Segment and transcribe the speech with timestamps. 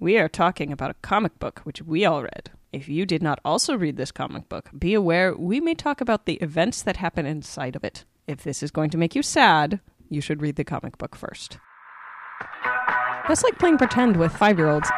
[0.00, 2.50] we are talking about a comic book which we all read.
[2.72, 6.24] If you did not also read this comic book, be aware we may talk about
[6.24, 8.06] the events that happen inside of it.
[8.26, 11.58] If this is going to make you sad, you should read the comic book first.
[13.28, 14.90] That's like playing pretend with five year olds.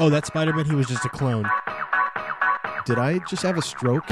[0.00, 1.48] Oh, that Spider Man, he was just a clone.
[2.86, 4.04] Did I just have a stroke?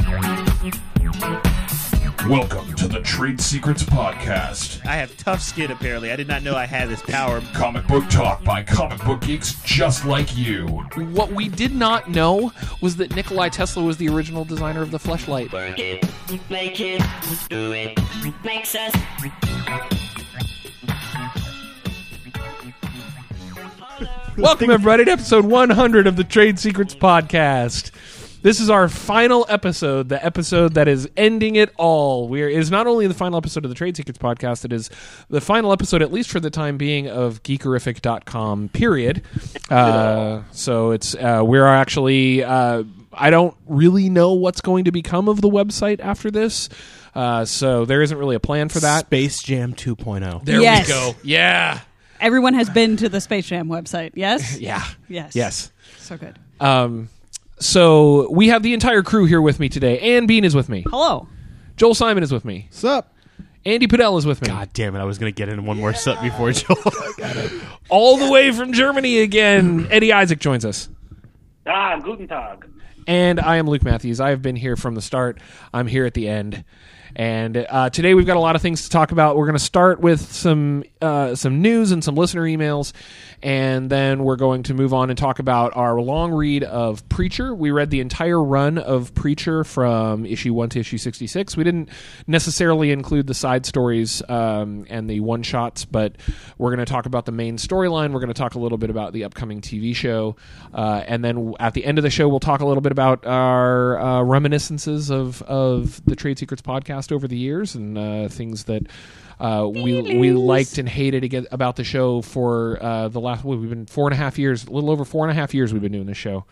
[2.29, 4.86] Welcome to the Trade Secrets Podcast.
[4.86, 6.12] I have tough skin, apparently.
[6.12, 7.41] I did not know I had this power.
[7.52, 10.68] Comic book talk by comic book geeks just like you.
[10.95, 14.98] What we did not know was that Nikolai Tesla was the original designer of the
[14.98, 15.53] fleshlight.
[15.53, 16.08] Work it,
[16.48, 17.03] make it,
[17.50, 17.98] do it,
[18.45, 18.95] makes us.
[24.39, 27.90] Welcome, everybody, to episode 100 of the Trade Secrets Podcast.
[28.43, 32.28] This is our final episode, the episode that is ending it all.
[32.28, 34.73] We are, it is not only the final episode of the Trade Secrets Podcast, it
[34.73, 34.91] is
[35.31, 39.23] the final episode, at least for the time being, of geekerific.com, period.
[39.70, 45.29] Uh, so it's, uh, we're actually, uh, I don't really know what's going to become
[45.29, 46.69] of the website after this.
[47.15, 49.06] Uh, so there isn't really a plan for that.
[49.06, 50.45] Space Jam 2.0.
[50.45, 50.89] There Yes.
[50.89, 51.15] we go.
[51.23, 51.79] Yeah.
[52.21, 54.59] Everyone has been to the Space Jam website, yes?
[54.61, 54.84] Yeah.
[55.09, 55.37] Yes.
[55.37, 55.71] Yes.
[55.99, 56.37] So good.
[56.59, 57.09] Um,
[57.65, 59.99] so we have the entire crew here with me today.
[60.17, 60.85] Ann Bean is with me.
[60.89, 61.29] Hello.
[61.77, 62.69] Joel Simon is with me.
[62.71, 63.13] Sup?
[63.65, 64.49] Andy Padell is with me.
[64.49, 66.77] God damn it, I was going to get in one more sup before Joel.
[67.89, 69.87] All the way from Germany again.
[69.91, 70.89] Eddie Isaac joins us.
[71.67, 72.69] Ah, guten Tag.
[73.07, 74.21] And I am Luke Matthews.
[74.21, 75.39] I have been here from the start.
[75.73, 76.65] I'm here at the end.
[77.15, 79.37] And uh, today we've got a lot of things to talk about.
[79.37, 82.93] We're going to start with some uh, some news and some listener emails,
[83.43, 87.55] and then we're going to move on and talk about our long read of Preacher.
[87.55, 91.57] We read the entire run of Preacher from issue one to issue sixty six.
[91.57, 91.89] We didn't
[92.27, 96.17] necessarily include the side stories um, and the one shots, but
[96.59, 98.12] we're going to talk about the main storyline.
[98.12, 100.37] We're going to talk a little bit about the upcoming TV show,
[100.73, 103.27] uh, and then at the end of the show, we'll talk a little bit about
[103.27, 108.65] our uh, reminiscences of of the Trade Secrets podcast over the years and uh, things
[108.65, 108.87] that.
[109.42, 113.58] Uh, we we liked and hated again about the show for uh, the last what,
[113.58, 115.72] we've been four and a half years, a little over four and a half years
[115.72, 116.44] we've been doing this show.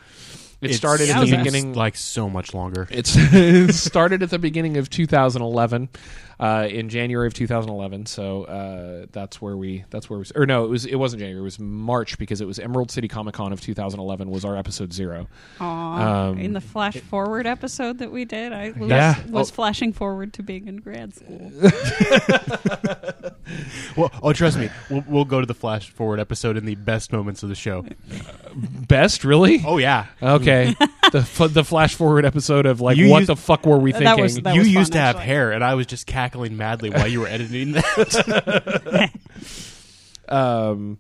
[0.61, 2.89] It started at the beginning like so much longer.
[2.91, 5.89] it's it started at the beginning of 2011,
[6.41, 8.07] uh, in January of 2011.
[8.07, 11.41] So uh, that's where we that's where we or no, it was it wasn't January.
[11.41, 14.93] It was March because it was Emerald City Comic Con of 2011 was our episode
[14.93, 15.29] zero.
[15.61, 16.29] Aw.
[16.31, 19.23] Um, in the flash forward episode that we did, I was, Yeah.
[19.29, 21.53] was flashing forward to being in grad school.
[23.97, 27.13] Well, oh, trust me, we'll, we'll go to the flash forward episode in the best
[27.13, 27.85] moments of the show.
[28.87, 29.61] Best, really?
[29.67, 30.75] Oh yeah, Okay,
[31.13, 33.91] the f- the flash forward episode of like You what used- the fuck were we
[33.91, 34.23] That thinking?
[34.23, 36.91] was- that you was used fun, to have hair, and I was just cackling madly
[36.91, 39.11] while you were editing that.
[40.29, 40.99] Um,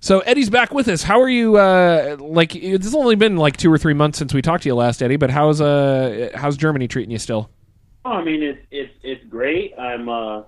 [0.00, 1.02] so Eddie's back with us.
[1.02, 1.56] How are you?
[1.56, 4.74] Uh, like it's only been like two or three months since we talked to you
[4.76, 5.16] last, Eddie.
[5.16, 7.50] But how's uh how's Germany treating you still?
[8.04, 9.72] Oh, I mean, it's it's it's great.
[9.78, 10.42] I'm, uh,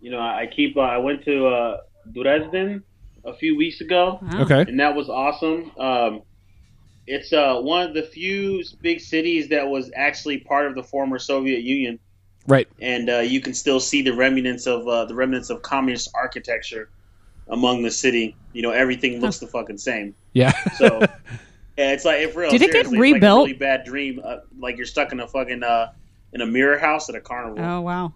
[0.00, 0.76] you know, I keep.
[0.76, 1.78] Uh, I went to uh,
[2.12, 2.84] Dresden
[3.24, 4.42] a few weeks ago, Wow.
[4.42, 4.60] Okay.
[4.60, 5.72] and that was awesome.
[5.78, 6.22] Um,
[7.06, 11.18] it's uh, one of the few big cities that was actually part of the former
[11.18, 11.98] Soviet Union,
[12.50, 12.68] Right.
[12.80, 16.90] and uh, you can still see the remnants of uh, the remnants of communist architecture
[17.48, 18.36] among the city.
[18.52, 20.14] You know, everything looks the fucking same.
[20.32, 20.52] Yeah.
[20.76, 21.00] So.
[21.78, 22.50] Yeah, it's like if real.
[22.50, 23.46] Did it get seriously, it's like a rebuilt?
[23.46, 24.20] really bad dream.
[24.22, 25.92] Uh, like you're stuck in a fucking uh,
[26.34, 27.64] in a mirror house at a carnival.
[27.64, 28.12] Oh wow.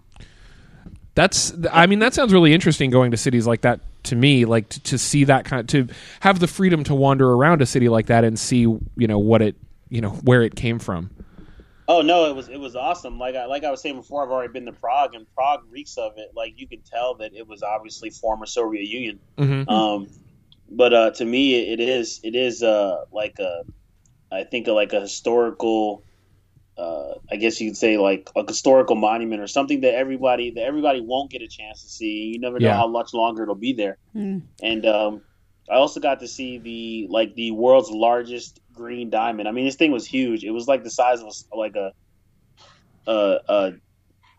[1.14, 1.54] That's.
[1.72, 2.90] I mean, that sounds really interesting.
[2.90, 5.88] Going to cities like that to me, like to, to see that kind, to
[6.20, 9.40] have the freedom to wander around a city like that and see, you know, what
[9.40, 9.56] it,
[9.88, 11.08] you know, where it came from.
[11.86, 13.18] Oh no, it was it was awesome.
[13.18, 15.98] Like I like I was saying before, I've already been to Prague, and Prague reeks
[15.98, 16.30] of it.
[16.34, 19.18] Like you can tell that it was obviously former Soviet Union.
[19.36, 19.68] Mm-hmm.
[19.68, 20.08] Um,
[20.70, 23.64] but uh, to me, it is it is uh, like a
[24.32, 26.02] I think like a historical.
[26.76, 30.62] Uh, I guess you could say like a historical monument or something that everybody that
[30.64, 32.32] everybody won't get a chance to see.
[32.32, 32.76] You never know Yeah.
[32.76, 33.98] how much longer it'll be there.
[34.16, 34.42] Mm.
[34.60, 35.22] And um,
[35.70, 39.48] I also got to see the like the world's largest green diamond.
[39.48, 40.44] I mean, this thing was huge.
[40.44, 41.92] It was like the size of a, like a,
[43.06, 43.70] uh, uh,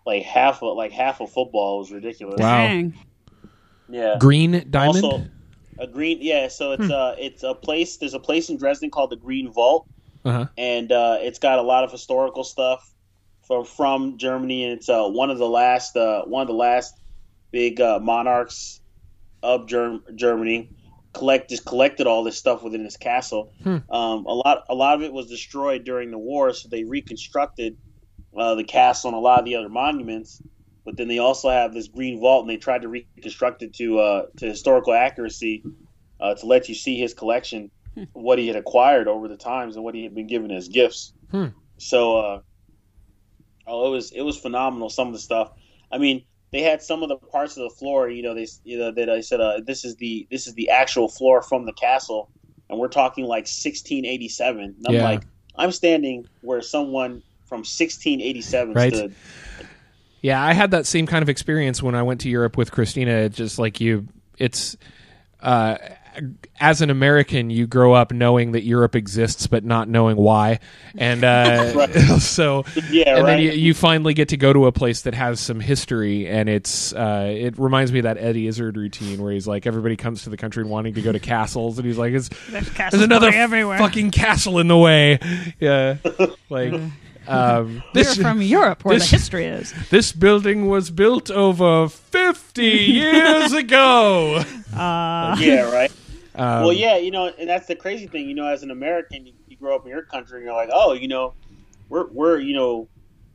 [0.05, 1.77] like half a like half a football.
[1.77, 2.39] It was ridiculous.
[2.39, 2.67] Wow.
[2.67, 2.93] Dang.
[3.89, 4.17] Yeah.
[4.19, 5.03] Green diamond.
[5.05, 5.25] Also,
[5.79, 6.19] a green.
[6.21, 6.47] Yeah.
[6.47, 6.83] So Hmm.
[6.83, 7.97] it's uh it's a place.
[7.97, 9.87] There's a place in Dresden called the Green Vault,
[10.23, 10.47] uh-huh.
[10.57, 12.91] and uh, it's got a lot of historical stuff
[13.47, 16.99] from from Germany, and it's uh one of the last uh one of the last
[17.51, 18.81] big uh, monarchs
[19.43, 20.69] of Germ- Germany.
[21.15, 23.53] Collect just collected all this stuff within this castle.
[23.63, 23.77] Hmm.
[23.89, 27.77] Um, a lot a lot of it was destroyed during the war, so they reconstructed
[28.37, 30.41] uh, the castle and a lot of the other monuments.
[30.83, 33.99] But then they also have this green vault, and they tried to reconstruct it to
[33.99, 35.63] uh, to historical accuracy
[36.19, 37.71] uh, to let you see his collection.
[38.13, 41.13] what he had acquired over the times and what he had been given as gifts.
[41.31, 41.47] Hmm.
[41.77, 42.39] So, uh,
[43.67, 44.89] oh, it was it was phenomenal.
[44.89, 45.51] Some of the stuff.
[45.91, 48.09] I mean, they had some of the parts of the floor.
[48.09, 50.69] You know, they you know that I said uh, this is the this is the
[50.69, 52.29] actual floor from the castle,
[52.69, 54.63] and we're talking like 1687.
[54.63, 55.03] And I'm Yeah.
[55.03, 55.23] like,
[55.55, 58.93] I'm standing where someone from 1687 Right.
[58.93, 59.15] stood.
[60.21, 63.29] Yeah, I had that same kind of experience when I went to Europe with Christina.
[63.29, 64.07] Just like you,
[64.39, 64.75] it's
[65.39, 65.77] uh,
[66.59, 70.59] as an American, you grow up knowing that Europe exists, but not knowing why,
[70.97, 71.93] and uh, Right.
[72.19, 75.39] so Yeah, and then you, you finally get to go to a place that has
[75.39, 79.47] some history, and it's uh, it reminds me of that Eddie Izzard routine where he's
[79.47, 82.29] like everybody comes to the country wanting to go to castles, and he's like, "It's
[82.49, 83.77] There's there's another everywhere.
[83.77, 85.19] fucking castle in the way."
[85.59, 85.97] Yeah,
[86.49, 86.73] like
[87.27, 89.73] um, We're from Europe, where this- the history is.
[89.89, 94.43] this building was built over 50 years ago.
[94.73, 95.91] yeah, right.
[96.37, 98.27] Um, well, yeah, you know, and that's the crazy thing.
[98.29, 100.69] You know, as an American, you, you grow up in your country, and you're like,
[100.71, 101.33] oh, you know,
[101.89, 102.87] we're we're you know,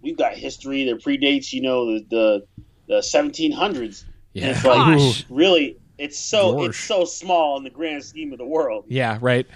[0.03, 2.47] we've got history that predates you know the the,
[2.89, 4.05] the 1700s.
[4.33, 4.43] Yeah.
[4.49, 5.25] And it's like Gosh.
[5.29, 6.69] really, it's so Gosh.
[6.69, 8.85] it's so small in the grand scheme of the world.
[8.89, 9.47] Yeah, right.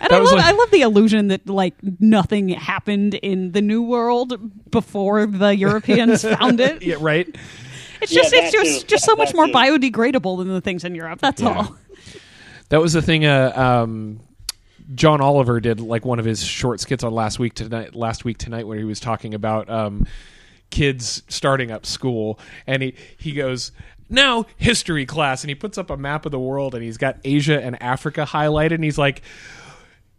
[0.00, 3.62] And That I love, like- I love the illusion that like nothing happened in the
[3.62, 6.82] New World before the Europeans found it.
[6.82, 7.28] Yeah, right.
[8.02, 8.86] It's Yeah, just it's just too.
[8.88, 9.52] just so That much more too.
[9.52, 11.20] biodegradable than the things in Europe.
[11.20, 11.48] That's Yeah.
[11.56, 11.76] all.
[12.68, 13.24] That was the thing.
[13.24, 14.20] Uh, um,
[14.94, 17.94] John Oliver did like one of his short skits on last week tonight.
[17.94, 20.06] Last week tonight, where he was talking about um,
[20.70, 23.72] kids starting up school, and he he goes.
[24.08, 27.18] Now history class, and he puts up a map of the world, and he's got
[27.24, 29.20] Asia and Africa highlighted, and he's like,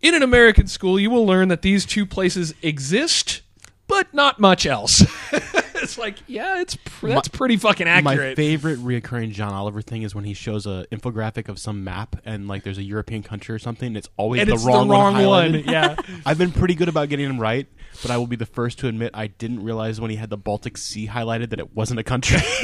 [0.02, 3.44] "In an American school, you will learn that these two places exist,
[3.88, 5.06] but not much else."
[5.88, 8.32] it's like, yeah, it's pr- that's pretty fucking accurate.
[8.32, 12.18] My favorite reoccurring John Oliver thing is when he shows a infographic of some map
[12.26, 13.88] and like there's a European country or something.
[13.88, 15.54] And it's always and the it's wrong, the wrong one.
[15.54, 15.64] one.
[15.64, 15.96] Yeah.
[16.26, 17.68] I've been pretty good about getting him right,
[18.02, 20.38] but I will be the first to admit I didn't realize when he had the
[20.38, 22.40] Baltic Sea highlighted that it wasn't a country.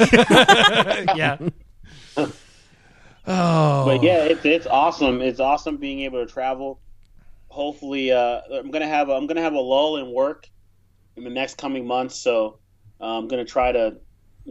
[1.16, 1.38] yeah.
[3.26, 3.86] Oh.
[3.86, 5.22] But yeah, it's it's awesome.
[5.22, 6.82] It's awesome being able to travel.
[7.48, 10.46] Hopefully, uh, I'm gonna have a, I'm gonna have a lull in work
[11.16, 12.16] in the next coming months.
[12.16, 12.58] So
[13.00, 13.96] I'm gonna try to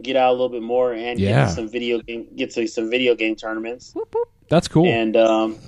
[0.00, 1.44] get out a little bit more and get Yeah.
[1.46, 3.94] to some video game get to some video game tournaments.
[4.48, 4.86] That's cool.
[4.86, 5.58] And um,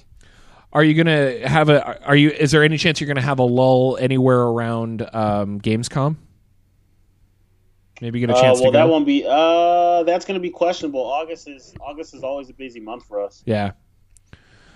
[0.72, 2.04] Are you gonna have a?
[2.04, 2.30] Are you?
[2.30, 6.16] Is there any chance you're gonna have a lull anywhere around um, Gamescom?
[8.02, 8.78] Maybe get a uh, chance well, to go.
[8.78, 9.24] that won't be.
[9.26, 11.00] Uh, that's gonna be questionable.
[11.00, 13.42] August is August is always a busy month for us.
[13.46, 13.72] Yeah.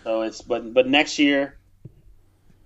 [0.04, 1.58] So it's but but next year,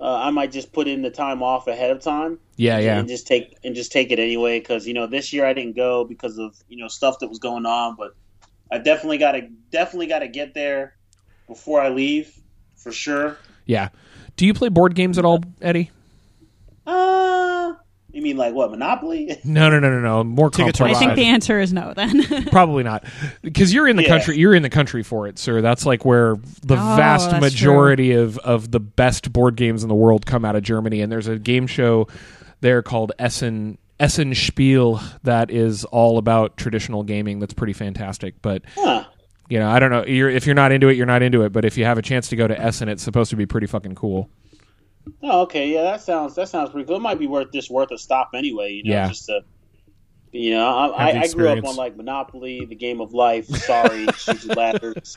[0.05, 2.39] uh, I might just put in the time off ahead of time.
[2.56, 2.79] Yeah.
[2.79, 2.99] Yeah.
[2.99, 5.77] and just take and just take it anyway because you know this year I didn't
[5.77, 8.15] go because of you know stuff that was going on, but
[8.71, 10.95] I definitely got to definitely got to get there
[11.49, 12.39] before I leave
[12.77, 13.39] for sure.
[13.65, 13.89] Yeah.
[14.37, 15.91] Do you play board games at all, Eddie?
[16.87, 17.73] Uh,
[18.15, 19.39] you mean like what Monopoly?
[19.45, 20.25] No, no, no, no, no.
[20.25, 21.93] More Ticket to I think the answer is no.
[21.95, 23.05] Then Probably not,
[23.43, 24.09] because you're in the Yeah.
[24.09, 24.39] country.
[24.39, 25.61] You're in the country for it, sir.
[25.61, 29.89] That's like where the Oh, vast that's majority of of the best board games in
[29.89, 31.01] the world come out of Germany.
[31.01, 32.09] And there's a game show
[32.61, 37.39] there called Essen Essen Spiel that is all about traditional gaming.
[37.39, 38.35] That's pretty fantastic.
[38.43, 39.05] But Huh.
[39.49, 40.05] you know, I don't know.
[40.05, 41.53] You're, if you're not into it, you're not into it.
[41.53, 43.67] But if you have a chance to go to Essen, it's supposed to be pretty
[43.69, 44.29] fucking cool.
[45.23, 46.96] Oh, okay, yeah, that sounds that sounds pretty cool.
[46.96, 48.73] It might be worth just worth a stop anyway.
[48.73, 49.08] You know, Yeah.
[49.08, 49.41] just to.
[50.32, 53.46] You know, I, I, I grew up on like Monopoly, the game of life.
[53.46, 55.17] Sorry, shoes ladders,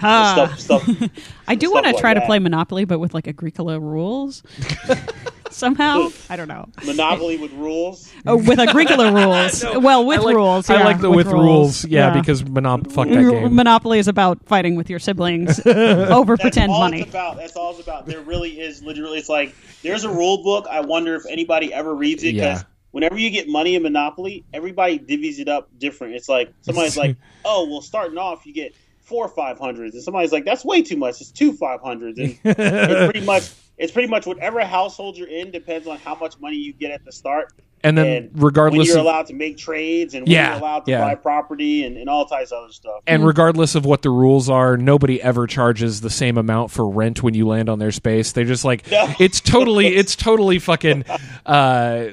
[0.00, 0.54] Ah.
[0.56, 1.10] stuff, stuff.
[1.48, 4.44] I do want to like try to play Monopoly, but with like Agricola rules.
[5.56, 6.68] Somehow, I don't know.
[6.84, 8.12] Monopoly with rules.
[8.26, 9.64] Oh, with Agricola rules.
[9.64, 10.68] Well, with I like, rules.
[10.68, 11.82] I like the with, rules.
[11.86, 13.54] Yeah, because Monop fuck that game.
[13.54, 17.00] Monopoly is about fighting with your siblings over That's pretend all money.
[17.00, 17.38] It's about.
[17.38, 18.04] That's all it's about.
[18.04, 19.16] There really is literally.
[19.18, 20.66] It's like there's a rule book.
[20.70, 22.66] I wonder if anybody ever reads it because Yeah.
[22.90, 26.16] whenever you get money in Monopoly, everybody divvies it up different.
[26.16, 30.32] It's like somebody's like, "Oh, well, starting off, you get four five hundreds," and somebody's
[30.32, 31.22] like, "That's way too much.
[31.22, 33.50] It's two five hundreds." And it's pretty much.
[33.78, 37.04] It's pretty much whatever household you're in depends on how much money you get at
[37.04, 37.52] the start.
[37.84, 40.60] And then, and when regardless you're of allowed to make trades and when Yeah, you're
[40.62, 41.00] allowed to yeah.
[41.02, 43.02] buy property and, and all types of other stuff.
[43.06, 47.22] and regardless of what the rules are, nobody ever charges the same amount for rent
[47.22, 48.32] when you land on their space.
[48.32, 49.12] They're just like No.
[49.20, 51.04] it's totally it's totally fucking
[51.46, 52.06] uh,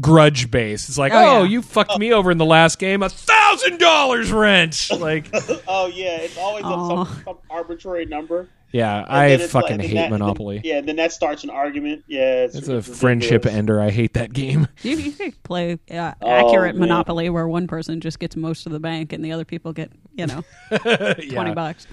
[0.00, 0.88] grudge based.
[0.88, 1.48] It's like, Oh, oh, yeah.
[1.48, 4.88] you fucked me over in the last game, a thousand dollars rent.
[4.96, 5.28] Like,
[5.68, 7.04] oh yeah, it's always Aw.
[7.04, 8.48] some, some arbitrary number.
[8.72, 10.60] Yeah, I fucking like- hate that- Monopoly.
[10.64, 12.04] yeah, and then that starts an argument.
[12.06, 13.80] Yeah, it's, It's a it's friendship ender.
[13.80, 14.68] I hate that game.
[14.82, 16.88] You, you could play uh, Oh, accurate man.
[16.88, 19.90] Monopoly where one person just gets most of the bank and the other people get,
[20.14, 20.42] you know,
[20.78, 21.54] twenty Yeah.
[21.54, 21.86] bucks.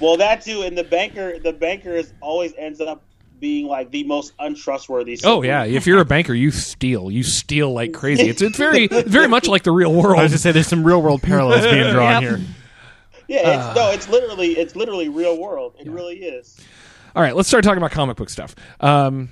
[0.00, 3.02] Well, that too, and the banker, the banker is always ends up
[3.40, 5.18] being like the most untrustworthy.
[5.24, 7.10] Oh yeah, if you're a banker, you steal.
[7.10, 8.28] You steal like crazy.
[8.28, 10.18] It's it's very very much like the real world.
[10.18, 12.30] I was just say there's some real world parallels being drawn Yep.
[12.38, 12.40] here.
[13.28, 15.74] Yeah, it's, no, it's literally it's literally real world.
[15.78, 16.58] It really is.
[17.16, 18.54] All right, let's start talking about comic book stuff.
[18.80, 19.30] Um,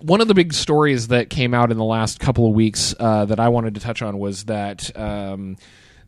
[0.00, 3.24] one of the big stories that came out in the last couple of weeks uh,
[3.26, 5.56] that I wanted to touch on was that um,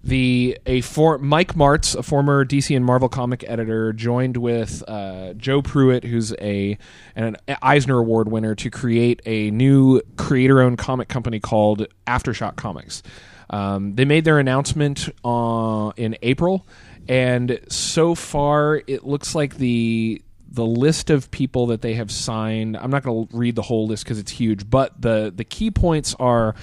[0.05, 5.33] the a for Mike Marts, a former DC and Marvel comic editor, joined with uh,
[5.35, 6.78] Joe Pruett, who's a
[7.14, 13.02] an Eisner Award winner, to create a new creator-owned comic company called Aftershock Comics.
[13.50, 16.67] Um, they made their announcement uh, in April,
[17.09, 22.76] and so far it looks like the the list of people that they have signed.
[22.76, 25.71] I'm not going to read the whole list because it's huge, but the the key
[25.71, 26.55] points are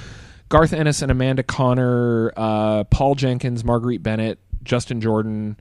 [0.49, 5.57] Garth Ennis and Amanda Conner, uh, Paul Jenkins, Marguerite Bennett, Justin Jordan,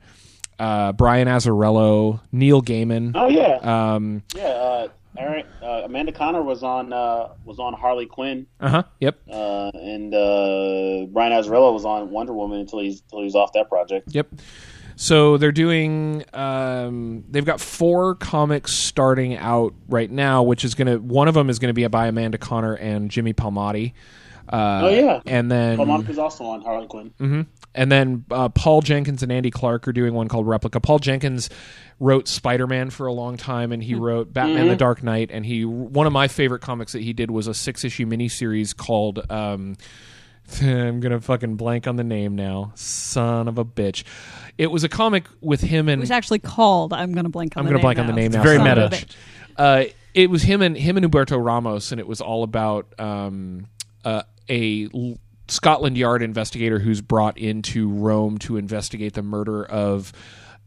[0.58, 3.12] uh, Brian Azzarello, Neil Gaiman.
[3.14, 4.42] Oh yeah, Um, yeah.
[4.44, 4.88] Uh,
[5.18, 8.82] Aaron, uh, Amanda Conner was on uh, was on Harley Quinn, uh huh.
[9.00, 9.18] Yep.
[9.30, 13.68] uh, and uh, Brian Azzarello was on Wonder Woman until he's until he's off that
[13.68, 14.08] project.
[14.14, 14.28] Yep.
[14.96, 16.24] So they're doing.
[16.32, 20.98] Um, they've got four comics starting out right now, which is gonna.
[20.98, 23.92] One of them is gonna be by Amanda Conner and Jimmy Palmiotti.
[24.48, 25.20] Uh, Oh, yeah.
[25.26, 27.46] and then Paul Monica's also on Harley Quinn.
[27.74, 30.80] and then uh, Paul Jenkins and Andy Clarke are doing one called Replica.
[30.80, 31.48] Paul Jenkins
[32.00, 35.30] wrote Spider Man for a long time, and he wrote Batman: The Dark Knight.
[35.32, 38.76] And he one of my favorite comics that he did was a six issue miniseries
[38.76, 39.20] called.
[39.30, 39.76] Um,
[40.60, 42.72] I'm gonna fucking blank on the name now.
[42.74, 44.02] Son of a bitch!
[44.58, 46.00] It was a comic with him and.
[46.00, 46.92] It was actually called.
[46.92, 48.16] I'm going to blank on I'm the gonna name blank on the now.
[48.16, 48.42] name now.
[48.42, 49.06] very Son of a meta.
[49.56, 49.84] Uh,
[50.14, 53.66] it was him and him and Humberto Ramos, and it was all about um,
[54.04, 55.18] uh, a l-
[55.48, 60.12] Scotland Yard investigator who's brought into Rome to investigate the murder of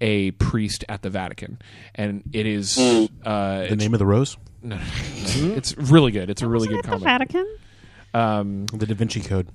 [0.02, 1.58] a priest at the Vatican,
[1.96, 6.30] and it is uh, The name of the rose, it's really good.
[6.30, 7.04] It's a really good The comic.
[7.04, 7.48] Vatican.
[8.14, 9.48] the Da Vinci Code.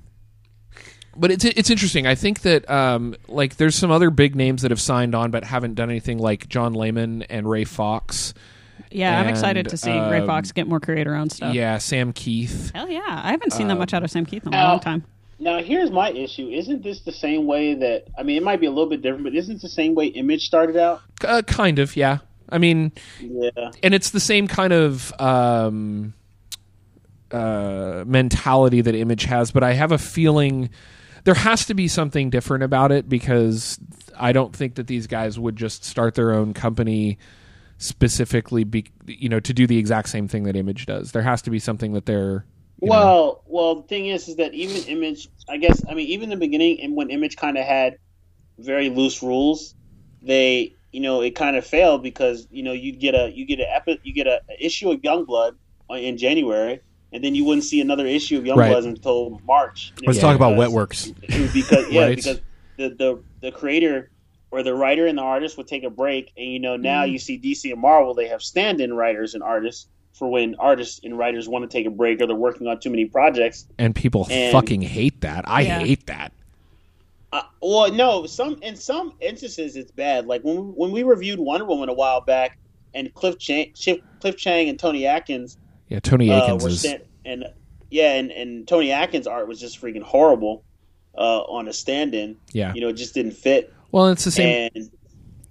[1.15, 2.07] but it's it's interesting.
[2.07, 5.43] I think that um, like there's some other big names that have signed on but
[5.43, 8.33] haven't done anything, like John Layman and Ray Fawkes.
[8.91, 11.53] Yeah, I'm excited to see Ray um, Fawkes get more creator owned stuff.
[11.55, 12.73] Yeah, Sam Kieth.
[12.75, 13.01] Hell yeah.
[13.23, 15.03] I haven't seen that much out of Sam Kieth in a Uh, long time.
[15.39, 16.49] Now, here's my issue.
[16.49, 19.23] Isn't this the same way that I mean, it might be a little bit different,
[19.23, 21.01] but isn't it the same way Image started out?
[21.25, 22.19] Uh, kind of, yeah.
[22.49, 23.71] I mean, Yeah.
[23.81, 26.13] and it's the same kind of um,
[27.31, 30.69] uh, mentality that Image has, but I have a feeling
[31.23, 33.79] there has to be something different about it because
[34.19, 37.17] I don't think that these guys would just start their own company
[37.81, 41.11] specifically, be, you know, to do the exact same thing that Image does.
[41.11, 42.45] There has to be something that they're.
[42.81, 46.07] you know- Well, well, the thing is, is that even Image, I guess, I mean,
[46.07, 47.97] even in the beginning, and when Image kind of had
[48.59, 49.73] very loose rules,
[50.21, 53.59] they, you know, it kind of failed because you know you get a you get
[53.59, 55.55] a epi- you get a, a issue of Youngblood
[55.89, 56.79] in January,
[57.11, 58.83] and then you wouldn't see another issue of Youngblood Right.
[58.83, 59.93] until March.
[60.05, 61.53] Let's talk about because- Wetworks.
[61.53, 62.15] Because yeah, Right.
[62.15, 62.41] because
[62.77, 64.11] the, the the creator
[64.51, 67.13] or the writer and the artist would take a break, and you know now Mm-hmm.
[67.13, 71.17] you see DC and Marvel they have stand-in writers and artists for when artists and
[71.17, 73.65] writers want to take a break or they're working on too many projects.
[73.79, 75.45] and people and- fucking hate that.
[75.47, 75.79] I Yeah.
[75.79, 76.33] hate that.
[77.33, 80.27] Uh, well, no, some in some instances it's bad.
[80.27, 82.57] Like when we, when we reviewed Wonder Woman a while back,
[82.93, 83.71] and Cliff Chiang,
[84.19, 86.81] Cliff Chiang and Tony Atkins Yeah, Tony uh, Akins were is.
[86.81, 87.45] stand- and
[87.89, 90.63] yeah, and, and Tony Atkins' art was just freaking horrible
[91.17, 92.35] uh, on a stand-in.
[92.51, 92.73] Yeah.
[92.73, 93.73] You know, it just didn't fit.
[93.91, 94.69] Well, it's the same.
[94.75, 94.89] And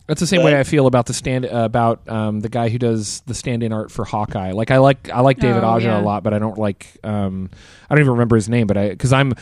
[0.06, 0.58] That's the same Go way.
[0.58, 3.90] I feel about the stand uh, about um, the guy who does the stand-in art
[3.92, 4.52] for Hawkeye.
[4.52, 6.00] Like I like I like David Oh, Aja yeah.
[6.00, 7.50] a lot, but I don't like um,
[7.88, 8.66] I don't even remember his name.
[8.66, 9.34] But I because I'm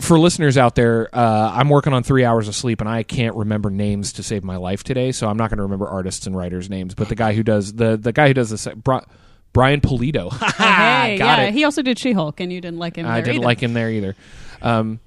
[0.00, 3.36] for listeners out there, uh, I'm working on three hours of sleep and I can't
[3.36, 5.12] remember names to save my life today.
[5.12, 6.94] So I'm not going to remember artists and writers' names.
[6.94, 9.04] But the guy who does the the guy who does this Bri-
[9.52, 10.30] Brian Polito.
[10.60, 11.54] Oh, hey, Got yeah, it.
[11.54, 13.06] he also did She Hulk, and you didn't like him.
[13.06, 13.44] I there didn't either.
[13.46, 14.16] like him there either.
[14.60, 15.00] Um,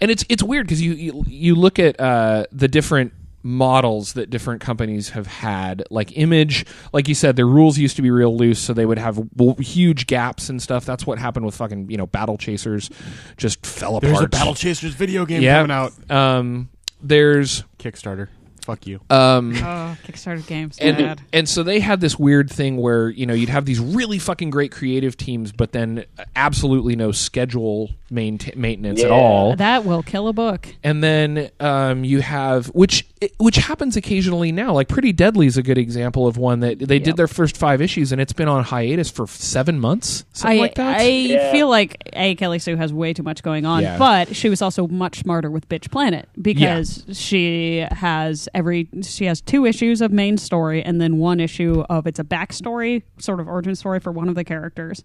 [0.00, 3.12] and it's it's weird because you, you you look at uh, the different
[3.44, 8.02] models that different companies have had like image like you said their rules used to
[8.02, 11.46] be real loose so they would have w- huge gaps and stuff that's what happened
[11.46, 12.90] with fucking you know battle chasers
[13.36, 16.10] just fell apart There's a Battle Chasers video game yeah coming out.
[16.10, 16.68] um
[17.00, 18.26] there's Kickstarter.
[18.62, 19.00] Fuck you.
[19.08, 20.76] um Oh, Kickstarter games.
[20.78, 21.20] and bad.
[21.32, 24.50] and so they had this weird thing where you know you'd have these really fucking
[24.50, 26.04] great creative teams, but then
[26.36, 29.56] absolutely no schedule main maintenance at all.
[29.56, 30.68] That will kill a book.
[30.82, 33.06] And then um, you have which
[33.38, 34.72] which happens occasionally now.
[34.72, 37.80] Like Pretty Deadly is a good example of one that they did their first five
[37.82, 41.00] issues and it's been on hiatus for seven months, something I, like that.
[41.00, 41.52] I Yeah.
[41.52, 42.34] feel like A.
[42.36, 43.98] Kelly Sue has way too much going on, Yeah.
[43.98, 49.40] but she was also much smarter with Bitch Planet because she has every she has
[49.40, 53.48] two issues of main story and then one issue of it's a backstory sort of
[53.48, 55.02] origin story for one of the characters,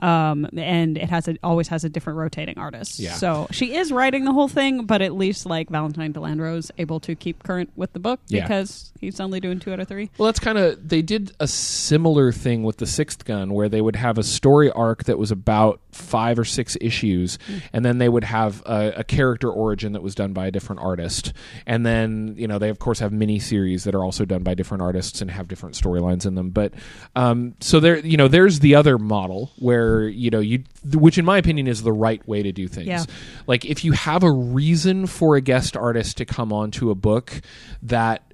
[0.00, 2.98] um, and it has a, always has a different rotating artist.
[2.98, 3.14] Yeah.
[3.14, 6.70] So she is writing the whole thing, but at least like Valentine De Landro is
[6.78, 8.42] able to keep current with the book Yeah.
[8.42, 10.10] because he's only doing two out of three.
[10.18, 13.80] Well, that's kind of they did a similar thing with the Sixth Gun, where they
[13.80, 17.38] would have a story arc that was about five or six issues,
[17.72, 20.80] and then they would have a, a character origin that was done by a different
[20.80, 21.32] artist,
[21.66, 24.54] and then you know they of course have mini series that are also done by
[24.54, 26.50] different artists and have different storylines in them.
[26.50, 26.72] But
[27.16, 31.24] um, so there, you know, there's the other model where you know you, which in
[31.24, 32.86] my opinion is the right way to do things.
[32.86, 33.04] Yeah.
[33.46, 37.42] Like if you have a reason for a guest artist to come onto a book
[37.82, 38.32] that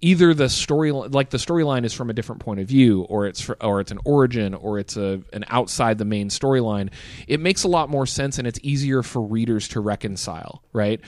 [0.00, 3.40] either the story like the storyline is from a different point of view or it's
[3.40, 6.90] for, or it's an origin or it's a an outside the main storyline
[7.26, 11.00] it makes a lot more sense and it's easier for readers to reconcile right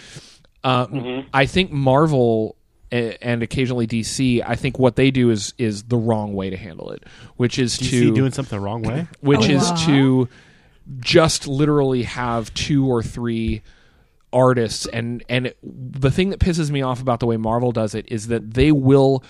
[0.64, 0.86] uh,
[1.34, 2.56] i think marvel
[2.90, 6.90] and occasionally DC, I think what they do is is the wrong way to handle
[6.90, 7.04] it,
[7.36, 9.06] which is DC to doing something the wrong way?
[9.20, 9.76] which Oh, is wow.
[9.86, 10.28] to
[11.00, 13.62] just literally have two or three
[14.32, 14.86] artists.
[14.86, 18.28] And and the thing that pisses me off about the way Marvel does it is
[18.28, 19.22] that they will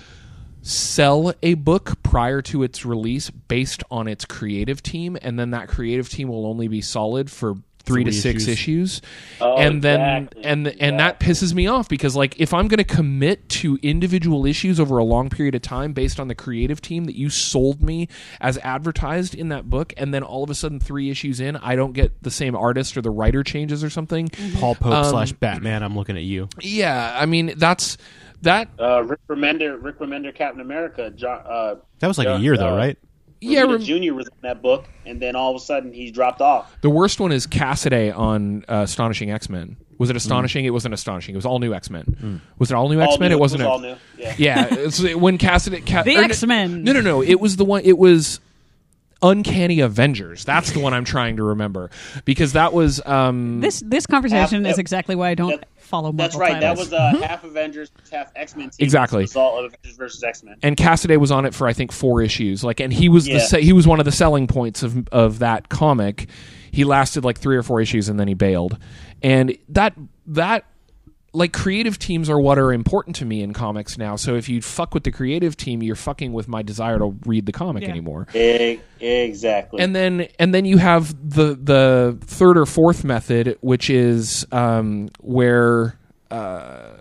[0.60, 5.16] sell a book prior to its release based on its creative team.
[5.22, 7.56] And then that creative team will only be solid for
[7.88, 8.49] 3 to 6 issues.
[8.49, 9.02] issues
[9.40, 10.45] Oh, and then exactly.
[10.45, 14.47] and and that pisses me off because like if I'm going to commit to individual
[14.47, 17.83] issues over a long period of time based on the creative team that you sold
[17.83, 18.09] me
[18.40, 21.75] as advertised in that book and then all of a sudden 3 issues in I
[21.76, 25.33] don't get the same artist or the writer changes or something Paul Pope Um, slash
[25.33, 25.83] Batman.
[25.83, 26.49] I'm looking at you.
[26.61, 27.97] yeah I mean that's
[28.42, 31.11] that Uh, Rick Remender, Rick Remender, Captain America.
[31.11, 32.99] John, uh, That was like Yeah, a year though, uh, right?
[33.40, 36.40] Yeah rem- Junior was in that book, and then all of a sudden he dropped
[36.40, 36.80] off.
[36.80, 39.76] The worst one is Cassaday on uh, Astonishing X Men.
[39.99, 40.16] Was it mm.
[40.16, 40.64] astonishing?
[40.64, 41.35] It wasn't astonishing.
[41.35, 42.04] It was all new X Men.
[42.04, 42.40] Mm.
[42.59, 43.33] Was it all new X Men?
[43.33, 43.62] It wasn't.
[43.62, 43.97] was a- all new.
[44.16, 44.35] Yeah.
[44.38, 45.87] Yeah, it's when Cassaday.
[45.87, 46.85] Ca- The er, X-Men.
[46.85, 47.23] No, no, no.
[47.23, 47.83] It was the one.
[47.85, 48.40] It was
[49.22, 50.44] Uncanny Avengers.
[50.44, 51.90] That's the one I'm trying to remember
[52.25, 53.04] because that was.
[53.04, 56.60] Um, This this conversation Half- is exactly why I don't That- follow Marvel That's right.
[56.60, 58.71] That was uh, half Avengers, half X Men.
[58.78, 59.23] Exactly.
[59.23, 60.56] Result of Avengers versus X Men.
[60.62, 62.62] and Cassaday was on it for I think four issues.
[62.62, 63.38] Like, and he was Yeah.
[63.38, 66.28] se- he was one of the selling points of of that comic.
[66.71, 68.78] He lasted like three or four issues and then he bailed.
[69.23, 69.95] And that
[70.26, 70.64] that
[71.34, 74.17] like creative teams are what are important to me in comics now.
[74.17, 77.45] So if you fuck with the creative team, you're fucking with my desire to read
[77.47, 77.91] the comic Yeah.
[77.91, 78.26] anymore.
[78.34, 79.82] E- exactly.
[79.82, 85.10] And then and then you have the the third or fourth method, which is um,
[85.21, 85.99] where
[86.30, 86.93] uh,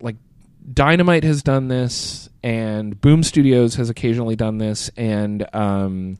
[0.00, 0.16] like
[0.72, 6.16] Dynamite has done this, and Boom Studios has occasionally done this, and um,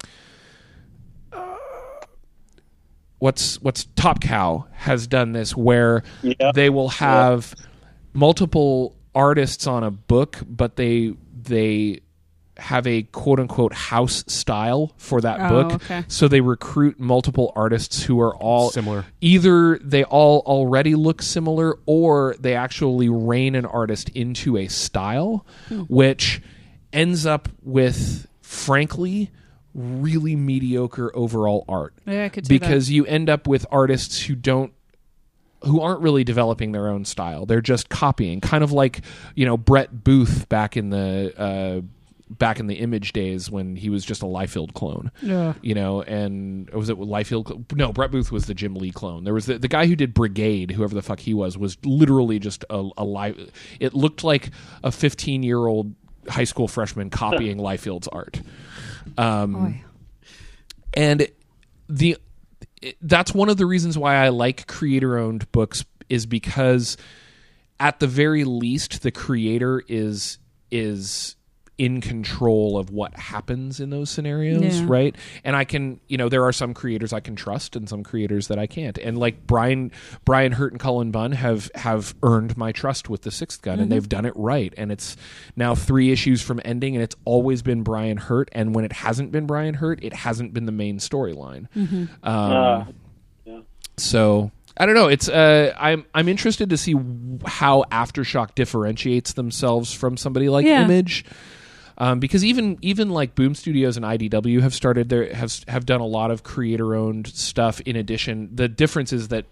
[1.32, 1.56] uh,
[3.26, 6.52] what's what's Top Cow has done this, where Yeah.
[6.54, 7.52] they will have
[8.12, 12.00] multiple artists on a book, but they they
[12.58, 15.74] have a quote unquote house style for that Oh, book.
[15.74, 16.04] okay.
[16.08, 19.04] So they recruit multiple artists who are all Similar.
[19.20, 25.44] Either they all already look similar or they actually rein an artist into a style,
[25.68, 25.80] Hmm.
[25.88, 26.40] which
[26.94, 29.30] ends up with, frankly,
[29.76, 31.94] really mediocre overall art.
[32.06, 32.66] Yeah, I could see that.
[32.66, 34.72] because you end up with artists who don't
[35.62, 37.46] who aren't really developing their own style.
[37.46, 39.02] They're just copying, kind of like
[39.34, 41.80] you know Brett Booth back in the uh,
[42.28, 45.10] back in the Image days when he was just a Liefeld clone.
[45.22, 45.54] Yeah.
[45.62, 47.72] You know, and was it Liefeld?
[47.76, 49.24] No, Brett Booth was the Jim Lee clone.
[49.24, 52.38] There was the, the guy who did Brigade, whoever the fuck he was, was literally
[52.38, 53.50] just a, a live.
[53.78, 54.50] It looked like
[54.82, 55.94] a fifteen year old
[56.28, 58.40] high school freshman copying Liefeld's art.
[59.16, 59.80] Um,
[60.94, 61.28] and
[61.88, 62.16] the
[63.00, 66.96] that's one of the reasons why I like creator owned books is because
[67.80, 70.38] at the very least the creator is
[70.70, 71.35] is
[71.78, 74.84] in control of what happens in those scenarios, Yeah.
[74.88, 75.16] right?
[75.44, 78.48] And I can, you know, there are some creators I can trust and some creators
[78.48, 78.96] that I can't.
[78.96, 79.92] And like Brian
[80.24, 83.92] Brian Hurtt and Cullen Bunn have have earned my trust with the Sixth Gun and
[83.92, 84.72] they've done it right.
[84.78, 85.18] And it's
[85.54, 89.30] now 3 issues from ending and it's always been Brian Hurtt and when it hasn't
[89.30, 91.66] been Brian Hurtt, it hasn't been the main storyline.
[91.76, 92.84] Um, Uh,
[93.98, 95.08] so I don't know.
[95.08, 100.66] It's uh, I'm I'm interested to see w- how Aftershock differentiates themselves from somebody like
[100.66, 100.84] Yeah.
[100.84, 101.24] Image.
[101.98, 106.00] Um, because even even like Boom Studios and IDW have started their have have done
[106.00, 107.80] a lot of creator owned stuff.
[107.80, 109.46] In addition, the difference is that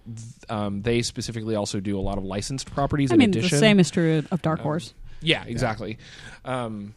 [0.50, 3.10] um, they specifically also do a lot of licensed properties.
[3.10, 4.92] I in mean, addition, the same is true of Dark Horse.
[5.22, 5.96] yeah, exactly.
[6.44, 6.94] Um,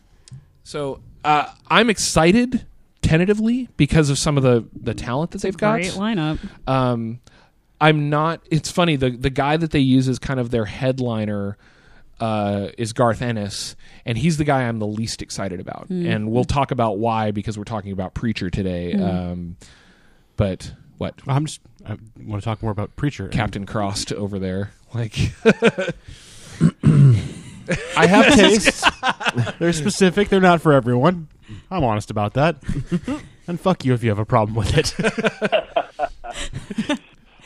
[0.63, 2.65] so uh, I'm excited
[3.01, 5.75] tentatively because of some of the the talent that they've got.
[5.75, 6.39] Great lineup.
[6.67, 7.21] Um,
[7.79, 8.41] I'm not.
[8.51, 8.97] It's funny.
[8.97, 11.57] The the guy that they use as kind of their headliner
[12.19, 13.75] uh, is Garth Ennis,
[14.07, 15.89] and he's the guy I'm the least excited about.
[15.89, 18.93] And we'll talk about why because we're talking about Preacher today.
[18.93, 19.57] Um,
[20.35, 21.61] but what I'm just.
[21.85, 23.25] I want to talk more about Preacher.
[23.25, 24.71] and- Captain Crossed over there?
[24.93, 25.17] Like
[27.95, 28.83] I have tastes.
[29.59, 30.29] They're specific.
[30.29, 31.27] They're not for everyone.
[31.69, 32.57] I'm honest about that.
[33.47, 34.93] and fuck you if you have a problem with it.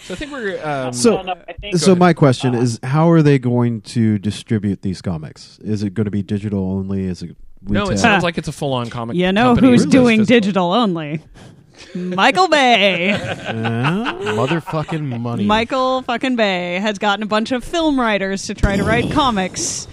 [0.04, 0.64] So, I think we're.
[0.66, 4.18] Um, So- No, no, I think So my question is, how are they going to
[4.20, 5.60] distribute these comics?
[5.64, 7.06] Is it going to be digital only?
[7.06, 9.16] Is it no, it sounds like it's a full on comic.
[9.16, 11.22] You know company who's as doing digital only?
[11.96, 13.10] Michael Bay.
[13.10, 13.16] Yeah?
[14.36, 15.46] Motherfucking money.
[15.46, 19.88] Michael fucking Bay has gotten a bunch of film writers to try to write comics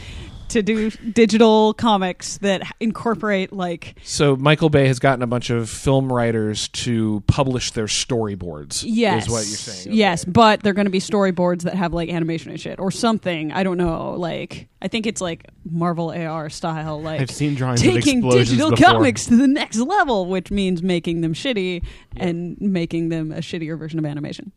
[0.48, 5.68] to do digital comics that incorporate like So Michael Bay has gotten a bunch of
[5.68, 8.82] film writers to publish their storyboards.
[8.86, 9.96] yes is what you're saying.
[9.96, 13.52] yes but they're going to be storyboards that have like animation and shit or something
[13.52, 17.80] i don't know like i think it's like marvel ar style like I've seen drawings
[17.82, 18.92] of taking explosions digital before.
[18.92, 21.84] comics to the next level which means making them shitty
[22.16, 24.52] and making them a shittier version of animation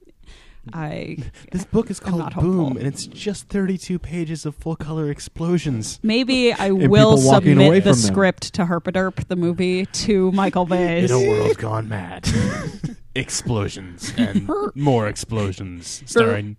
[0.74, 1.18] i
[1.52, 2.78] This book is I'm not called Boom, hopeful.
[2.78, 6.00] and it's just 32 pages of full color explosions.
[6.04, 8.12] Maybe I will walking away submit the from them.
[8.12, 11.10] script to Herpaderp, the movie, to Michael Bay's.
[11.12, 12.30] In a world gone mad.
[13.16, 16.04] explosions and more explosions.
[16.06, 16.58] Starring.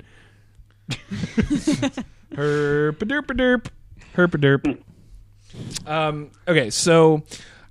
[2.33, 3.67] Herpaderp,
[4.17, 4.83] herpaderp.
[5.87, 7.23] Um, okay, so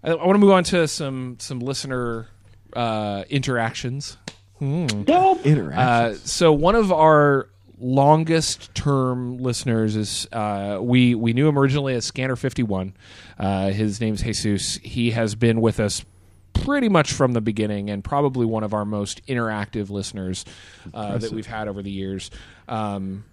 [0.04, 2.28] I, I want to move on to some some listener
[2.76, 4.18] uh, interactions.
[4.62, 5.74] Interaction.
[5.80, 7.48] Uh, so one of our
[7.80, 12.94] longest term listeners is uh, we we knew him originally as Scanner Fifty One.
[13.40, 14.78] Uh, his name's Jesus.
[14.78, 16.06] He has been with us
[16.54, 20.46] pretty much from the beginning, and probably one of our most interactive listeners
[20.94, 22.30] uh, that we've had over the years.
[22.68, 23.26] Um,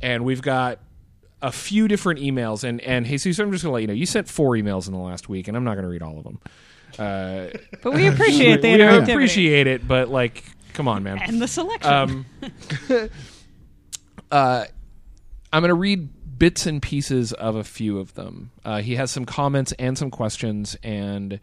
[0.00, 0.78] and we've got
[1.42, 4.28] a few different emails, and and Jesus, I'm just gonna let you know, you sent
[4.28, 6.38] four emails in the last week, and I'm not gonna read all of them.
[6.98, 7.46] Uh,
[7.82, 11.18] But we appreciate the we interactivity appreciate it, but like, come on, man.
[11.18, 11.92] and the selection.
[11.92, 12.26] Um,
[14.30, 14.64] uh,
[15.52, 18.50] I'm going to read bits and pieces of a few of them.
[18.64, 21.38] Uh, he has some comments and some questions, and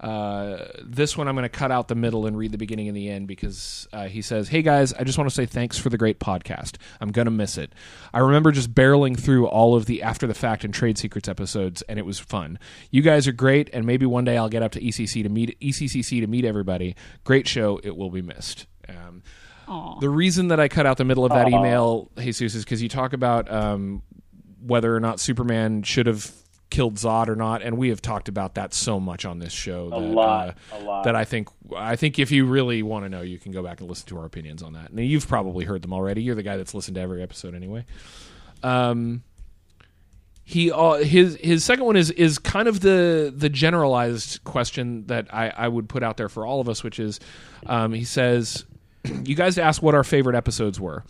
[0.00, 2.96] uh, this one I'm going to cut out the middle and read the beginning and
[2.96, 5.88] the end because uh, he says, Hey guys, I just want to say thanks for
[5.88, 6.76] the great podcast.
[7.00, 7.72] I'm going to miss it.
[8.12, 11.82] I remember just barreling through all of the after the fact and trade secrets episodes,
[11.82, 12.58] and it was fun.
[12.90, 15.58] You guys are great, and maybe one day I'll get up to ECC to meet
[15.60, 16.96] ECCC to meet everybody.
[17.24, 17.80] Great show.
[17.82, 18.66] It will be missed.
[18.88, 19.22] Um,
[20.00, 22.88] the reason that I cut out the middle of that email, Jesus, is because you
[22.88, 24.02] talk about um,
[24.60, 26.30] whether or not Superman should have
[26.74, 29.86] killed Zod or not, and we have talked about that so much on this show
[29.86, 31.04] A that, lot, uh, a lot.
[31.04, 33.80] that I think I think if you really want to know, you can go back
[33.80, 34.90] and listen to our opinions on that.
[34.90, 36.24] And you've probably heard them already.
[36.24, 37.84] You're the guy that's listened to every episode anyway.
[38.64, 39.22] Um,
[40.42, 45.32] he uh, his his second one is is kind of the the generalized question that
[45.32, 47.20] I, I would put out there for all of us, which is,
[47.66, 48.64] um, he says,
[49.24, 51.04] you guys asked what our favorite episodes were.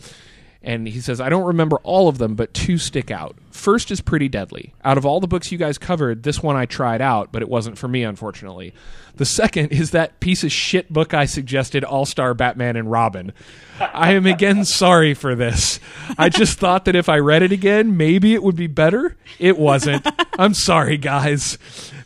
[0.64, 3.36] And he says, I don't remember all of them, but two stick out.
[3.50, 4.72] First is Pretty Deadly.
[4.82, 7.50] Out of all the books you guys covered, this one I tried out, but it
[7.50, 8.72] wasn't for me, unfortunately.
[9.16, 13.34] The second is that piece of shit book I suggested, All Star Batman and Robin.
[13.78, 15.80] I am again sorry for this.
[16.16, 19.18] I just thought that if I read it again, maybe it would be better.
[19.38, 20.06] It wasn't.
[20.38, 21.58] I'm sorry, guys.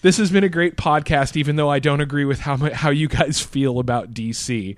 [0.03, 3.07] This has been a great podcast, even though I don't agree with how, how you
[3.07, 4.77] guys feel about DC.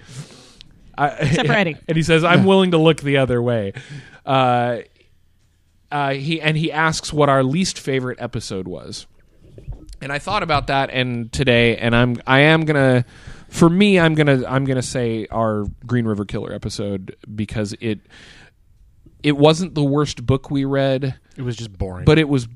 [0.96, 1.76] I, Except for Eddie.
[1.88, 3.72] And he says, "I'm willing to look the other way."
[4.26, 4.79] Uh,
[5.90, 9.07] uh, he and he asks what our least favorite episode was,
[10.00, 13.05] and I thought about that and today, and I'm I am gonna,
[13.48, 18.00] for me, I'm gonna I'm gonna say our Green River Killer episode because it
[19.22, 22.05] it wasn't the worst book we read It was just boring.
[22.05, 22.48] but it was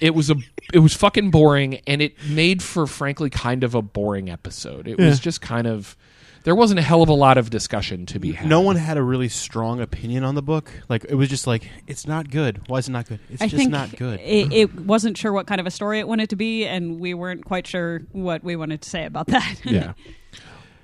[0.00, 0.36] it was a
[0.72, 4.98] it was fucking boring and it made for frankly kind of a boring episode it
[4.98, 5.96] was just kind of
[6.44, 8.96] there wasn't a hell of a lot of discussion to be had no one had
[8.96, 10.70] a really strong opinion on the book.
[10.88, 12.62] Like it was just like it's not good.
[12.68, 13.20] Why is it not good?
[13.28, 14.20] It's I just think not good.
[14.20, 17.14] It, it wasn't sure what kind of a story it wanted to be, and we
[17.14, 19.60] weren't quite sure what we wanted to say about that.
[19.64, 19.92] yeah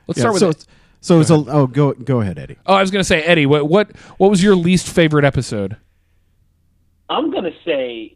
[0.07, 0.67] let's Yeah, start with so, it.
[1.01, 2.57] so it's a, oh go go ahead, Eddie.
[2.67, 5.77] oh i was gonna say eddie what what what was your least favorite episode
[7.09, 8.16] I'm gonna say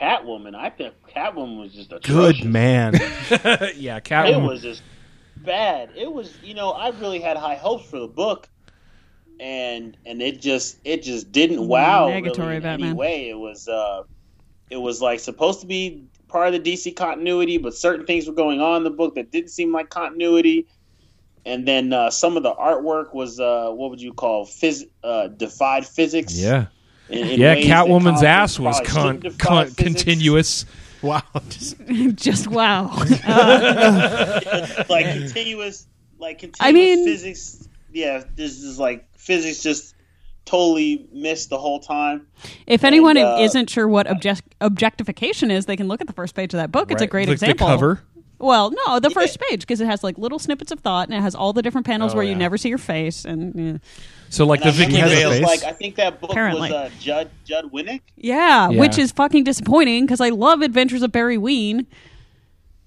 [0.00, 0.54] Catwoman.
[0.54, 2.94] I think Catwoman was just a Good man.
[3.76, 4.48] yeah, Catwoman It Catwoman.
[4.48, 4.82] was just
[5.36, 5.90] bad.
[5.96, 8.48] It was, you know, I really had high hopes for the book,
[9.38, 13.28] and and it just it just didn't wow Negatory really in any way.
[13.30, 14.02] It was uh,
[14.70, 18.34] it was like supposed to be part of the DC continuity, but certain things were
[18.34, 20.66] going on in the book that didn't seem like continuity.
[21.46, 25.28] And then uh, some of the artwork was uh, what would you call phys- uh,
[25.28, 26.38] defied physics?
[26.38, 26.66] yeah,
[27.10, 27.54] in- in yeah.
[27.54, 30.66] ways that Catwoman's ass was probably con- con- continuous.
[31.02, 31.22] wow.
[31.48, 31.76] Just,
[32.14, 32.86] Just wow.
[34.88, 35.86] like continuous,
[36.18, 37.68] like continuous I mean- physics.
[37.92, 39.94] Yeah, this is like physics just
[40.44, 42.26] totally missed the whole time.
[42.66, 46.12] if anyone And, uh, isn't sure what object- objectification is, they can look at the
[46.12, 46.90] first page of that book.
[46.92, 47.66] It's a great Like example.
[47.66, 48.02] The cover.
[48.38, 51.20] Well, no, the first page because it has like little snippets of thought and it
[51.20, 52.30] has all the different panels Oh, where yeah.
[52.30, 53.78] you never see your face and yeah.
[54.30, 55.46] So like And the I Vicky remember has a it was Vale.
[55.48, 56.62] Like I think that book Apparently.
[56.62, 58.80] was uh, Judd Judd Winick, Yeah, Yeah.
[58.80, 61.86] which is fucking disappointing because I love Adventures of Barry Ween.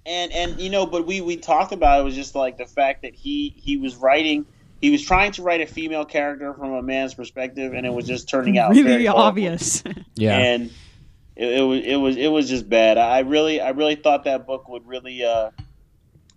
[0.05, 3.01] and and you know, but we we talked about it was just like the fact
[3.03, 4.45] that he he was writing.
[4.81, 8.05] He was trying to write a female character from a man's perspective, and it was
[8.05, 9.23] just turning out Really very horrible.
[9.23, 9.81] obvious.
[10.15, 10.71] Yeah, and
[11.35, 12.97] it, it was it was it was just bad.
[12.97, 15.49] I really I really thought that book would really uh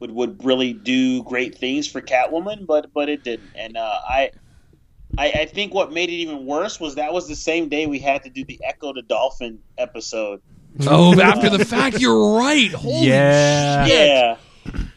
[0.01, 3.51] would would really do great things for Catwoman, but but it didn't.
[3.57, 4.31] And uh, I,
[5.19, 7.99] I I think what made it even worse was that was the same day we
[7.99, 10.41] had to do the Echo the Dolphin episode.
[10.87, 12.71] oh, after the fact, you're right.
[12.73, 13.87] Holy Yeah.
[13.87, 14.09] shit.
[14.09, 14.37] Yeah.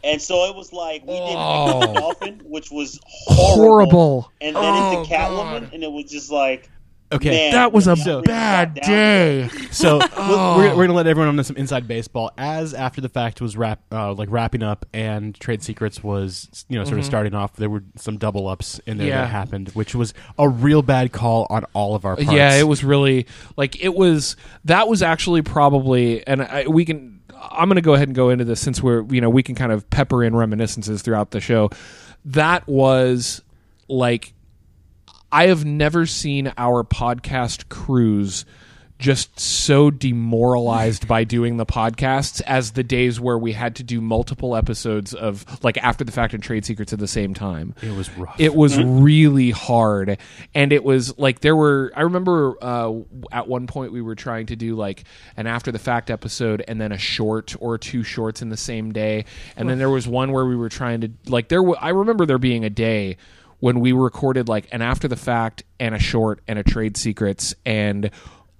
[0.03, 1.79] And so it was like we did Echo Oh.
[1.81, 4.31] the Dolphin, which was horrible, Horrible.
[4.41, 6.69] and then Oh, into Catwoman, and it was just like
[7.11, 7.29] okay.
[7.31, 9.51] man, That was a really bad got down to it.
[9.51, 9.67] day.
[9.71, 10.57] So Oh.
[10.57, 12.31] we're, we're gonna let everyone know some inside baseball.
[12.37, 16.77] As after the fact was wrap uh, like wrapping up, and Trade Secrets was you
[16.77, 17.55] know sort of starting off.
[17.55, 19.09] There were some double ups in there Mm-hmm.
[19.15, 19.21] Yeah.
[19.21, 22.31] that happened, which was a real bad call on all of our parts.
[22.31, 23.25] Yeah, it was really
[23.57, 24.35] like it was.
[24.65, 27.19] That was actually probably, and I, we can.
[27.51, 29.55] I'm going to go ahead and go into this since we're you know we can
[29.55, 31.69] kind of pepper in reminiscences throughout the show.
[32.25, 33.41] That was
[33.87, 34.33] like
[35.31, 38.45] I have never seen our podcast crews
[38.97, 44.01] just so demoralized by doing the podcasts as the days where we had to do
[44.01, 47.73] multiple episodes of like after the fact and trade secrets at the same time.
[47.81, 48.35] It was rough.
[48.37, 50.17] It was really hard,
[50.53, 51.93] and it was like there were.
[51.95, 52.91] I remember uh,
[53.31, 55.05] at one point we were trying to do like
[55.37, 58.91] an after the fact episode, and then a short or two shorts in the same
[58.91, 59.23] day,
[59.55, 61.63] and then there was one where we were trying to like there.
[61.63, 63.15] wa- I remember there being a day
[63.59, 67.53] when we recorded like an after the fact and a short and a trade secrets
[67.65, 68.09] and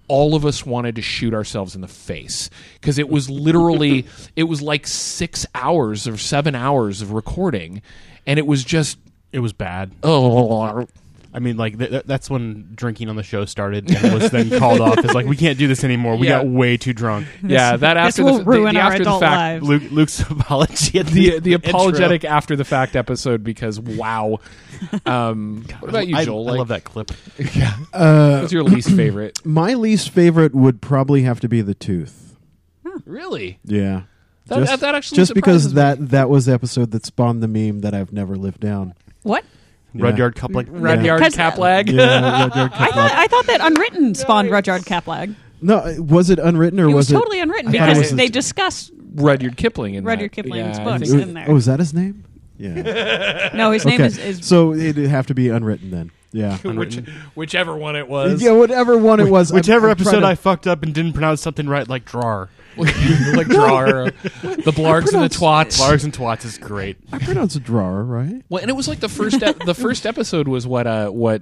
[0.08, 4.44] all of us wanted to shoot ourselves in the face because it was literally it
[4.44, 7.82] was like six hours or seven hours of recording
[8.26, 8.98] and it was just
[9.32, 9.92] it was bad.
[10.04, 10.88] oh
[11.32, 14.50] I mean, like th- th- that's when drinking on the show started and was then
[14.58, 14.98] called off.
[14.98, 16.16] It's like we can't do this anymore.
[16.16, 16.40] We Yeah.
[16.40, 17.28] got way too drunk.
[17.44, 19.68] yeah that this after will the, ruin the, the our after adult the fact lives.
[19.84, 21.70] Luke, Luke's apology at the the intro.
[21.70, 24.40] apologetic after the fact episode because wow
[25.06, 27.12] um what about you I, joel I Like, love that clip.
[27.94, 32.36] Uh, what's your least favorite my least favorite would probably have to be the tooth.
[33.06, 34.04] really Yeah.
[34.48, 36.06] That- just, that- that actually just because surprises me.
[36.06, 38.96] that that was the episode that spawned the meme that I've never lived down.
[39.22, 39.46] what?
[39.94, 40.68] Rudyard Kipling.
[40.72, 43.12] rudyard Because- caplag Yeah, Rudyard I thought Kipling.
[43.18, 45.36] I thought that Unwritten spawned Rudyard Kaplag.
[45.62, 47.14] no, uh, was it unwritten or It was, was, it?
[47.16, 48.92] totally unwritten I thought it because was they a- discuss.
[49.16, 50.36] rudyard kipling in Rudyard that.
[50.36, 51.10] Kipling's yeah, I books.
[51.10, 51.46] think- in there.
[51.48, 52.24] Oh, is that his name?
[52.58, 53.50] Yeah.
[53.56, 54.06] No, his name okay.
[54.06, 56.12] is, is so it'd have to be unwritten then.
[56.32, 56.58] Yeah.
[56.64, 56.98] Which,
[57.34, 59.50] whichever one it was Yeah, whatever one it was.
[59.52, 62.06] I'm- Whichever I'm trying episode to- I fucked up and didn't pronounce something right, like
[62.06, 62.50] drawer.
[62.78, 64.06] like drawer
[64.44, 66.98] the blargs and the twats Lars and Twats is great.
[67.12, 68.42] I pronounced a drawer, right?
[68.50, 71.42] Well, and it was like the first ep- the first episode was what uh what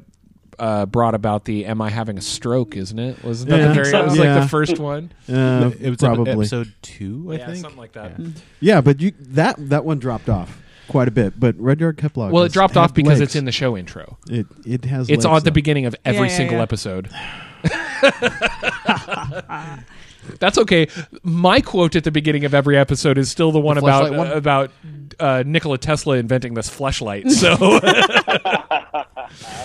[0.58, 3.24] uh brought about the am I having a stroke, isn't it?
[3.24, 3.68] Wasn't that Yeah.
[3.68, 5.12] the very that was like the first one?
[5.30, 6.32] Uh, it was probably.
[6.32, 7.58] episode two, I yeah, think.
[7.58, 8.20] something like that.
[8.60, 11.40] Yeah, but you that that one dropped off quite a bit.
[11.40, 12.32] But Rudyard Kipling.
[12.32, 13.22] Well, it dropped off because legs.
[13.22, 14.18] it's in the show intro.
[14.30, 15.10] It it has.
[15.10, 15.54] It's legs, on at the though.
[15.54, 16.64] beginning of every Yeah, yeah, single yeah.
[16.64, 17.10] episode.
[20.40, 20.88] That's okay.
[21.24, 24.28] My quote at the beginning of every episode is still the one The about one?
[24.28, 24.72] uh, about
[25.20, 27.30] uh, Nikola Tesla inventing this flashlight.
[27.32, 29.06] So, I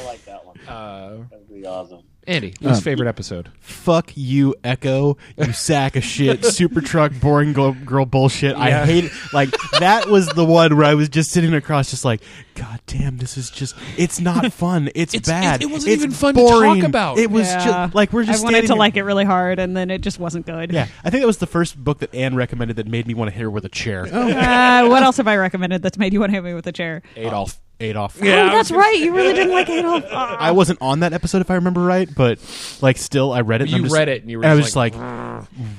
[0.06, 0.58] like that one.
[0.68, 2.02] uh, That'd be awesome.
[2.26, 3.50] Andy, least Um, favorite episode?
[3.60, 5.16] Fuck you, Echo.
[5.36, 6.44] You sack of shit.
[6.44, 8.54] Super Chuck, boring girl, girl bullshit.
[8.56, 9.12] I hate it.
[9.32, 12.22] Like that was the one where I was just sitting across, just like,
[12.54, 13.74] God damn, this is just.
[13.96, 14.90] It's not fun.
[14.94, 15.62] It's, It's- bad.
[15.62, 17.18] it- it wasn't It's even fun to talk about.
[17.18, 17.64] It was Yeah.
[17.64, 18.42] just like we're just.
[18.42, 20.72] I wanted to here- like it really hard, and then it just wasn't good.
[20.72, 23.30] Yeah, I think that was the first book that Anne recommended that made me want
[23.30, 24.02] to hit her with a chair.
[24.04, 26.72] Uh, what else have I recommended that's made you want to hit me with a
[26.72, 27.02] chair?
[27.16, 27.58] Adolf.
[27.82, 28.18] Adolf.
[28.20, 28.96] oh, that's right.
[28.98, 30.04] You really didn't like Adolf.
[30.12, 32.38] I wasn't on that episode if I remember right, but
[32.80, 33.64] like still I read it.
[33.64, 34.94] and You I'm just- read it and you were I was just just like,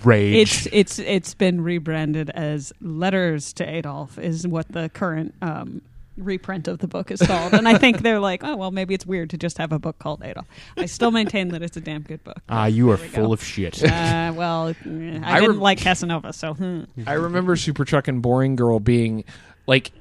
[0.04, 0.36] rage.
[0.36, 5.82] It's it's it's been rebranded as Letters to Adolf is what the current um,
[6.18, 9.06] reprint of the book is called, and I think they're like, oh well, maybe it's
[9.06, 10.46] weird to just have a book called Adolf.
[10.78, 12.38] I still maintain that it's a damn good book.
[12.50, 13.34] ah, you are full go.
[13.34, 13.84] of shit.
[13.84, 14.92] Uh, well, I,
[15.24, 16.84] I didn't rem- like Casanova, so hmm.
[17.08, 19.24] I remember Super Chuck and Boring Girl being
[19.66, 19.92] like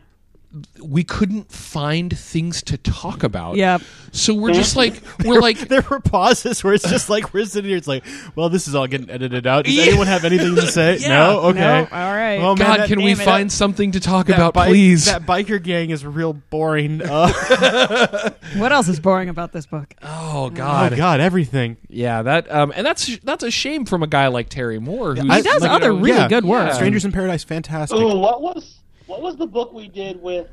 [0.83, 3.57] we couldn't find things to talk about.
[3.57, 3.83] Yep.
[4.13, 7.69] So we're just like we're like there were pauses where it's just like we're sitting
[7.71, 7.79] here.
[7.79, 8.05] It's like,
[8.37, 9.65] well, this is all getting edited out.
[9.65, 9.85] Does Yeah.
[9.85, 10.99] anyone have anything to say?
[11.01, 11.09] Yeah.
[11.09, 11.41] No.
[11.41, 11.59] Okay.
[11.61, 12.39] No, all right.
[12.39, 14.53] Well, man, God, that- can we damn it, find that- something to talk that about,
[14.55, 15.07] bike- please?
[15.07, 17.01] That biker gang is real boring.
[17.11, 19.95] Uh, What else is boring about this book?
[20.03, 20.95] oh oh God.
[20.97, 21.77] God, everything.
[21.89, 25.31] Yeah, that um and that's that's a shame from a guy like Terry Moore who
[25.31, 26.29] I- He does like, other you know, really yeah.
[26.29, 26.69] good work.
[26.69, 26.75] Yeah.
[26.75, 27.99] Strangers in Paradise, fantastic.
[27.99, 30.49] Ooh, what was what was the book we did with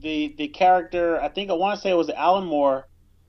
[0.00, 1.20] the the character?
[1.20, 2.86] I think I want to say it was Alan Moore,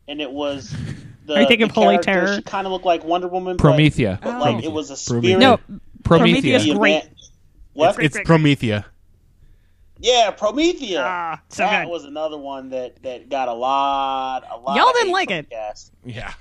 [0.08, 0.73] and it was.
[1.25, 2.36] The, Are you thinking of Holy character, Terror?
[2.36, 3.56] She kind of looked like Wonder Woman.
[3.56, 4.19] but- Promethea.
[4.21, 4.39] But, Oh.
[4.39, 5.38] like it was a Prometheus.
[5.38, 5.39] spirit.
[5.39, 5.58] No,
[6.03, 6.60] Promethea.
[6.60, 7.03] Prometheus great.
[7.71, 8.03] What?
[8.03, 8.86] It's Promethea.
[9.99, 11.01] yeah, Promethea.
[11.01, 11.91] Ah, so that good.
[11.91, 14.43] was another one that that got a lot.
[14.51, 14.75] A lot.
[14.75, 15.49] Y'all didn't like it.
[15.49, 15.93] the cast.
[16.03, 16.34] Yeah.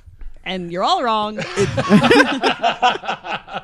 [0.44, 1.38] And you're all wrong.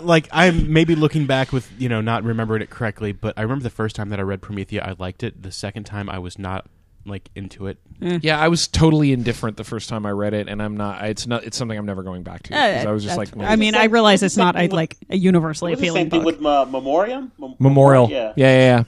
[0.01, 3.63] Like I'm maybe looking back with you know not remembering it correctly, but I remember
[3.63, 5.43] the first time that I read Promethea, I liked it.
[5.43, 6.67] The second time, I was not
[7.07, 7.79] like into it.
[8.01, 11.05] Yeah, I was totally indifferent the first time I read it, and I'm not.
[11.07, 11.45] It's not.
[11.45, 12.51] It's something I'm never going back to.
[12.53, 14.77] 'cause I was just like, I mean, I realize it's not a, Same thing with-
[14.77, 16.37] like a universally Was the appealing same thing book.
[16.39, 17.33] with uh, Memoriam?
[17.39, 18.09] Mem- Memorial.
[18.11, 18.35] Yeah.
[18.37, 18.59] yeah, yeah.
[18.77, 18.85] yeah.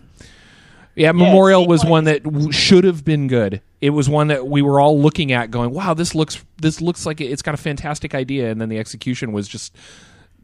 [1.01, 3.63] Yeah, Memorial was one that w- should have been good.
[3.81, 7.07] It was one that we were all looking at, going, "Wow, this looks this looks
[7.07, 9.75] like it- it's got a fantastic idea," and then the execution was just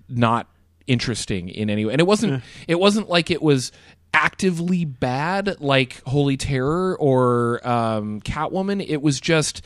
[0.08, 0.48] not
[0.86, 1.92] interesting in any way.
[1.92, 3.70] And it wasn't it wasn't like it was
[4.14, 8.82] actively bad like Holy Terror or um, Catwoman.
[8.88, 9.60] It was just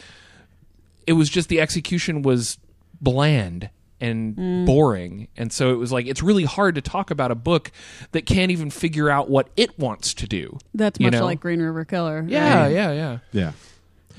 [1.07, 2.59] it was just the execution was
[3.01, 4.65] bland and hmm.
[4.65, 7.71] boring and so it was like it's really hard to talk about a book
[8.13, 11.25] that can't even figure out what it wants to do That's much know?
[11.25, 12.25] like Green River Killer.
[12.27, 12.73] yeah right?
[12.73, 13.53] yeah yeah Yeah.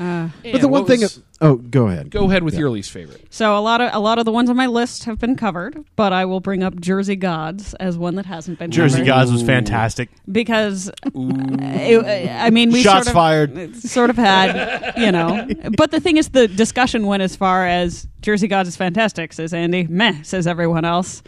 [0.02, 1.02] Uh, But the one thing.
[1.02, 2.10] was- oh, go ahead.
[2.10, 2.62] go ahead with Yeah.
[2.62, 5.04] your least favorite so a lot of a lot of the ones on my list
[5.04, 8.72] have been covered, but I will bring up Jersey Gods as one that hasn't been
[8.72, 10.10] Jersey covered Gods was fantastic.
[10.32, 13.76] because it- I mean we Shots sort of, fired.
[13.76, 18.08] sort of had you know, but the thing is the discussion went as far as
[18.22, 19.88] Jersey Gods is fantastic, says Andy.
[19.90, 21.22] Meh, says everyone else.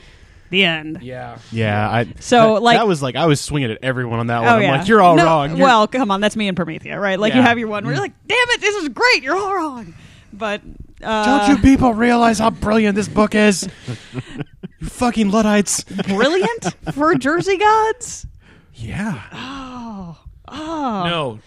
[0.54, 1.00] The end.
[1.02, 4.28] yeah Yeah, I So, that, like- that was like I was swinging at everyone on
[4.28, 4.48] that one.
[4.50, 5.50] Oh I'm yeah, like, you're all No, wrong.
[5.52, 7.20] You're- Well, come on, that's me and Promethea, right?
[7.20, 9.24] Like you have your one where you're like, "Damn it, this is great.
[9.24, 9.96] You're all wrong."
[10.32, 10.62] But
[11.04, 13.68] uh, don't you people realize how brilliant this book is?
[14.14, 15.84] you fucking luddites.
[15.84, 18.28] brilliant for Jersey Gods?
[18.76, 19.22] Yeah.
[19.34, 21.04] Oh, oh.
[21.06, 21.40] no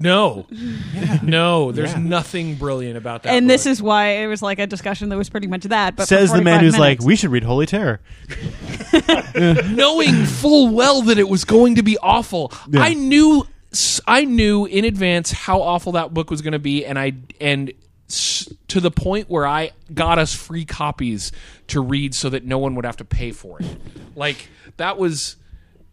[0.00, 0.46] no
[1.22, 5.10] no there's nothing brilliant about that and this is why it was like a discussion
[5.10, 5.94] that was pretty much that.
[5.94, 8.00] But Says the man 45 who's like, we should read Holy Terror.
[9.34, 12.52] knowing full well that it was going to be awful.
[12.68, 12.80] Yeah.
[12.80, 13.46] I knew
[14.06, 17.72] I knew in advance how awful that book was going to be and I and
[18.08, 21.30] s- to the point where I got us free copies
[21.68, 23.66] to read so that no one would have to pay for it.
[24.16, 25.36] Like that was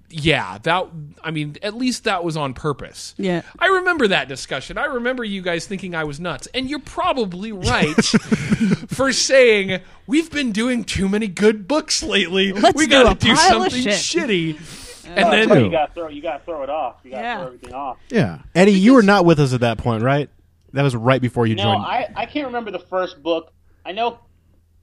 [0.09, 0.87] yeah, that
[1.23, 3.13] I mean, at least that was on purpose.
[3.17, 3.41] Yeah.
[3.59, 4.77] I remember that discussion.
[4.77, 6.47] I remember you guys thinking I was nuts.
[6.53, 7.93] And you're probably right
[8.89, 12.53] for saying we've been doing too many good books lately.
[12.53, 14.83] Let's we gotta a do pile of something shit." shitty.
[15.09, 16.97] And No, then you gotta throw you gotta throw it off.
[17.03, 17.37] You gotta Yeah.
[17.37, 17.97] throw everything off.
[18.09, 18.39] Yeah.
[18.55, 20.29] Eddie, you were not with us at that point, right?
[20.73, 21.81] That was right before you No, joined.
[21.85, 23.51] I, I can't remember the first book.
[23.85, 24.19] I know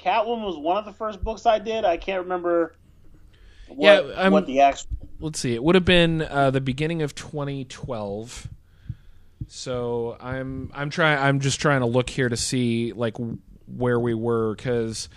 [0.01, 1.85] Catwoman was one of the first books I did.
[1.85, 2.75] I can't remember
[3.69, 4.89] what, Yeah, I'm- what the actual.
[5.21, 5.55] let's see.
[5.55, 8.49] It would have been uh, the beginning of 2012.
[9.47, 13.17] So I'm I'm trying I'm just trying to look here to see like
[13.67, 15.09] where we were cuz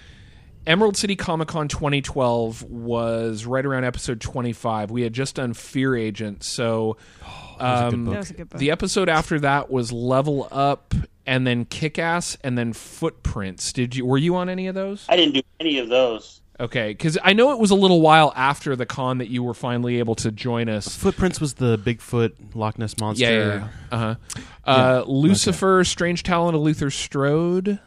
[0.65, 4.91] Emerald City Comic Con 2012 was right around episode 25.
[4.91, 6.97] We had just done Fear Agent, so
[7.59, 8.59] um, That was a good book.
[8.59, 10.93] the episode after that was Level Up,
[11.25, 13.71] and then Kick Ass, and then Footprints.
[13.71, 15.05] Did you were you on any of those?
[15.07, 16.41] I didn't do any of those.
[16.59, 19.53] Okay, because I know it was a little while after the con that you were
[19.53, 20.95] finally able to join us.
[20.95, 23.23] Footprints was the Bigfoot Loch Ness monster.
[23.25, 23.67] Yeah, yeah, yeah.
[23.91, 24.15] Uh-huh.
[24.65, 27.79] Uh Lucifer, Strange Talent of Luther Strode.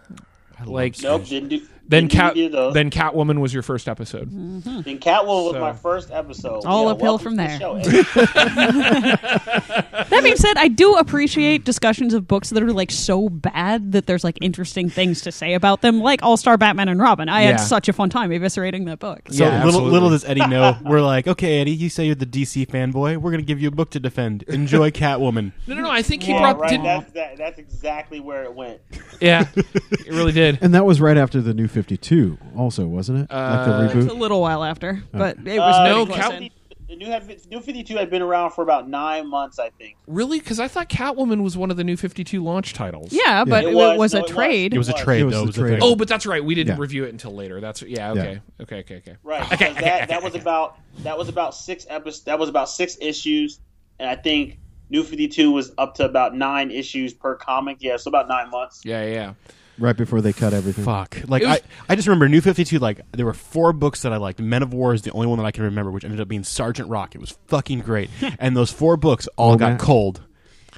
[0.64, 1.66] Like Nope, didn't do.
[1.90, 4.30] Then Cat any then Catwoman was your first episode.
[4.30, 4.80] Mm-hmm.
[4.82, 6.64] Then Catwoman was my first episode.
[6.64, 7.58] All Yeah, uphill from to the there.
[7.60, 7.74] show,
[8.54, 13.92] that That being said, I do appreciate discussions of books that are like so bad
[13.92, 17.28] that there's like interesting things to say about them, like All Star Batman and Robin.
[17.28, 17.50] I Yeah.
[17.52, 19.20] had such a fun time eviscerating that book.
[19.30, 20.76] So Yeah, little, little does Eddie know.
[20.84, 23.16] We're like, okay, Eddie, you say you're the DC fanboy.
[23.18, 24.42] We're gonna give you a book to defend.
[24.44, 25.52] Enjoy Catwoman.
[25.66, 25.90] No, no, no.
[25.90, 26.58] I think he Yeah, brought.
[26.60, 26.70] right.
[26.70, 28.80] did- That's that, that's exactly where it went.
[29.20, 30.58] yeah, it really did.
[30.62, 33.20] And that was right after the new 52, also, wasn't it?
[33.22, 33.36] like the
[33.74, 34.18] Uh, It's a reboot?
[34.18, 36.50] little while after, but it was Uh, no pretty Cat- in.
[36.88, 37.06] The new,
[37.50, 39.96] new 52 had been around for about nine months, I think.
[40.08, 40.40] Really?
[40.40, 43.12] Because I thought Catwoman was one of the new Fifty Two launch titles.
[43.12, 44.30] Yeah, but It it was, was, no, a it was.
[44.32, 44.74] trade.
[44.74, 45.38] It was a It trade, was though.
[45.38, 45.70] the It was the trade.
[45.74, 45.78] thing.
[45.84, 46.44] Oh, but that's right.
[46.44, 46.80] We didn't Yeah.
[46.82, 47.60] review it until later.
[47.60, 48.10] That's yeah.
[48.10, 48.40] Okay.
[48.60, 48.78] Okay.
[48.80, 48.96] Okay.
[48.96, 49.16] Okay.
[49.22, 49.40] Right.
[49.44, 50.40] Okay, because okay, that, okay, that was okay.
[50.42, 52.24] about that was about six episodes.
[52.24, 53.60] That was about six issues,
[54.00, 54.58] and I think
[54.90, 57.76] New Fifty Two was up to about nine issues per comic.
[57.78, 58.80] Yeah, so about nine months.
[58.84, 59.04] Yeah.
[59.06, 59.34] Yeah.
[59.80, 60.84] Right before they cut everything.
[60.84, 61.22] Fuck.
[61.26, 61.58] Like was-
[61.88, 62.78] I, I just remember New Fifty Two.
[62.78, 64.38] Like there were four books that I liked.
[64.38, 66.44] Men of War is the only one that I can remember, which ended up being
[66.44, 67.14] Sergeant Rock.
[67.14, 68.10] It was fucking great.
[68.38, 69.78] and those four books all Oh, got man.
[69.78, 70.20] cold.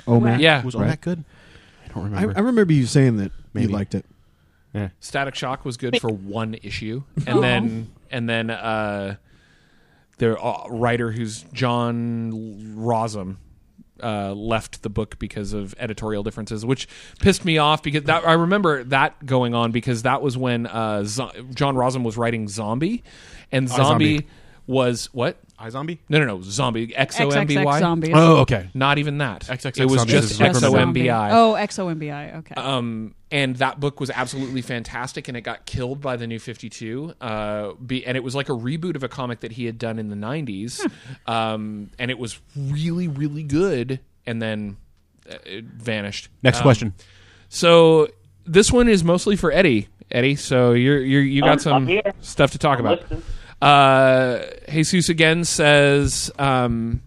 [0.06, 0.40] Oh, man.
[0.40, 0.64] Yeah.
[0.64, 0.88] Was all Right.
[0.90, 1.24] that good?
[1.84, 2.34] I don't remember.
[2.36, 3.66] I remember you saying that Maybe.
[3.66, 4.06] you liked it.
[4.72, 4.88] yeah.
[5.00, 9.16] Static Shock was good for one issue, and then and then uh,
[10.18, 12.32] their uh, writer, who's John
[12.78, 13.36] Rozum,
[14.02, 16.88] uh, left the book because of editorial differences, which
[17.20, 21.04] pissed me off because that I remember that going on because that was when uh,
[21.04, 23.02] Zo- John Rozum was writing Zombie,
[23.50, 24.26] and Zombie, Zombie.
[24.66, 25.38] was what?
[25.62, 25.98] iZombie.
[26.08, 28.10] No, no, no, Zombie X O M B XXX zombies.
[28.14, 28.68] Oh, okay.
[28.74, 29.42] Not even that.
[29.44, 31.30] XXX it was Zombies just is like X O M B I.
[31.30, 32.36] Oh, XOMBI.
[32.38, 32.54] Okay.
[32.56, 36.68] Um, and that book was absolutely fantastic, and it got killed by the New Fifty
[36.68, 37.14] Two.
[37.20, 39.98] Uh, be, and it was like a reboot of a comic that he had done
[39.98, 40.80] in the '90s,
[41.26, 44.00] um, and it was really, really good.
[44.26, 44.76] And then
[45.30, 46.28] uh, it vanished.
[46.42, 46.94] Next Um, question.
[47.48, 48.08] So
[48.44, 49.88] this one is mostly for Eddie.
[50.10, 52.02] Eddie, so you're, you're you got I'm- some I'm here.
[52.20, 53.00] stuff to talk I'm about.
[53.02, 53.22] listening.
[53.62, 57.02] Uh, Jesus again says, um,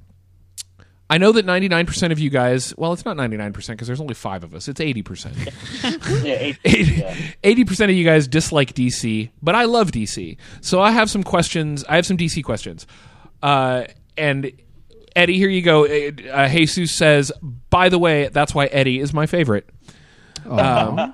[1.10, 4.43] I know that 99% of you guys, well, it's not 99% because there's only five
[4.43, 4.68] of us.
[4.68, 6.24] It's 80%.
[6.24, 6.58] Yeah, eight,
[6.97, 7.14] yeah.
[7.43, 10.38] 80% of you guys dislike DC, but I love DC.
[10.62, 11.84] So I have some questions.
[11.88, 12.88] I have some DC questions.
[13.43, 13.84] Uh,
[14.18, 14.51] and
[15.16, 15.86] Eddie, here you go.
[15.86, 17.32] Uh, Jesus says,
[17.70, 19.70] by the way, that's why Eddie is my favorite.
[20.49, 21.14] Um,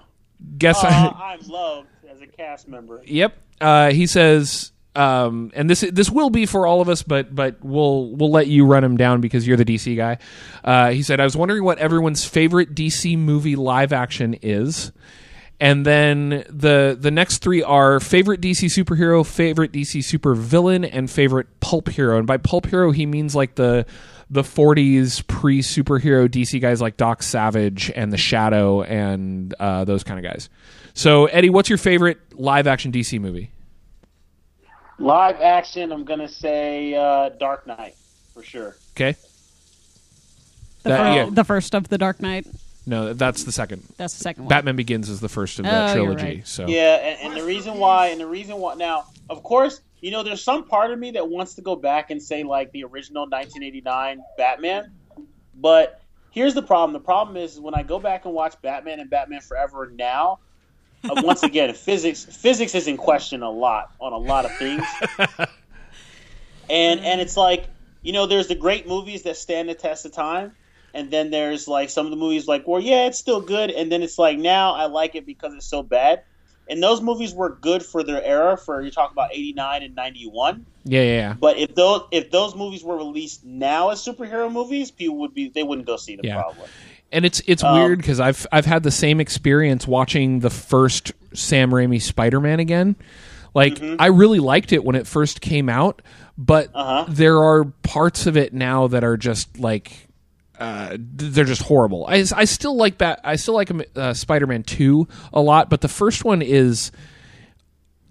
[0.57, 1.33] guess Uh, I.
[1.41, 3.01] I'm loved as a cast member.
[3.05, 3.35] Yep.
[3.59, 7.63] Uh, he says, um, and this this will be for all of us, but but
[7.63, 10.17] we'll we'll let you run him down because you're the DC guy.
[10.63, 14.91] Uh, he said, I was wondering what everyone's favorite DC movie live action is.
[15.61, 21.09] And then the the next three are favorite DC superhero, favorite DC super villain, and
[21.09, 22.17] favorite pulp hero.
[22.17, 23.85] And by pulp hero, he means like the
[24.29, 30.03] the 40s pre superhero DC guys like Doc Savage and the Shadow and uh, those
[30.03, 30.49] kind of guys.
[30.95, 33.50] So Eddie, what's your favorite live action DC movie?
[35.01, 35.91] Live action.
[35.91, 37.95] I'm gonna say uh, Dark Knight
[38.33, 38.75] for sure.
[38.95, 39.15] Okay,
[40.83, 41.29] the, that- fir- yeah.
[41.31, 42.45] the first of the Dark Knight.
[42.85, 43.83] no, that's the second.
[43.97, 44.49] That's the second one.
[44.49, 46.23] Batman Begins is the first of the Oh, you're trilogy.
[46.37, 46.47] right.
[46.47, 48.75] So Yeah, and, and the reason why, and the reason why.
[48.75, 52.11] Now, of course, you know, there's some part of me that wants to go back
[52.11, 54.91] and say like the original 1989 Batman,
[55.55, 56.93] but here's the problem.
[56.93, 60.39] The problem is when I go back and watch Batman and Batman Forever now.
[61.09, 65.01] Uh, once again, physics physics is in question a lot on a lot of things,
[66.69, 67.69] and and it's like
[68.03, 70.53] you know, there's the great movies that stand the test of time,
[70.93, 73.91] and then there's like some of the movies like, well, yeah, it's still good, and
[73.91, 76.23] then it's like now I like it because it's so bad.
[76.69, 78.57] And those movies were good for their era.
[78.57, 81.33] For you talk about '89 and '91, yeah, yeah, yeah.
[81.39, 85.49] but if those if those movies were released now as superhero movies, people would be
[85.49, 86.35] they wouldn't go see them Yeah.
[86.35, 86.69] probably.
[87.11, 91.11] And it's it's Um, weird because I've I've had the same experience watching the first
[91.33, 92.95] Sam Raimi Spider Man again.
[93.53, 96.01] Like I really liked it when it first came out,
[96.37, 97.05] but Uh-huh.
[97.09, 100.07] there are parts of it now that are just like
[100.57, 102.05] uh, they're just horrible.
[102.07, 103.19] I, I still like that.
[103.23, 106.91] I still like uh, Spider Man Two a lot, but the first one is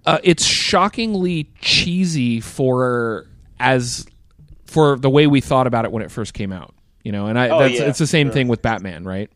[0.05, 3.25] uh, it's shockingly cheesy for
[3.59, 4.05] as
[4.65, 6.75] for the way we thought about it when it first came out.
[7.03, 8.33] You know, and I Oh, that's yeah, it's the same sure.
[8.33, 9.29] thing with Batman, right?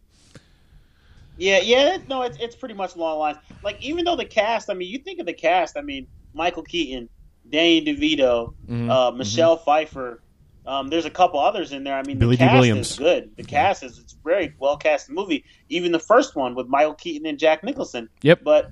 [1.38, 3.38] Yeah, yeah, no, it's it's pretty much along the lines.
[3.63, 6.63] Like even though the cast, I mean, you think of the cast, I mean, Michael
[6.63, 7.09] Keaton,
[7.49, 8.89] Danny DeVito, Mm-hmm.
[8.89, 10.22] uh, Michelle Pfeiffer.
[10.68, 11.95] Um, there's a couple others in there.
[11.95, 12.91] I mean, Billy the cast Williams.
[12.91, 13.36] is good.
[13.36, 15.43] The cast is it's a very well cast movie.
[15.70, 18.09] Even the first one with Michael Keaton and Jack Nicholson.
[18.24, 18.43] Yep.
[18.43, 18.72] But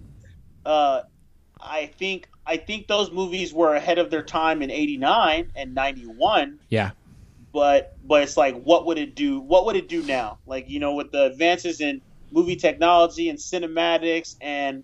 [0.66, 1.02] uh,
[1.62, 6.60] I think I think those movies were ahead of their time in '89 and '91
[6.70, 6.92] Yeah.
[7.54, 10.80] But but it's like what would it do what would it do now like you
[10.80, 12.02] know with the advances in
[12.32, 14.84] movie technology and cinematics and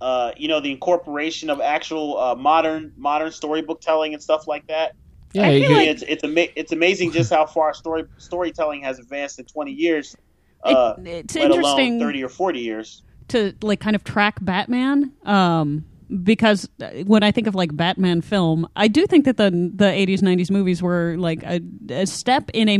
[0.00, 4.66] uh, you know the incorporation of actual uh, modern modern storybook telling and stuff like
[4.66, 4.92] that
[5.34, 8.82] Yeah, I feel could- like- it's it's ama- it's amazing just how far story storytelling
[8.82, 10.16] has advanced in 20 years.
[10.64, 13.02] Uh, It- it's let alone interesting 30 or 40 years.
[13.28, 15.12] to like kind of track Batman.
[15.24, 15.84] Um,
[16.22, 19.86] because uh, when I think of like Batman film, I do think that the the
[19.86, 22.78] 80s 90s movies were like a, a step in a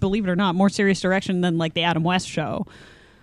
[0.00, 2.66] believe it or not more serious direction than like the Adam West show.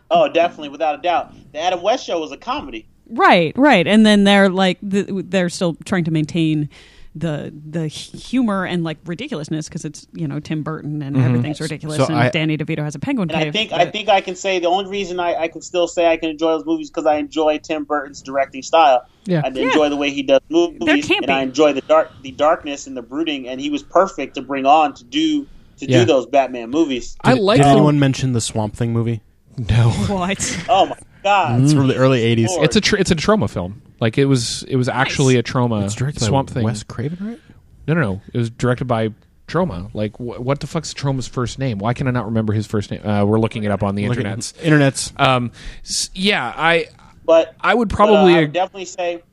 [0.10, 1.34] Oh, definitely, without a doubt.
[1.54, 2.88] The Adam West show was a comedy.
[3.10, 6.70] Right, right, and then they're like they're still trying to maintain
[7.16, 11.26] the the humor and like ridiculousness because it's you know Tim Burton and mm-hmm.
[11.26, 13.54] everything's ridiculous So and I- Danny DeVito has a penguin And I cave.
[13.54, 16.18] think I think I can say the only reason I, I can still say I
[16.18, 19.06] can enjoy those movies because I enjoy Tim Burton's directing style.
[19.26, 19.41] Yeah.
[19.43, 21.24] I enjoy the way he does movies, campy.
[21.24, 23.47] and I enjoy the dark the darkness and the brooding.
[23.47, 25.47] And he was perfect to bring on to do
[25.78, 25.99] to Yeah.
[25.99, 27.15] do those Batman movies.
[27.21, 29.21] I like Did the- anyone mention the Swamp Thing movie?
[29.57, 29.89] no.
[30.07, 31.61] what Oh my god!
[31.61, 32.47] It's from the early '80s.
[32.49, 32.65] Lord.
[32.65, 33.82] It's a tr- it's a Troma film.
[33.99, 36.63] Like it was it was actually a Troma It's directed swamp by thing.
[36.63, 37.39] Wes Craven, right?
[37.88, 38.21] No, no, no.
[38.34, 39.09] It was directed by
[39.47, 39.89] Troma.
[39.93, 41.78] Like wh- what the fuck's Troma's first name?
[41.78, 43.05] Why can I not remember his first name?
[43.05, 44.53] Uh, we're looking it up on the Look internet.
[44.61, 45.13] Internet's.
[45.17, 45.51] Um,
[45.86, 46.88] s- yeah, I
[47.26, 49.24] But I would but, uh, probably I would definitely say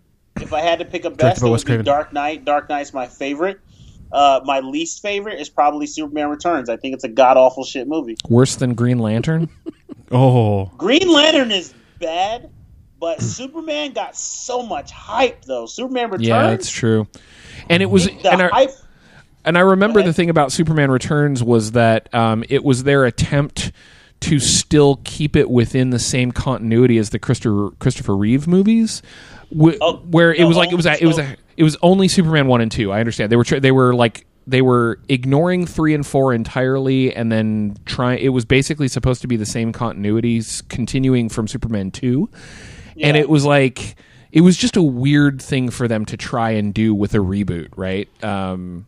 [0.40, 2.44] if I had to pick a Directed best, by it would be Dark Knight.
[2.44, 3.60] Dark Knight's my favorite.
[4.12, 6.68] Uh, my least favorite is probably Superman Returns.
[6.68, 8.16] I think it's a god awful shit movie.
[8.28, 9.48] worse than Green Lantern.
[10.12, 12.50] Oh, Green Lantern is bad,
[12.98, 15.66] but Superman got so much hype though.
[15.66, 16.26] Superman Returns.
[16.26, 17.06] yeah, that's true.
[17.68, 18.70] And it was The and I, hype.
[19.44, 23.70] And I remember the thing about Superman Returns was that um, it was their attempt
[24.20, 29.02] to still keep it within the same continuity as the Christopher Christopher Reeve movies,
[29.50, 32.06] wh- Oh, where it was like it was a, it was a, it was only
[32.08, 32.92] Superman one and two.
[32.92, 37.14] I understand they were tr- they were like they were ignoring three and four entirely,
[37.14, 38.18] and then trying.
[38.18, 42.28] It was basically supposed to be the same continuities continuing from Superman two,
[43.00, 43.96] and it was like
[44.32, 47.68] it was just a weird thing for them to try and do with a reboot,
[47.76, 48.08] right?
[48.24, 48.86] Um,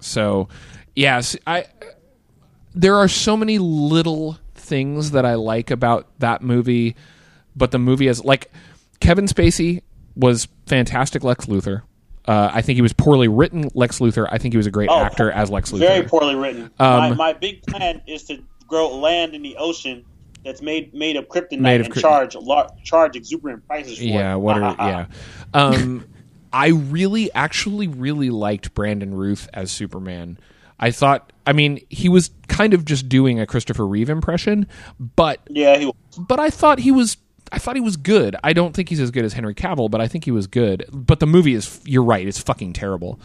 [0.00, 0.48] so,
[0.94, 1.64] yes, I.
[2.74, 6.96] There are so many little things that I like about that movie,
[7.54, 8.50] but the movie is like
[9.00, 9.82] Kevin Spacey
[10.14, 11.82] was fantastic Lex Luthor.
[12.26, 14.26] Uh, I think he was poorly written Lex Luthor.
[14.30, 15.78] I think he was a great Oh, actor as Lex Luthor.
[15.80, 16.70] Very poorly written.
[16.78, 20.04] my, Um, my big plan is to grow land in the ocean
[20.44, 24.34] that's made made of kryptonite Made of and charge lar- charge exuberant prices for Yeah,
[24.34, 24.38] it.
[24.38, 25.06] what are yeah.
[25.54, 26.04] Um
[26.52, 30.38] I really actually really liked Brandon Routh as Superman.
[30.78, 34.66] I thought I mean, he was kind of just doing a Christopher Reeve impression,
[34.98, 35.94] but Yeah, he was.
[36.18, 37.16] but I thought he was
[37.52, 38.34] I thought he was good.
[38.42, 40.84] I don't think he's as good as Henry Cavill, but I think he was good.
[40.92, 43.20] But the movie is you're right, it's fucking terrible.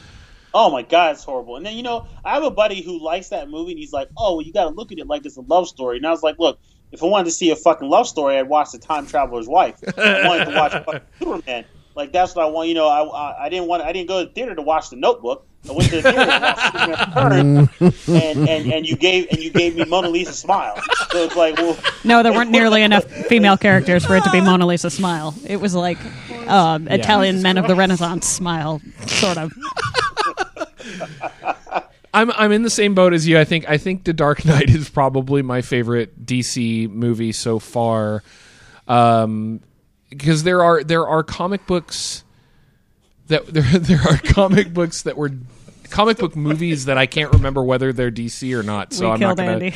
[0.54, 1.56] Oh my god, it's horrible.
[1.56, 4.10] And then you know, I have a buddy who likes that movie, and he's like,
[4.18, 6.12] "Oh, well, you got to look at it like it's a love story." And I
[6.12, 6.60] was like, "Look,
[6.91, 9.80] if I wanted to see a fucking love story, I'd watch The Time Traveler's Wife.
[9.97, 11.66] I wanted to watch fucking Superman.
[11.95, 12.68] Like that's what I want.
[12.68, 13.82] You know, I, I I didn't want.
[13.82, 15.47] I didn't go to the theater to watch The Notebook.
[15.70, 19.76] I went to the theater to watch and, and and you gave and you gave
[19.76, 20.76] me Mona Lisa smile.
[21.12, 24.41] So it's like, well, No, there weren't nearly enough female characters for it to be
[24.41, 25.36] Mona Lisa smile.
[25.45, 25.99] It was like
[26.47, 29.51] uh, Italian men of the Renaissance smile, sort of.
[32.14, 33.39] I'm I'm in the same boat as you.
[33.39, 38.24] I think I think The Dark Knight is probably my favorite DC movie so far,
[38.88, 39.62] um,
[40.09, 42.24] because there are there are comic books
[43.32, 45.32] that there there are comic books that were
[45.89, 48.93] comic book movies that I can't remember whether they're DC or not.
[48.93, 49.51] So we I'm not gonna.
[49.51, 49.73] Andy.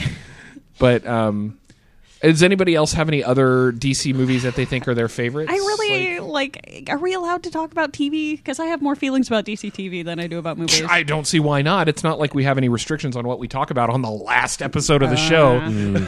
[0.77, 1.57] But um,
[2.21, 5.51] does anybody else have any other DC movies that they think are their favorites?
[5.51, 6.85] I really like.
[6.89, 8.37] Are we allowed to talk about TV?
[8.37, 10.83] Because I have more feelings about DC TV than I do about movies.
[10.87, 11.87] I don't see why not.
[11.87, 14.61] It's not like we have any restrictions on what we talk about on the last
[14.61, 15.55] episode of the uh, show.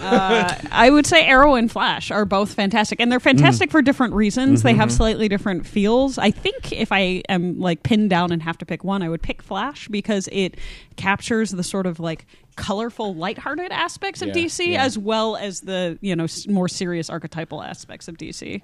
[0.07, 3.23] Uh, I would say Arrow and Flash are both fantastic, and they're mm.
[3.23, 4.63] fantastic for different reasons.
[4.63, 4.97] They have mm-hmm.
[4.97, 6.17] slightly different feels.
[6.17, 9.21] I think if I am like pinned down and have to pick one, I would
[9.21, 10.55] pick Flash because it
[10.95, 12.25] captures the sort of like
[12.57, 14.83] colorful, lighthearted aspects of Yeah, DC yeah.
[14.83, 18.61] as well as the you know s- more serious archetypal aspects of DC.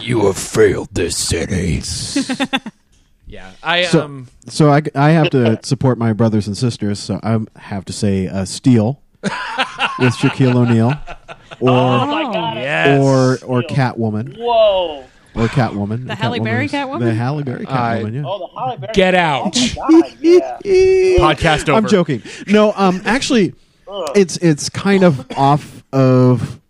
[0.00, 1.82] You have failed this city.
[3.26, 4.26] Yeah, I So, um.
[4.48, 6.98] so I, I have to support my brothers and sisters.
[6.98, 10.94] So I have to say uh, Steel with Shaquille O'Neal,
[11.60, 13.00] or oh my god, Yes.
[13.00, 15.04] or or Catwoman, whoa.
[15.34, 16.06] Or Catwoman.
[16.06, 17.00] The Halle Berry Catwoman?
[17.00, 18.14] The Halle Berry Catwoman.
[18.14, 18.22] yeah.
[18.26, 18.92] Oh, the Halle Berry.
[18.94, 19.56] Get out.
[19.78, 20.58] Oh my god, yeah.
[21.18, 21.72] podcast over.
[21.78, 22.22] I'm joking.
[22.48, 23.54] No, um, actually,
[24.16, 26.60] it's it's kind of off of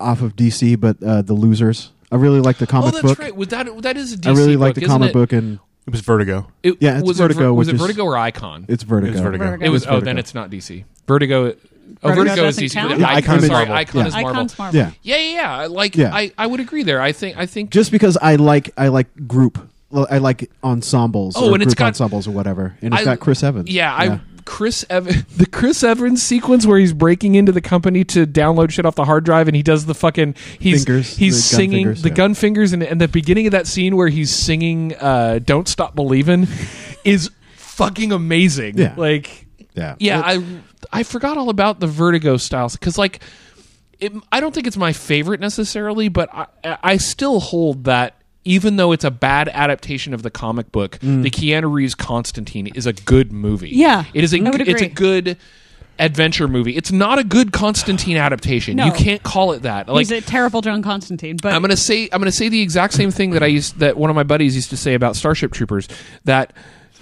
[0.00, 1.90] off of DC, but uh, the Losers.
[2.10, 3.18] I really like the Oh, comic that's book.
[3.18, 3.34] right.
[3.34, 5.12] Was that that is a DC I really like book, the isn't comic it?
[5.12, 6.46] book, and It was Vertigo.
[6.62, 8.64] It, Yeah, it's was Vertigo, It, Ver- was which it is- Vertigo or Icon?
[8.68, 9.10] it's Vertigo.
[9.10, 9.44] It was Vertigo.
[9.44, 9.64] Vertigo.
[9.66, 9.82] It was.
[9.82, 10.04] It's Oh, Vertigo.
[10.06, 10.84] then it's not DC.
[11.06, 11.54] Vertigo.
[12.02, 12.72] Oh, Vertigo Vertigo, is doesn't DC.
[12.74, 13.00] count?
[13.00, 13.74] Yeah, Icon, Icon is sorry, Marvel.
[13.76, 14.06] Icon Yeah.
[14.06, 14.30] is Marvel.
[14.30, 14.80] Icons Marvel.
[14.80, 15.56] Yeah, Yeah, yeah, yeah.
[15.58, 16.14] I Like, Yeah.
[16.14, 17.00] I, I would agree there.
[17.00, 17.70] I think, I think.
[17.70, 19.58] just because I like I like group
[20.10, 21.34] I like ensembles.
[21.36, 23.70] Oh, or and it's group got- ensembles or whatever, and it's I- got Chris Evans.
[23.70, 28.26] Yeah, I Chris Evans the Chris Evans sequence where he's breaking into the company to
[28.26, 31.56] download shit off the hard drive and he does the fucking he's Fingers, he's the
[31.56, 32.14] gun singing fingers, the yeah.
[32.14, 35.96] gun fingers and, and the beginning of that scene where he's singing uh Don't Stop
[35.96, 36.46] Believing
[37.04, 38.78] is fucking amazing.
[38.78, 38.94] Yeah.
[38.96, 40.42] Like yeah, yeah, I
[40.92, 43.22] I forgot all about the Vertigo styles because like
[43.98, 46.46] it, I don't think it's my favorite necessarily, but I
[46.82, 48.14] I still hold that
[48.44, 51.22] even though it's a bad adaptation of the comic book, Mm.
[51.22, 53.70] the Keanu Reeves Constantine is a good movie.
[53.70, 55.36] Yeah, it is a it's a good
[55.98, 56.76] adventure movie.
[56.76, 58.76] It's not a good Constantine adaptation.
[58.76, 58.84] No.
[58.84, 59.88] You can't call it that.
[59.88, 62.92] Like He's a terrible John Constantine, but I'm gonna say I'm gonna say the exact
[62.92, 65.52] same thing that I used that one of my buddies used to say about Starship
[65.52, 65.88] Troopers
[66.24, 66.52] that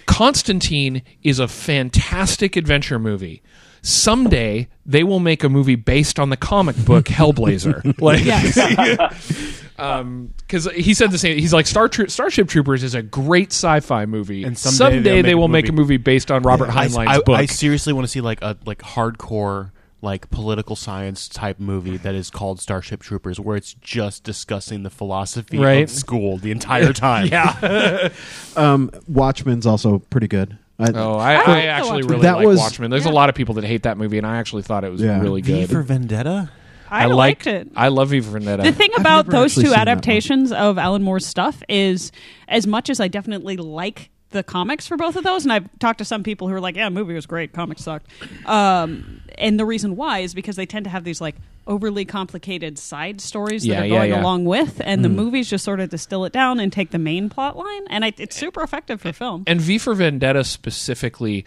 [0.07, 3.43] Constantine is a fantastic adventure movie.
[3.87, 8.01] Someday they will make a movie based on the comic book Hellblazer.
[8.01, 8.25] like,
[9.79, 11.39] um, because he said the same.
[11.39, 15.23] He's like Star Tro- Starship Troopers is a great sci-fi movie, And someday they'll they
[15.23, 17.37] make a will make a movie- movie based on Robert I, Heinlein's I- book.
[17.39, 19.71] I seriously want to see like a like hardcore
[20.01, 24.91] like political science type movie that is called Starship Troopers, where it's just discussing the
[24.91, 25.85] philosophy Right.
[25.85, 27.27] of school the entire time.
[27.29, 28.11] yeah.
[28.57, 30.59] um, Watchmen's also pretty good.
[30.85, 32.91] I, Oh, I, like I the actually really That like was- Watchmen.
[32.91, 35.01] There's a lot of people that hate that movie, and I actually thought it was
[35.01, 35.21] Yeah.
[35.21, 35.71] really V good.
[35.71, 36.51] for Vendetta.
[36.91, 37.73] I, liked liked it.
[37.75, 38.63] I love V for Vendetta.
[38.63, 39.89] The thing about those two seen that one.
[39.89, 42.13] adaptations of Alan Moore's stuff is,
[42.47, 45.99] as much as I definitely like the comics for both of those, and I've talked
[46.01, 48.07] to some people who are like, "Yeah, movie was great, comics sucked,"
[48.47, 52.79] um, and the reason why is because they tend to have these like overly complicated
[52.79, 54.21] side stories that Yeah, are yeah, going yeah.
[54.21, 57.31] along with, and the movies just sort of distill it down and take the main
[57.31, 59.45] plot line, and I, it's super effective for film.
[59.47, 61.47] and V for Vendetta specifically,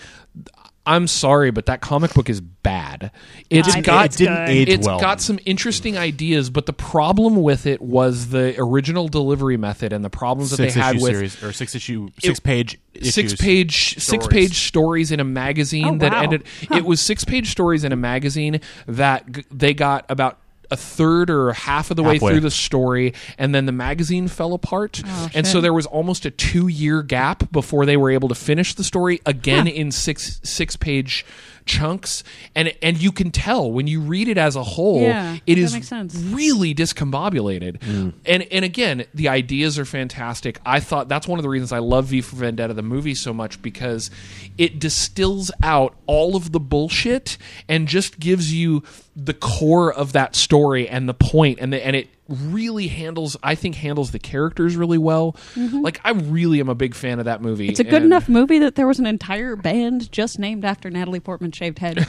[0.88, 3.12] I'm sorry, but that comic book is bad.
[3.50, 4.50] It's I got it didn't good.
[4.50, 5.00] age it's well.
[5.00, 10.04] got some interesting ideas, but the problem with it was the original delivery method and
[10.04, 13.36] the problems that six they had with series or six issue six page six issues.
[13.36, 14.28] page six Stories.
[14.30, 16.22] page stories in a magazine Oh, that wow.
[16.24, 20.40] ended it was six page stories in a magazine that g- they got about
[20.72, 24.54] a third or half of the way through the story and then the magazine fell
[24.54, 28.30] apart Oh, and so there was almost a two year gap before they were able
[28.30, 31.26] to finish the story again in six six page
[31.66, 32.24] chunks
[32.56, 35.58] and and you can tell when you read it as a whole Yeah, it that
[35.62, 36.16] is makes sense.
[36.16, 37.84] really discombobulated.
[37.84, 38.10] Hmm.
[38.26, 40.60] And and again, the ideas are fantastic.
[40.66, 43.34] I thought that's one of the reasons I love V for Vendetta the movie so
[43.34, 44.10] much because
[44.58, 47.38] it distills out all of the bullshit
[47.68, 48.84] and just gives you
[49.20, 53.56] the core of that story and the point and the, and it really handles I
[53.56, 55.36] think handles the characters really well.
[55.56, 57.66] Like I really am a big fan of that movie.
[57.66, 57.72] Mm-hmm.
[57.72, 60.90] It's a good and- enough movie that there was an entire band just named after
[60.90, 62.08] Natalie Portman's shaved head.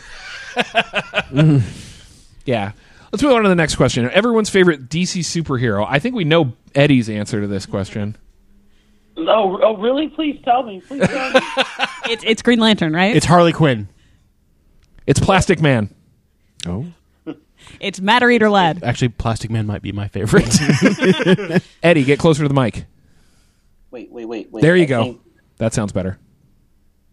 [2.49, 2.73] Yeah.
[3.13, 4.11] Let's move on to the next question.
[4.11, 5.87] Everyone's favorite DC superhero.
[5.87, 8.17] I think we know Eddie's answer to this question.
[9.19, 10.09] Oh, oh, really?
[10.09, 10.81] Please tell me.
[10.81, 11.41] Please tell me.
[12.11, 13.15] it's, it's Green Lantern, right?
[13.15, 13.89] It's Harley Quinn.
[15.07, 15.95] It's Plastic Man.
[16.67, 16.87] oh,
[17.81, 18.83] It's Matter Eater Lad.
[18.83, 20.49] Actually, Plastic Man might be my favorite.
[21.83, 22.87] Eddie, get closer to the mic.
[23.91, 24.63] wait, wait, wait, wait.
[24.63, 25.03] There you I go.
[25.05, 25.21] think
[25.59, 26.19] That sounds better.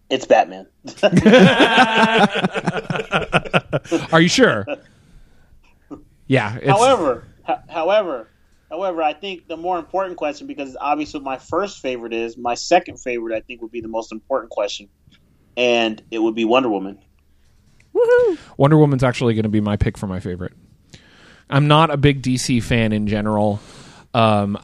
[0.10, 0.68] It's Batman.
[4.12, 4.66] Are you sure?
[6.28, 6.58] Yeah.
[6.58, 8.30] It's, however, ho- however,
[8.70, 12.97] however, I think the more important question, because obviously my first favorite is, my second
[12.99, 14.89] favorite I think would be the most important question,
[15.58, 16.99] and it would be Wonder Woman.
[17.96, 18.38] Woohoo!
[18.58, 20.54] Wonder Woman's actually going to be my pick for my favorite.
[21.50, 23.60] I'm not a big DC fan in general.
[24.14, 24.58] Um,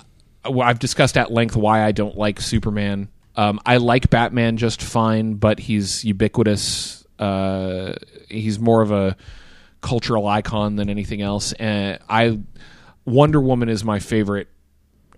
[0.43, 3.09] I've discussed at length why I don't like Superman.
[3.35, 7.05] Um, I like Batman just fine, but he's ubiquitous.
[7.19, 7.93] Uh,
[8.27, 9.15] he's more of a
[9.81, 11.53] cultural icon than anything else.
[11.53, 12.39] And I,
[13.05, 14.47] Wonder Woman is my favorite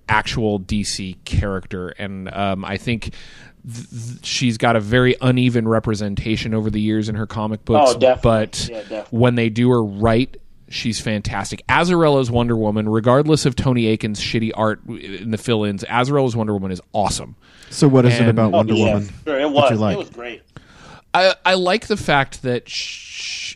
[0.07, 3.13] actual DC character, and um, I think
[3.65, 7.65] th- th- she's got a very uneven representation over the years in her comic oh,
[7.65, 7.91] books.
[7.95, 8.21] Oh, definitely.
[8.29, 9.19] But Yeah, definitely.
[9.19, 10.35] when they do her right,
[10.69, 11.63] she's fantastic.
[11.69, 16.71] Azzarello's Wonder Woman, regardless of Tony Akins' shitty art in the fill-ins, Azzarello's Wonder Woman
[16.71, 17.35] is awesome.
[17.69, 19.09] so what is it And- about Oh, Wonder yeah, Woman?
[19.25, 19.71] sure, it that was.
[19.71, 19.93] you like?
[19.95, 20.41] It was great.
[21.13, 23.55] I, I like the fact that sh-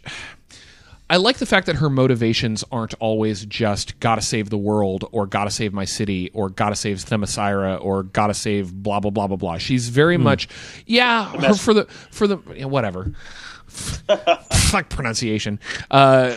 [1.10, 5.26] I like the fact that her motivations aren't always just gotta save the world or
[5.26, 9.38] gotta save my city or gotta save Themyscira or gotta save blah blah blah blah
[9.38, 9.58] blah.
[9.58, 10.49] She's very much
[10.86, 13.14] yeah her, for the for the yeah, whatever
[13.68, 15.60] fuck pronunciation.
[15.89, 16.36] Uh,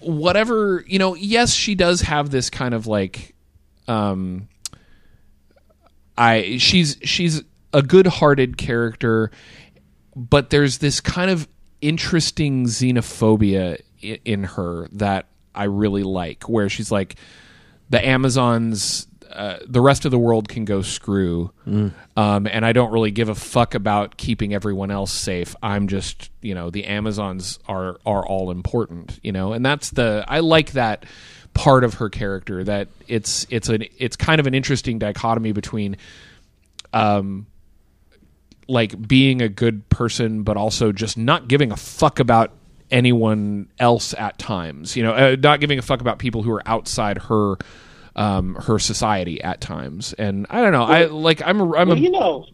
[0.00, 1.14] whatever you know.
[1.14, 3.34] Yes, she does have this kind of like
[3.88, 4.48] um
[6.18, 7.42] I she's she's
[7.72, 9.30] a good-hearted character,
[10.14, 11.48] but there's this kind of
[11.80, 17.16] interesting xenophobia in her that I really like, where she's like
[17.90, 21.52] the Amazons uh, the rest of the world can go screw,
[22.16, 25.54] um, and I don't really give a fuck about keeping everyone else safe.
[25.62, 30.24] I'm just, you know, the Amazons are are all important, you know, and that's the
[30.26, 31.06] I like that
[31.54, 35.96] part of her character that it's it's an it's kind of an interesting dichotomy between
[36.92, 37.46] um
[38.68, 42.52] like being a good person but also just not giving a fuck about
[42.90, 46.62] anyone else at times you know uh, not giving a fuck about people who are
[46.66, 47.56] outside her
[48.16, 51.96] um her society at times and i don't know i like i'm a, i'm well,
[51.96, 52.46] a you know,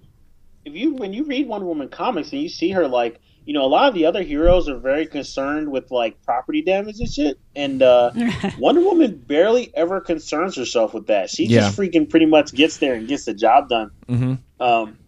[0.66, 3.64] if you when you read Wonder Woman comics and you see her like, you know,
[3.64, 7.38] a lot of the other heroes are very concerned with like property damage and shit,
[7.54, 8.10] and uh,
[8.58, 11.30] Wonder Woman barely ever concerns herself with that.
[11.30, 11.60] She Yeah.
[11.60, 13.92] just freaking pretty much gets there and gets the job done.
[14.08, 14.34] mm-hmm.
[14.62, 14.98] Um,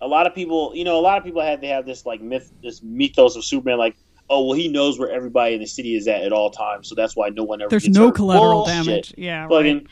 [0.00, 2.22] a lot of people, you know, a lot of people have they have this like
[2.22, 3.96] myth, this mythos of Superman, like.
[4.28, 6.94] Oh well, he knows where everybody in the city is at at all times, so
[6.94, 7.70] that's why no one ever.
[7.70, 8.16] There's gets no hurt.
[8.16, 8.84] collateral Bullshit.
[8.86, 9.14] damage.
[9.16, 9.48] Yeah, right.
[9.50, 9.88] Fucking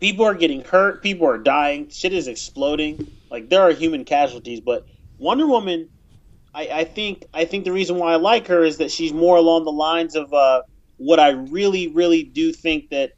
[0.00, 3.06] people are getting hurt, people are dying, shit is exploding.
[3.30, 4.86] Like there are human casualties, but
[5.18, 5.88] Wonder Woman,
[6.54, 9.36] I, I think I think the reason why I like her is that she's more
[9.36, 10.62] along the lines of uh,
[10.96, 13.12] what I really, really do think that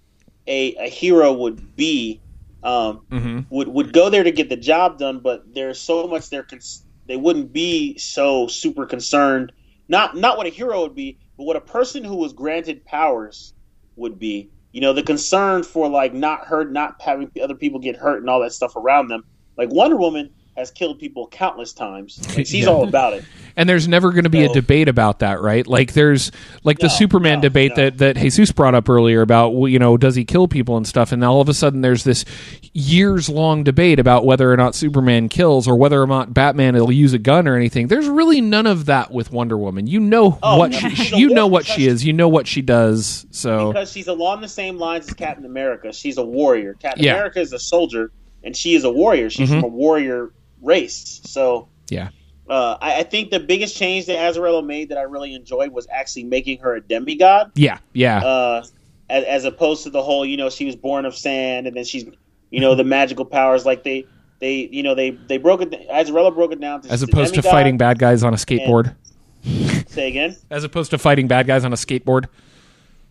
[0.46, 2.20] a, a hero would be.
[2.62, 3.44] Um, Mhm.
[3.50, 6.42] would would go there to get the job done, but there's so much there.
[6.44, 9.52] Cons- they wouldn't be so super concerned.
[9.88, 13.54] Not not what a hero would be, but what a person who was granted powers
[13.96, 14.50] would be.
[14.72, 18.30] You know, the concern for like not hurt, not having other people get hurt, and
[18.30, 19.24] all that stuff around them.
[19.56, 22.18] Like Wonder Woman has killed people countless times.
[22.36, 22.68] Like, she's Yeah.
[22.68, 23.24] all about it.
[23.56, 25.66] and there's never going to be a debate about that, right?
[25.66, 26.30] Like there's
[26.62, 27.84] like the Superman no, debate no.
[27.84, 31.12] that that Jesus brought up earlier about you know does he kill people and stuff,
[31.12, 32.24] and now all of a sudden there's this
[32.72, 36.90] years long debate about whether or not Superman kills or whether or not Batman will
[36.92, 37.88] use a gun or anything.
[37.88, 39.86] There's really none of that with Wonder Woman.
[39.86, 42.04] You know Oh, what no, she, you know what she is.
[42.04, 43.26] You know what she does.
[43.30, 45.92] So because she's along the same lines as Captain America.
[45.92, 46.74] She's a warrior.
[46.74, 47.12] Captain Yeah.
[47.12, 47.18] Mm-hmm.
[47.18, 48.10] America is a soldier,
[48.42, 49.30] and she is a warrior.
[49.30, 50.30] She's from a warrior
[50.64, 51.20] race.
[51.24, 52.10] So yeah,
[52.48, 55.86] uh, I, I think the biggest change that Azzarello made that I really enjoyed was
[55.90, 58.24] actually making her a demigod, yeah, yeah.
[58.24, 58.64] uh,
[59.08, 61.84] as, as opposed to the whole you know she was born of sand and then
[61.84, 62.04] she's
[62.50, 64.06] you know the magical powers like they
[64.40, 65.88] they you know they they broke it.
[65.88, 68.94] Azzarello broke it down to As opposed to fighting bad guys on a skateboard.
[69.88, 70.36] Say again.
[70.50, 72.26] As opposed to fighting bad guys on a skateboard.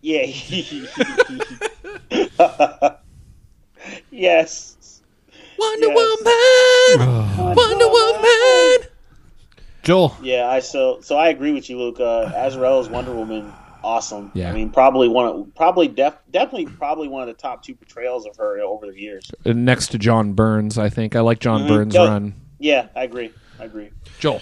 [0.00, 0.26] Yeah.
[4.10, 4.73] yes.
[5.58, 6.98] Wonder Yes.
[6.98, 8.88] Woman, Wonder Woman.
[9.82, 10.16] Joel.
[10.22, 12.00] Yeah, I so so I agree with you, Luke.
[12.00, 13.52] Uh, Azrael's Wonder Woman,
[13.82, 14.30] awesome.
[14.34, 14.50] Yeah.
[14.50, 18.26] I mean, probably one, of, probably def, definitely, probably one of the top two portrayals
[18.26, 19.30] of her over the years.
[19.44, 21.68] Uh, Next to John Byrne, I think I like John Mhm.
[21.68, 22.34] Byrne's Yo- run.
[22.58, 23.30] Yeah, I agree.
[23.60, 23.90] I agree.
[24.20, 24.40] Joel.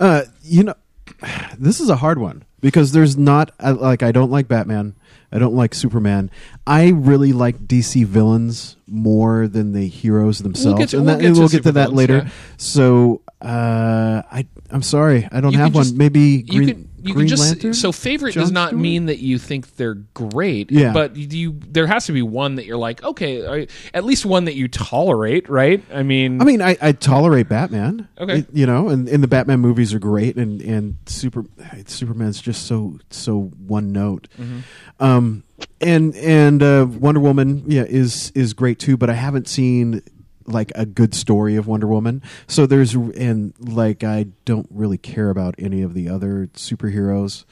[0.00, 0.74] Uh, you know,
[1.58, 4.94] this is a hard one because there's not like I don't like Batman.
[5.32, 6.30] I don't like Superman.
[6.66, 11.20] I really like DC villains more than the heroes themselves, get to- and, we'll that,
[11.20, 12.16] get and to we'll get to that later.
[12.24, 12.30] yeah.
[12.56, 15.84] So uh, I I'm sorry, I don't You have can one.
[15.84, 17.74] just- Maybe You Green, can you Green can just Lantern.
[17.74, 18.82] so favorite John does not Stewart?
[18.82, 20.70] mean that you think they're great.
[20.70, 20.92] Yeah.
[20.92, 24.44] but you there has to be one that you're like okay, I- at least one
[24.46, 25.82] that you tolerate, right?
[25.92, 28.08] I mean, I mean, I, I tolerate Batman.
[28.18, 28.38] Okay.
[28.40, 31.44] It- you know, and, and the Batman movies are great, and and super
[31.86, 34.28] Superman's just so so one note.
[34.38, 34.58] Mm-hmm.
[35.02, 35.44] Um,
[35.80, 38.96] and and uh, Wonder Woman, yeah, is is great too.
[38.96, 40.02] But I haven't seen
[40.46, 42.22] like a good story of Wonder Woman.
[42.46, 47.44] So there's and like I don't really care about any of the other superheroes.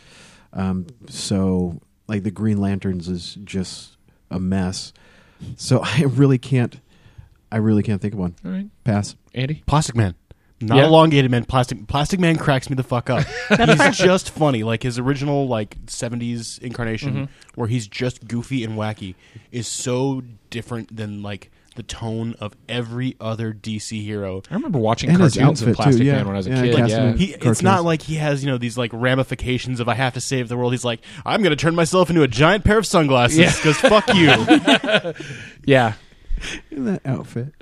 [0.53, 3.97] Um, so like the Green Lanterns is just
[4.31, 4.93] a mess.
[5.57, 6.81] So I really can't.
[7.51, 8.35] I really can't think of one.
[8.45, 9.17] all right, Pass.
[9.35, 9.63] Andy.
[9.67, 10.15] Plastic Man.
[10.61, 10.87] Not Yeah.
[10.87, 11.45] elongated man.
[11.45, 13.25] Plastic Plastic Man cracks me the fuck up.
[13.57, 14.65] he's just funny.
[14.65, 17.25] Like his original like '70s incarnation, Mm-hmm.
[17.55, 19.15] where he's just goofy and wacky,
[19.53, 24.43] is so different than like the tone of every other DC hero.
[24.51, 26.13] I remember watching And cartoons of outfit, too, Plastic yeah.
[26.17, 26.77] Man when I was a Yeah, kid.
[26.77, 29.95] Cast Yeah, He, it's not like he has you know these like ramifications of I
[29.95, 30.73] have to save the world.
[30.73, 33.53] He's like I'm going to turn myself into a giant pair of sunglasses Yeah.
[33.55, 35.15] because fuck you.
[35.65, 35.95] yeah.
[36.71, 37.55] In that outfit.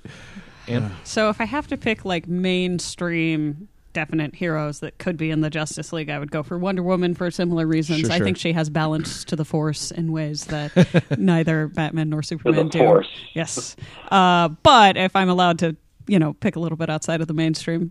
[0.66, 0.88] And uh.
[1.04, 5.48] So if I have to pick like mainstream definite heroes that could be in the
[5.48, 8.00] Justice League, I would go for Wonder Woman for similar reasons.
[8.00, 12.22] Sure, I think she has balance to the Force in ways that neither Batman nor
[12.22, 12.78] Superman do.
[12.78, 13.08] Force.
[13.32, 13.74] Yes,
[14.10, 15.74] uh, but if I'm allowed to.
[16.08, 17.90] You know, pick a little bit outside of the mainstream.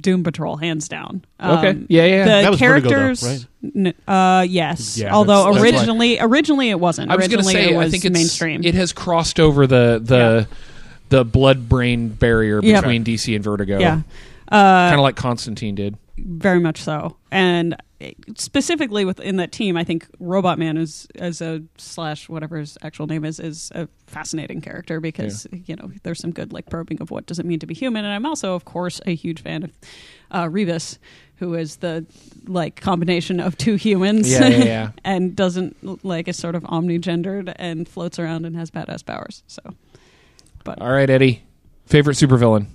[0.00, 1.24] Doom Patrol, hands down.
[1.40, 1.84] Um, Okay.
[1.88, 2.18] Yeah, yeah.
[2.24, 3.72] The That was Vertigo, though, characters, right?
[3.74, 4.96] n- uh, yes.
[4.96, 7.10] Yeah, Although that's- that's why- originally, originally it wasn't.
[7.10, 8.62] I was going to originally say, it was I think it's mainstream.
[8.62, 10.46] It has crossed over the the
[11.08, 12.82] the blood brain barrier Yeah.
[12.82, 13.80] between DC and Vertigo.
[13.80, 14.02] yeah,
[14.50, 15.96] kind of like Constantine did.
[16.16, 17.16] very much so.
[17.30, 17.76] And
[18.36, 23.06] specifically within that team, I think Robot Man is as a slash whatever his actual
[23.06, 27.10] name is is a fascinating character because you know there's some good like probing of
[27.10, 29.62] what does it mean to be human, and I'm also of course a huge fan
[29.64, 29.72] of
[30.30, 30.98] uh, Rebis,
[31.36, 32.04] who is the
[32.46, 34.90] like combination of two humans, Yeah, yeah, yeah.
[35.04, 39.42] and doesn't like is sort of omnigendered and floats around and has badass powers.
[39.46, 39.62] So,
[40.64, 41.42] but All right, Eddie.
[41.86, 42.66] Favorite supervillain?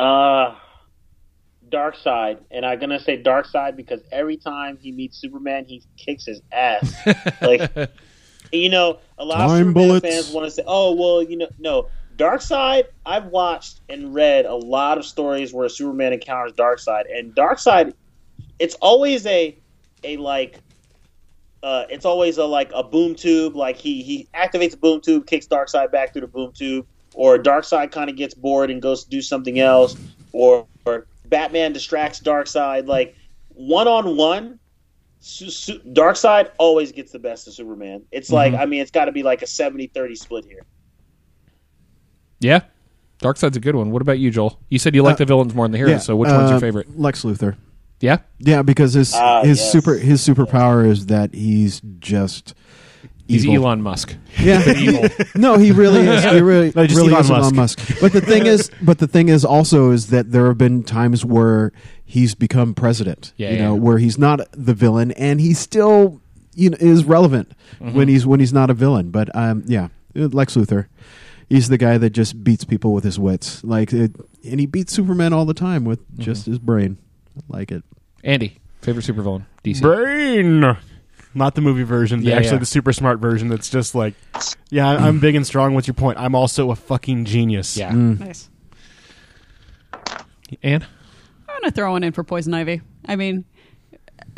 [0.00, 0.54] Uh,
[1.68, 6.40] Darkseid, and I'm gonna say Darkseid because every time he meets Superman, he kicks his
[6.50, 6.94] ass.
[7.42, 7.70] like,
[8.50, 10.06] you know, a lot of Time Superman bullets.
[10.06, 14.54] fans want to say, "Oh, well, you know, no." Darkseid, I've watched and read a
[14.54, 17.94] lot of stories where Superman encounters Darkseid, and Darkseid,
[18.58, 19.56] it's always a,
[20.02, 20.60] a like,
[21.62, 23.54] uh, it's always a like a boom tube.
[23.54, 27.38] Like he he activates a boom tube, kicks Darkseid back through the boom tube, or
[27.38, 29.96] Darkseid kind of gets bored and goes to do something else,
[30.32, 32.86] or, or Batman distracts Darkseid.
[32.86, 33.14] Like
[33.48, 34.58] one on one,
[35.22, 38.02] Darkseid always gets the best of Superman.
[38.10, 40.64] It's like I mean, it's got to be like a 70-30 split here.
[42.40, 42.60] Yeah.
[43.22, 43.90] Darkseid's a good one.
[43.90, 44.58] What about you, Joel?
[44.70, 46.48] You said you like Uh, the villains more than the heroes, Yeah, so which one's
[46.48, 46.98] your uh, favorite?
[46.98, 47.56] Lex Luthor.
[48.00, 48.18] Yeah?
[48.38, 49.70] Yeah, because his Ah, his yes.
[49.72, 52.54] super his superpower is that he's just
[53.30, 53.66] He's evil.
[53.66, 54.16] Elon Musk.
[54.38, 55.08] Yeah, evil.
[55.34, 56.24] no, he really is.
[56.24, 57.78] He really, No, just really Elon is Elon Musk.
[57.78, 58.00] Musk.
[58.00, 61.24] But the thing is, but the thing is also is that there have been times
[61.24, 61.72] where
[62.04, 63.32] he's become president.
[63.36, 63.64] Yeah, you yeah.
[63.64, 66.20] know, where he's not the villain and he still
[66.54, 67.96] you know is relevant Mm-hmm.
[67.96, 69.10] when he's when he's not a villain.
[69.10, 70.86] But um, yeah, Lex Luthor.
[71.48, 74.12] He's the guy that just beats people with his wits, like, it,
[74.44, 76.22] and he beats Superman all the time with Mm-hmm.
[76.22, 76.96] just his brain.
[77.36, 77.82] I like it.
[78.22, 79.46] Andy, favorite supervillain?
[79.64, 79.80] DC.
[79.82, 80.76] Brain.
[81.32, 82.22] Not the movie version.
[82.22, 82.58] Yeah, actually, yeah.
[82.58, 83.48] the super smart version.
[83.48, 84.14] That's just like,
[84.68, 85.20] yeah, I- I'm mm.
[85.20, 85.74] big and strong.
[85.74, 86.18] What's your point?
[86.18, 87.76] I'm also a fucking genius.
[87.76, 87.92] Yeah.
[87.92, 88.20] Mm.
[88.20, 88.48] nice.
[90.62, 90.84] Anne?
[91.48, 92.82] I'm gonna throw one in for Poison Ivy.
[93.06, 93.44] I mean,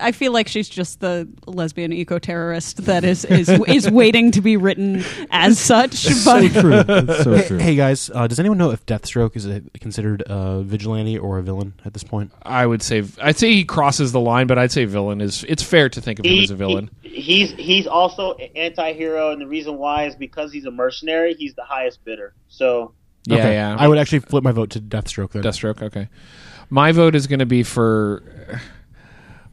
[0.03, 4.40] I feel like she's just the lesbian eco terrorist that is is is waiting to
[4.40, 5.94] be written as such.
[5.94, 6.82] So But true.
[6.82, 7.59] That's so Hey, true.
[7.59, 11.42] hey, guys, uh, does anyone know if Deathstroke is a, considered a vigilante or a
[11.42, 12.32] villain at this point?
[12.42, 15.62] I would say I'd say he crosses the line, but I'd say villain is it's
[15.62, 16.90] fair to think of him as a villain.
[17.03, 21.34] he- he's he's also an anti-hero, and the reason why is because he's a mercenary.
[21.34, 22.34] He's the highest bidder.
[22.48, 22.92] So
[23.26, 23.53] yeah, Okay.
[23.53, 23.76] yeah.
[23.78, 25.42] I would actually flip my vote to Deathstroke then.
[25.42, 25.82] Deathstroke.
[25.82, 26.09] Okay,
[26.70, 28.22] my vote is going to be for.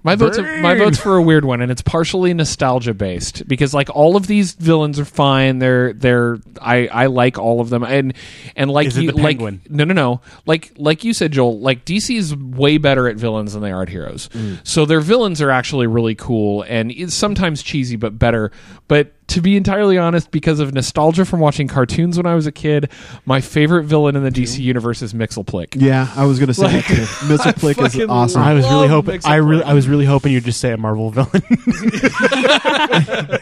[0.02, 3.74] My vote's a, my vote's for a weird one, and it's partially nostalgia based because
[3.74, 5.60] like all of these villains are fine.
[5.60, 8.14] They're they're I, I like all of them, and
[8.56, 11.84] and like Is you the like no no no like like you said Joel like
[11.84, 14.30] DC is way better at villains than they are at heroes.
[14.30, 14.66] Mm.
[14.66, 18.52] So their villains are actually really cool and it's sometimes cheesy but better.
[18.88, 22.52] But to be entirely honest, because of nostalgia from watching cartoons when I was a
[22.52, 22.90] kid,
[23.26, 25.82] my favorite villain in the DC universe is Mxyzptlk.
[25.82, 27.28] Yeah, I was going to say Like, that too.
[27.32, 28.42] Mitchell Plick is fucking awesome.
[28.42, 29.20] I was really Love hoping.
[29.22, 29.30] Mxyzptlk.
[29.30, 31.42] I really, I was really hoping you'd just say a Marvel villain.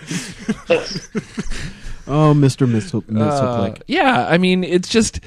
[2.09, 2.69] Oh, Mr.
[2.69, 3.81] Mitchell, Mitchell Uh, Plick.
[3.87, 5.19] yeah, I mean, it's just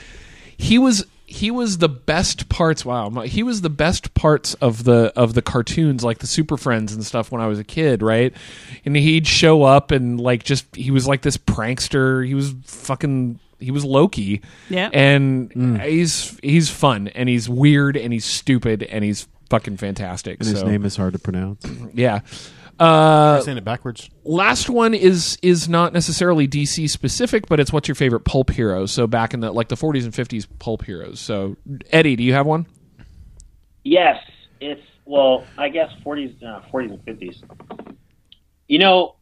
[0.56, 2.84] he was he was the best parts.
[2.84, 6.92] Wow, he was the best parts of the of the cartoons, like the Super Friends
[6.92, 8.34] and stuff when I was a kid, right?
[8.84, 12.26] And he'd show up and like just he was like this prankster.
[12.26, 13.38] He was fucking.
[13.60, 14.88] He was Loki, Yeah.
[14.92, 15.84] and Mm.
[15.84, 20.38] he's he's fun and he's weird and he's stupid and he's fucking fantastic.
[20.40, 21.66] And his name is hard to pronounce.
[21.92, 22.20] yeah.
[22.80, 24.08] Uh, saying it backwards.
[24.24, 28.86] last one is is not necessarily DC specific, but it's what's your favorite pulp hero?
[28.86, 31.20] So back in the like the 40s and 50s pulp heroes.
[31.20, 31.56] So
[31.90, 32.66] Eddie, do you have one?
[33.84, 34.18] Yes,
[34.60, 37.42] it's well, I guess forties, uh, forties and fifties.
[38.66, 39.16] You know,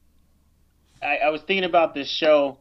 [1.02, 2.58] I, I was thinking about this show.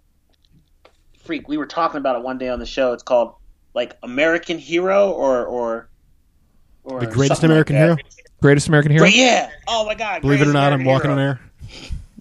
[1.25, 2.93] Freak, we were talking about it one day on the show.
[2.93, 3.35] It's called
[3.75, 5.89] like American Hero or or
[6.83, 7.97] or The greatest American like hero.
[8.39, 8.41] That.
[8.41, 9.03] Greatest American hero?
[9.03, 9.49] Great- yeah.
[9.67, 10.21] Oh my God.
[10.21, 11.21] Believe it or Greatest not, I'm walking Hero.
[11.21, 11.39] on air.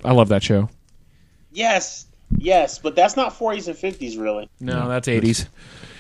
[0.05, 0.69] I love that show.
[1.53, 2.07] Yes,
[2.37, 4.49] yes, but that's not forties and fifties, really.
[4.61, 5.47] No, that's 80s.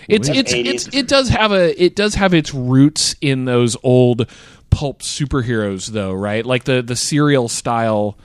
[0.09, 0.67] It's That's it's 80s.
[0.67, 4.31] it's it does have a it does have its roots in those old
[4.71, 6.45] pulp superheroes though, right?
[6.47, 8.17] Like the the serial style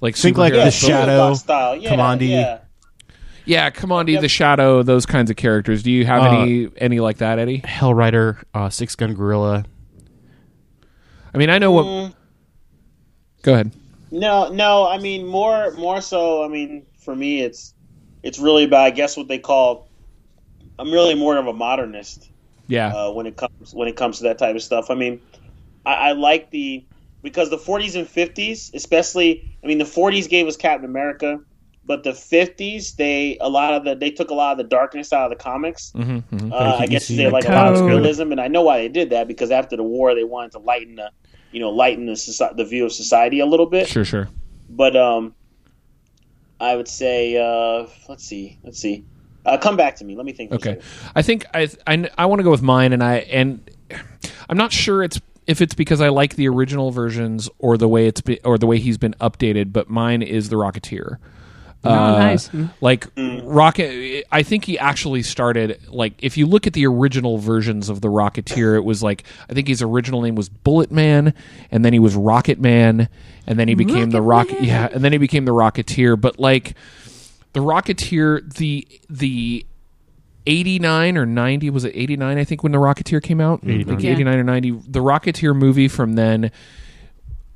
[0.00, 1.76] like Think like The Shadow, Fox style.
[1.76, 2.28] Yeah, Kamandi.
[2.28, 2.58] Yeah.
[3.44, 4.20] Yeah, Kamandi, Yep.
[4.22, 5.82] the Shadow, those kinds of characters.
[5.82, 7.60] Do you have Uh, any any like that, Eddie?
[7.60, 9.64] Hellrider, uh, Six Gun Gorilla.
[11.34, 12.14] I mean, I know what Mm.
[13.42, 13.72] Go ahead.
[14.10, 14.86] No, no.
[14.86, 16.44] I mean, more, more so.
[16.44, 17.74] I mean, for me, it's
[18.22, 19.88] it's really about, I guess, what they call.
[20.78, 22.28] I'm really more of a modernist
[22.68, 22.94] Yeah.
[22.94, 24.90] uh, when it comes when it comes to that type of stuff.
[24.90, 25.20] I mean,
[25.84, 26.84] I, I like the
[27.22, 29.42] because the 40s and 50s, especially.
[29.64, 31.38] I mean, the 40s gave us Captain America,
[31.84, 35.12] but the fifties they a lot of the they took a lot of the darkness
[35.12, 35.92] out of the comics.
[35.94, 38.78] Mm-hmm, Uh, I guess they the like a lot of realism, and I know why
[38.78, 41.10] they did that because after the war they wanted to lighten the
[41.50, 43.88] you know lighten the soci- the view of society a little bit.
[43.88, 44.28] Sure, sure.
[44.68, 45.34] But um,
[46.60, 49.04] I would say uh, let's see, let's see.
[49.44, 50.14] Uh, come back to me.
[50.14, 50.52] Let me think.
[50.52, 50.80] Okay.
[51.16, 53.68] I think I I, I want to go with mine, and I and
[54.48, 58.06] I'm not sure it's if it's because I like the original versions or the way
[58.06, 61.18] it's be, or the way he's been updated, but mine is the Rocketeer.
[61.84, 62.48] Oh, Uh, nice.
[62.80, 63.08] Like
[63.42, 68.00] Rocket, I think he actually started like if you look at the original versions of
[68.00, 71.34] the Rocketeer, it was like I think his original name was Bullet Man,
[71.70, 73.08] and then he was Rocket Man,
[73.46, 74.62] and then he became the Rocket.
[74.62, 76.20] Yeah, and then he became the Rocketeer.
[76.20, 76.74] But like
[77.52, 79.66] the Rocketeer, the the
[80.46, 83.94] 89 or 90 was it 89 i think when the rocketeer came out 89.
[83.94, 84.10] Like Yeah.
[84.10, 86.50] 89 or 90 the rocketeer movie from then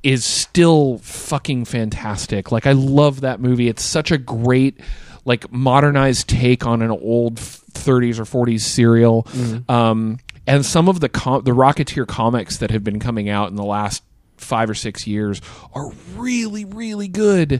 [0.07, 2.49] is still fucking fantastic.
[2.49, 3.67] Like i love that movie.
[3.67, 4.79] It's such a great
[5.25, 9.27] like modernized take on an old 30s or 40s serial.
[9.67, 13.55] Um, and some of the com- the rocketeer comics that have been coming out in
[13.57, 14.01] the last
[14.37, 15.41] five or six years
[15.73, 17.59] are really really good.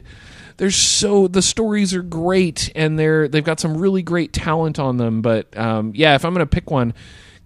[0.56, 4.96] They're so the stories are great and they're they've got some really great talent on
[4.96, 6.94] them but um, yeah if i'm gonna pick one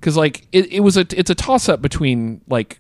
[0.00, 2.78] because like it, it was a it's a toss up between like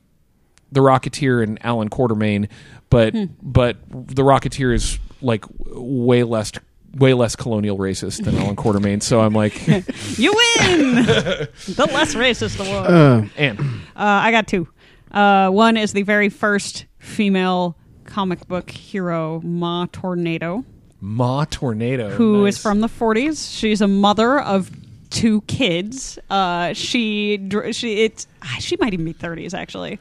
[0.72, 2.48] the Rocketeer and Alan Quartermain,
[2.90, 6.50] but but the Rocketeer is like way less
[6.96, 9.02] way less colonial racist than Alan Quartermain.
[9.02, 9.66] So I'm like,
[10.18, 10.94] You win.
[10.96, 12.86] the less racist the world.
[12.86, 13.64] Uh, and Uh,
[13.96, 14.68] I got two.
[15.10, 20.64] Uh, one is the very first female comic book hero, Ma Tornado,
[21.00, 22.62] Ma Tornado, who is Nice.
[22.62, 23.58] from the 40s.
[23.58, 24.70] She's a mother of
[25.10, 26.18] two kids.
[26.30, 27.38] Uh, she
[27.72, 29.98] she it's ah, she might even be 30s actually.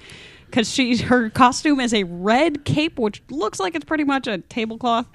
[0.51, 4.37] Because she her costume is a red cape, which looks like it's pretty much a
[4.39, 5.07] tablecloth,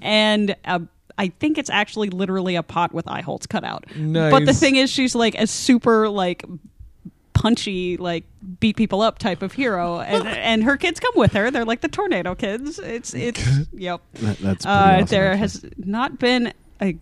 [0.00, 0.82] and a,
[1.18, 3.84] I think it's actually literally a pot with eye holes cut out.
[3.96, 6.44] But the thing is, she's like a super like
[7.32, 8.24] punchy, like
[8.60, 11.50] beat people up type of hero, and and her kids come with her.
[11.50, 12.78] They're like the tornado kids.
[12.78, 13.42] It's it's
[13.72, 14.00] yep.
[14.14, 15.38] that, that's Uh, awesome, there actually.
[15.40, 16.96] has not been a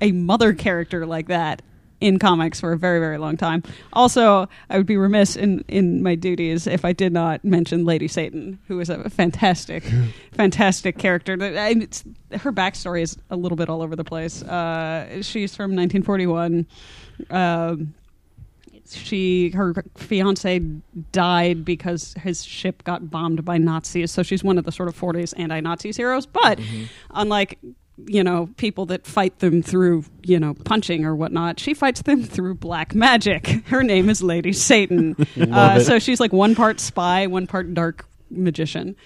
[0.00, 1.60] a mother character like that
[2.04, 3.62] in comics for a very very long time.
[3.94, 8.08] Also, I would be remiss in in my duties if I did not mention Lady
[8.08, 9.82] Satan, who is a fantastic,
[10.32, 11.32] fantastic character.
[11.32, 14.42] And it's, her backstory is a little bit all over the place.
[14.42, 16.66] Uh, she's from 1941.
[17.30, 17.94] Um,
[18.86, 20.58] she her fiance
[21.12, 24.10] died because his ship got bombed by Nazis.
[24.10, 26.26] So she's one of the sort of 40s anti-Nazis heroes.
[26.26, 26.60] But
[27.12, 27.58] unlike
[28.06, 32.22] you know people that fight them through you know punching or whatnot, she fights them
[32.22, 33.46] through black magic.
[33.66, 35.16] Her name is Lady Satan.
[35.52, 38.96] uh, so she's like one part spy, one part dark magician.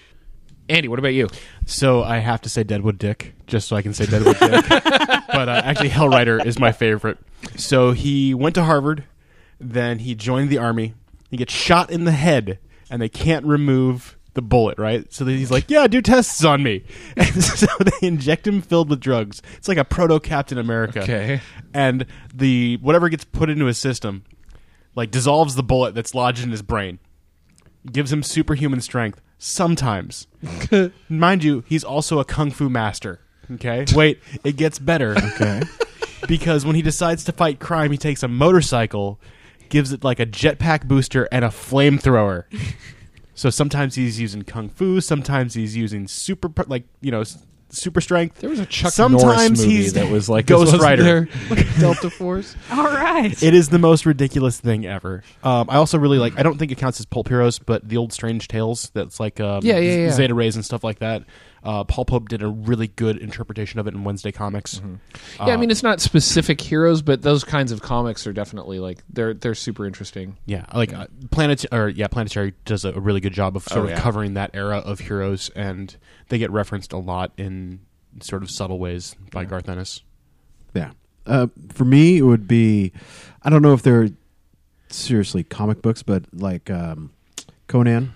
[0.68, 1.28] Andy, what about you?
[1.64, 4.68] So I have to say Deadwood Dick, just so I can say Deadwood Dick.
[4.68, 7.18] but uh, actually, Hellrider is my favorite.
[7.57, 9.05] So he went to Harvard,
[9.59, 10.95] then he joined the army.
[11.30, 12.59] He gets shot in the head,
[12.91, 15.12] and they can't remove the bullet, right?
[15.12, 16.85] So he's like, "Yeah, do tests on me."
[17.16, 19.43] And so they inject him filled with drugs.
[19.57, 21.03] It's like a proto Captain America.
[21.03, 21.41] Okay.
[21.74, 24.24] And the whatever gets put into his system,
[24.95, 26.99] like dissolves the bullet that's lodged in his brain
[27.93, 30.26] gives him superhuman strength sometimes.
[31.09, 33.20] Mind you, he's also a kung fu master.
[33.53, 33.85] Okay?
[33.95, 35.16] Wait, it gets better.
[35.16, 35.62] okay.
[36.29, 39.20] because when he decides to fight crime, he takes a motorcycle,
[39.68, 42.45] gives it like a jetpack booster and a flamethrower.
[43.39, 47.22] So sometimes he's using kung fu, sometimes he's using super like, you know,
[47.70, 48.41] super strength.
[48.41, 51.05] There was a Chuck Sometimes Norris movie he's that was like Ghost this, Rider.
[51.05, 51.28] there?
[51.78, 52.57] Delta Force.
[52.72, 53.41] All right.
[53.41, 55.22] It is the most ridiculous thing ever.
[55.45, 56.36] Um, I also really like.
[56.36, 58.91] I don't think it counts as pulp heroes, but the old Strange Tales.
[58.93, 60.11] That's like um, Yeah, yeah, yeah.
[60.11, 61.22] Zeta Rays and stuff like that.
[61.64, 64.80] Uh, Paul Pope did a really good interpretation of it in Wednesday Comics.
[65.38, 68.98] Yeah, I mean it's not specific heroes, but those kinds of comics are definitely like
[69.11, 70.36] they're they're super interesting.
[70.46, 73.80] Yeah, like uh, Planet or yeah, Planetary does a, a really good job of sort
[73.80, 74.00] Oh, of yeah.
[74.00, 75.96] covering that era of heroes, and
[76.28, 77.80] they get referenced a lot in
[78.20, 80.02] sort of subtle ways by Garth Ennis.
[80.74, 80.92] Yeah.
[81.26, 82.92] Uh, for me, it would be.
[83.42, 84.09] I don't know if they're
[84.90, 87.11] seriously comic books, but like um,
[87.66, 88.14] Conan.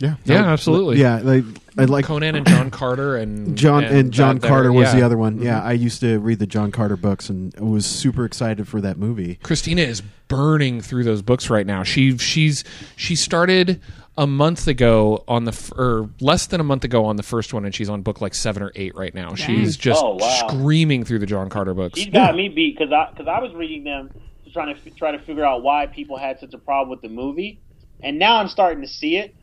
[0.00, 1.00] Yeah, Yeah, absolutely.
[1.00, 1.44] Yeah, like
[1.76, 1.88] I mm.
[1.88, 5.00] like Conan and John Carter and John and, John that there- Carter was yeah.
[5.00, 5.40] the other one.
[5.40, 5.68] Yeah, mm-hmm.
[5.68, 9.36] I used to read the John Carter books and was super excited for that movie.
[9.42, 11.82] Christina is burning through those books right now.
[11.82, 12.64] She she's
[12.96, 13.80] she started
[14.16, 17.52] a month ago on the f- or less than a month ago on the first
[17.52, 19.34] one, and she's on book like seven or eight right now.
[19.34, 20.48] She's just Oh, wow.
[20.48, 21.98] screaming through the John Carter books.
[21.98, 24.10] He's got me beat because I because I was reading them
[24.52, 27.08] trying to f- try to figure out why people had such a problem with the
[27.08, 27.60] movie,
[28.00, 29.34] and now I'm starting to see it.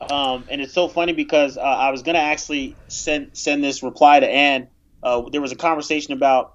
[0.00, 4.20] Um, and it's so funny because uh, I was gonna actually send send this reply
[4.20, 4.68] to Anne.
[5.02, 6.52] uh, there was a conversation about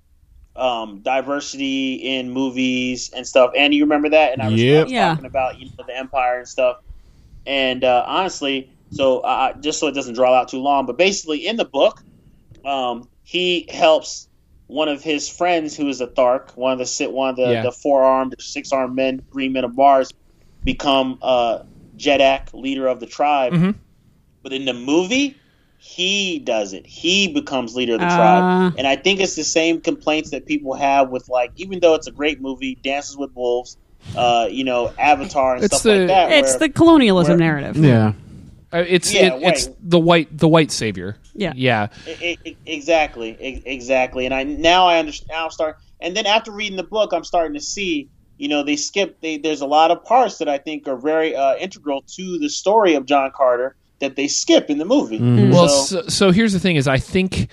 [0.55, 3.51] um, diversity in movies and stuff.
[3.57, 4.33] And you remember that?
[4.33, 5.09] And I was, I was Yeah.
[5.09, 6.77] talking about you know, the Empire and stuff.
[7.45, 11.47] And uh, honestly, so uh, just so it doesn't draw out too long, but basically
[11.47, 11.97] in the book,
[12.65, 14.27] um, he helps
[14.67, 17.63] one of his friends who is a Thark, one of the one of the, Yeah.
[17.63, 20.11] the four armed, six armed men, green men of Mars,
[20.63, 21.59] become uh,
[22.01, 23.53] Jeddak, leader of the tribe.
[23.53, 23.75] Mhm.
[24.43, 25.35] But in the movie,
[25.77, 26.85] he does it.
[26.85, 28.15] He becomes leader of the Ah.
[28.69, 28.75] tribe.
[28.77, 32.07] And I think it's the same complaints that people have with like, even though it's
[32.07, 33.77] a great movie, Dances with Wolves,
[34.15, 36.31] uh, you know, Avatar and It's stuff the- like that.
[36.31, 37.77] It's where- the colonialism where- narrative.
[37.77, 38.13] Yeah.
[38.73, 41.17] Uh, it's Yeah, it, it's the white the white savior.
[41.35, 41.51] Yeah.
[41.55, 41.87] yeah.
[42.07, 43.35] I- I- exactly,
[43.65, 44.25] exactly.
[44.25, 45.29] And I now I understand.
[45.31, 48.07] Now I'm starting, and then after reading the book, I'm starting to see.
[48.41, 49.21] You know, they skip.
[49.21, 52.49] They, there's a lot of parts that I think are very uh, integral to the
[52.49, 55.19] story of John Carter that they skip in the movie.
[55.51, 57.49] Well, So- so, so here's the thing: is I think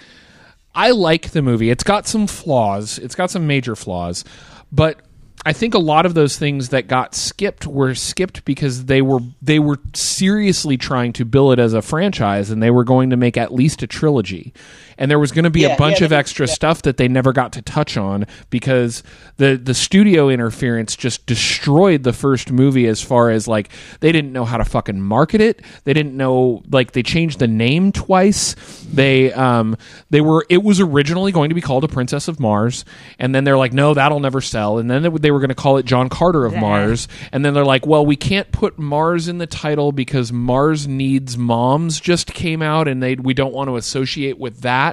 [0.74, 1.68] I like the movie.
[1.70, 2.98] It's got some flaws.
[2.98, 4.24] It's got some major flaws,
[4.72, 5.00] but
[5.44, 9.20] I think a lot of those things that got skipped were skipped because they were
[9.42, 13.16] they were seriously trying to bill it as a franchise, and they were going to
[13.16, 14.52] make at least a trilogy.
[14.98, 16.52] And there was going to be Yeah, a bunch yeah, of extra yeah.
[16.52, 19.02] stuff that they never got to touch on because
[19.36, 23.70] the the studio interference just destroyed the first movie as far as like
[24.00, 25.62] they didn't know how to fucking market it.
[25.84, 28.54] They didn't know like they changed the name twice.
[28.92, 29.76] They um
[30.10, 32.84] they were it was originally going to be called A Princess of Mars
[33.18, 35.54] and then they're like no that'll never sell and then they, they were going to
[35.54, 39.28] call it John Carter of Mars and then they're like well we can't put Mars
[39.28, 43.68] in the title because Mars Needs Moms just came out and they we don't want
[43.68, 44.87] to associate with that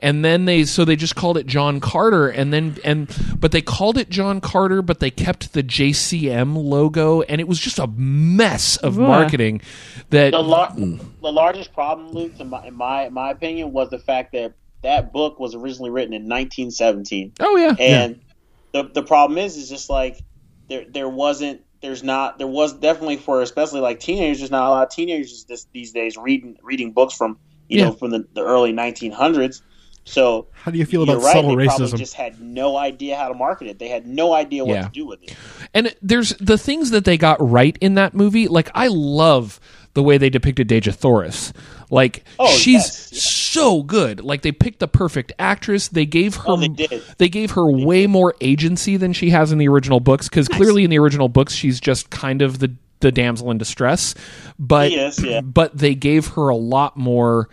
[0.00, 3.62] and then they so they just called it John Carter and then and but they
[3.62, 7.86] called it John Carter but they kept the JCM logo and it was just a
[7.86, 9.06] mess of Ugh.
[9.06, 9.60] marketing
[10.10, 13.88] that the, lar- the largest problem, Luke, in my, in my in my opinion, was
[13.90, 17.32] the fact that that book was originally written in 1917.
[17.40, 18.20] oh yeah and
[18.72, 20.18] the the problem is is just like
[20.68, 24.70] there there wasn't there's not there was definitely for especially like teenagers there's not a
[24.70, 27.38] lot of teenagers this, these days reading reading books from
[27.68, 27.84] you Yeah.
[27.86, 29.62] know from the, the early 1900s
[30.04, 31.96] so How do you feel about right, subtle they probably racism?
[31.98, 34.82] just had no idea how to market it they had no idea what Yeah.
[34.84, 35.34] to do with it
[35.74, 38.46] And there's the things that they got right in that movie.
[38.48, 39.60] Like I love
[39.94, 41.52] the way they depicted Dejah Thoris.
[41.90, 43.22] Like Oh, she's yes, yes.
[43.22, 44.22] so good.
[44.22, 45.88] Like they picked the perfect actress.
[45.88, 47.02] They gave oh, her Oh, they did.
[47.18, 50.82] they gave her way more agency than she has in the original books because clearly
[50.84, 54.14] in the original books she's just kind of the the damsel in distress.
[54.58, 55.42] But Yes, yeah.
[55.42, 57.48] but they gave her a lot more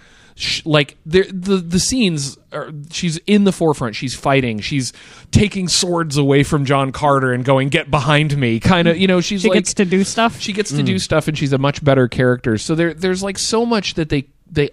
[0.63, 4.93] like the the the scenes are she's in the forefront she's fighting she's
[5.31, 9.19] taking swords away from John Carter and going get behind me kind of you know
[9.19, 10.39] she's She like gets to do stuff.
[10.39, 11.01] she gets to do mm.
[11.01, 14.27] stuff and she's a much better character so there there's like so much that they
[14.49, 14.69] they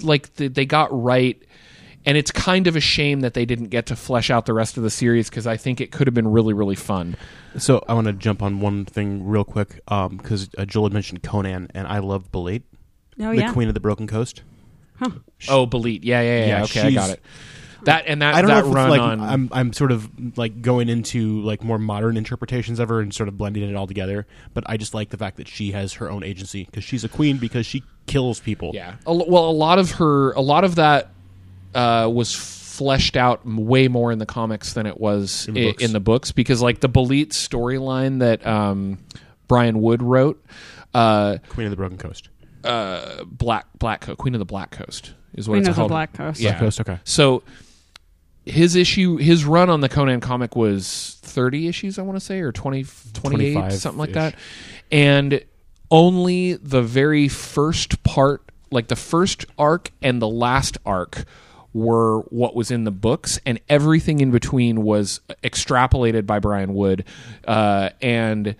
[0.00, 1.42] like they, they got right
[2.04, 4.76] and it's kind of a shame that they didn't get to flesh out the rest
[4.76, 7.16] of the series because I think it could have been really really fun
[7.58, 11.22] So I want to jump on one thing real quick because uh, Joel had mentioned
[11.22, 12.62] Conan, and I love Belit,
[13.20, 13.52] oh the yeah.
[13.52, 14.42] Queen of the Broken Coast.
[15.02, 17.20] oh Belit yeah yeah yeah, Yeah, okay I got it
[17.84, 19.92] that and that I don't that know if run it's like on I'm I'm sort
[19.92, 23.74] of like going into like more modern interpretations of her and sort of blending it
[23.74, 24.26] all together.
[24.54, 27.08] But I just like the fact that she has her own agency because she's a
[27.08, 28.70] queen because she kills people.
[28.74, 28.96] Yeah.
[29.06, 31.10] A well, a lot of her, a lot of that
[31.74, 35.68] uh, was fleshed out way more in the comics than it was In in, the
[35.68, 35.92] in, books.
[35.92, 38.98] the books because, like, the Belit storyline that um,
[39.48, 40.42] Brian Wood wrote,
[40.94, 42.28] uh, Queen of the Broken Coast.
[42.64, 45.80] uh, Black Black Co- Queen of the Black Coast is what Queen it's of the
[45.80, 45.90] called.
[45.90, 46.40] Black Coast.
[46.40, 46.50] Yeah.
[46.52, 46.80] Black Coast.
[46.80, 46.98] Okay.
[47.04, 47.42] So
[48.44, 52.40] his issue, his run on the Conan comic was 30 issues, I want to say,
[52.40, 54.14] or 20, 28, something like -ish.
[54.14, 54.34] that.
[54.90, 55.42] And
[55.90, 61.24] only the very first part, like the first arc and the last arc,
[61.74, 67.04] were what was in the books, and everything in between was extrapolated by Brian Wood.
[67.46, 68.56] Uh, and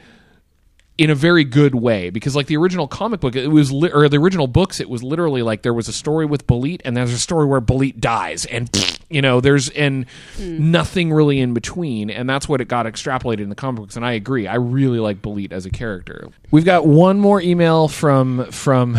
[0.99, 4.09] in a very good way because like the original comic book it was li- or
[4.09, 7.13] the original books it was literally like there was a story with Belit and there's
[7.13, 8.71] a story where Belit dies and
[9.09, 10.05] you know there's and
[10.39, 14.05] nothing really in between and that's what it got extrapolated in the comic books and
[14.05, 16.29] I agree I really like Belit as a character.
[16.51, 18.99] We've got one more email from from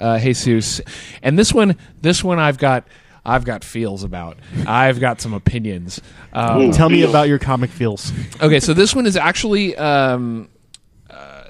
[0.00, 0.80] uh, Jesus
[1.22, 2.88] and this one this one I've got
[3.24, 4.38] I've got feels about.
[4.66, 6.00] I've got some opinions.
[6.32, 8.12] Um, Tell me about your comic feels.
[8.40, 10.48] Okay, so this one is actually um,
[11.10, 11.44] uh,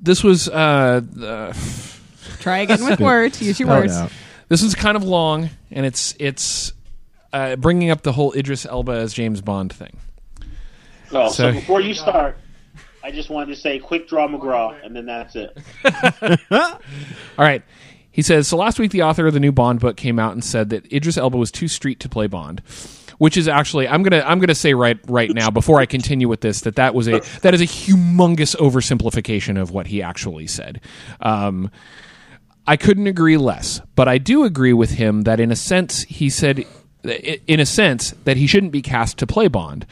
[0.00, 1.52] this was uh, uh,
[2.40, 3.40] Try again with words.
[3.42, 3.96] Use your Spell it words.
[3.96, 4.12] out.
[4.48, 6.72] this one's kind of long, and it's it's
[7.32, 9.96] uh, bringing up the whole Idris Elba as James Bond thing.
[11.12, 12.38] Oh, so, So- before you start
[13.02, 15.56] I just wanted to say quick draw McGraw and then that's it
[16.52, 16.78] All
[17.38, 17.62] right,
[18.12, 20.44] He says, So last week, the author of the new Bond book came out and
[20.44, 22.62] said that Idris Elba was too street to play Bond.
[23.18, 26.40] Which is actually I'm gonna I'm gonna say right right now before I continue with
[26.40, 30.80] this that that was a that is a humongous oversimplification of what he actually said.
[31.20, 31.70] Um,
[32.66, 36.30] I couldn't agree less, but I do agree with him that in a sense he
[36.30, 36.64] said,
[37.02, 39.86] in a sense that he shouldn't be cast to play Bond.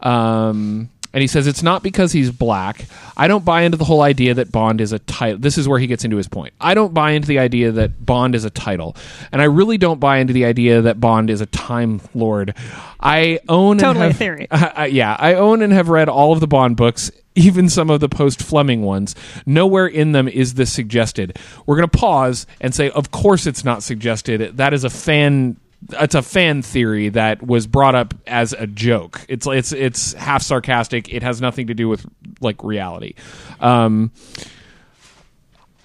[0.00, 2.86] Um, and he says it's not because he's black.
[3.16, 5.38] I don't buy into the whole idea that Bond is a title.
[5.38, 6.54] This is where he gets into his point.
[6.60, 8.96] I don't buy into the idea that Bond is a title,
[9.32, 12.54] and I really don't buy into the idea that Bond is a time lord.
[13.00, 14.48] I own Totally have, theory.
[14.50, 18.00] uh, yeah, I own and have read all of the Bond books, even some of
[18.00, 19.14] the post Fleming ones.
[19.46, 21.38] Nowhere in them is this suggested.
[21.66, 24.56] We're going to pause and say, of course, it's not suggested.
[24.56, 25.56] That is a fan.
[25.92, 29.24] It's a fan theory that was brought up as a joke.
[29.28, 31.12] It's it's it's half sarcastic.
[31.12, 32.06] It has nothing to do with
[32.40, 33.14] like reality.
[33.60, 34.12] Um,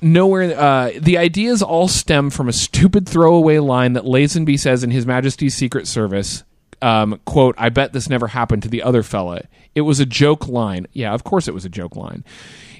[0.01, 4.91] nowhere uh, the ideas all stem from a stupid throwaway line that Lazenby says in
[4.91, 6.43] His Majesty's Secret Service.
[6.86, 9.41] Um, quote, I bet this never happened to the other fella.
[9.74, 10.86] It was a joke line.
[10.94, 12.24] Yeah, of course it was a joke line.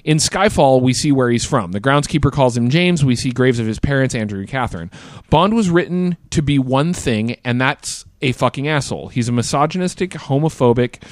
[0.04, 1.72] In Skyfall, we see where he's from.
[1.72, 3.04] The groundskeeper calls him James.
[3.04, 4.92] We see graves of his parents, Andrew and Catherine.
[5.28, 9.08] Bond was written to be one thing, and that's a fucking asshole.
[9.08, 11.02] He's a misogynistic, homophobic,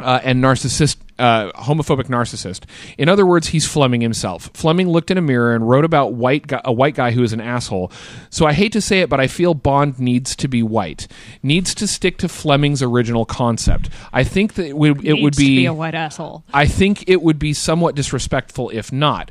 [0.00, 2.64] uh, and narcissist, uh, homophobic narcissist.
[2.98, 4.50] In other words, he's Fleming himself.
[4.54, 7.32] Fleming looked in a mirror and wrote about white gu- a white guy who is
[7.32, 7.92] an asshole.
[8.30, 11.06] So I hate to say it, but I feel Bond needs to be white.
[11.42, 13.88] Needs to stick to Fleming's original concept.
[14.12, 16.44] I think that it would, it would to be a white asshole.
[16.52, 19.30] I think it would be somewhat disrespectful if not.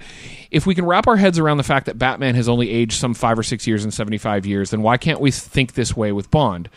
[0.49, 3.13] If we can wrap our heads around the fact that Batman has only aged some
[3.13, 6.31] five or six years in 75 years, then why can't we think this way with
[6.31, 6.69] Bond?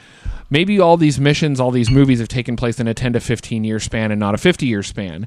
[0.51, 3.64] Maybe all these missions, all these movies have taken place in a 10 to 15
[3.64, 5.27] year span and not a 50 year span.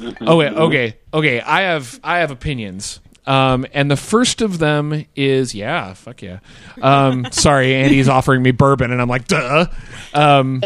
[0.00, 1.40] Okay, okay, okay.
[1.40, 3.00] I have I have opinions.
[3.26, 6.38] Um, and the first of them is yeah, fuck yeah.
[6.80, 9.66] Um, sorry, Andy's offering me bourbon, and I'm like, duh.
[10.14, 10.62] Um,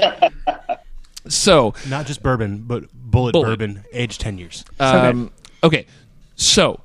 [1.26, 3.44] so Not just bourbon, but Bulleit, Bulleit.
[3.44, 4.64] bourbon, aged ten years.
[4.78, 5.32] Um,
[5.64, 5.86] okay,
[6.36, 6.80] so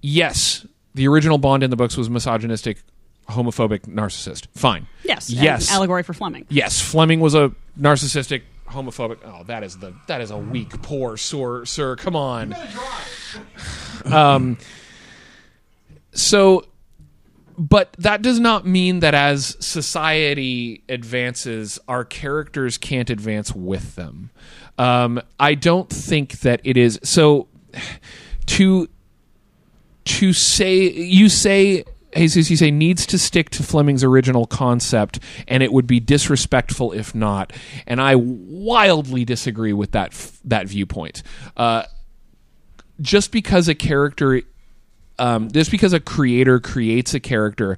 [0.00, 2.78] yes, the original Bond in the books was misogynistic,
[3.30, 4.46] homophobic, narcissist.
[4.54, 4.86] Fine.
[5.04, 5.28] Yes.
[5.30, 5.70] and Yes.
[5.72, 6.46] Allegory for Fleming.
[6.48, 9.18] Yes, Fleming was a narcissistic, homophobic.
[9.24, 11.64] Oh, that is the that is a weak, poor, sir.
[11.64, 12.54] Sir, come on.
[14.06, 14.56] Um.
[16.12, 16.64] So,
[17.58, 24.30] but that does not mean that as society advances, our characters can't advance with them.
[24.78, 27.48] Um, I don't think that it is so.
[28.46, 28.88] To
[30.04, 35.72] to say you say Jesus, say needs to stick to Fleming's original concept, and it
[35.72, 37.52] would be disrespectful if not.
[37.86, 40.12] And I wildly disagree with that
[40.44, 41.22] that viewpoint.
[41.56, 41.84] Uh,
[43.00, 44.42] just because a character,
[45.18, 47.76] um, just because a creator creates a character,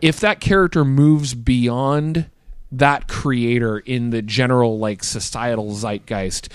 [0.00, 2.30] if that character moves beyond
[2.72, 6.48] that creator in the general like societal zeitgeist,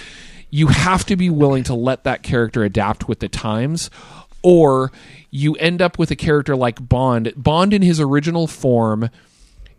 [0.50, 3.90] you have to be willing to let that character adapt with the times
[4.42, 4.92] or
[5.32, 7.34] you end up with a character like Bond.
[7.36, 9.10] Bond in his original form,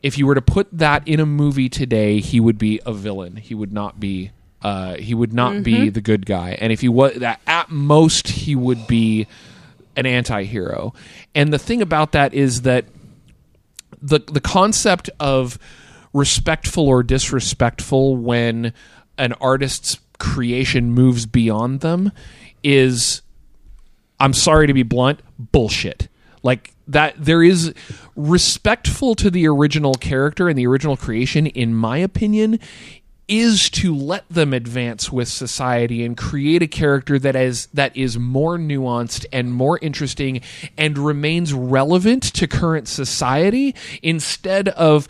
[0.02, 3.36] if you were to put that in a movie today, he would be a villain.
[3.36, 4.30] He would not be
[4.62, 6.56] uh, he would not be the good guy.
[6.60, 9.26] And if he was that at most he would be
[9.96, 10.92] an anti-hero.
[11.34, 12.84] And the thing about that is that
[14.00, 15.58] the the concept of
[16.12, 18.72] respectful or disrespectful when
[19.16, 22.12] an artist's creation moves beyond them
[22.62, 23.22] is
[24.20, 26.08] I'm sorry to be blunt, bullshit.
[26.42, 27.74] Like that there is
[28.16, 32.58] respectful to the original character and the original creation in my opinion
[33.28, 38.18] is to let them advance with society and create a character that is that is
[38.18, 40.40] more nuanced and more interesting
[40.76, 43.72] and remains relevant to current society
[44.02, 45.06] instead of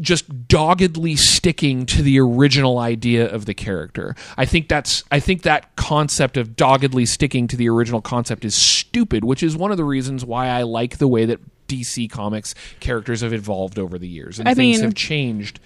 [0.00, 4.16] just doggedly sticking to the original idea of the character.
[4.36, 8.54] I think that's I think that concept of doggedly sticking to the original concept is
[8.54, 12.54] stupid, which is one of the reasons why I like the way that DC Comics
[12.80, 15.60] characters have evolved over the years and I things mean- have changed.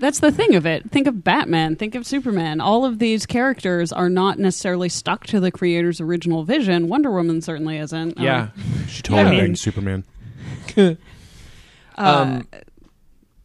[0.00, 0.88] That's the thing of it.
[0.92, 2.60] Think of Batman, think of Superman.
[2.60, 6.86] All of these characters are not necessarily stuck to the creator's original vision.
[6.88, 8.16] Wonder Woman certainly isn't.
[8.16, 8.48] Um, Yeah.
[8.86, 10.04] She totally I mean- banged Superman.
[11.96, 12.42] uh,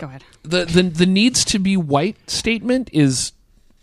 [0.04, 0.24] go ahead.
[0.44, 3.32] the, the the needs to be white statement is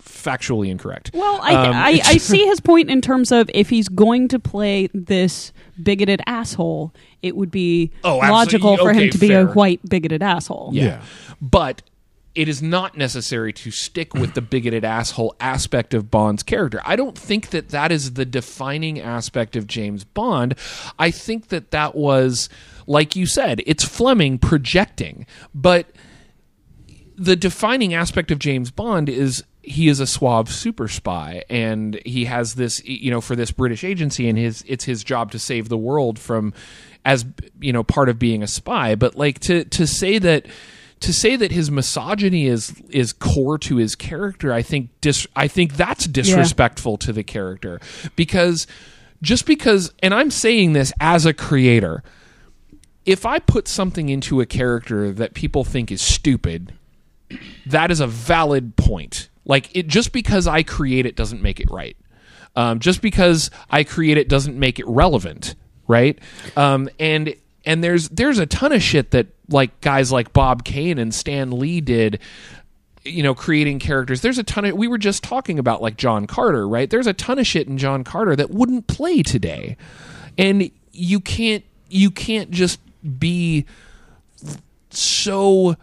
[0.03, 1.11] factually incorrect.
[1.15, 4.39] Well, I, Um, I, I see his point in terms of if he's going to
[4.39, 5.53] play this
[5.83, 6.93] bigoted asshole,
[7.23, 8.31] it would be Oh, absolutely.
[8.37, 9.49] logical for Okay, him to be fair.
[9.49, 10.71] a white bigoted asshole.
[10.75, 11.01] Yeah.
[11.41, 11.83] But
[12.35, 16.81] it is not necessary to stick with the bigoted asshole aspect of Bond's character.
[16.85, 20.55] I don't think that that is the defining aspect of James Bond.
[20.99, 22.49] I think that that was,
[22.87, 25.87] like you said, it's Fleming projecting, but
[27.21, 32.25] the defining aspect of James Bond is he is a suave super spy and he
[32.25, 35.69] has this you know for this British agency and his it's his job to save
[35.69, 36.55] the world from
[37.05, 37.27] as
[37.61, 38.95] you know part of being a spy.
[38.95, 40.47] But like to to say that
[41.01, 45.47] to say that his misogyny is is core to his character I think dis, I
[45.47, 47.81] think that's disrespectful to the character.
[48.17, 48.67] Because
[49.21, 52.03] just because and I'm saying this as a creator
[53.05, 56.73] if I put something into a character that people think is stupid
[57.67, 59.29] that is a valid point.
[59.45, 61.97] Like it just because I create it doesn't make it right.
[62.57, 65.55] Um, just because I create it doesn't make it relevant,
[65.87, 66.19] right?
[66.57, 67.35] Um, and
[67.65, 71.51] and there's there's a ton of shit that like guys like Bob Kane and Stan
[71.53, 72.21] Lee did
[73.05, 76.27] you know creating characters there's a ton of we were just talking about like John
[76.27, 79.77] Carter right there's a ton of shit in John Carter that wouldn't play today
[80.37, 82.79] and you can't you can't just
[83.19, 83.65] be
[84.91, 85.77] so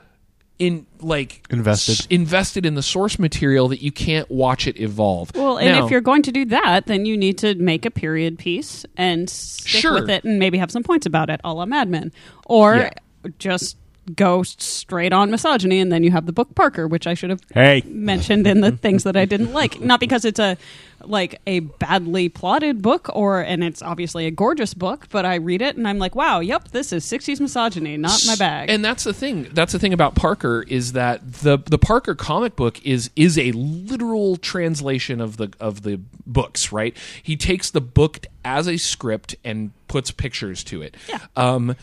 [0.59, 1.91] in like Invested.
[1.99, 5.31] s- invested in the source material that you can't watch it evolve.
[5.35, 7.91] Well, and Now- if you're going to do that, then you need to make a
[7.91, 9.93] period piece and stick Sure.
[9.93, 12.11] with it and maybe have some points about it, a la Mad Men.
[12.47, 12.89] Or Yeah.
[13.37, 13.77] just
[14.15, 17.41] go straight on misogyny and then you have the book Parker, which I should have
[17.53, 17.83] Hey.
[17.85, 19.81] mentioned in the things that I didn't like.
[19.87, 20.57] Not because it's a
[21.03, 25.61] like a badly plotted book or and it's obviously a gorgeous book, but I read
[25.61, 28.69] it and I'm like, wow, yep, this is 60s misogyny, not my bag.
[28.69, 29.47] And that's the thing.
[29.53, 33.51] That's the thing about Parker is that the the Parker comic book is is a
[33.51, 36.71] literal translation of the of the books.
[36.71, 36.95] Right?
[37.21, 40.95] He takes the book as a script and puts pictures to it.
[41.07, 41.19] Yeah.
[41.35, 41.75] Um,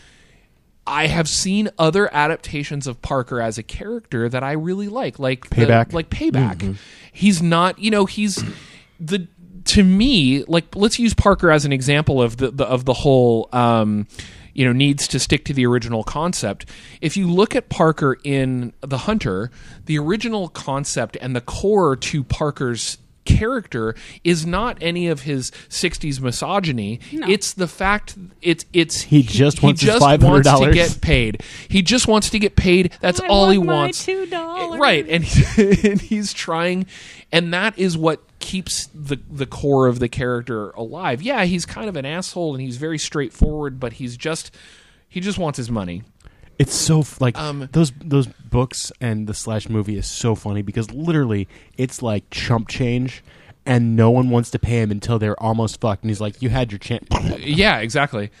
[0.87, 5.49] I have seen other adaptations of Parker as a character that I really like, like
[5.49, 5.93] the- Payback.
[5.93, 6.77] like Payback.
[7.11, 8.43] He's not, you know, he's
[8.99, 9.27] the
[9.65, 13.49] to me like let's use Parker as an example of the, the of the whole
[13.51, 14.07] um,
[14.53, 16.67] you know needs to stick to the original concept.
[17.01, 19.49] If you look at Parker in The Hunter,
[19.85, 26.21] the original concept and the core to Parker's character is not any of his 60s
[26.21, 26.99] misogyny.
[27.11, 30.23] It's the fact it's it's He just wants his $500.
[30.23, 31.43] wants to get paid.
[31.67, 32.93] He just wants to get paid.
[33.01, 34.05] That's I all he want my wants.
[34.05, 34.79] $2.
[34.79, 35.05] right.
[35.09, 36.85] And, he, and he's trying
[37.31, 41.21] and that is what keeps the the core of the character alive.
[41.21, 44.51] Yeah he's kind of an asshole and he's very straightforward but he's just
[45.09, 46.03] he just wants his money
[46.57, 50.61] It's so f- like Um, those those books and the slash movie is so funny
[50.61, 53.23] because literally it's like chump change,
[53.65, 56.49] and no one wants to pay him until they're almost fucked, and he's like, "You
[56.49, 57.07] had your chance."
[57.39, 58.31] yeah exactly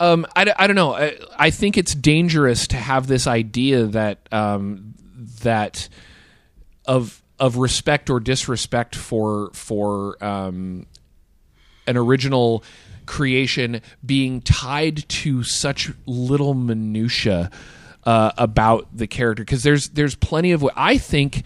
[0.00, 3.84] um, I, d- I don't know I, I think it's dangerous to have this idea
[3.86, 4.94] that um,
[5.42, 5.88] that
[6.84, 10.86] of of respect or disrespect for for um,
[11.86, 12.64] an original
[13.06, 17.50] creation being tied to such little minutia
[18.04, 21.42] uh, about the character because there's there's plenty of what I think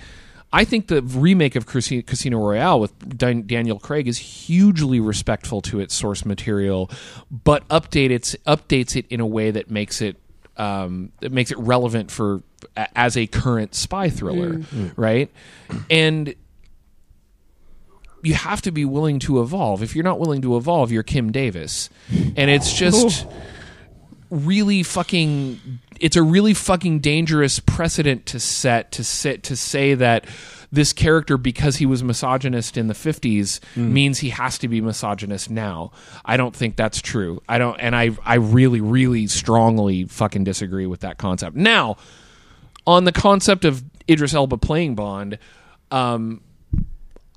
[0.52, 5.94] I think the remake of Casino, Royale with Daniel Craig is hugely respectful to its
[5.94, 6.90] source material,
[7.30, 10.16] but update its updates it in a way that makes it
[10.56, 12.42] um, that makes it relevant for
[12.94, 14.62] as a current spy thriller,
[14.96, 15.30] right?
[15.90, 16.34] And
[18.26, 19.84] you have to be willing to evolve.
[19.84, 21.88] If you're not willing to evolve, you're Kim Davis.
[22.10, 23.24] And it's just
[24.30, 30.26] really fucking it's a really fucking dangerous precedent to set to sit to say that
[30.72, 35.48] this character because he was misogynist in the 50s means he has to be misogynist
[35.48, 35.92] now.
[36.24, 37.40] I don't think that's true.
[37.48, 41.54] I don't and I I really really strongly fucking disagree with that concept.
[41.56, 41.96] Now,
[42.86, 45.38] on the concept of Idris Elba playing Bond,
[45.92, 46.40] um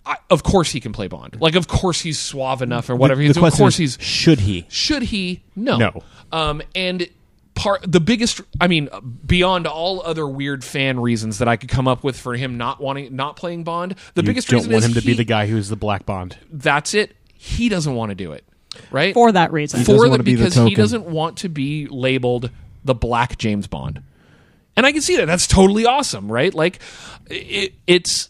[0.10, 1.38] I, of course he can play Bond.
[1.40, 3.22] Like of course he's suave enough or whatever.
[3.22, 4.66] The, He's the of question course is, he's should he?
[4.70, 5.44] should he?
[5.56, 5.78] No.
[5.78, 6.04] No.
[6.32, 7.08] Um, and
[7.56, 8.90] part the biggest, I mean,
[9.26, 12.80] beyond all other weird fan reasons that I could come up with for him not
[12.82, 14.26] wanting, not playing Bond, the biggest reason is.
[14.26, 16.06] You biggest don't reason want is him to he- be the guy who's the Black
[16.06, 16.38] Bond.
[16.52, 17.16] That's it.
[17.34, 18.44] He doesn't want to do it.
[18.92, 19.80] Right for that reason.
[19.80, 22.50] doesn't for the wanna be the because he doesn't want to be labeled
[22.86, 24.02] the Black James Bond,
[24.78, 25.26] and I can see that.
[25.26, 26.54] That's totally awesome, right?
[26.54, 26.80] Like,
[27.30, 28.30] it, it's it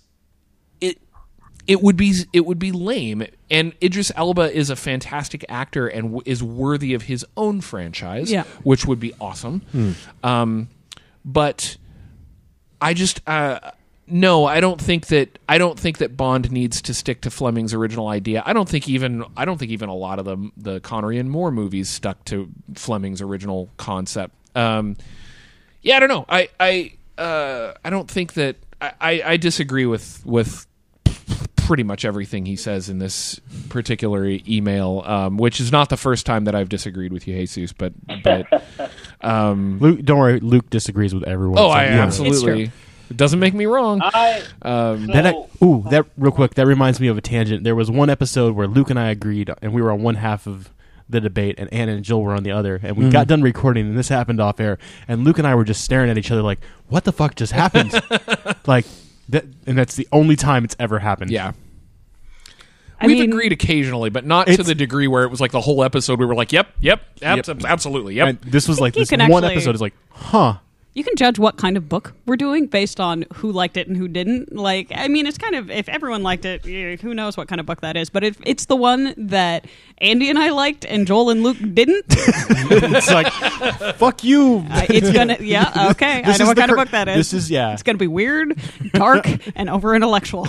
[1.69, 3.23] it would be it would be lame.
[3.49, 8.29] And Idris Elba is a fantastic actor and w- is worthy of his own franchise,
[8.31, 8.43] Yeah.
[8.63, 9.61] which would be awesome.
[10.23, 10.67] Um,
[11.23, 11.77] but
[12.81, 13.59] I just uh,
[14.07, 17.73] no, I don't think that I don't think that Bond needs to stick to Fleming's
[17.75, 18.41] original idea.
[18.45, 21.29] I don't think even I don't think even a lot of the the Connery and
[21.29, 24.33] Moore movies stuck to Fleming's original concept.
[24.55, 24.97] Um,
[25.83, 26.25] yeah, I don't know.
[26.27, 30.65] I I uh, I don't think that I, I, I disagree with with
[31.69, 33.39] pretty much everything he says in this
[33.69, 37.73] particular email, um, which is not the first time that I've disagreed with you, Jesus.
[37.73, 37.93] But
[38.23, 38.47] but
[39.21, 41.59] um, Luke, don't worry, Luke disagrees with everyone.
[41.59, 42.03] oh, so, I yeah.
[42.03, 42.71] absolutely.
[43.11, 44.01] It doesn't make me wrong.
[44.01, 45.33] I Um, That I,
[45.63, 46.55] ooh, that real quick.
[46.55, 47.63] That reminds me of a tangent.
[47.63, 50.47] There was one episode where Luke and I agreed, and we were on one half
[50.47, 50.71] of
[51.07, 52.79] the debate, and Anna and Jill were on the other.
[52.81, 54.79] And we got done recording, and this happened off air.
[55.07, 57.51] And Luke and I were just staring at each other like, "What the fuck just
[57.51, 57.93] happened?"
[58.65, 58.85] like,
[59.29, 61.31] that, and that's the only time it's ever happened.
[61.31, 61.53] yeah.
[63.01, 65.51] I We've mean, agreed occasionally, but not to it's- the degree where it was like
[65.51, 66.19] the whole episode.
[66.19, 67.63] We were like, "Yep, yep, abs- Yep.
[67.65, 69.19] absolutely, yep." And this was like think you this can
[70.93, 73.95] you can judge what kind of book we're doing based on who liked it and
[73.95, 74.55] who didn't.
[74.55, 76.65] Like, I mean, it's kind of if everyone liked it,
[77.01, 78.09] who knows what kind of book that is.
[78.09, 79.65] But if it's the one that
[79.99, 83.31] Andy and I liked and Joel and Luke didn't, it's like,
[83.97, 84.65] fuck you.
[84.71, 85.37] uh, it's gonna.
[85.39, 87.17] Yeah, okay, I know what kind of book that is.
[87.17, 87.73] This is yeah.
[87.73, 88.59] It's gonna be weird,
[88.93, 90.47] dark, and over intellectual.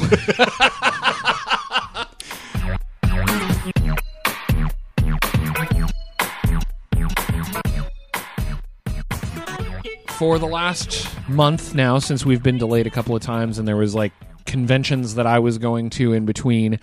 [10.21, 13.79] For the last month now since we've been delayed a couple of times and there
[13.79, 14.13] was like
[14.45, 16.79] conventions that I was going to in between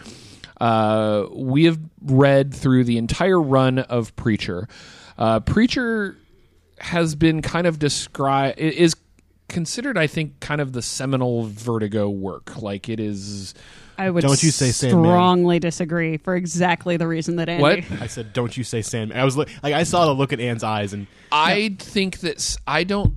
[0.59, 4.68] uh, we have read through the entire run of Preacher.
[5.19, 6.18] Uh, Preacher
[6.80, 8.95] has been kind of described is
[9.49, 12.59] considered I think kind of the seminal Vertigo work.
[12.59, 13.53] Like it is
[13.98, 15.03] I would Don't you say Sandman.
[15.03, 17.61] strongly disagree for exactly the reason that Andy.
[17.61, 20.34] what I said, "Don't you say Sandman?" I was li- like, I saw the look
[20.34, 23.15] at Anne's eyes, and I think that I don't.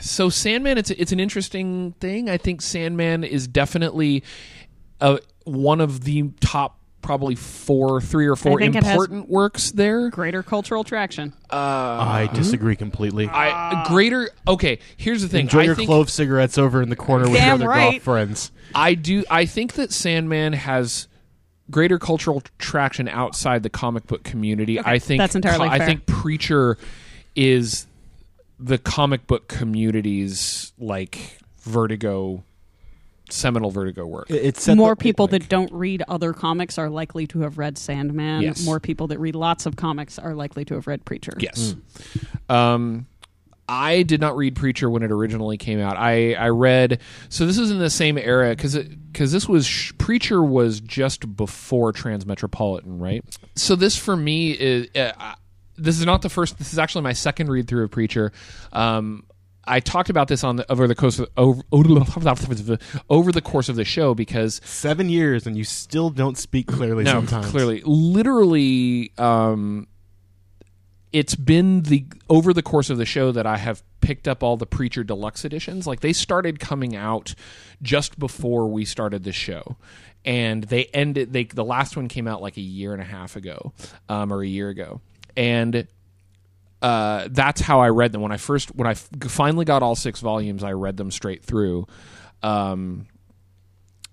[0.00, 2.28] So Sandman, it's it's an interesting thing.
[2.30, 4.22] I think Sandman is definitely
[5.00, 9.70] uh, one of the top, probably four, three or four think it has- important works
[9.72, 10.10] there.
[10.10, 11.32] Greater cultural traction.
[11.50, 13.28] Uh, I disagree completely.
[13.28, 14.30] I greater.
[14.46, 15.42] Okay, here's the thing.
[15.42, 17.90] Enjoy I your think, clove cigarettes over in the corner with your Damn other right.
[17.92, 18.52] golf friends.
[18.74, 19.24] I do.
[19.30, 21.08] I think that Sandman has
[21.70, 24.78] greater cultural traction outside the comic book community.
[24.80, 25.86] I think that's entirely I fair.
[25.86, 26.76] think Preacher
[27.36, 27.86] is
[28.58, 32.42] the comic book community's like Vertigo,
[33.32, 34.30] seminal Vertigo work.
[34.30, 37.78] It's set More the- people that don't read other comics are likely to have read
[37.78, 38.42] Sandman.
[38.42, 38.64] Yes.
[38.64, 41.32] More people that read lots of comics are likely to have read Preacher.
[41.38, 41.74] Yes.
[42.48, 43.06] Um,
[43.68, 45.96] I did not read Preacher when it originally came out.
[45.96, 49.92] I, I read so this is in the same era because because this was sh-
[49.96, 53.24] Preacher was just before Transmetropolitan, right?
[53.54, 55.34] So this for me is uh, uh,
[55.76, 56.58] this is not the first.
[56.58, 58.32] This is actually my second read through of Preacher.
[58.72, 59.24] Um,
[59.64, 61.62] I talked about this on the, over the course of, over,
[63.10, 67.04] over the course of the show because seven years, and you still don't speak clearly.
[67.04, 69.86] no, sometimes clearly, literally, um,
[71.12, 74.56] it's been the over the course of the show that I have picked up all
[74.56, 75.86] the Preacher Deluxe editions.
[75.86, 77.34] Like they started coming out
[77.82, 79.76] just before we started the show,
[80.24, 81.32] and they ended.
[81.32, 83.72] They the last one came out like a year and a half ago,
[84.08, 85.00] um, or a year ago,
[85.36, 85.86] and
[86.82, 89.94] uh, that's how I read them when I first when I f- finally got all
[89.94, 90.64] six volumes.
[90.64, 91.86] I read them straight through,
[92.42, 93.06] um,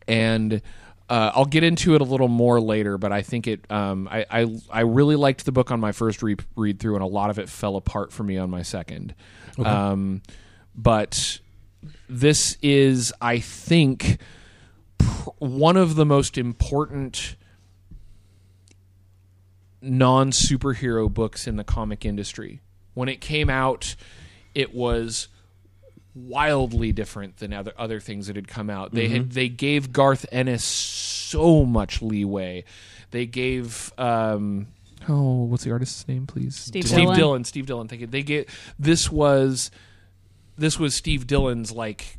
[0.08, 0.62] and
[1.10, 2.98] uh, I'll get into it a little more later.
[2.98, 3.70] But I think it.
[3.72, 7.04] Um, I, I I really liked the book on my first re- read through, and
[7.04, 9.16] a lot of it fell apart for me on my second.
[9.64, 10.22] Um,
[10.76, 11.40] but
[12.10, 14.20] this is, I think,
[14.98, 17.36] pr- one of the most important
[19.88, 22.62] non superhero books in the comic industry.
[22.94, 23.96] When it came out,
[24.56, 25.28] it was
[26.16, 28.94] wildly different than other other things that had come out.
[28.94, 32.64] They had they gave Garth Ennis so much leeway.
[33.12, 34.68] They gave um
[35.08, 37.18] oh what's the artist's name please Steve Steve Dillon.
[37.18, 38.08] Dillon Steve Dillon thank you.
[38.08, 38.50] They get
[38.80, 39.70] this was
[40.58, 42.18] this was Steve Dillon's like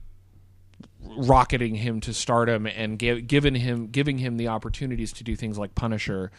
[1.16, 5.58] rocketing him to stardom and give, giving him giving him the opportunities to do things
[5.58, 6.30] like Punisher,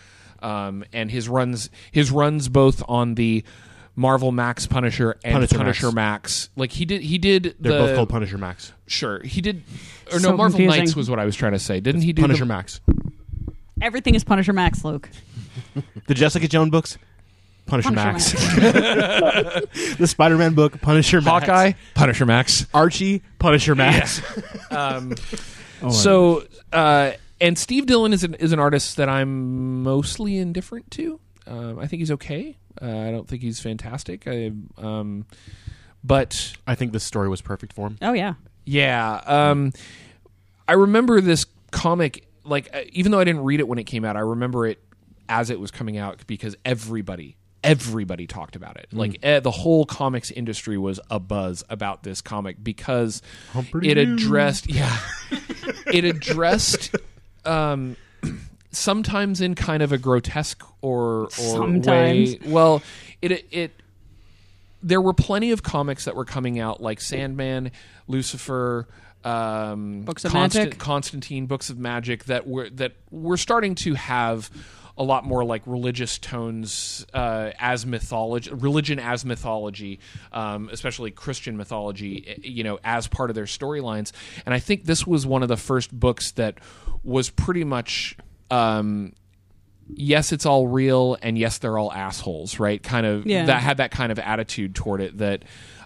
[0.42, 3.44] um, and his runs his runs both on the
[3.96, 5.96] Marvel Max Punisher and Punisher Punisher, Max.
[5.96, 6.50] Max.
[6.56, 7.56] Like he did, he did.
[7.60, 8.72] They're the, both called Punisher Max.
[8.88, 9.64] Sure, he did.
[10.12, 10.80] Or So no, Marvel confusing.
[10.86, 11.80] Knights was what I was trying to say.
[11.80, 12.80] Didn't he do Punisher the, Max.
[13.82, 15.10] Everything is Punisher Max, Luke.
[16.08, 16.98] The Jessica Jones books,
[17.68, 18.32] Punisher, Punisher Max.
[19.98, 21.46] the Spider-Man book, Punisher Max.
[21.46, 21.74] Hawkeye?
[21.94, 22.66] Punisher Max.
[22.74, 24.22] Archie, Punisher Max.
[24.72, 25.16] Um,
[25.92, 27.12] so, uh,
[27.42, 31.20] and Steve Dillon is an, is an artist that I'm mostly indifferent to.
[31.48, 32.58] Um, I think he's okay.
[32.82, 34.28] Uh, I don't think he's fantastic.
[34.28, 35.26] I, um,
[36.04, 37.98] but I think this story was perfect for him.
[38.02, 38.36] Oh yeah.
[38.66, 39.74] yeah, um,
[40.68, 42.26] I remember this comic.
[42.44, 44.80] Like, uh, even though I didn't read it when it came out, I remember it
[45.28, 48.88] as it was coming out because everybody everybody talked about it.
[48.92, 53.22] Like eh, the whole comics industry was a buzz about this comic because
[53.84, 54.98] it addressed yeah,
[55.88, 56.96] it addressed
[57.46, 57.96] um,
[58.72, 62.34] sometimes in kind of a grotesque or or Sometimes.
[62.34, 62.40] way.
[62.46, 62.82] Well,
[63.22, 63.72] it it
[64.82, 67.72] there were plenty of comics that were coming out like Sandman,
[68.08, 68.88] Lucifer,
[69.24, 70.78] um, Books of Magic.
[70.78, 74.50] Constantine, Books of Magic that were that were starting to have
[75.00, 80.00] a lot more like religious tones uh, as mythology, religion as mythology,
[80.34, 84.12] um, especially Christian mythology, eh, you know, as part of their storylines.
[84.46, 86.60] And I think this was one of the first books that
[87.04, 88.18] was pretty much.
[88.52, 89.14] Um,
[89.88, 92.84] yes, it's all real, and yes, they're all assholes, right?
[92.84, 93.46] Kind of Yeah.
[93.46, 95.44] that had that kind of attitude toward it that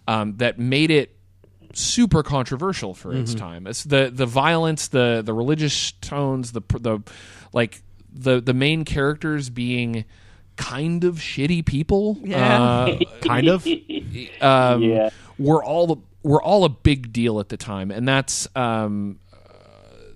[0.08, 1.16] um, that made it
[1.76, 3.66] super controversial for its time.
[3.68, 7.00] It's the the violence, the the religious tones, the the
[7.54, 7.82] like
[8.14, 10.06] the the main characters being
[10.56, 12.18] kind of shitty people.
[12.22, 12.62] Yeah.
[12.62, 13.66] Uh, kind of.
[14.42, 15.10] um, Yeah.
[15.40, 19.20] were all the, were all a big deal at the time, and that's um,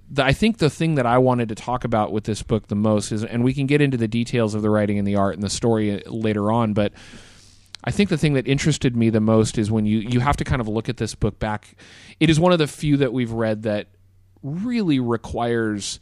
[0.10, 2.76] the, I think the thing that I wanted to talk about with this book the
[2.76, 5.34] most is, and we can get into the details of the writing and the art
[5.34, 6.94] and the story later on, but
[7.84, 10.44] I think the thing that interested me the most is when you you have to
[10.44, 11.76] kind of look at this book back.
[12.20, 13.88] It is one of the few that we've read that
[14.44, 16.00] really requires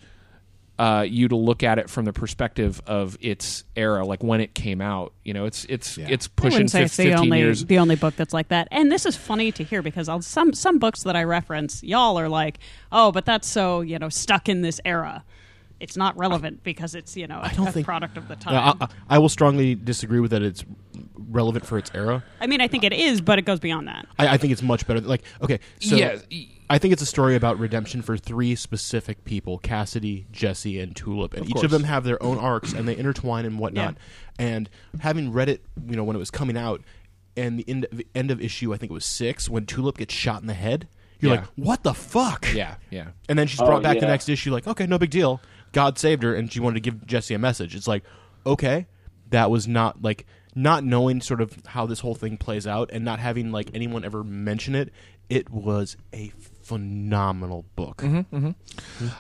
[0.78, 4.54] uh, you to look at it from the perspective of its era, like when it
[4.54, 5.14] came out.
[5.24, 7.66] You know, it's it's it's pushing wouldn't say fif- it's the fifteen only years.
[7.66, 8.68] the only book that's like that.
[8.72, 12.20] And this is funny to hear because on some some books that I reference, y'all
[12.20, 12.60] are like,
[12.92, 15.24] "Oh, but that's so you know stuck in this era.
[15.80, 18.54] It's not relevant because it's you know a, don't a think- product of the time."
[18.54, 20.42] Yeah, I, I- I will strongly disagree with that.
[20.42, 20.66] It's
[21.30, 22.24] relevant for its era.
[22.42, 24.08] I mean, I think it is, but it goes beyond that.
[24.20, 25.02] I, I think it's much better.
[25.02, 29.24] Like, okay, so Yeah, y- I think it's a story about redemption for three specific
[29.26, 31.66] people: Cassidy, Jesse, and Tulip, and each course.
[31.66, 33.98] of them have their own arcs and they intertwine and whatnot.
[34.40, 34.70] And
[35.00, 36.82] having read it, you know, when it was coming out,
[37.38, 40.14] and the end, the end of issue, I think it was six, when Tulip gets
[40.14, 40.88] shot in the head,
[41.20, 41.40] you're Yeah.
[41.42, 43.10] like, "What the fuck?" yeah, yeah.
[43.30, 44.12] And then she's Oh, brought back the yeah.
[44.12, 45.42] next issue, like, okay, no big deal.
[45.72, 47.76] God saved her, and she wanted to give Jesse a message.
[47.76, 48.04] It's like,
[48.46, 48.88] okay,
[49.30, 50.26] that was not like
[50.56, 54.04] not knowing sort of how this whole thing plays out, and not having like anyone
[54.04, 54.92] ever mention it.
[55.30, 56.32] It was a
[56.66, 58.04] phenomenal book.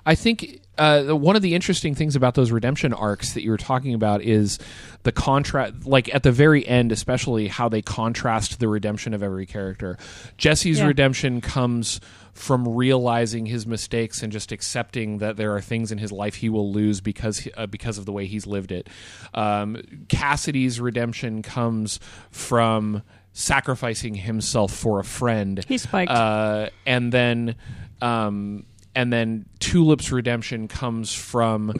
[0.05, 3.57] I think uh, one of the interesting things about those redemption arcs that you were
[3.57, 4.59] talking about is
[5.03, 9.45] the contrast, like at the very end, especially how they contrast the redemption of every
[9.45, 9.97] character.
[10.37, 10.87] Jesse's Yeah.
[10.87, 12.01] redemption comes
[12.33, 16.49] from realizing his mistakes and just accepting that there are things in his life he
[16.49, 18.89] will lose because uh, because of the way he's lived it.
[19.33, 19.77] Um,
[20.09, 21.99] Cassidy's redemption comes
[22.31, 23.03] from
[23.37, 25.63] sacrificing himself for a friend.
[25.67, 26.09] He spiked.
[26.09, 27.55] Uh, and then
[28.01, 31.73] um, and then Tulip's redemption comes from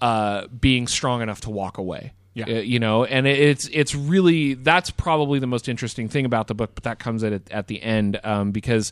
[0.00, 2.12] uh, being strong enough to walk away.
[2.32, 2.46] Yeah.
[2.46, 6.54] Uh, you know, and it's it's really that's probably the most interesting thing about the
[6.54, 8.90] book, but that comes at at the end um, because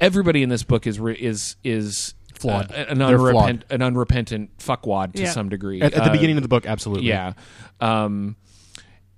[0.00, 2.70] everybody in this book is re- is is Flawed.
[2.70, 5.30] uh, an, They're unrepent, an unrepentant fuckwad to Yeah.
[5.32, 5.80] some degree.
[5.82, 7.08] At, at the Uh, beginning of the book, absolutely.
[7.08, 7.32] yeah,
[7.80, 8.36] um,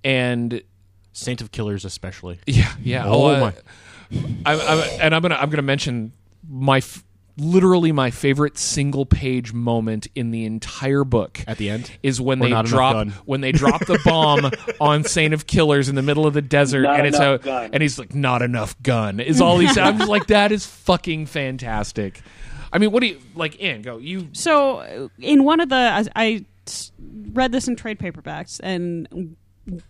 [0.03, 0.63] and
[1.13, 2.39] Saint of Killers, especially.
[2.47, 3.05] yeah, yeah.
[3.07, 3.55] Oh, uh, my.
[4.45, 6.13] I'm, I'm, and I'm gonna I'm gonna mention
[6.49, 7.05] my f-
[7.39, 11.91] literally my favorite single page moment in the entire book At the end?
[12.03, 14.51] is when Or they drop when they drop the bomb
[14.81, 17.45] on Saint of Killers in the middle of the desert, Not and it's enough a
[17.45, 17.71] gun.
[17.73, 19.79] and he's like, "Not enough gun." Is all he's.
[19.79, 22.21] I'm just like, that is fucking fantastic.
[22.73, 23.63] I mean, what do you like?
[23.63, 24.29] Ann, go you.
[24.33, 26.45] So, uh, in one of the, I
[27.33, 29.37] read this in trade paperbacks, and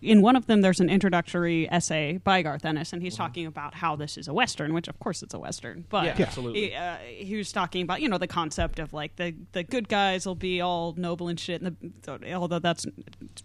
[0.01, 3.75] in one of them, there's an introductory essay by Garth Ennis, and he's talking about
[3.75, 6.69] how this is a western, which of course it's a western, but Yeah, absolutely.
[6.69, 9.87] He, uh, he was talking about you know the concept of like the the good
[9.89, 12.85] guys will be all noble and shit, and the, although that's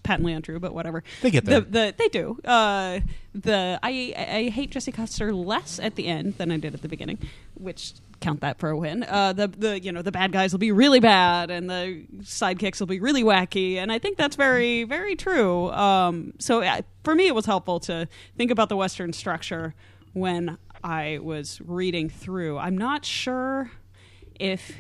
[0.02, 1.02] patently untrue, but whatever.
[1.22, 1.60] They get there.
[1.60, 2.38] The, the they do.
[2.44, 3.00] Uh,
[3.34, 6.88] the I I hate Jesse Custer less at the end than I did at the
[6.88, 7.18] beginning,
[7.54, 9.02] which count that for a win.
[9.04, 12.80] Uh, the the you know the bad guys will be really bad and the sidekicks
[12.80, 15.70] will be really wacky, and I think that's very very true.
[15.70, 19.74] Um, so uh, for me, it was helpful to think about the Western structure
[20.12, 22.58] when I was reading through.
[22.58, 23.70] I'm not sure
[24.38, 24.72] if.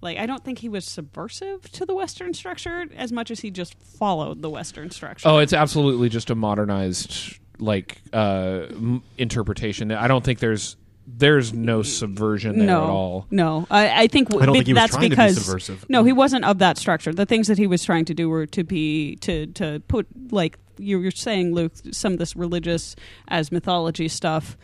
[0.00, 3.50] Like I don't think he was subversive to the Western structure as much as he
[3.50, 5.26] just followed the Western structure.
[5.28, 9.90] Oh, it's absolutely just a modernized like uh, m- interpretation.
[9.90, 10.76] I don't think there's
[11.16, 13.26] there's no subversion there no, at all.
[13.30, 15.10] No, I, I think w- I don't be- think he was that's trying to be
[15.10, 15.86] because subversive.
[15.88, 17.12] no, he wasn't of that structure.
[17.12, 20.58] The things that he was trying to do were to be to to put like
[20.78, 22.94] you were saying, Luke, some of this religious
[23.28, 24.56] as mythology stuff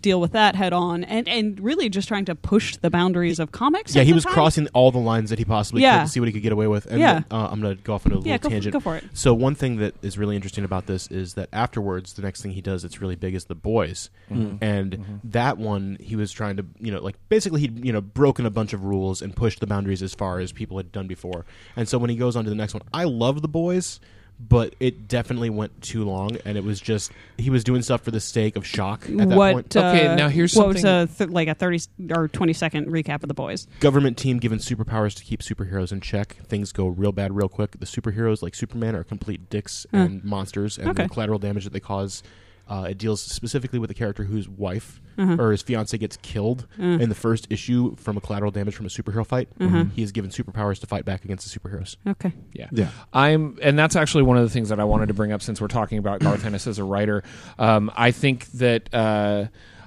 [0.00, 3.52] deal with that head on, and and really just trying to push the boundaries of
[3.52, 3.94] comics.
[3.94, 4.32] Yeah, he was time.
[4.32, 5.98] crossing all the lines that he possibly Yeah.
[5.98, 6.86] could to see what he could get away with.
[6.86, 7.12] And Yeah.
[7.14, 8.72] then, uh, I'm going to go off on a little Yeah, go for- tangent.
[8.72, 9.04] go for it.
[9.12, 12.52] So one thing that is really interesting about this is that afterwards, the next thing
[12.52, 14.64] he does that's really big is the boys, Mm-hmm.
[14.64, 18.46] and that one he was trying to, you know, like basically he'd you know broken
[18.46, 21.44] a bunch of rules and pushed the boundaries as far as people had done before.
[21.76, 24.00] And so when he goes on to the next one, I love the boys.
[24.38, 28.10] But it definitely went too long, and it was just he was doing stuff for
[28.10, 29.52] the sake of shock at that what?
[29.54, 29.76] point.
[29.76, 31.80] Uh, Okay, now here's what was a th- like a thirty
[32.14, 33.66] or twenty second recap of the boys.
[33.80, 36.36] government team given superpowers to keep superheroes in check.
[36.46, 37.80] Things go real bad real quick.
[37.80, 39.98] The superheroes, like Superman, are complete dicks Uh.
[39.98, 41.04] and monsters, and Okay.
[41.04, 42.22] the collateral damage that they cause.
[42.68, 45.36] Uh, it deals specifically with the character whose wife Uh-huh.
[45.38, 46.82] or his fiance gets killed Uh.
[46.82, 49.48] in the first issue from a collateral damage from a superhero fight.
[49.60, 49.84] Uh-huh.
[49.94, 51.96] He is given superpowers to fight back against the superheroes.
[52.06, 52.32] Okay.
[52.52, 52.68] Yeah.
[52.72, 52.88] Yeah.
[53.12, 55.60] I'm, and that's actually one of the things that I wanted to bring up since
[55.60, 57.22] we're talking about Garth Ennis as a writer.
[57.58, 59.46] Um, I think that uh,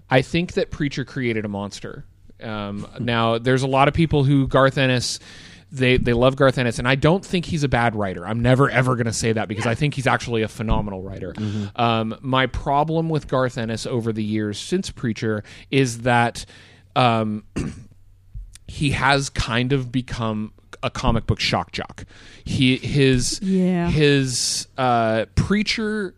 [0.10, 2.06] I think that Preacher created a monster.
[2.42, 5.20] Um, now, there's a lot of people who Garth Ennis.
[5.72, 8.26] They, they love Garth Ennis, and I don't think he's a bad writer.
[8.26, 11.34] I'm never ever going to say that because I think he's actually a phenomenal writer.
[11.76, 16.46] Um, my problem with Garth Ennis over the years since Preacher is that
[16.96, 17.44] um,
[18.68, 22.06] he has kind of become a comic book shock jock.
[22.44, 23.90] He his Yeah.
[23.90, 26.16] his uh, preacher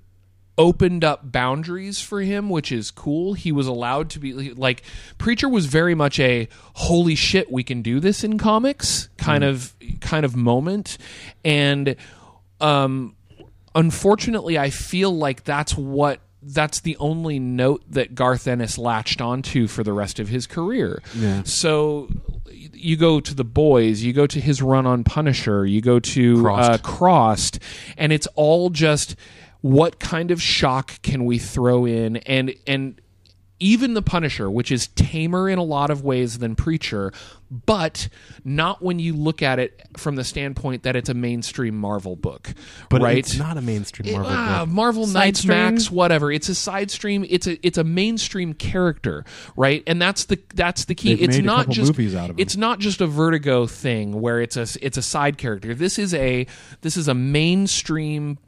[0.57, 3.33] opened up boundaries for him, which is cool.
[3.33, 4.83] He was allowed to be like
[5.17, 9.73] preacher was very much a holy shit, we can do this in comics kind of
[9.99, 10.97] kind of moment,
[11.43, 11.95] and
[12.59, 13.15] um,
[13.75, 19.67] unfortunately, I feel like that's what that's the only note that Garth Ennis latched onto
[19.67, 21.01] for the rest of his career.
[21.15, 21.43] Yeah.
[21.43, 22.09] So
[22.51, 26.41] you go to the boys, you go to his run on Punisher, you go to
[26.41, 26.71] Crossed.
[26.71, 27.59] Uh, Crossed,
[27.97, 29.15] and it's all just
[29.61, 32.99] what kind of shock can we throw in and and
[33.63, 37.13] even the Punisher, which is tamer in a lot of ways than Preacher,
[37.67, 38.09] but
[38.43, 42.55] not when you look at it from the standpoint that it's a mainstream Marvel book,
[42.89, 43.19] But right?
[43.19, 44.73] it's not a mainstream marvel It- Marvel ah, book.
[44.73, 45.57] Marvel Side Knights stream?
[45.57, 46.31] Max, whatever.
[46.31, 47.23] It's a side stream.
[47.29, 49.25] It's a it's a mainstream character,
[49.55, 49.83] right?
[49.85, 51.09] And that's the that's the key.
[51.13, 52.39] They've it's made not couple just movies out of 'em.
[52.39, 55.75] it's not just a Vertigo thing where it's a it's a side character.
[55.75, 56.47] This is a
[56.81, 58.39] this is a mainstream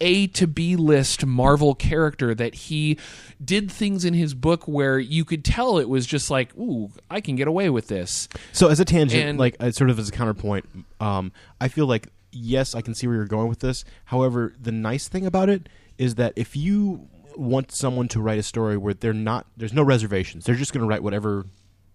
[0.00, 2.98] a to B list Marvel character that he
[3.44, 7.20] did things in his book where you could tell it was just like, ooh, I
[7.20, 8.28] can get away with this.
[8.52, 10.66] So as a tangent, And- like uh, sort of as a counterpoint,
[11.00, 13.84] um, I feel like yes, I can see where you're going with this.
[14.06, 18.42] However, the nice thing about it is that if you want someone to write a
[18.42, 20.44] story where they're not, there's no reservations.
[20.44, 21.46] They're just going to write whatever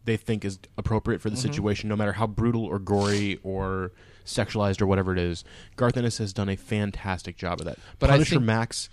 [0.06, 1.52] they think is appropriate for the Mm-hmm.
[1.52, 3.92] situation, no matter how brutal or gory or
[4.26, 5.44] sexualized or whatever it is.
[5.76, 7.78] Garth Ennis has done a fantastic job of that.
[8.00, 8.90] But I Punisher think- Max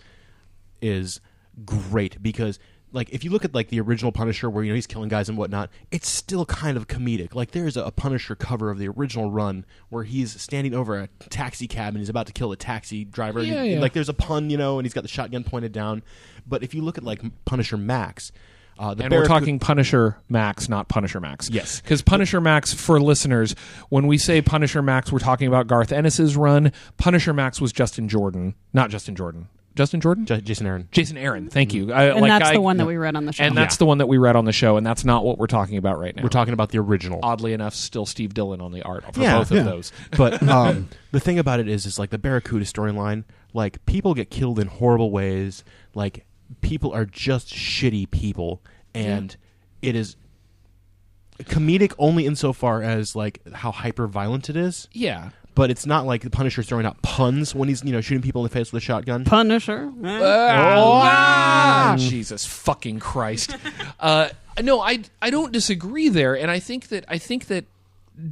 [0.80, 1.20] is
[1.64, 2.58] great because
[2.92, 5.28] like if you look at like the original Punisher where you know he's killing guys
[5.28, 7.34] and whatnot, it's still kind of comedic.
[7.34, 11.66] Like there's a, Punisher cover of the original run where he's standing over a taxi
[11.68, 13.40] cab and he's about to kill a taxi driver.
[13.40, 13.80] and Yeah, he- yeah.
[13.80, 16.02] Like there's a pun, you know, and he's got the shotgun pointed down.
[16.46, 18.32] But if you look at like Punisher Max,
[18.78, 21.50] uh, the and we're talking Punisher Max, not Punisher Max.
[21.50, 21.80] Yes.
[21.80, 23.54] because Punisher Max for listeners,
[23.88, 26.72] when we say Punisher Max, we're talking about Garth Ennis's run.
[26.96, 29.48] Punisher Max was Justin Jordan, not Justin Jordan.
[29.74, 30.88] Justin Jordan, J- Jason Aaron.
[30.90, 31.48] Jason Aaron.
[31.50, 31.92] Thank you.
[31.92, 33.44] I, And like that's I- the one that we read on the show.
[33.44, 35.46] and that's the one that we read on the show, and that's not what we're
[35.46, 36.24] talking about right now.
[36.24, 37.20] We're talking about the original.
[37.22, 39.58] oddly enough, still Steve Dillon on the art for Yeah, both yeah.
[39.60, 39.92] of those.
[40.16, 43.22] but um, the thing about it is, is like the Barracuda storyline.
[43.54, 45.62] Like people get killed in horrible ways.
[45.94, 46.24] Like
[46.60, 48.62] people are just shitty people,
[48.94, 49.36] and
[49.82, 50.16] it is
[51.44, 54.88] comedic only insofar as like how hyper violent it is.
[54.92, 55.30] Yeah.
[55.54, 58.42] But it's not like the Punisher throwing out puns when he's you know shooting people
[58.42, 59.24] in the face with a shotgun.
[59.24, 59.92] Punisher.
[60.04, 60.20] Eh.
[60.22, 63.56] Ah, Jesus fucking Christ.
[64.00, 64.28] uh,
[64.62, 67.64] no, I I don't disagree there, and I think that I think that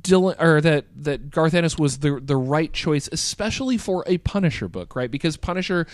[0.02, 4.68] Dillon or that that Garth Ennis was the the right choice, especially for a Punisher
[4.68, 5.10] book, right?
[5.10, 5.86] Because Punisher,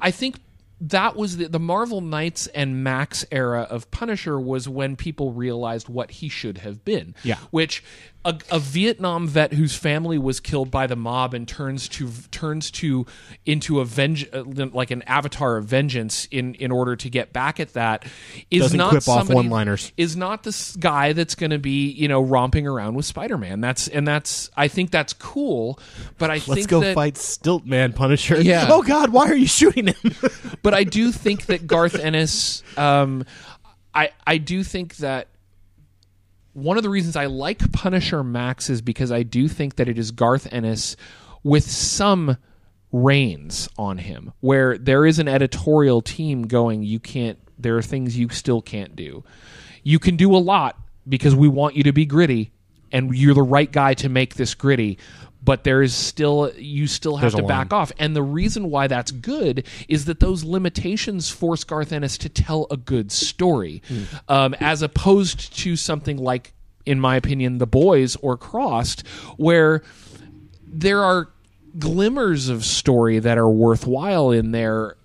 [0.00, 0.36] I think.
[0.80, 5.88] That was the, the Marvel Knights and Max era of Punisher was when people realized
[5.88, 7.14] what he should have been.
[7.22, 7.38] Yeah.
[7.50, 7.82] which
[8.26, 12.70] a, a Vietnam vet whose family was killed by the mob and turns to turns
[12.72, 13.06] to
[13.46, 17.60] into a venge uh, like an avatar of vengeance in in order to get back
[17.60, 18.04] at that
[18.50, 19.92] is Doesn't not quip off somebody- one-liners.
[19.96, 23.60] is not this guy that's going to be you know romping around with Spider-Man.
[23.60, 25.78] That's and that's I think that's cool,
[26.18, 28.40] but I Let's think go that, fight Stiltman Punisher.
[28.42, 28.66] Yeah.
[28.76, 30.14] Oh God, why are you shooting him?
[30.62, 33.24] but I do think that Garth Ennis, um,
[33.94, 35.28] I I do think that
[36.56, 39.98] one of the reasons I like Punisher Max is because I do think that it
[39.98, 40.96] is Garth Ennis
[41.42, 42.38] with some
[42.90, 48.18] reins on him, where there is an editorial team going, you can't there are things
[48.18, 49.22] you still can't do.
[49.82, 52.52] You can do a lot because we want you to be gritty,
[52.90, 54.98] and you're the right guy to make this gritty.
[55.46, 58.88] But there is still you still have There's to back off, and the reason why
[58.88, 63.80] that's good is that those limitations force Garth Ennis to tell a good story,
[64.28, 66.52] um, as opposed to something like,
[66.84, 69.06] in my opinion, The Boys or Crossed,
[69.36, 69.82] where
[70.66, 71.30] there are
[71.78, 74.96] glimmers of story that are worthwhile in there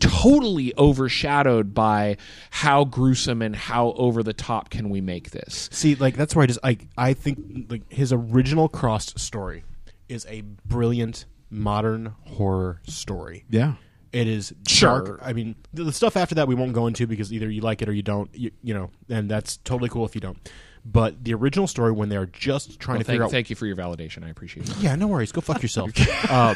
[0.00, 2.16] totally overshadowed by
[2.50, 6.42] how gruesome and how over the top can we make this See, like that's where
[6.42, 9.64] I just I I think like his original Crossed story
[10.08, 13.44] is a brilliant modern horror story.
[13.50, 13.74] Yeah.
[14.12, 15.20] It is Sure.
[15.22, 17.80] I mean, the, the stuff after that we won't go into because either you like
[17.82, 18.28] it or you don't.
[18.34, 20.50] You, you know, and that's totally cool if you don't.
[20.84, 23.50] But the original story, when they are just trying Well, to figure thank, out thank
[23.50, 25.30] you for your validation i appreciate it Yeah, no worries.
[25.32, 25.90] Go fuck yourself.
[26.30, 26.54] uh,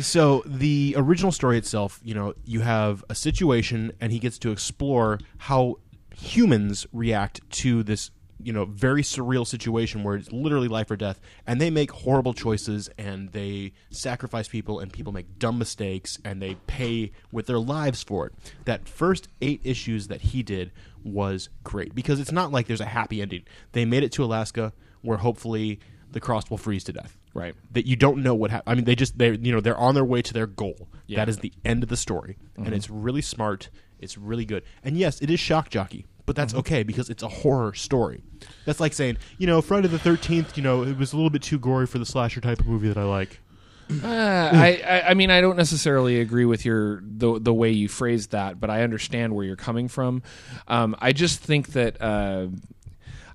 [0.00, 4.50] so the original story itself, you know, you have a situation, and he gets to
[4.52, 5.76] explore how
[6.14, 8.10] humans react to this,
[8.42, 12.34] you know, very surreal situation where it's literally life or death, and they make horrible
[12.34, 17.58] choices, and they sacrifice people, and people make dumb mistakes, and they pay with their
[17.58, 18.32] lives for it.
[18.64, 20.72] That first eight issues that he did
[21.02, 23.44] was great because it's not like there's a happy ending.
[23.72, 24.72] They made it to Alaska,
[25.02, 25.80] where hopefully
[26.10, 27.54] the cross will freeze to death Right.
[27.72, 28.72] that you don't know what happened.
[28.72, 30.88] I mean, they just they you know they're on their way to their goal.
[31.06, 31.18] Yeah.
[31.18, 32.74] That is the end of the story, and mm-hmm.
[32.74, 33.68] it's really smart.
[33.98, 34.62] It's really good.
[34.82, 38.22] And yes, it is shock jockey, but that's okay because it's a horror story.
[38.64, 40.56] That's like saying you know Friday the Thirteenth.
[40.56, 42.88] You know it was a little bit too gory for the slasher type of movie
[42.88, 43.40] that I like.
[43.88, 47.88] Uh, I, I I mean I don't necessarily agree with your the the way you
[47.88, 50.22] phrased that, but I understand where you're coming from.
[50.66, 52.48] Um, I just think that uh,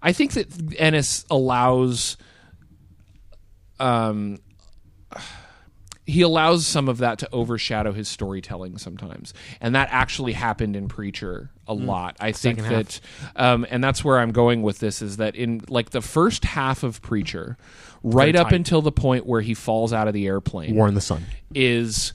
[0.02, 2.18] I think that Ennis allows
[3.80, 4.40] um
[6.06, 10.88] he allows some of that to overshadow his storytelling sometimes, and that actually happened in
[10.88, 12.18] Preacher a lot.
[12.20, 13.00] I think that,
[13.36, 16.84] um, and that's where I'm going with this is that in like the first half
[16.84, 17.58] of Preacher,
[18.04, 21.02] right up until the point where he falls out of the airplane, War in the
[21.02, 21.24] Sun.
[21.54, 22.14] is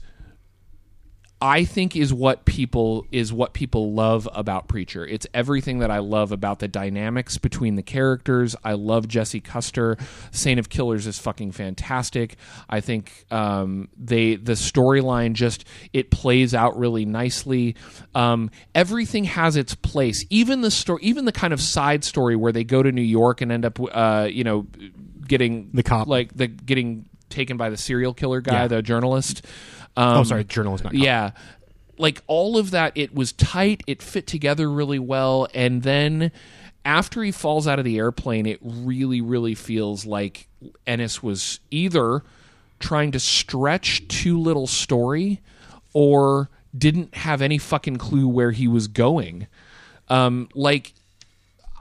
[1.39, 5.05] I think is what people is what people love about Preacher.
[5.05, 8.55] It's everything that I love about the dynamics between the characters.
[8.63, 9.97] I love Jesse Custer.
[10.31, 12.37] Saint of Killers is fucking fantastic.
[12.67, 17.75] I think um, they the storyline just it plays out really nicely.
[18.15, 20.25] Um, everything has its place.
[20.31, 23.41] Even the story, even the kind of side story where they go to New York
[23.41, 24.65] and end up, uh, you know,
[25.27, 26.07] getting The cop.
[26.07, 28.67] like the getting taken by the serial killer guy, Yeah.
[28.67, 29.45] the journalist.
[29.97, 30.83] Um, oh, sorry, journalist.
[30.83, 31.31] Not yeah.
[31.97, 35.47] Like all of that, it was tight, it fit together really well.
[35.55, 36.31] And then
[36.85, 40.47] after he falls out of the airplane, it really, really feels like
[40.85, 42.23] Ennis was either
[42.79, 45.41] trying to stretch too little story
[45.93, 49.47] or didn't have any fucking clue where he was going.
[50.07, 50.93] Um, like,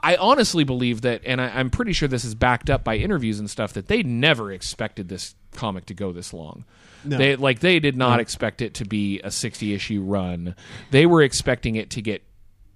[0.03, 3.39] I honestly believe that, and I, I'm pretty sure this is backed up by interviews
[3.39, 6.65] and stuff, that they never expected this comic to go this long.
[7.05, 10.55] They like they did not expect it to be a 60 issue run.
[10.91, 12.23] They were expecting it to get,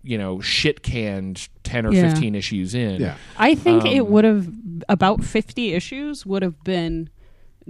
[0.04, 2.08] you know, shit canned 10 or Yeah.
[2.10, 3.00] 15 issues in.
[3.00, 3.16] Yeah.
[3.36, 4.48] I think Um, it would have
[4.88, 7.10] about 50 issues would have been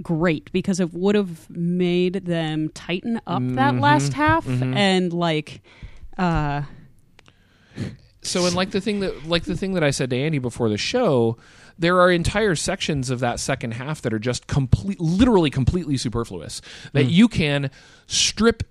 [0.03, 3.81] great because it would have made them tighten up that Mm-hmm.
[3.81, 5.63] last half and like
[6.19, 6.63] uh
[8.23, 10.69] So and like the thing that like the thing that I said to Andy before
[10.69, 11.39] the show,
[11.81, 16.61] there are entire sections of that second half that are just complete literally completely superfluous.
[16.93, 17.71] That you can
[18.07, 18.63] strip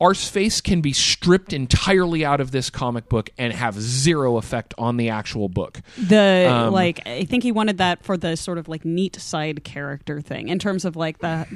[0.00, 4.96] Arseface can be stripped entirely out of this comic book and have zero effect on
[4.96, 5.80] the actual book.
[5.96, 9.62] the Um, like I think he wanted that for the sort of like neat side
[9.62, 11.46] character thing in terms of like the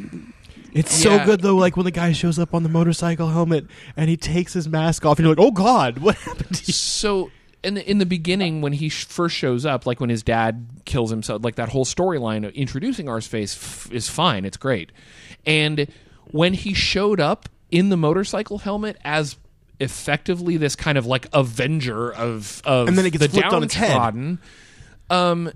[0.72, 1.56] It's so good though.
[1.56, 3.66] Like when the guy shows up on the motorcycle helmet
[3.96, 6.72] and he takes his mask off, and you're like, "Oh God, what happened to you?"
[6.72, 7.30] So
[7.68, 10.66] in the, in the beginning, when he sh- first shows up, like when his dad
[10.84, 14.44] kills himself, like that whole storyline of introducing Arseface f- is fine.
[14.44, 14.90] It's great.
[15.46, 15.86] And
[16.30, 19.36] when he showed up in the motorcycle helmet as
[19.80, 23.62] effectively this kind of like avenger of of And then it gets the flipped on
[23.62, 24.38] its head.
[25.10, 25.52] um,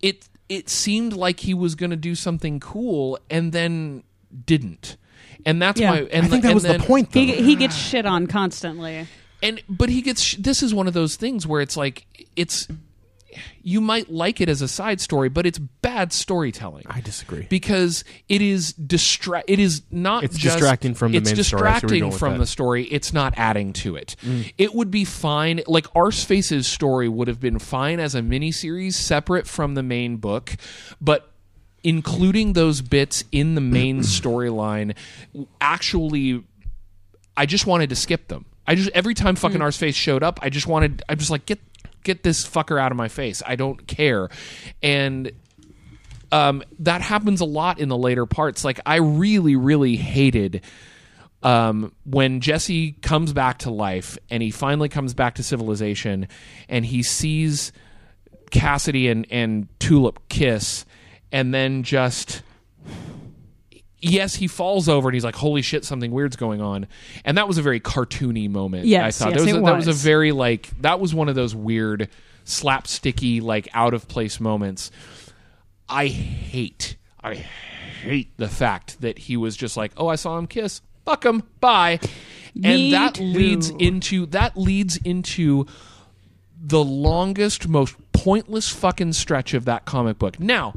[0.00, 4.02] it it seemed like he was going to do something cool, and then
[4.46, 4.96] didn't.
[5.44, 5.90] And that's Yeah.
[5.90, 5.98] why.
[6.10, 7.20] And I think that and was then, the point, though.
[7.20, 9.06] he he gets shit on constantly.
[9.42, 12.06] And but he gets this is one of those things where it's like
[12.36, 12.68] it's
[13.62, 17.46] you might like it as a side story but it's bad storytelling I disagree.
[17.48, 21.62] because it is distra- it is not It's just- distracting from the it's main story.
[21.68, 22.38] I see where you're distracting from that.
[22.38, 24.50] the story it's not adding to it mm.
[24.58, 29.46] it would be fine like Arseface's story would have been fine as a miniseries separate
[29.46, 30.56] from the main book
[31.00, 31.30] but
[31.84, 34.96] including those bits in the main storyline
[35.60, 36.42] actually
[37.36, 38.46] I just wanted to skip them.
[38.68, 41.02] I just every time fucking Arseface showed up, I just wanted.
[41.08, 41.58] I'm just like get
[42.04, 43.42] get this fucker out of my face.
[43.44, 44.28] I don't care,
[44.82, 45.32] and
[46.30, 48.64] um, that happens a lot in the later parts.
[48.64, 50.62] Like I really, really hated
[51.42, 56.28] um, when Jesse comes back to life and he finally comes back to civilization
[56.68, 57.72] and he sees
[58.50, 60.84] Cassidy and, and Tulip kiss
[61.30, 62.42] and then just
[64.00, 66.86] yes he falls over and he's like holy shit something weird's going on.
[67.24, 69.34] And that was a very cartoony moment Yes, i thought.
[69.34, 72.08] yes, that, was a, that was a very like that was one of those weird
[72.44, 74.90] slapsticky like out of place moments.
[75.88, 80.46] I hate i hate the fact that he was just like oh i saw him
[80.46, 80.80] kiss.
[81.04, 81.42] Fuck him.
[81.58, 82.00] Bye.
[82.62, 83.24] And that too.
[83.24, 85.64] leads into that leads into
[86.60, 90.38] the longest, most pointless fucking stretch of that comic book.
[90.40, 90.74] Now,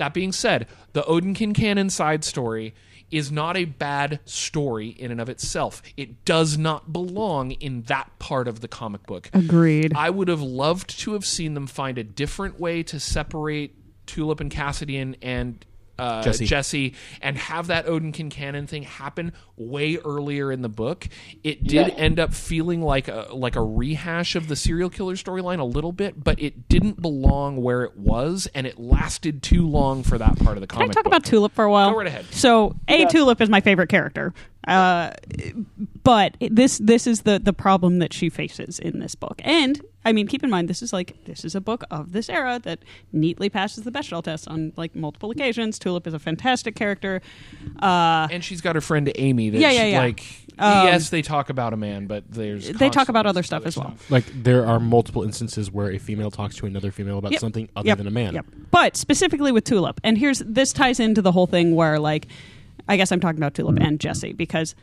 [0.00, 2.74] that being said, the Odin Quincannon side story
[3.10, 5.82] is not a bad story in and of itself.
[5.96, 9.30] It does not belong in that part of the comic book.
[9.32, 9.92] Agreed.
[9.94, 13.74] I would have loved to have seen them find a different way to separate
[14.06, 15.64] Tulip and Cassidy and, and
[16.00, 16.46] uh, Jesse.
[16.46, 16.94] Jesse.
[17.22, 21.08] and have that Odin Quincannon thing happen way earlier in the book.
[21.44, 21.94] It did Yeah.
[21.94, 25.92] end up feeling like a like a rehash of the serial killer storyline a little
[25.92, 30.38] bit, but it didn't belong where it was, and it lasted too long for that
[30.38, 30.94] part of the Can I comic.
[30.94, 31.12] talk book.
[31.12, 31.90] about Tulip for a while?
[31.92, 32.26] Go right ahead.
[32.30, 34.32] So, a Tulip is my favorite character,
[34.66, 35.10] uh,
[36.02, 39.40] but this this is the the problem that she faces in this book.
[39.44, 42.30] And I mean, keep in mind, this is like this is a book of this
[42.30, 42.78] era that
[43.12, 45.78] neatly passes the Bechdel test on like multiple occasions.
[45.78, 47.20] Tulip is a fantastic character.
[47.82, 49.50] Uh, And she's got her friend Amy.
[49.50, 50.00] That Yeah, yeah, yeah.
[50.00, 50.24] Like,
[50.58, 53.76] Um, yes, they talk about a man, but there's they talk about other stuff as
[53.76, 53.94] well.
[54.08, 57.40] Like there are multiple instances where a female talks to another female about Yep.
[57.40, 57.98] something other Yep.
[57.98, 58.34] than a man.
[58.34, 58.46] Yep.
[58.70, 62.26] But specifically with Tulip, and here's this ties into the whole thing where like,
[62.88, 64.74] I guess I'm talking about Tulip and Jesse because,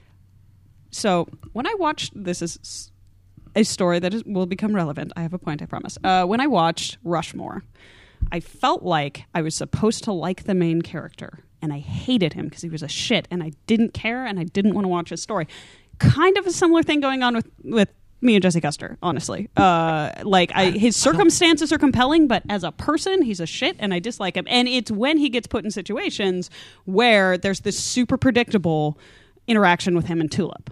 [0.91, 2.91] so when I watched this is s-
[3.57, 5.11] a story that is, will become relevant.
[5.17, 5.97] I have a point, I promise.
[6.03, 7.63] Uh, when I watched Rushmore,
[8.31, 12.45] I felt like I was supposed to like the main character, and I hated him
[12.45, 15.09] because he was a shit, and I didn't care, and I didn't want to watch
[15.09, 15.47] his story.
[15.99, 17.89] Kind of a similar thing going on with with
[18.21, 19.49] me and Jesse Custer, honestly.
[19.57, 23.93] Uh, like I, his circumstances are compelling, but as a person, he's a shit, and
[23.93, 24.45] I dislike him.
[24.47, 26.49] And it's when he gets put in situations
[26.85, 28.97] where there's this super predictable
[29.47, 30.71] interaction with him and Tulip.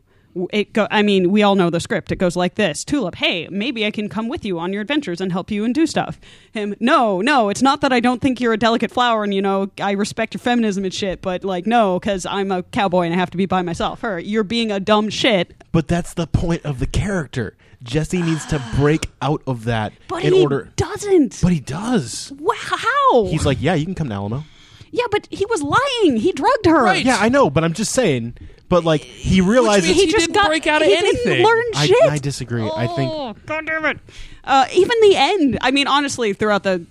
[0.52, 2.12] It go, I mean, we all know the script.
[2.12, 5.22] It goes like this: Tulip, hey, maybe I can come with you on your adventures
[5.22, 6.20] and help you and do stuff.
[6.52, 9.42] Him, no, no, it's not that I don't think you're a delicate flower and you
[9.42, 13.14] know I respect your feminism and shit, but like no, because I'm a cowboy and
[13.14, 14.02] I have to be by myself.
[14.02, 15.54] Her, you're being a dumb shit.
[15.72, 17.56] But that's the point of the character.
[17.82, 20.70] Jesse needs to break out of that But in he order.
[20.76, 21.40] doesn't.
[21.42, 22.34] But he does.
[22.62, 23.26] How?
[23.28, 24.44] He's like, yeah, you can come to Alamo.
[24.92, 26.18] yeah, but he was lying.
[26.18, 26.94] He drugged her.
[26.96, 28.36] Yeah, I know, but I'm just saying.
[28.68, 29.86] But like, he realizes.
[29.86, 31.24] means he, he just didn't got break out of he anything.
[31.34, 32.04] Didn't learn I, shit.
[32.04, 32.64] I disagree.
[32.76, 34.00] I think Oh, God damn it.
[34.44, 35.58] Uh, even the end.
[35.62, 36.86] I mean, honestly, throughout the.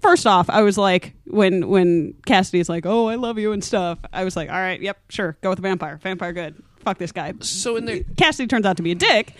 [0.00, 3.98] First off, I was like, when when Cassidy's like, "Oh, I love you" and stuff,
[4.12, 5.98] I was like, "All right, yep, sure, go with the vampire.
[6.02, 6.62] Vampire, good.
[6.84, 9.34] Fuck this guy." So in there, Cassidy turns out to be a dick.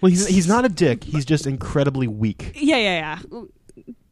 [0.00, 1.04] Well, he's he's not a dick.
[1.04, 3.42] He's just incredibly weak Yeah, yeah, yeah.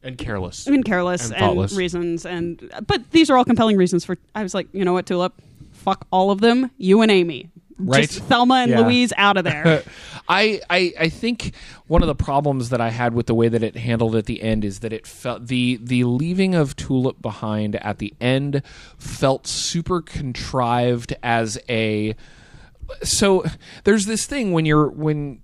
[0.03, 0.67] and careless.
[0.67, 4.17] I mean, careless And and, reasons, and but these are all compelling reasons for.
[4.35, 5.33] I was like, you know what, Tulip,
[5.83, 6.71] fuck all of them.
[6.77, 8.07] You and Amy, Right.
[8.09, 8.81] Just Thelma and Yeah.
[8.81, 9.83] Louise out of there.
[10.29, 11.53] I, I I think
[11.87, 14.41] one of the problems that I had with the way that it handled at the
[14.41, 18.61] end is that it felt the the leaving of Tulip behind at the end
[18.97, 22.15] felt super contrived as a
[23.01, 23.43] so
[23.83, 25.41] there's this thing when you're when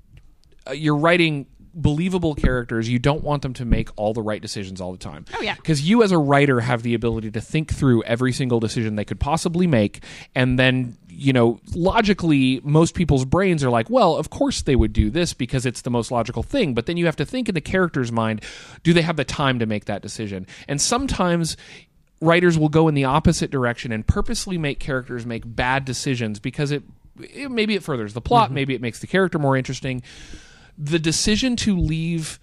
[0.68, 4.82] uh, you're writing believable characters you don't want them to make all the right decisions
[4.82, 5.26] all the time.
[5.36, 5.56] Oh, yeah.
[5.56, 9.06] because you as a writer have the ability to think through every single decision they
[9.06, 10.04] could possibly make
[10.36, 14.94] and then you know logically most people's brains are like well of course they would
[14.94, 17.56] do this because it's the most logical thing but then you have to think in
[17.56, 18.41] the character's mind
[18.84, 20.48] do they have the time to make that decision?
[20.68, 21.58] And sometimes
[22.22, 26.72] writers will go in the opposite direction and purposely make characters make bad decisions because
[26.72, 26.84] it,
[27.22, 28.56] it maybe it furthers the plot mm-hmm.
[28.56, 30.04] maybe it makes the character more interesting
[30.80, 32.39] the decision to leave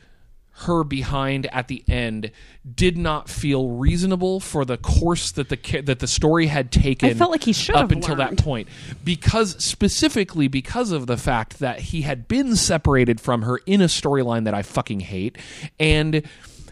[0.61, 2.31] her behind at the end
[2.75, 7.15] did not feel reasonable for the course that the that the story had taken I
[7.15, 8.39] felt like he should up have until learned.
[8.39, 8.69] that point
[9.05, 13.87] because specifically because of the fact that he had been separated from her in a
[13.87, 15.37] storyline that I fucking hate
[15.79, 16.23] and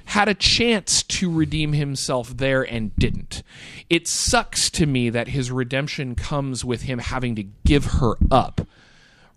[0.06, 3.42] had a chance to redeem himself there and didn't.
[3.88, 8.62] It sucks to me that his redemption comes with him having to give her up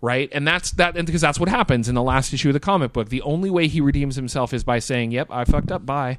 [0.00, 0.28] right?
[0.32, 2.92] And that's that, and because that's what happens in the last issue of the comic
[2.92, 3.08] book.
[3.08, 5.84] The only way he redeems himself is by saying, "Yep, I fucked up.
[5.84, 6.18] Bye."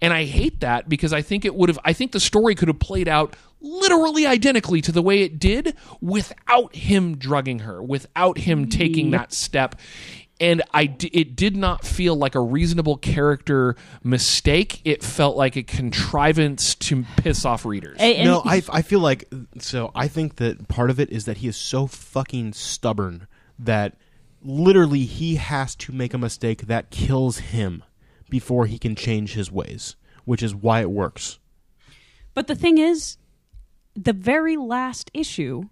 [0.00, 1.78] And I hate that because I think it would have.
[1.84, 5.74] I think the story could have played out literally identically to the way it did
[6.00, 9.74] without him drugging her, without him taking that step.
[10.40, 13.74] And I, d- it did not feel like a reasonable character
[14.04, 14.80] mistake.
[14.84, 17.98] It felt like a contrivance to piss off readers.
[17.98, 19.28] A- and no, I, I feel like
[19.58, 19.90] so.
[19.96, 23.26] I think that part of it is that he is so fucking stubborn
[23.58, 23.96] that
[24.40, 27.82] literally he has to make a mistake that kills him
[28.30, 31.40] before he can change his ways, which is why it works.
[32.34, 33.16] But the thing is,
[33.96, 35.64] the very last issue,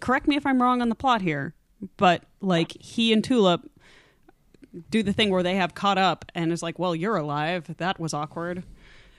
[0.00, 1.54] correct me if I'm wrong on the plot here,
[1.96, 3.70] but like he and Tulip
[4.90, 7.76] do the thing where they have caught up and is like, well, you're alive.
[7.78, 8.64] That was awkward.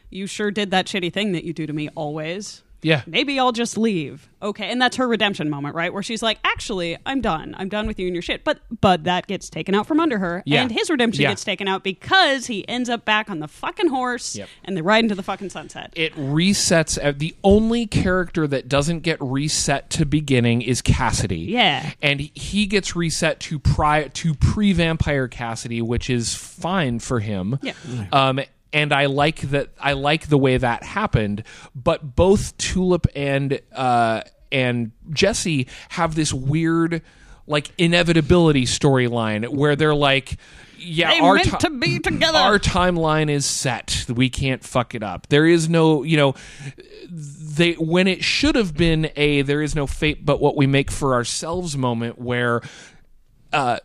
[0.09, 2.63] You sure did that shitty thing that you do to me always.
[2.85, 3.01] Yeah.
[3.07, 4.29] Maybe I'll just leave.
[4.41, 5.91] Okay, and that's her redemption moment, right?
[5.91, 7.55] Where she's like, "Actually, I'm done.
[7.57, 10.19] I'm done with you and your shit." But but that gets taken out from under
[10.19, 10.61] her, Yeah.
[10.61, 11.29] and his redemption Yeah.
[11.31, 14.47] gets taken out because he ends up back on the fucking horse, Yep.
[14.65, 15.91] and they ride into the fucking sunset.
[15.95, 21.39] it resets uh, the only character that doesn't get reset to beginning is Cassidy.
[21.39, 21.91] Yeah.
[22.01, 27.57] And he gets reset to pri- to pre-vampire Cassidy, which is fine for him.
[27.61, 27.73] Yeah.
[28.11, 28.39] Um
[28.75, 31.43] and I like that I like the way that happened,
[31.73, 34.21] but both Tulip and uh
[34.51, 37.01] and Jesse have this weird
[37.47, 40.37] like inevitability storyline where they're like
[40.77, 42.37] yeah, They our meant to be together.
[42.37, 44.05] Our timeline is set.
[44.09, 45.27] We can't fuck it up.
[45.27, 46.35] There is no, you know,
[47.09, 50.91] they when it should have been a there is no fate but what we make
[50.91, 52.61] for ourselves moment where
[53.53, 53.79] uh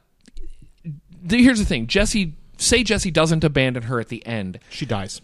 [1.22, 1.86] the, here's the thing.
[1.86, 4.58] Jesse say Jesse doesn't abandon her at the end.
[4.70, 5.20] She dies.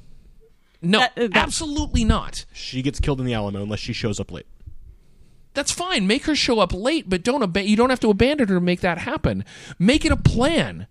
[0.82, 2.44] No, That- uh, that- absolutely not.
[2.52, 4.46] She gets killed in the Alamo unless she shows up late.
[5.54, 6.06] That's fine.
[6.06, 8.60] Make her show up late, but don't ab- you don't have to abandon her to
[8.60, 9.44] make that happen.
[9.78, 10.86] Make it a plan.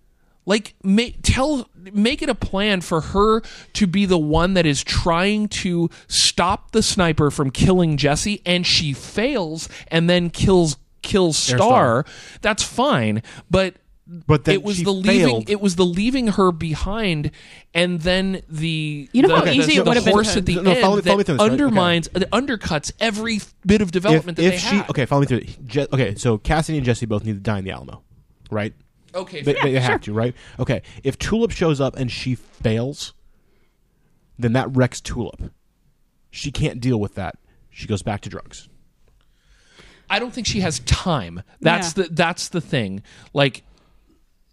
[0.47, 3.41] Like make tell make it a plan for her
[3.73, 8.65] to be the one that is trying to stop the sniper from killing Jesse and
[8.65, 11.57] she fails and then kills kills Starr.
[11.57, 12.05] Starr.
[12.41, 13.75] That's fine, but
[14.07, 17.31] But then it was she the leaving it was the leaving her behind
[17.73, 20.39] and then the You know the, how easy the it would have been horse to-
[20.39, 21.45] at the No, end follow me- follow me that through this, right?
[21.45, 21.51] Okay.
[21.53, 24.89] undermines that undercuts every bit of If, development that if they she had.
[24.91, 25.41] okay, follow me through.
[25.65, 28.03] Je- okay, so Cassidy and Jesse both need to die in the Alamo,
[28.51, 28.73] right?
[29.15, 29.63] Okay, They, fair.
[29.63, 30.35] they have to, right?
[30.59, 30.83] Okay.
[31.03, 33.13] If Tulip shows up and she fails,
[34.37, 35.51] then that wrecks Tulip.
[36.29, 37.37] She can't deal with that.
[37.71, 38.67] She goes back to drugs.
[40.09, 41.41] I don't think she has time.
[41.61, 42.03] That's Yeah.
[42.03, 43.01] the that's the thing.
[43.33, 43.63] Like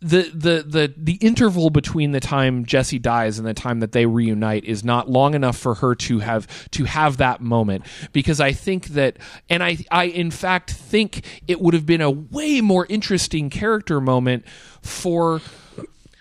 [0.02, 4.04] the the the the interval between the time Jesse dies and the time that they
[4.04, 7.84] reunite is not long enough for her to have to have that moment.
[8.12, 9.16] Because I think that
[9.48, 14.00] and I I in fact think it would have been a way more interesting character
[14.00, 14.44] moment
[14.82, 15.40] for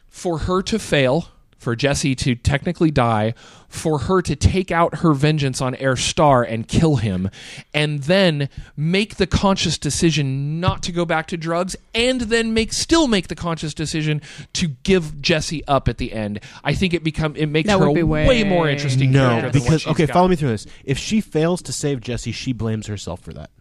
[0.10, 1.30] for her to fail,
[1.62, 3.36] for Jesse to technically die,
[3.70, 7.30] for her to take out her vengeance on Herr Starr and kill him,
[7.72, 12.74] and then make the conscious decision not to go back to drugs, and then make
[12.74, 14.22] still make the conscious decision
[14.54, 16.40] to give Jesse up at the end.
[16.64, 19.52] I think it become it makes That her be way- way more interesting No, character
[19.52, 20.14] than what because okay, got.
[20.14, 20.66] follow me through this.
[20.84, 23.52] If she fails to save Jesse, she blames herself for that.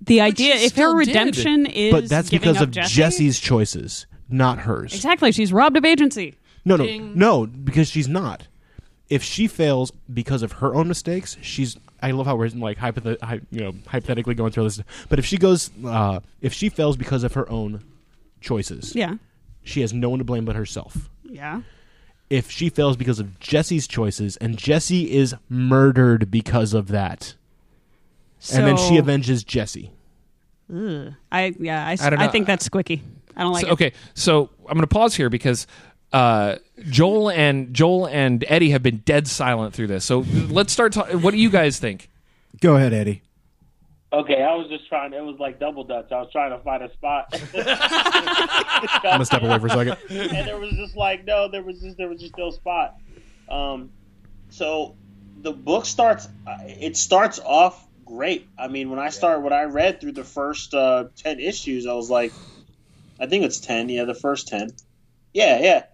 [0.00, 1.08] the idea, if her still did.
[1.08, 4.94] redemption is But that's giving because up of Jesse, Jesse's choices, not hers.
[4.94, 6.34] Exactly, she's robbed of agency.
[6.64, 7.16] No, no, Ding.
[7.18, 8.46] no, because she's not.
[9.08, 11.76] If she fails because of her own mistakes, she's.
[12.02, 14.80] I love how we're like hypothet- hy- you know hypothetically going through this.
[15.08, 17.82] But if she goes, uh, if she fails because of her own
[18.40, 19.14] choices, Yeah,
[19.64, 21.08] she has no one to blame but herself.
[21.24, 21.62] yeah.
[22.30, 27.34] If she fails because of Jesse's choices, and Jesse is murdered because of that,
[28.52, 29.90] and then she avenges Jesse.
[30.70, 32.30] I yeah, I, s- I don't I know.
[32.32, 33.00] think that's squicky.
[33.38, 33.72] I don't like So- it.
[33.72, 35.66] okay, so I'm going to pause here because
[36.12, 36.56] uh,
[36.90, 40.04] Joel and Joel and Eddie have been dead silent through this.
[40.04, 40.92] So let's start.
[40.92, 42.10] Ta- what do you guys think?
[42.60, 43.22] Go ahead, Eddie.
[44.10, 45.12] Okay, I was just trying.
[45.12, 46.10] It was like double dutch.
[46.10, 47.28] I was trying to find a spot.
[47.54, 49.96] I'm gonna step away for a second.
[50.10, 52.96] and there was just like no, there was just there was just no spot.
[53.50, 53.90] Um,
[54.50, 54.94] so
[55.42, 56.26] the book starts.
[56.46, 58.48] uh, It starts off great.
[58.58, 61.92] I mean, when I started, when I read through the first uh, ten issues, I
[61.92, 62.32] was like,
[63.20, 63.88] I think it's ten.
[63.88, 64.70] Yeah, the first ten.
[65.32, 65.84] Yeah, yeah.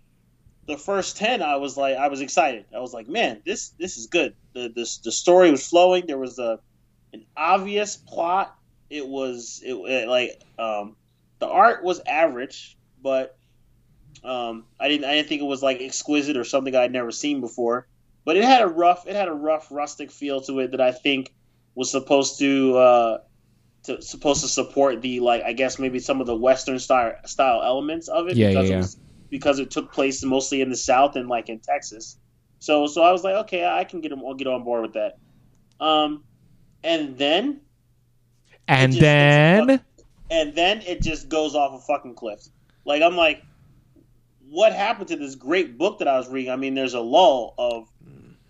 [0.67, 2.65] The first ten, I was like, I was excited.
[2.75, 4.35] I was like, man, this this is good.
[4.55, 6.07] The this the story was flowing.
[6.07, 6.59] There was a
[7.13, 8.57] an obvious plot.
[8.91, 10.97] It was it, it like um,
[11.39, 13.37] the art was average, but
[14.23, 17.41] um, I didn't I didn't think it was like exquisite or something I'd never seen
[17.41, 17.87] before.
[18.25, 20.93] But it had a rough it had a rough rustic feel to it that I
[20.93, 21.33] think
[21.75, 23.19] was supposed to uh,
[23.85, 27.63] to supposed to support the like I guess maybe some of the western style style
[27.63, 28.97] elements of it Yeah, because yeah, it was
[29.31, 32.17] because it took place mostly in the south and like in Texas.
[32.61, 34.95] So so I was like okay I can get 'em- I'll get on board with
[34.95, 35.19] that.
[35.85, 36.25] Um,
[36.83, 37.61] and then
[38.69, 39.81] And just- then
[40.31, 42.41] and then it just goes off a fucking cliff.
[42.87, 43.43] Like I'm like,
[44.49, 46.51] what happened to this great book that I was reading?
[46.51, 47.89] I mean, there's a lull of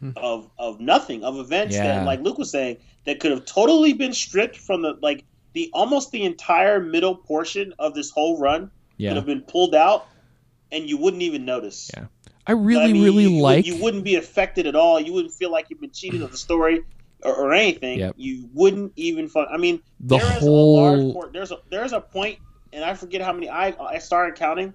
[0.05, 0.19] Mm-hmm.
[0.19, 1.85] of of nothing of events Yeah.
[1.99, 2.77] that, like Luke was saying,
[3.07, 5.25] that could have totally been stripped from the like
[5.55, 9.11] the almost the entire middle portion of this whole run Yeah.
[9.11, 10.07] could have been pulled out,
[10.71, 11.91] and you wouldn't even notice.
[11.97, 12.07] Yeah.
[12.47, 13.65] I really, I mean, really you, like.
[13.67, 15.01] You wouldn't be affected at all.
[15.01, 16.83] You wouldn't feel like you've been cheated of the story
[17.23, 18.01] or, or anything.
[18.01, 18.15] Yep.
[18.19, 19.29] You wouldn't even.
[19.29, 22.41] Fun- I mean, The there is whole- a large por- there's a there's a point,
[22.75, 24.75] and I forget how many I I started counting,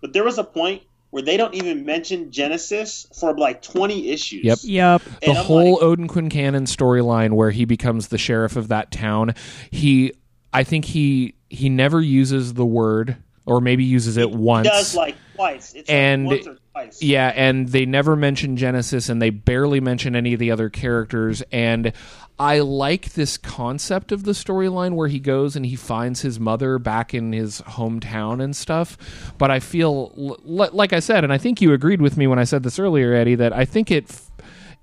[0.00, 4.44] but there was a point where they don't even mention Genesis for like 20 issues.
[4.44, 4.58] Yep.
[4.62, 5.02] Yep.
[5.22, 9.34] the I'm whole like- Odin Quincannon storyline where he becomes the sheriff of that town.
[9.70, 10.12] He,
[10.52, 14.68] I think he he never uses the word, or maybe uses it once.
[14.68, 15.74] He does like twice.
[15.74, 17.02] It's And- like once or twice.
[17.02, 21.42] Yeah, and they never mention Genesis, and they barely mention any of the other characters.
[21.50, 21.92] And
[22.40, 26.78] I like this concept of the storyline where he goes and he finds his mother
[26.78, 28.96] back in his hometown and stuff.
[29.36, 32.44] But I feel, like I said, and I think you agreed with me when I
[32.44, 34.10] said this earlier, Eddie, that I think it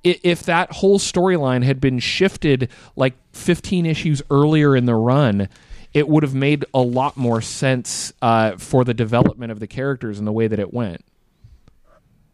[0.03, 5.49] if that whole storyline had been shifted like 15 issues earlier in the run,
[5.95, 10.19] it would have made a lot more sense uh, for the development of the characters
[10.19, 11.03] and the way that it went.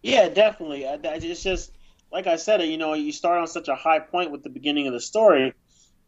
[0.01, 0.83] Yeah, definitely.
[0.83, 1.71] It's just
[2.13, 2.61] like I said.
[2.61, 5.53] You know, you start on such a high point with the beginning of the story,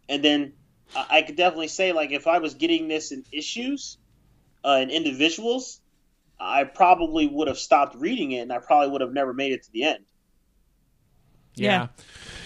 [0.07, 0.53] and then
[0.95, 3.97] I, I could definitely say, like, if I was getting this in issues,
[4.63, 5.81] uh, in individuals,
[6.39, 9.63] I probably would have stopped reading it, and I probably would have never made it
[9.63, 10.05] to the end.
[11.55, 11.87] Yeah.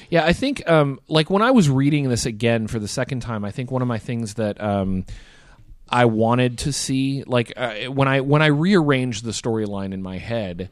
[0.09, 3.45] Yeah, I think um, like when I was reading this again for the second time,
[3.45, 5.05] I think one of my things that um,
[5.87, 10.17] I wanted to see, like uh, when I when I rearranged the storyline in my
[10.17, 10.71] head,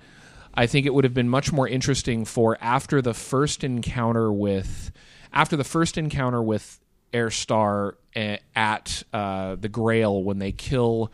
[0.58, 4.92] I think it would have been much more interesting for after the first encounter with
[5.32, 6.80] after the first encounter with
[7.14, 11.12] Herr Starr a- at uh, the Grail when they kill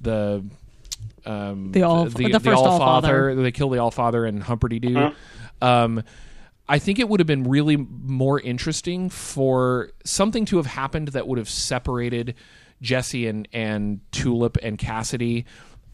[0.00, 0.44] the
[1.26, 3.42] um, The All- the, the first Allfather.
[3.42, 4.94] They kill the all father and Humperdee Doo.
[5.60, 6.02] Um,
[6.68, 11.26] I think it would have been really more interesting for something to have happened that
[11.26, 12.34] would have separated
[12.80, 15.44] Jesse and, and Tulip and Cassidy,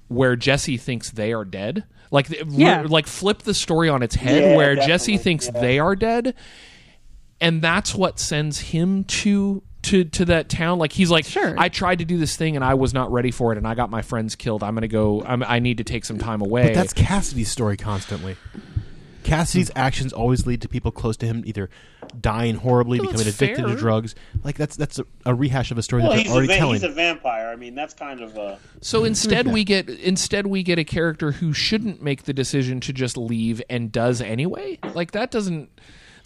[0.09, 1.85] where Jesse thinks they are dead.
[2.11, 2.85] Like, th- Yeah.
[2.89, 5.61] like flip the story on its head, Yeah, where Jesse thinks yeah.
[5.61, 6.35] they are dead,
[7.41, 10.79] and that's what sends him to to to that town.
[10.79, 11.55] Like he's like, Sure.
[11.57, 13.75] I tried to do this thing and I was not ready for it, and I
[13.75, 14.63] got my friends killed.
[14.63, 15.23] I'm gonna go.
[15.25, 16.65] I'm, I need to take some time away.
[16.65, 18.37] But that's Cassidy's story constantly.
[19.23, 21.71] Cassidy's actions always lead to people close to him either
[22.21, 23.67] dying horribly, Well, becoming addicted fair.
[23.69, 24.15] to drugs.
[24.45, 26.53] Like that's that's a, a rehash of a story Well, that he's they're a, already
[26.53, 26.75] va- telling.
[26.75, 27.49] he's a vampire.
[27.49, 28.59] I mean, that's kind of a.
[28.81, 32.93] So instead, we get instead we get a character who shouldn't make the decision to
[32.93, 34.79] just leave and does anyway.
[34.95, 35.71] Like that doesn't.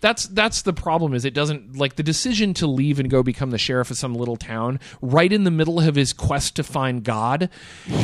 [0.01, 1.15] That's that's the problem.
[1.15, 4.15] Is it doesn't like the decision to leave and go become the sheriff of some
[4.15, 7.49] little town right in the middle of his quest to find God,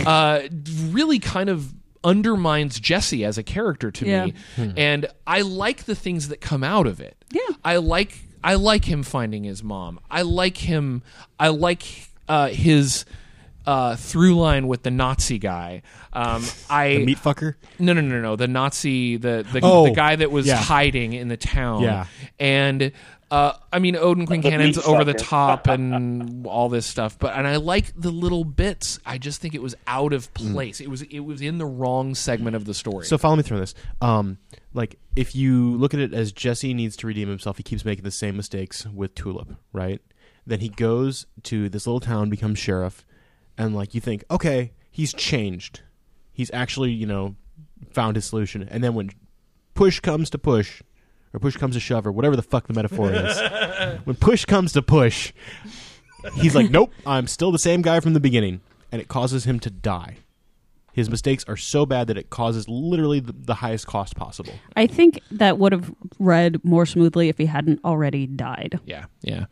[0.07, 0.41] uh,
[0.89, 4.25] really kind of undermines Jesse as a character to Yeah.
[4.27, 4.35] me.
[4.79, 7.23] And I like the things that come out of it.
[7.31, 7.43] Yeah.
[7.65, 10.01] I like I like him finding his mom.
[10.11, 11.03] I like him.
[11.39, 11.83] I like
[12.29, 13.05] uh, his
[13.67, 15.83] uh, through line with the Nazi guy.
[16.13, 17.55] Um, I the meat fucker.
[17.79, 20.57] no no no no the Nazi the the, Oh, the guy that was yeah.
[20.57, 21.83] hiding in the town.
[21.83, 22.07] Yeah.
[22.39, 22.93] and.
[23.31, 27.47] Uh, I mean, Odin Quincannon's meat over the top and all this stuff, but and
[27.47, 28.99] I like the little bits.
[29.07, 30.81] I just think it was out of place.
[30.81, 33.07] It was it was in the wrong segment of the story.
[33.07, 33.75] So follow me through this.
[34.01, 34.39] Um,
[34.75, 38.03] like if you look at it as Jesse needs to redeem himself, he keeps making
[38.05, 40.01] the same mistakes with Tulip, right?
[40.45, 43.07] Then he goes to this little town, becomes sheriff,
[43.57, 45.83] and like you think, okay, he's changed.
[46.33, 47.37] He's actually, you know,
[47.93, 48.63] found his solution.
[48.69, 49.11] And then when
[49.75, 50.83] push comes to push,
[51.33, 53.39] or push comes to shove, or whatever the fuck the metaphor is,
[54.05, 55.33] when push comes to push,
[56.35, 59.61] he's like, nope, I'm still the same guy from the beginning, and it causes him
[59.61, 60.17] to die.
[60.93, 64.55] His mistakes are so bad that it causes literally the, the highest cost possible.
[64.75, 68.81] I think that would have read more smoothly if he hadn't already died.
[68.85, 69.47] Yeah, yeah.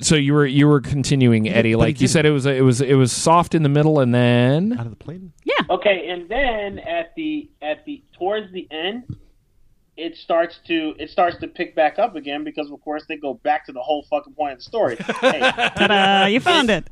[0.00, 1.72] So you were you were continuing, Eddie.
[1.74, 4.14] but Like you said, it was it was it was soft in the middle, and
[4.14, 5.32] then Out of the plane?
[5.44, 5.54] Yeah.
[5.70, 9.04] Okay, and then at the at the towards the end,
[9.96, 13.34] it starts to it starts to pick back up again because of course they go
[13.34, 14.96] back to the whole fucking point of the story.
[15.20, 16.26] hey, Ta-da!
[16.26, 16.88] You found it.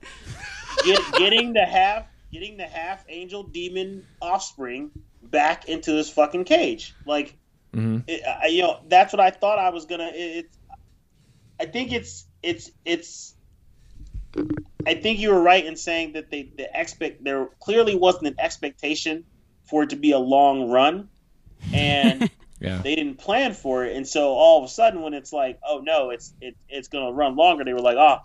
[0.85, 4.91] get, getting the half getting the half angel demon offspring
[5.23, 6.95] back into this fucking cage.
[7.07, 7.37] Like,
[7.75, 7.99] mm-hmm.
[8.07, 10.11] it, I, you know, that's what I thought I was gonna.
[10.15, 10.59] It, it's
[11.61, 13.35] I think it's it's it's.
[14.87, 18.37] I think you were right in saying that they the expect there clearly wasn't an
[18.39, 19.25] expectation
[19.65, 21.09] for it to be a long run,
[21.73, 22.31] and
[22.63, 22.81] Yeah.
[22.83, 25.79] they didn't plan for it, and so all of a sudden, when it's like, oh
[25.85, 28.19] no, it's it, it's going to run longer, they were like, oh,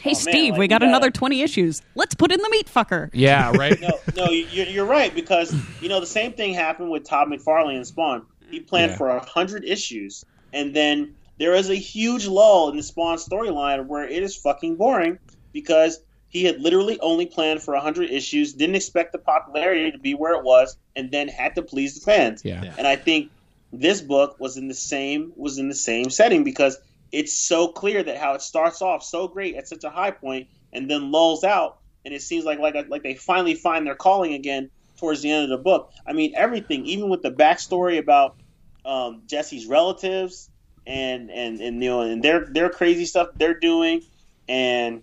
[0.00, 1.82] Hey, Oh, man, Steve, like, we we got gotta- another 20 issues.
[1.94, 3.10] Let's put in the meat fucker.
[3.12, 3.78] Yeah, right.
[3.80, 7.76] no, no, you're, you're right because you know the same thing happened with Todd McFarlane
[7.76, 8.24] and Spawn.
[8.50, 8.96] He planned Yeah.
[8.98, 13.86] for a hundred issues, and then there is a huge lull in the Spawn storyline
[13.86, 15.18] where it is fucking boring
[15.52, 19.98] because he had literally only planned for a hundred issues, didn't expect the popularity to
[19.98, 22.42] be where it was, and then had to please the fans.
[22.44, 22.72] Yeah.
[22.78, 23.30] And I think
[23.72, 26.78] this book was in the same was in the same setting because
[27.10, 30.48] it's so clear that how it starts off so great at such a high point
[30.72, 34.34] and then lulls out, and it seems like like like they finally find their calling
[34.34, 35.90] again towards the end of the book.
[36.06, 38.36] I mean, everything, even with the backstory about
[38.84, 40.48] um, Jesse's relatives
[40.86, 44.02] and and and you know and their their crazy stuff they're doing,
[44.48, 45.02] and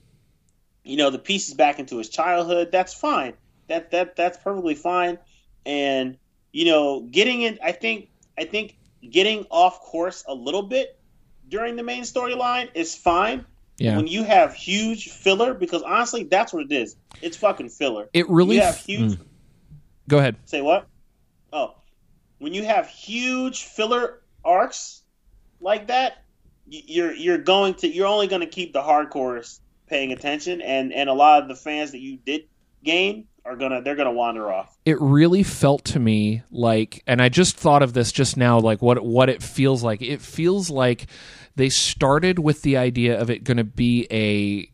[0.84, 2.72] you know the pieces back into his childhood.
[2.72, 3.34] That's fine.
[3.68, 5.20] That that that's perfectly fine.
[5.66, 6.18] And
[6.52, 8.10] you know, getting in, I think
[8.40, 10.98] I think getting off course a little bit
[11.48, 13.46] during the main storyline is fine.
[13.78, 13.96] Yeah.
[13.96, 16.96] When you have huge filler, because honestly, that's what it is.
[17.22, 18.10] It's fucking filler.
[18.14, 19.14] It really You have huge.
[19.14, 19.26] Mm.
[20.08, 20.36] Go ahead.
[20.46, 20.88] Say what?
[21.54, 21.76] Oh,
[22.40, 25.02] when you have huge filler arcs
[25.62, 26.24] like that,
[26.68, 31.10] you're you're going to you're only going to keep the hardcores paying attention, and and
[31.10, 32.44] a lot of the fans that you did
[32.84, 34.78] gain are gonna they're gonna wander off.
[34.86, 38.80] it really felt to me like and i just thought of this just now like
[38.80, 41.08] what what it feels like it feels like
[41.56, 44.70] they started with the idea of it going to be a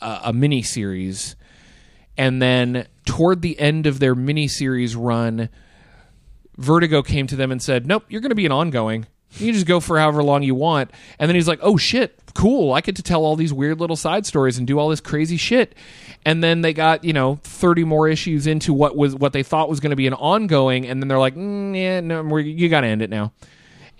[0.00, 1.34] a, a mini series
[2.16, 5.48] and then toward the end of their mini series run
[6.56, 9.54] vertigo came to them and said nope you're going to be an ongoing you can
[9.54, 10.90] just go for however long you want.
[11.18, 12.72] And then he's like oh shit cool.
[12.72, 15.36] I get to tell all these weird little side stories and do all this crazy
[15.36, 15.74] shit.
[16.26, 19.68] And then they got you know 30 more issues into what was what they thought
[19.68, 20.86] was going to be an ongoing.
[20.86, 23.32] And then they're like mm, yeah no you got to end it now.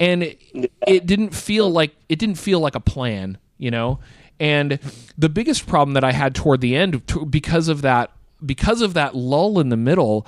[0.00, 4.00] And it, it didn't feel like it didn't feel like a plan you know?
[4.40, 4.78] And
[5.16, 8.10] the biggest problem that i had toward the end t- because of that
[8.44, 10.26] because of that lull in the middle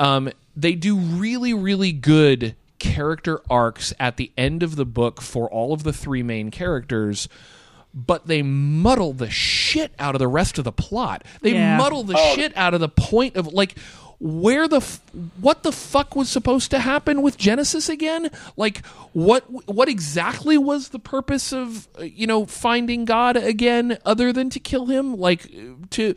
[0.00, 5.48] um, they do really really good character arcs at the end of the book for
[5.48, 7.28] all of the three main characters
[7.92, 11.76] but they muddle the shit out of the rest of the plot they Yeah.
[11.76, 12.34] muddle the oh.
[12.34, 13.76] shit out of the point of like
[14.20, 15.00] where the f-
[15.40, 18.30] what the fuck was supposed to happen with Genesis again?
[18.54, 18.84] Like
[19.14, 24.60] what what exactly was the purpose of you know finding God again other than to
[24.60, 25.16] kill him?
[25.16, 25.50] Like
[25.92, 26.14] to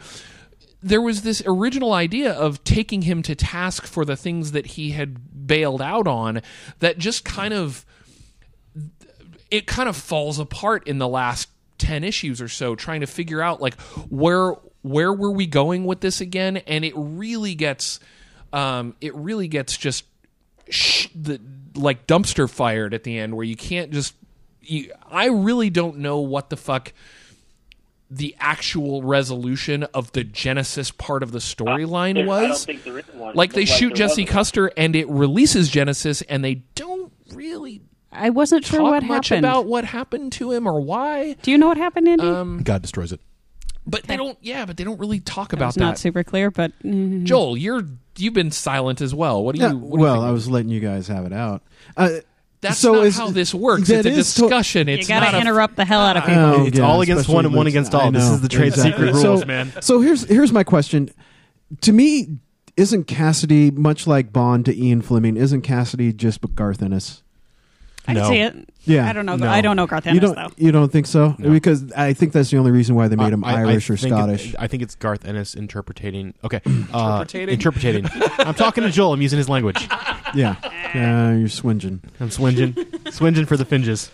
[0.82, 4.92] there was this original idea of taking him to task for the things that he
[4.92, 6.42] had bailed out on
[6.80, 7.86] that just kind of
[9.52, 11.48] it kind of falls apart in the last
[11.78, 16.02] 10 issues or so trying to figure out like where where were we going with
[16.02, 16.58] this again?
[16.58, 18.00] And it really gets
[18.52, 20.06] um it really gets just
[20.70, 21.40] sh- the
[21.76, 24.16] like dumpster fired at the end where you can't just
[24.62, 26.94] you, I really don't know what the fuck
[28.16, 32.66] the actual resolution of the Genesis part of the storyline There- I don't was.
[32.66, 33.36] think there is one.
[33.36, 34.30] Like they Looks shoot Jesse wasn't.
[34.30, 37.82] Custer and it releases Genesis and they don't really
[38.12, 39.46] I wasn't sure talk what much happened.
[39.46, 41.36] about what happened to him or why.
[41.42, 42.28] Do you know what happened, Andy?
[42.28, 43.20] Um, God destroys it.
[43.88, 44.38] but they don't.
[44.42, 47.58] Yeah, but they don't really talk That about was not super clear, but mm, Joel,
[47.58, 47.82] you're
[48.18, 49.44] you've been silent as well.
[49.44, 49.68] What do you?
[49.68, 50.26] Yeah, what do you well, think?
[50.26, 51.64] I was letting you guys have it out.
[51.98, 52.10] Uh,
[52.64, 53.90] That's so not is- how this works.
[53.90, 54.88] It's a is to- discussion.
[54.88, 56.42] you it's got not to a- interrupt the hell out of people.
[56.42, 58.12] Oh, It's yeah, all against especially one and one with- against all.
[58.12, 59.08] This know, is the trade exactly.
[59.08, 59.72] secret So- rules, man.
[59.82, 61.10] So here's here's my question.
[61.82, 62.38] To me,
[62.78, 65.38] isn't Cassidy much like Bond to Ian Fleming?
[65.38, 67.23] Isn't Cassidy just Garth Ennis?
[68.08, 68.22] I No.
[68.22, 68.70] can see it.
[68.84, 69.08] Yeah.
[69.08, 69.38] I don't know.
[69.38, 69.48] No.
[69.50, 70.52] I don't know Garth You don't though.
[70.58, 71.36] you don't think so?
[71.40, 73.96] Because I think that's the only reason why they made him I- I Irish or
[73.96, 74.56] think it- Scottish.
[74.60, 76.34] I think it's Garth Ennis interpreting.
[76.44, 76.60] Okay,
[76.94, 78.06] uh, interpreting.
[78.40, 79.14] I'm talking to Joel.
[79.14, 79.82] I'm using his language.
[80.36, 80.56] yeah,
[80.94, 82.02] yeah, you're swinging.
[82.20, 82.76] I'm swinging,
[83.12, 84.12] swinging for the finges.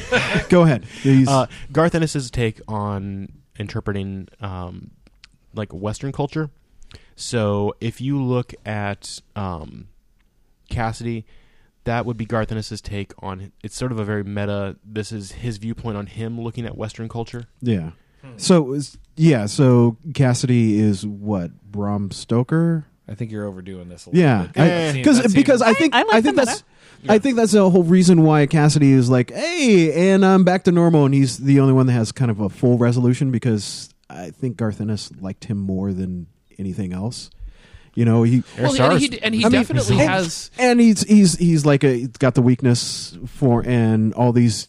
[0.48, 0.84] Go ahead.
[1.02, 3.28] He's- Uh, Garth Ennis's take on
[3.58, 4.92] interpreting um,
[5.54, 6.50] like Western culture.
[7.16, 9.88] So if you look at um,
[10.70, 11.26] Cassidy,
[11.84, 13.52] that would be Garth Ennis's take on.
[13.62, 14.76] It's sort of a very meta.
[14.84, 17.46] This is his viewpoint on him looking at Western culture.
[17.60, 17.90] yeah.
[18.22, 18.28] Hmm.
[18.36, 18.78] So
[19.16, 22.84] yeah, so Cassidy is what Bram Stoker.
[23.08, 24.06] I think you're overdoing this.
[24.06, 24.52] A little Yeah, bit.
[24.54, 26.62] That seems- because that because I think I I, like think them that's
[27.08, 30.72] I think that's the whole reason why Cassidy is like, hey, and I'm back to
[30.72, 34.30] normal, and he's the only one that has kind of a full resolution because I
[34.30, 36.28] think Garth Ennis liked him more than
[36.60, 37.28] anything else.
[37.94, 40.50] You know, he well, and he, and he I mean, definitely and- has.
[40.58, 44.68] and he's he's he's like a he's got the weakness for and all these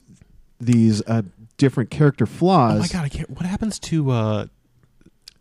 [0.60, 1.22] these uh,
[1.58, 2.76] different character flaws.
[2.76, 3.06] Oh my god!
[3.06, 3.30] I can't.
[3.30, 4.46] What happens to uh,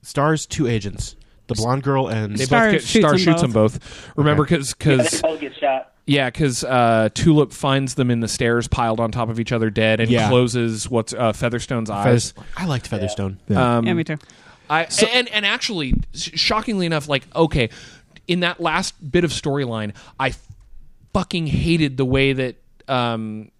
[0.02, 1.16] Starr's two agents,
[1.48, 4.10] the blonde girl and They Starr both get, shoots Starr them shoots them both.
[4.16, 5.88] Remember, because Yeah, they both get shot.
[6.04, 9.70] Yeah, because uh, Tulip finds them in the stairs, piled on top of each other,
[9.70, 10.28] dead, and Yeah.
[10.28, 12.32] closes what's uh, Featherstone's eyes.
[12.32, 13.38] Feathers- I liked Featherstone.
[13.50, 14.16] Um, yeah, me too.
[14.72, 17.68] I and and actually, shockingly enough, like okay,
[18.26, 20.32] in that last bit of storyline, I
[21.12, 22.56] fucking hated the way that
[22.88, 23.50] um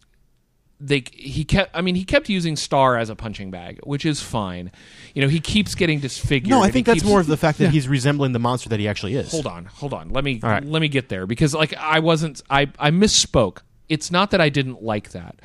[0.81, 1.77] they he kept.
[1.77, 4.73] I mean, he kept using Starr as a punching bag, which is fine.
[5.15, 6.49] You know, he keeps getting disfigured.
[6.49, 8.81] No, I think that's keeps- more of the fact that he's resembling the monster that
[8.81, 9.31] he actually is.
[9.31, 10.09] Hold on, hold on.
[10.09, 10.65] Let me right.
[10.65, 13.59] let me get there because like I wasn't I I misspoke.
[13.91, 15.37] It's not that I didn't like that.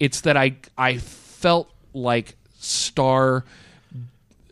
[0.00, 3.44] It's that I I felt like Starr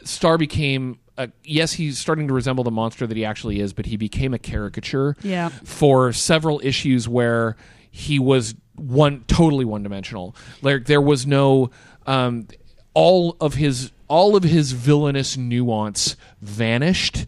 [0.04, 3.86] Starr became a, yes, he's starting to resemble the monster that he actually is, but
[3.86, 5.48] he became a caricature Yeah.
[5.50, 7.56] for several issues where
[7.90, 10.34] he was one totally one dimensional.
[10.62, 11.70] Like there was no
[12.06, 12.46] um,
[12.94, 17.26] all of his all of his villainous nuance vanished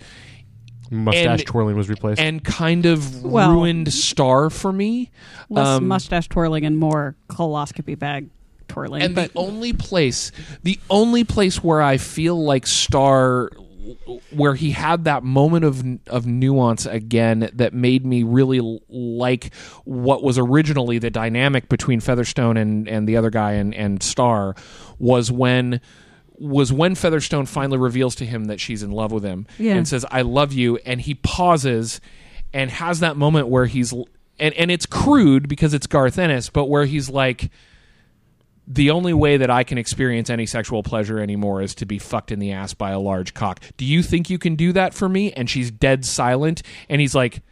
[0.90, 2.20] Mustache And- twirling was replaced.
[2.20, 5.10] and kind of Well- ruined Starr for me.
[5.48, 8.28] Less Um, mustache twirling and more colostomy bag
[9.02, 10.32] and but the only place,
[10.62, 13.50] the only place where I feel like Starr,
[14.30, 19.54] where he had that moment of of nuance again that made me really like
[19.84, 24.54] what was originally the dynamic between Featherstone and and the other guy and and Starr,
[24.98, 25.80] was when.
[26.38, 29.74] Was when Featherstone finally reveals to him that she's in love with him Yeah.
[29.76, 32.00] and says, "I love you," and he pauses
[32.52, 33.92] and has that moment where he's
[34.40, 37.48] and and it's crude because it's Garth Ennis, but where he's like,
[38.66, 42.30] the only way that I can experience any sexual pleasure anymore is to be fucked
[42.30, 43.60] in the ass by a large cock.
[43.76, 45.32] Do you think you can do that for me?
[45.32, 46.62] And she's dead silent.
[46.88, 47.42] And he's like,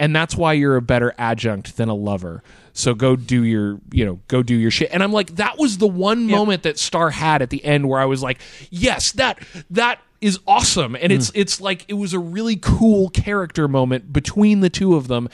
[0.00, 2.42] and that's why you're a better adjunct than a lover.
[2.72, 4.90] So go do your, you know, go do your shit.
[4.92, 8.00] And I'm like, that was the one moment that Starr had at the end where
[8.00, 9.38] I was like, yes, that
[9.70, 10.96] that is awesome.
[10.96, 11.18] And hmm.
[11.18, 15.28] it's it's like it was a really cool character moment between the two of them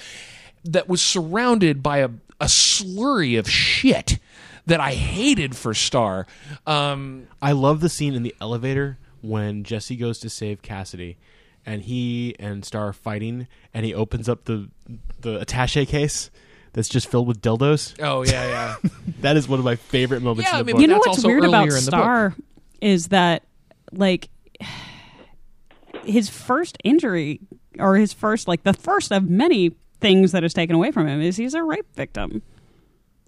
[0.65, 4.19] that was surrounded by a, a slurry of shit
[4.67, 6.27] that I hated for Starr.
[6.67, 11.19] Um, I love the scene in the elevator when Jesse goes to save Cassidy,
[11.67, 14.69] and he and Starr are fighting, and he opens up the
[15.21, 16.31] the attaché case
[16.73, 17.95] that's just filled with dildos.
[18.03, 18.91] oh yeah, yeah.
[19.21, 20.81] That is one of my favorite moments Yeah, in the I mean, book.
[20.83, 22.01] you know that's what's also weird about earlier in the book.
[22.01, 22.35] Star
[22.81, 23.43] is that
[23.93, 24.31] like
[26.05, 27.41] his first injury
[27.79, 31.21] or his first like the first of many things that is taken away from him
[31.21, 32.41] is he's a rape victim.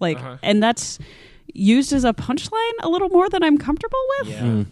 [0.03, 0.37] Like Uh-huh.
[0.43, 0.99] and that's
[1.53, 4.29] used as a punchline a little more than I'm comfortable with.
[4.29, 4.63] yeah.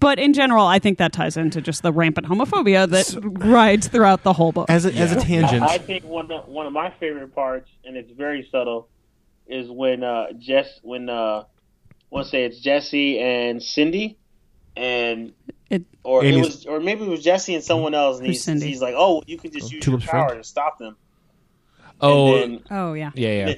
[0.00, 4.22] But in general, I think that ties into just the rampant homophobia that rides throughout
[4.22, 4.70] the whole book.
[4.70, 5.62] as a, as a tangent.
[5.62, 8.88] I think one of, one of my favorite parts, and it's very subtle,
[9.46, 11.44] is when uh, Jess when uh,
[12.10, 14.16] let's say it's Jesse and Cindy,
[14.76, 15.34] and
[15.68, 18.62] It- or it was or maybe it was Jesse and someone else, and Who's he's,
[18.62, 20.42] he's like, oh, you can just use your Tulip's power friend?
[20.42, 20.96] to stop them.
[22.00, 23.10] Oh and then, oh yeah.
[23.14, 23.54] yeah, yeah,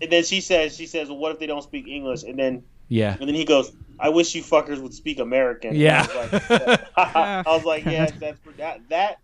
[0.00, 2.22] and then she says, she says, well, what if they don't speak English?
[2.22, 3.16] And then yeah.
[3.18, 5.74] and then he goes, I wish you fuckers would speak American.
[5.74, 6.06] Yeah.
[6.08, 9.18] I was like, I was like yeah, that's that that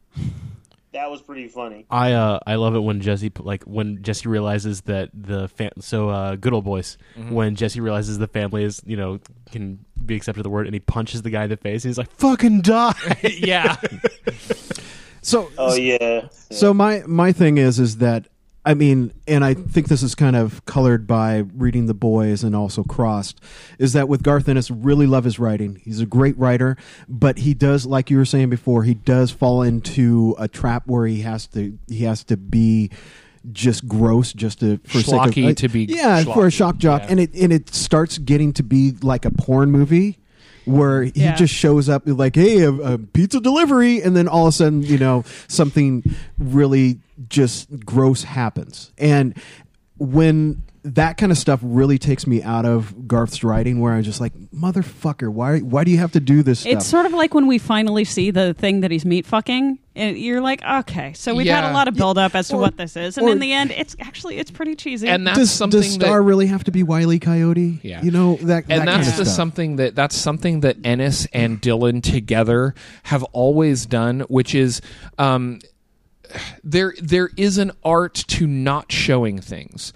[0.93, 1.85] that was pretty funny.
[1.91, 6.09] I uh I love it when Jesse like when Jesse realizes that the fam- so
[6.09, 7.31] uh good old boys Mm-hmm.
[7.35, 9.19] when Jesse realizes the family is you know
[9.51, 11.99] can be accepted the word and he punches the guy in the face and he's
[11.99, 13.77] like fucking die yeah.
[15.23, 16.29] So Oh yeah.
[16.51, 18.29] So my my thing is is that
[18.67, 22.57] I mean, and I think this is kind of colored by reading the boys and
[22.57, 23.41] also crossed,
[23.79, 25.81] is that with Garth Ennis, really love his writing.
[25.85, 26.77] He's a great writer,
[27.09, 31.07] but he does, like you were saying before, he does fall into a trap where
[31.07, 32.91] he has to he has to be
[33.53, 36.79] just gross just to for sake of, Schlocky uh, to be yeah for a shock
[36.79, 37.11] jock yeah.
[37.11, 40.19] and it and it starts getting to be like a porn movie
[40.67, 41.35] where he Yeah.
[41.37, 44.83] just shows up like hey a, a pizza delivery and then all of a sudden
[44.83, 46.03] you know something
[46.39, 46.99] really
[47.29, 49.35] just gross happens and
[49.99, 50.63] when
[50.95, 54.33] that kind of stuff really takes me out of Garth's writing where I'm just like
[54.55, 57.49] motherfucker why why do you have to do this stuff It's sort of like when
[57.49, 61.47] we finally see the thing that he's meat fucking, and you're like, okay, so we've
[61.49, 63.41] had a lot of build up as to Or- what this is, and or- in
[63.41, 65.09] the end, it's actually it's pretty cheesy.
[65.09, 68.03] And that's does, something does Starr that really have to be Wiley Coyote Yeah.
[68.03, 69.37] you know that and that that's kind of the stuff.
[69.37, 74.81] something that that's something that Ennis and Dillon together have always done, which is
[75.19, 75.59] um,
[76.63, 79.93] there there is an art to not showing things.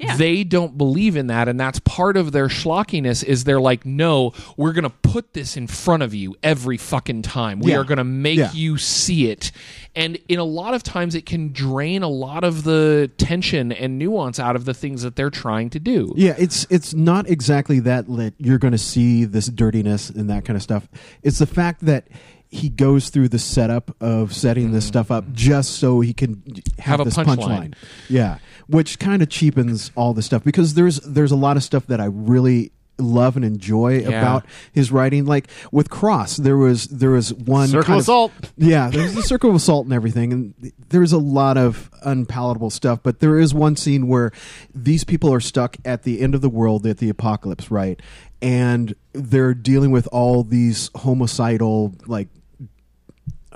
[0.00, 0.16] Yeah.
[0.16, 3.22] They don't believe in that, and that's part of their schlockiness.
[3.22, 7.60] Is they're like, no, we're gonna put this in front of you every fucking time.
[7.60, 7.78] We Yeah.
[7.78, 8.50] are gonna make Yeah.
[8.52, 9.52] you see it,
[9.94, 13.98] and in a lot of times, it can drain a lot of the tension and
[13.98, 16.14] nuance out of the things that they're trying to do.
[16.16, 18.34] Yeah, it's it's not exactly that lit.
[18.38, 20.88] You're going to see this dirtiness and that kind of stuff.
[21.22, 22.08] It's the fact that
[22.52, 24.88] he goes through the setup of setting this mm-hmm.
[24.88, 26.42] stuff up just so he can
[26.78, 27.36] have, Have a this punchline.
[27.36, 27.74] punchline.
[28.08, 28.38] Yeah,
[28.70, 32.00] which kind of cheapens all the stuff because there's there's a lot of stuff that
[32.00, 34.08] I really love and enjoy Yeah.
[34.08, 35.24] about his writing.
[35.24, 38.32] Like with Cross, there was there was one Circle kind of Salt.
[38.58, 43.00] yeah, there's the circle of salt and everything, and there's a lot of unpalatable stuff.
[43.02, 44.32] But there is one scene where
[44.74, 47.98] these people are stuck at the end of the world, at the apocalypse, right?
[48.42, 52.28] And they're dealing with all these homicidal, like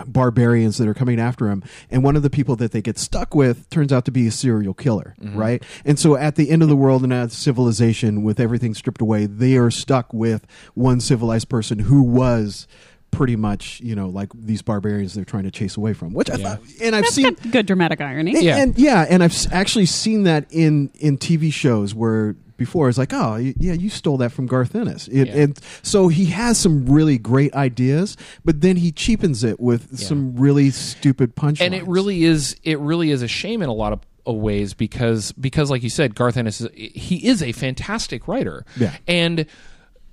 [0.07, 3.35] barbarians that are coming after him and one of the people that they get stuck
[3.35, 5.39] with turns out to be a serial killer mm-hmm.
[5.39, 9.01] right and so at the end of the world and at civilization with everything stripped
[9.01, 12.67] away they are stuck with one civilized person who was
[13.13, 16.37] pretty much you know like these barbarians they're trying to chase away from which i
[16.37, 18.35] thought and i've That's seen got good dramatic irony.
[18.35, 18.57] and, Yeah.
[18.57, 23.13] and yeah, and I've actually seen that in in TV shows where before it's like,
[23.13, 25.37] oh, yeah, you stole that from Garth Ennis, It- Yeah.
[25.43, 30.37] and so he has some really great ideas, but then he cheapens it with some
[30.37, 31.61] really stupid punchlines.
[31.63, 34.73] and it really is it really is a shame in a lot of, of ways
[34.75, 38.95] because because like you said Garth Ennis is, he is a fantastic writer Yeah.
[39.09, 39.47] and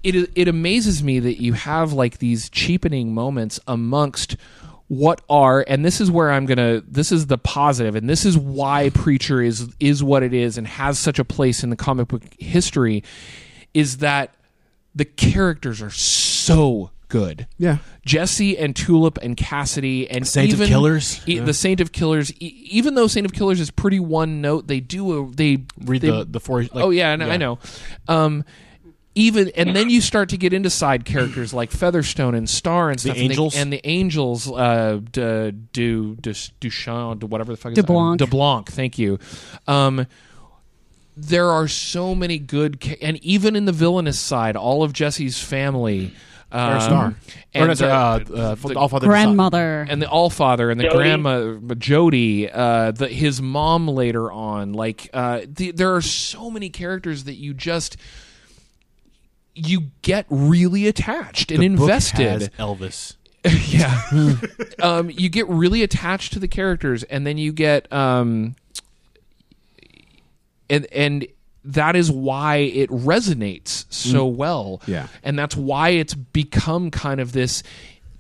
[0.04, 4.36] it it amazes me that you have like these cheapening moments amongst
[4.92, 8.26] what are and this is where I'm going to this is the positive and this
[8.26, 11.78] is why preacher is is what it is and has such a place in the
[11.78, 13.02] comic book history
[13.74, 14.36] is that
[14.94, 17.78] the characters are so good yeah.
[18.06, 21.22] Jesse and Tulip and Cassidy and Saint of Killers.
[21.26, 22.34] e- the Saint of Killers.
[22.42, 26.02] E- even though Saint of Killers is pretty one note, they do a they Read
[26.02, 26.64] they- the the four.
[26.64, 27.30] Like, oh yeah, I know.
[27.30, 27.60] I know.
[28.10, 28.44] Um,
[29.16, 33.00] even and then you start to get into side characters like Featherstone and Starr and
[33.00, 33.56] stuff, and they- Angels?
[33.56, 36.32] and the Angels, uh, D- Du Du
[36.62, 38.20] Duchamp, whatever the fuck is De Blanc.
[38.20, 38.68] De Blanc.
[38.70, 39.20] Thank you.
[39.68, 40.08] Um,
[41.18, 45.40] there are so many good, ca- and even in the villainous side, all of Jesse's
[45.42, 46.14] family.
[46.54, 47.16] Um, Starr.
[47.54, 49.86] and or no, sorry, the- uh, uh, the All Father Grandmother.
[49.90, 50.98] and the Allfather and the Jody.
[50.98, 54.74] grandma Jody, uh, the, his mom later on.
[54.74, 57.96] Like uh, the, there are so many characters that you just
[59.56, 62.52] you get really attached and The invested.
[62.58, 63.16] Elvis.
[63.70, 64.02] yeah,
[64.84, 68.56] um, you get really attached to the characters, and then you get um,
[70.70, 71.26] and and
[71.66, 74.82] that is why it resonates so well.
[74.86, 75.08] Yeah.
[75.24, 77.64] and that's why it's become kind of this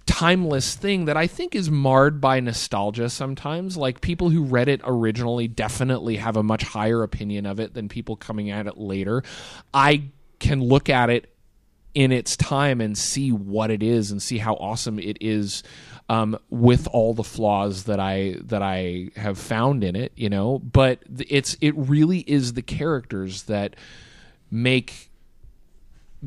[0.06, 3.78] timeless thing that I think is marred by nostalgia sometimes.
[3.78, 7.90] Like people who read it originally definitely have a much higher opinion of it than
[7.90, 9.24] people coming at it later.
[9.74, 10.04] I
[10.42, 11.34] can look at it
[11.94, 15.64] in its time and see what it is and see how awesome it is
[16.10, 20.60] um, with all the flaws that I that I have found in it, you know.
[20.60, 21.00] But
[21.30, 23.76] it's it really is the characters that
[24.50, 25.10] make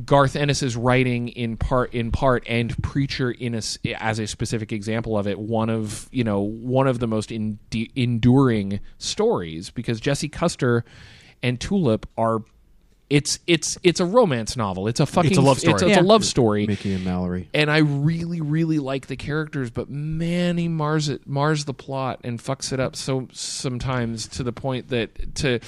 [0.04, 3.62] Garth Ennis's writing in part in part and Preacher in a
[4.00, 7.58] as a specific example of it one of you know one of the most en-
[7.94, 10.84] enduring stories because Jesse Custer
[11.42, 12.42] and Tulip are
[13.10, 15.74] it's it's it's a romance novel it's a fucking It's a love story.
[15.74, 16.00] it's, it's Yeah.
[16.00, 17.48] a love story Mickey and Mallory.
[17.52, 22.20] and I really, really like the characters, but man, he mars it, mars the plot
[22.24, 25.60] and fucks it up so sometimes to the point that to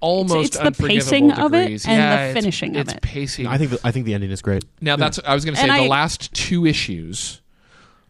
[0.00, 1.86] almost it's the unforgivable pacing of it degrees.
[1.86, 3.02] and yeah, the it's- finishing of it's it.
[3.02, 3.46] pacing.
[3.46, 4.64] I think the, I think the ending is great.
[4.80, 7.40] now that's I was going to say And the I- last two issues,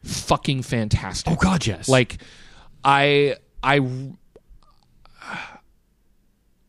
[0.02, 1.32] fucking fantastic.
[1.32, 1.88] Oh, God, yes.
[1.88, 2.18] Like
[2.84, 3.78] I I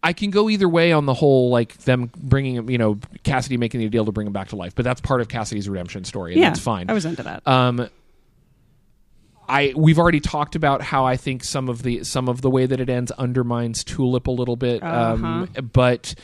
[0.02, 3.58] I can go either way on the whole, like them bringing him, you know, Cassidy
[3.58, 6.06] making the deal to bring him back to life, but that's part of Cassidy's redemption
[6.06, 6.90] story, and yeah, that's fine.
[6.90, 7.46] I was into that.
[7.46, 7.90] Um,
[9.48, 12.66] I we've already talked about how I think some of the some of the way
[12.66, 16.16] that it ends undermines Tulip a little bit, um, but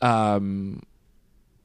[0.00, 0.82] um,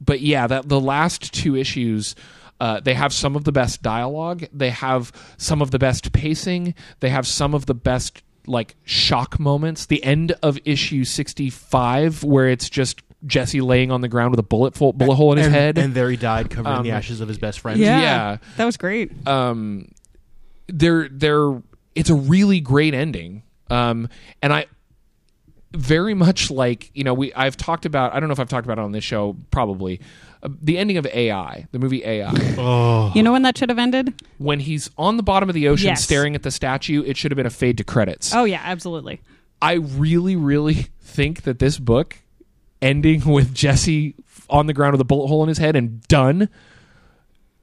[0.01, 2.15] but yeah, that the last two issues.
[2.59, 4.45] Uh, they have some of the best dialogue.
[4.53, 6.75] They have some of the best pacing.
[7.01, 9.85] They have some of the best like shock moments.
[9.87, 14.43] The end of issue sixty-five, where it's just Jesse laying on the ground with a
[14.43, 16.83] bullet full, bullet hole in his and, head, and there he died, covered in Um,
[16.83, 17.79] the ashes of his best friend.
[17.79, 18.37] yeah, yeah.
[18.57, 19.11] that was great.
[19.27, 19.87] um
[20.67, 21.61] they're they're
[21.95, 24.07] it's a really great ending um
[24.41, 24.65] and i
[25.73, 28.65] very much like you know we i've talked about i don't know if i've talked
[28.65, 29.99] about it on this show probably
[30.43, 32.31] uh, the ending of ai the movie ai
[33.15, 34.13] You know when that should have ended?
[34.37, 36.03] when he's on the bottom of the ocean Yes.
[36.03, 39.21] staring at the statue it should have been a fade to credits Oh yeah, absolutely.
[39.61, 42.17] I really, really think that this book
[42.81, 44.15] ending with Jesse
[44.49, 46.49] on the ground with a bullet hole in his head and done,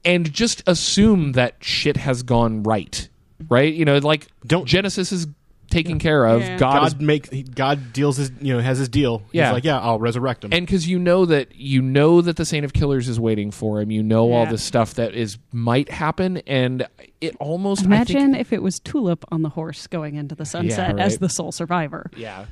[0.03, 3.07] and just assume that shit has gone right,
[3.49, 3.71] right?
[3.73, 5.27] You know, like Don't- Genesis is
[5.71, 6.41] taken care of.
[6.41, 6.57] Yeah.
[6.57, 9.23] God, is God make he- God deals his you know has his deal.
[9.31, 9.47] Yeah.
[9.47, 10.53] He's like, yeah, I'll resurrect him.
[10.53, 13.81] and because you know that you know that the Saint of Killers is waiting for
[13.81, 16.87] him, you know all the stuff that is might happen, and
[17.19, 20.45] it almost I Imagine think, if it was Tulip on the horse going into the
[20.45, 21.01] sunset right.
[21.01, 22.11] as the sole survivor.
[22.15, 22.45] yeah.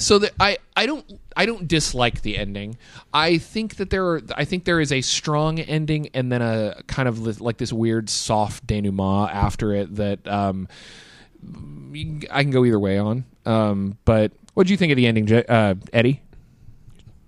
[0.00, 1.04] So that I I don't
[1.36, 2.78] I don't dislike the ending.
[3.12, 6.80] I think that there are I think there is a strong ending and then a
[6.86, 11.07] kind of like this weird soft denouement after it that um you-
[12.30, 13.24] I can go either way on.
[13.46, 16.22] Um, but what do you think of the ending, Je- uh, Eddie?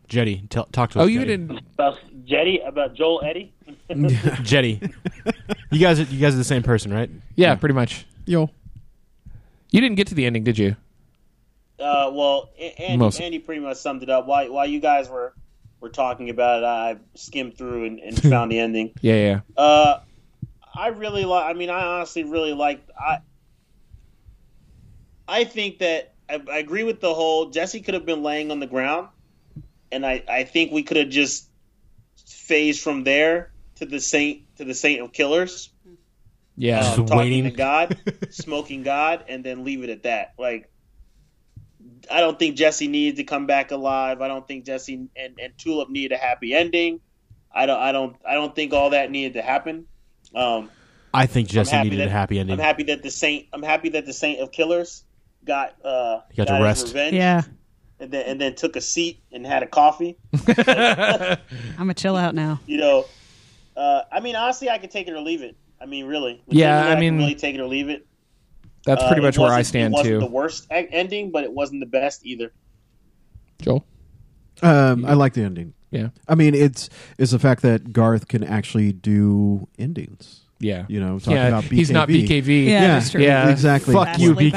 [0.08, 1.04] Jetty, tell, talk to us.
[1.04, 1.30] Oh, you Jetty.
[1.36, 1.60] didn't.
[1.74, 3.52] About Jetty, about Joel Eddie.
[4.42, 4.80] Jetty.
[5.70, 7.08] you guys, are, you guys are the same person, right?
[7.36, 8.06] Yeah, pretty much.
[8.26, 8.50] Yo,
[9.70, 10.76] You didn't get to the ending, did you?
[11.78, 14.26] Uh, well, A- Andy, Most- Andy pretty much summed it up.
[14.26, 15.32] While while you guys were
[15.80, 18.92] were talking about it, I skimmed through and, and found the ending.
[19.00, 19.40] Yeah, yeah.
[19.56, 20.00] Uh,
[20.74, 21.44] I really like.
[21.46, 22.86] I mean, I honestly really like.
[22.98, 23.20] I
[25.30, 27.50] I think that I, I agree with the whole.
[27.50, 29.08] Jesse could have been laying on the ground,
[29.92, 31.48] and I I think we could have just
[32.26, 35.70] phased from there to the saint to the saint of killers.
[36.56, 36.80] Yeah.
[36.80, 37.44] um, talking waiting.
[37.44, 37.96] to God,
[38.30, 40.34] smoking God, and then leave it at that.
[40.36, 40.68] Like,
[42.10, 44.20] I don't think Jesse needed to come back alive.
[44.20, 47.00] I don't think Jesse and, and Tulip needed a happy ending.
[47.52, 47.80] I don't.
[47.80, 48.16] I don't.
[48.28, 49.86] I don't think all that needed to happen.
[50.34, 50.70] Um,
[51.14, 52.54] I think Jesse needed that- a happy ending.
[52.54, 53.46] I'm happy that the saint.
[53.52, 55.04] I'm happy that the saint of killers
[55.44, 56.88] got uh He got to rest.
[56.88, 57.14] revenge.
[57.14, 57.42] Yeah,
[57.98, 60.16] and then and then took a seat and had a coffee.
[60.48, 61.36] I'm
[61.78, 62.60] gonna chill out now.
[62.66, 63.06] You know,
[63.76, 65.56] uh, I mean, honestly, I could take it or leave it.
[65.80, 66.42] I mean, really.
[66.48, 68.06] Yeah, Legitimately, I can mean, really take it or leave it.
[68.86, 70.20] That's Uh, pretty it much where I wasn't- stand It wasn't too.
[70.20, 72.52] the worst ending, but it wasn't the best either.
[73.62, 73.84] Joel.
[74.62, 75.74] um, I like the ending.
[75.90, 76.08] Yeah.
[76.28, 76.88] I mean, it's
[77.18, 80.42] it's the fact that Garth can actually do endings.
[80.60, 80.84] Yeah.
[80.88, 81.48] You know, talking yeah.
[81.48, 81.70] about BKV.
[81.72, 82.64] He's not BKV.
[82.66, 83.22] Yeah, Yeah, that's true.
[83.22, 83.48] yeah.
[83.50, 83.94] exactly.
[83.94, 84.50] Fuck you, Vastly.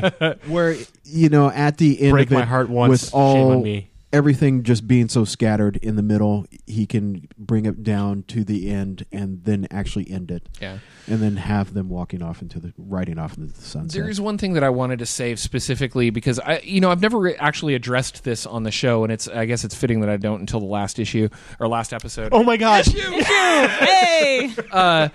[0.00, 0.46] BKV.
[0.48, 3.50] Where you know at the end Break of it, my heart once, with shame all
[3.52, 3.90] on me.
[4.12, 8.70] Everything just being so scattered in the middle, he can bring it down to the
[8.70, 10.78] end and then actually end it, Yeah.
[11.06, 13.98] and then have them walking off into the riding off into the sunset.
[14.00, 17.00] There is one thing that I wanted to say specifically because I, you know, I've
[17.00, 20.10] never re- actually addressed this on the show, and it's I guess it's fitting that
[20.10, 21.28] I don't until the last issue
[21.58, 22.30] or last episode.
[22.32, 22.86] Oh my god!
[22.86, 25.08] hey, uh,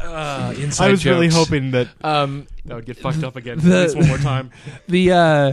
[0.00, 3.76] uh, inside I was really hoping that Um, that would get fucked up again the-
[3.76, 4.50] at least one more time.
[4.88, 5.52] the uh,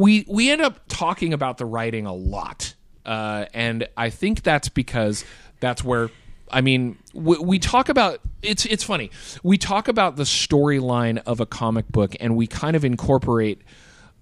[0.00, 2.74] we we end up talking about the writing a lot,
[3.04, 5.26] uh, and I think that's because
[5.60, 6.08] that's where
[6.50, 9.10] I mean we, we talk about it's it's funny
[9.42, 13.60] we talk about the storyline of a comic book and we kind of incorporate.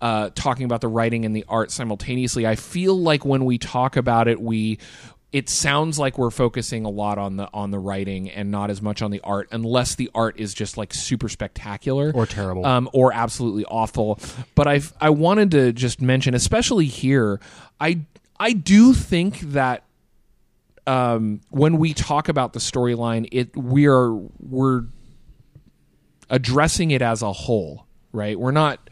[0.00, 3.96] Uh, talking about the writing and the art simultaneously, I feel like when we talk
[3.96, 4.78] about it, we
[5.30, 8.80] it sounds like we're focusing a lot on the on the writing and not as
[8.80, 12.64] much on the art, unless the art is just like super spectacular Or terrible.
[12.64, 14.18] um, or absolutely awful.
[14.54, 17.40] But I I wanted to just mention, especially here,
[17.80, 18.00] I
[18.40, 19.82] I do think that
[20.86, 24.84] um, when we talk about the storyline, it we are we're
[26.30, 28.38] addressing it as a whole, right?
[28.38, 28.88] We're not.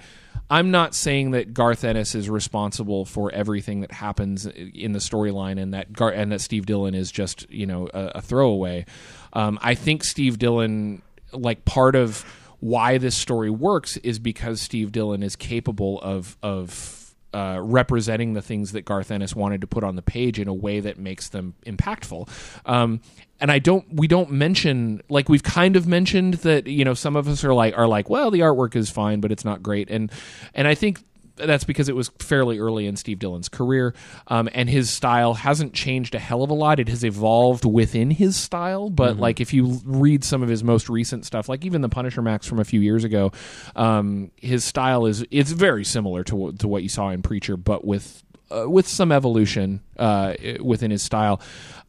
[0.48, 5.60] I'm not saying that Garth Ennis is responsible for everything that happens in the storyline,
[5.60, 8.86] and that Gar- and that Steve Dillon is just you know a, a throwaway.
[9.32, 11.02] Um, I think Steve Dillon,
[11.32, 12.24] like part of
[12.60, 17.05] why this story works, is because Steve Dillon is capable of of
[17.36, 20.54] uh, representing the things that Garth Ennis wanted to put on the page in a
[20.54, 22.30] way that makes them impactful.
[22.64, 23.02] Um,
[23.38, 27.14] and I don't, we don't mention like we've kind of mentioned that you know some
[27.14, 29.90] of us are like are like, well, the artwork is fine, but it's not great,
[29.90, 30.10] and
[30.54, 31.00] and I think
[31.36, 33.94] that's because it was fairly early in Steve Dillon's career,
[34.28, 36.80] um, and his style hasn't changed a hell of a lot.
[36.80, 40.88] It has evolved within his style, but like if you read some of his most
[40.88, 43.32] recent stuff, like even the Punisher Max from a few years ago,
[43.74, 47.84] um, his style is it's very similar to to what you saw in Preacher, but
[47.84, 51.40] with uh, with some evolution uh, within his style.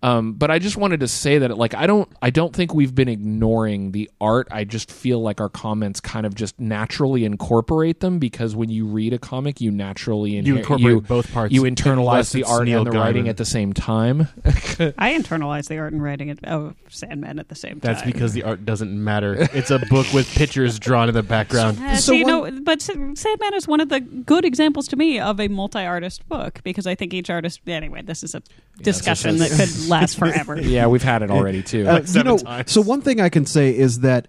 [0.03, 2.93] Um, but I just wanted to say that, like, I don't, I don't think we've
[2.93, 4.47] been ignoring the art.
[4.51, 8.85] I just feel like our comments kind of just naturally incorporate them because when you
[8.85, 12.83] read a comic, you naturally You incorporate you- both parts, You internalize the art Neil
[12.83, 14.27] and the writing at the same time.
[14.45, 17.79] I internalize the art and writing it- of Sandman at the same time.
[17.81, 19.35] That's because the art doesn't matter.
[19.51, 21.79] It's a book with pictures drawn in the background.
[21.81, 24.95] Uh, So so you one- know, but Sandman is one of the good examples to
[24.95, 27.61] me of a multi-artist book because I think each artist.
[27.67, 28.41] Anyway, anyway, this is a
[28.81, 30.59] discussion that could last forever.
[30.59, 31.87] Yeah, we've had it already too.
[31.87, 32.71] Uh, you seven know, times.
[32.71, 34.27] so one thing I can say is that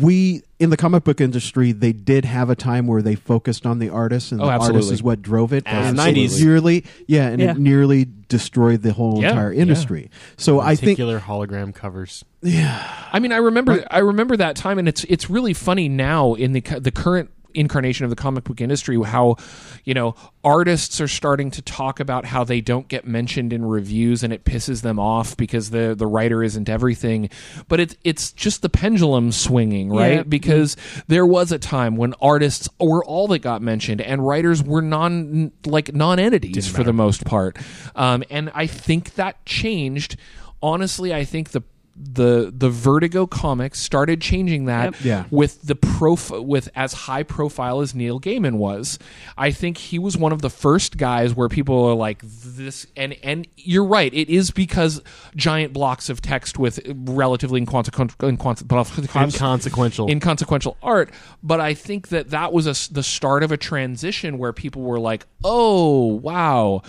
[0.00, 3.78] we in the comic book industry they did have a time where they focused on
[3.80, 4.94] the artist and Oh, the artist absolutely.
[4.94, 5.64] is what drove it.
[5.66, 6.24] and Absolutely.
[6.24, 7.50] it nearly, yeah, and Yeah.
[7.50, 9.62] it nearly destroyed the whole Yeah, entire yeah.
[9.62, 10.10] industry.
[10.36, 12.24] So I think Particular hologram covers.
[12.42, 12.88] Yeah.
[13.12, 16.52] I mean, I remember I remember that time, and it's it's really funny now in
[16.52, 19.36] the cu- the current incarnation of the comic book industry how
[19.84, 20.14] you know
[20.44, 24.44] artists are starting to talk about how they don't get mentioned in reviews and it
[24.44, 27.30] pisses them off because the the writer isn't everything.
[27.68, 30.12] But it's it's just the pendulum swinging right?
[30.12, 30.22] Yeah.
[30.22, 30.76] because
[31.06, 35.52] there was a time when artists were all that got mentioned and writers were non
[35.64, 37.56] like non-entities for the most part.
[37.96, 40.16] Um, and i think that changed.
[40.62, 41.62] Honestly i think the
[41.96, 44.94] the the Vertigo comics started changing that Yep.
[45.04, 45.24] Yeah.
[45.30, 48.98] with the prof with as high profile as Neil Gaiman was.
[49.38, 53.14] I think he was one of the first guys where people are like this and
[53.22, 54.12] and you're right.
[54.12, 55.02] It is because
[55.36, 60.08] giant blocks of text with relatively inconsequential Inconsequential.
[60.10, 61.10] inconsequential art
[61.42, 65.00] but i think that that was a the start of a transition where people were
[65.00, 66.82] like oh wow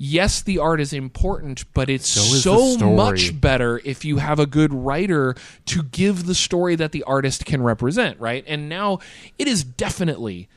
[0.00, 4.46] yes the art is important but it's So so, much better if you have a
[4.46, 5.34] good writer
[5.66, 9.00] to give the story that the artist can represent right and now
[9.38, 10.48] it is definitely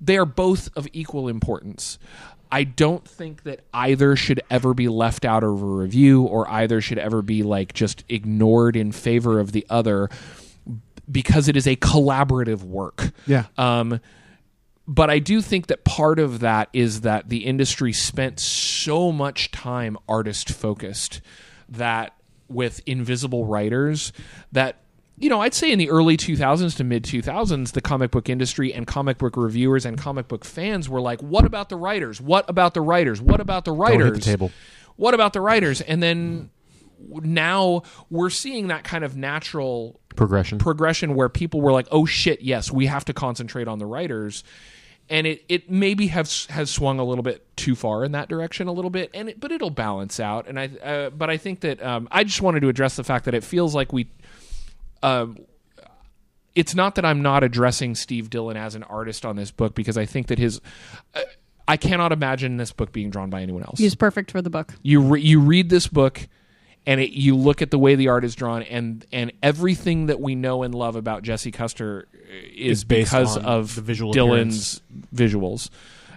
[0.00, 1.98] they are both of equal importance.
[2.50, 6.80] I don't think that either should ever be left out of a review or either
[6.80, 10.08] should ever be like just ignored in favor of the other
[11.10, 13.10] because it is a collaborative work.
[13.26, 13.46] Yeah.
[13.58, 14.00] Um,
[14.88, 19.50] but I do think that part of that is that the industry spent so much
[19.50, 21.20] time artist focused
[21.68, 22.14] that
[22.48, 24.14] with invisible writers
[24.50, 24.76] that
[25.18, 28.72] you know I'd say in the early 2000s to mid 2000s the comic book industry
[28.72, 32.48] and comic book reviewers and comic book fans were like what about the writers what
[32.48, 34.50] about the writers what about the hit the writers table.
[34.96, 36.48] what about the writers and then
[37.22, 40.58] now we're seeing that kind of natural Progression.
[40.58, 44.42] progression where people were like, "Oh shit, yes, we have to concentrate on the writers."
[45.10, 48.68] And it, it maybe has has swung a little bit too far in that direction
[48.68, 50.46] a little bit, and it, but it'll balance out.
[50.46, 53.24] And I uh, but I think that um, I just wanted to address the fact
[53.24, 54.08] that it feels like we,
[55.02, 55.38] um,
[56.54, 59.96] it's not that I'm not addressing Steve Dillon as an artist on this book because
[59.96, 60.60] I think that his,
[61.14, 61.20] uh,
[61.66, 64.74] I cannot imagine this book being drawn by anyone else He's perfect for the book.
[64.82, 66.28] you re- you read this book
[66.88, 70.20] and it, you look at the way the art is drawn and and everything that
[70.20, 72.08] we know and love about Jesse Custer
[72.54, 74.80] is Is based because on of the visual Dillon's
[75.14, 75.68] visuals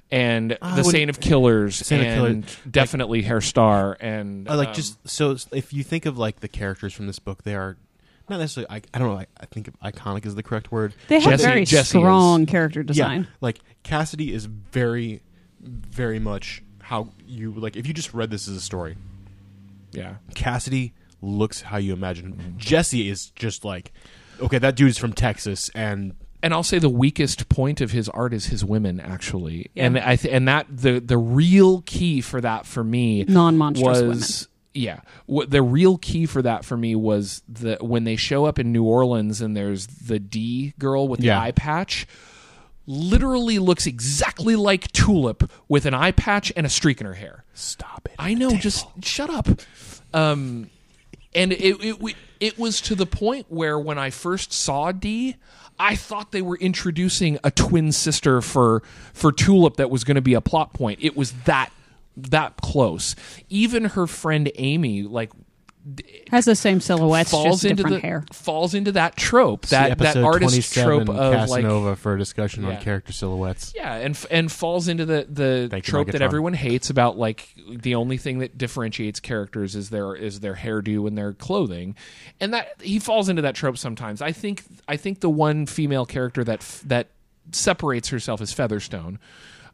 [0.10, 4.56] and I the Saint of Killers Saint of and Killers, definitely Herr Starr and Uh,
[4.56, 7.56] like um, just so if you think of like the characters from this book, they
[7.56, 7.78] are
[8.30, 8.70] not necessarily.
[8.72, 9.18] I, I don't know.
[9.20, 10.94] I, I think iconic is the correct word.
[11.10, 13.22] They have Jesse- very Jesse strong character design.
[13.22, 15.22] Yeah, like Cassidy is very,
[15.60, 17.76] very much how you like.
[17.76, 18.96] If you just read this as a story,
[19.92, 22.34] yeah Cassidy looks how you imagine.
[22.34, 22.58] Mm-hmm.
[22.58, 23.92] Jesse is just like,
[24.42, 26.14] okay, that dude's from Texas, and
[26.44, 29.86] and I'll say the weakest point of his art is his women, actually, Yeah.
[29.86, 34.48] and I th- and that the the real key for that for me Non-monstrous was
[34.74, 38.58] yeah, what the real key for that for me was the when they show up
[38.58, 41.42] in New Orleans and there's the D girl with the Yeah.
[41.42, 42.08] eye patch.
[42.92, 47.46] Literally looks exactly like Tulip with an eye patch and a streak in her hair.
[47.54, 48.16] stop it.
[48.20, 49.48] I know, just shut up.
[50.14, 50.70] Um,
[51.34, 55.38] and it, it it was to the point where when I first saw D,
[55.80, 60.22] I thought they were introducing a twin sister for for Tulip that was going to
[60.22, 61.00] be a plot point.
[61.02, 61.72] It was that
[62.18, 63.16] that close.
[63.48, 65.32] Even her friend Amy, like
[66.30, 68.24] Has the same silhouettes, falls just into different the hair.
[68.32, 72.14] falls into that trope See that that episode artist 27, trope of like Casanova for
[72.14, 72.70] a discussion Yeah.
[72.70, 73.74] on character silhouettes.
[73.76, 76.26] yeah, and and falls into the the Thank you, trope that Megatron.
[76.26, 81.08] everyone hates about like the only thing that differentiates characters is their is their hairdo
[81.08, 81.96] and their clothing,
[82.40, 84.22] and that he falls into that trope sometimes.
[84.22, 87.08] I think I think the one female character that f- that
[87.56, 89.20] separates herself as Featherstone.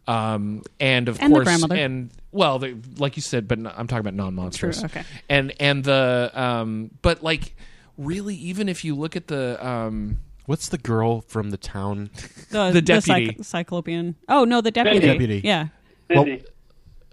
[0.08, 1.76] Um, and of And course, grandmother.
[1.76, 4.78] and well, the, like you said, but no, I'm talking about non-monsters.
[4.80, 5.04] True, okay.
[5.30, 7.56] And and the um, but like
[7.98, 12.10] really, even if you look at the um, What's the girl from the town?
[12.52, 13.34] The deputy.
[13.34, 14.16] cyc- cyclopean.
[14.30, 15.00] Oh no, the deputy.
[15.06, 15.42] Deputy.
[15.44, 15.68] Yeah.
[16.10, 16.44] Cindy.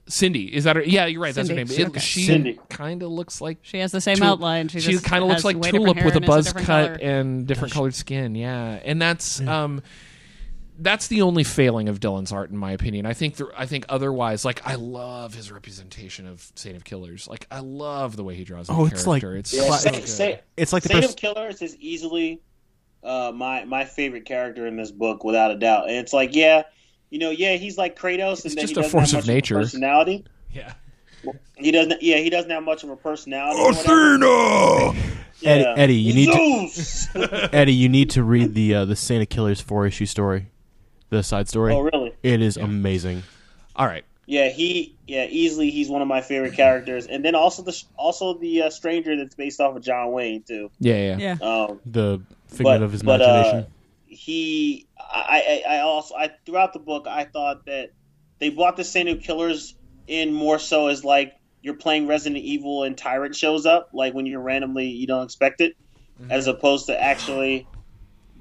[0.06, 0.82] Cindy, is that her?
[0.84, 1.34] Yeah, you're right.
[1.34, 1.66] That's her name.
[1.68, 1.98] It- Okay.
[1.98, 4.68] She kind of looks like She has the same Tul- outline.
[4.68, 7.10] She, She, kind of looks like Tulip with a buzz different cut color.
[7.10, 8.34] and different colored skin.
[8.36, 9.82] Yeah, and that's um,
[10.78, 13.06] that's the only failing of Dillon's art, in my opinion.
[13.06, 17.28] I think the, I think otherwise, like I love his representation of Saint of Killers.
[17.28, 18.66] Like I love the way he draws.
[18.66, 19.38] the Oh, it's like- character.
[19.38, 20.08] it's Yeah, so Sa- good.
[20.08, 22.40] Sa- It's like the Saint pers- of Killers is easily
[23.02, 25.88] uh, my my favorite character in this book, without a doubt.
[25.88, 26.62] And it's like, yeah,
[27.10, 29.26] you know, yeah, he's like Kratos, and then just he a doesn't force have of
[29.26, 29.54] much nature.
[29.56, 30.24] personality.
[30.52, 30.72] yeah,
[31.56, 32.02] He doesn't.
[32.02, 33.60] Yeah, he doesn't have much of a personality.
[33.60, 34.98] or whatever.
[35.42, 39.60] Eddie, Eddie, you need to Eddie, you need to read the uh, the Santa Killers
[39.60, 40.46] four issue story,
[41.17, 41.73] the side story.
[41.73, 42.12] oh, really?
[42.23, 43.23] It is amazing.
[43.76, 44.05] All right.
[44.26, 44.94] Yeah, he.
[45.07, 48.70] Yeah, easily he's one of my favorite characters, and then also the also the uh,
[48.70, 50.70] stranger that's based off of John Wayne too.
[50.81, 51.36] Yeah, yeah.
[51.41, 51.47] Yeah.
[51.67, 53.59] Um, The figment but of his but, imagination.
[53.59, 53.67] uh,
[54.07, 57.91] he, I, I, I also, I throughout the book, I thought that
[58.39, 59.75] they brought the Santa Killers
[60.07, 64.25] in more so as like you're playing Resident Evil and Tyrant shows up, like when
[64.26, 65.76] you're randomly you don't expect it,
[66.23, 66.31] Mm-hmm.
[66.31, 67.67] as opposed to actually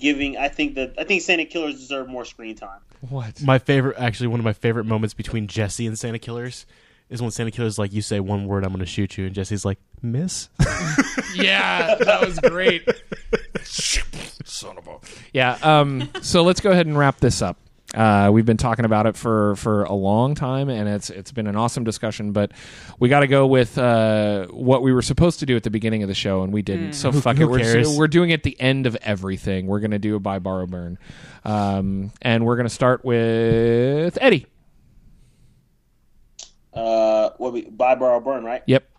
[0.04, 0.38] giving.
[0.38, 2.82] I think that I think Santa Killers deserve more screen time.
[3.10, 3.42] What?
[3.42, 6.68] my favorite, actually, one of my favorite moments between Jesse and Santa Killers
[7.10, 9.34] is when Santa Killers like, "You say one word, I'm going to shoot you," and
[9.34, 10.50] Jesse's like, "Miss."
[11.34, 12.88] yeah, that was great.
[13.64, 14.98] Son of a.
[15.34, 15.58] Yeah.
[15.64, 16.10] Um.
[16.22, 17.58] So let's go ahead and wrap this up.
[17.94, 21.48] Uh, we've been talking about it for, for a long time, and it's it's been
[21.48, 22.32] an awesome discussion.
[22.32, 22.52] But
[23.00, 26.02] we got to go with uh, what we were supposed to do at the beginning
[26.02, 26.94] of the show, and we didn't.
[26.94, 27.50] So fuck who it.
[27.52, 27.98] We're, cares?
[27.98, 29.68] we're doing it at the end of everything.
[29.68, 30.98] We're gonna do a buy, borrow, burn,
[31.46, 34.48] um, and we're gonna start with Eddie.
[36.74, 38.64] Uh, what we buy, borrow, burn, right?
[38.66, 38.90] Yep.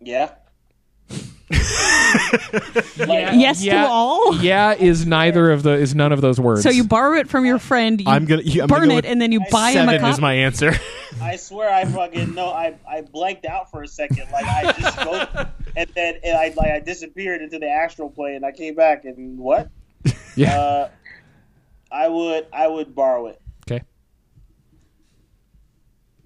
[0.00, 0.32] Yeah.
[2.98, 4.36] Yes to all.
[4.42, 6.62] Yeah is neither of the is none of those words.
[6.62, 9.04] So you borrow it from your friend, you I'm gonna- I'm gonna burn go it,
[9.06, 10.10] and then you buy him a Seven copy.
[10.12, 10.72] is my answer.
[11.22, 12.46] I swear I fucking no.
[12.50, 14.24] I I blanked out for a second.
[14.32, 15.28] Like I just spoke,
[15.76, 19.04] and then and I like I disappeared into the astral plane, and I came back,
[19.04, 19.70] and what?
[20.36, 20.58] yeah.
[20.58, 20.88] Uh,
[21.90, 23.40] I would I would borrow it.
[23.70, 23.84] okay.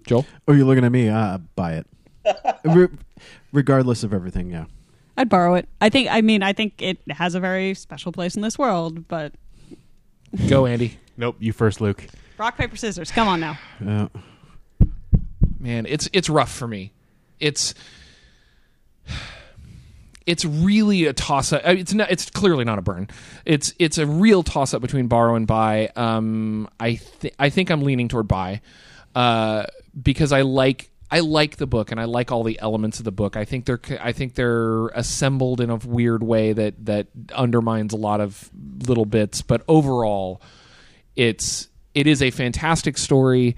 [0.07, 0.25] Joel.
[0.47, 1.09] Oh, you're looking at me.
[1.09, 1.87] Uh, buy it.
[2.65, 2.89] Re-
[3.53, 4.67] regardless of everything, yeah.
[5.17, 5.69] I'd borrow it.
[5.81, 6.09] I think.
[6.11, 9.09] I mean, I think it has a very special place in this world.
[9.09, 9.33] But
[10.49, 10.99] Go, Andy.
[11.17, 12.05] nope, you first, Luke.
[12.39, 13.11] rock paper scissors.
[13.11, 13.59] Come on now.
[13.87, 14.09] Uh,
[15.59, 16.93] man it's it's rough for me
[17.41, 17.75] it's
[20.27, 23.09] it's really a toss up it's not it's clearly not a burn
[23.45, 27.71] it's it's a real toss up between borrow and buy um i th- i think
[27.71, 28.61] i'm leaning toward buy
[29.15, 29.65] uh
[30.01, 33.13] because i like I like the book and I like all the elements of the
[33.13, 33.37] book.
[33.37, 37.97] I think they're I think they're assembled in a weird way that that undermines a
[37.97, 38.51] lot of
[38.87, 40.43] little bits, but overall
[41.15, 43.57] it's it is a fantastic story.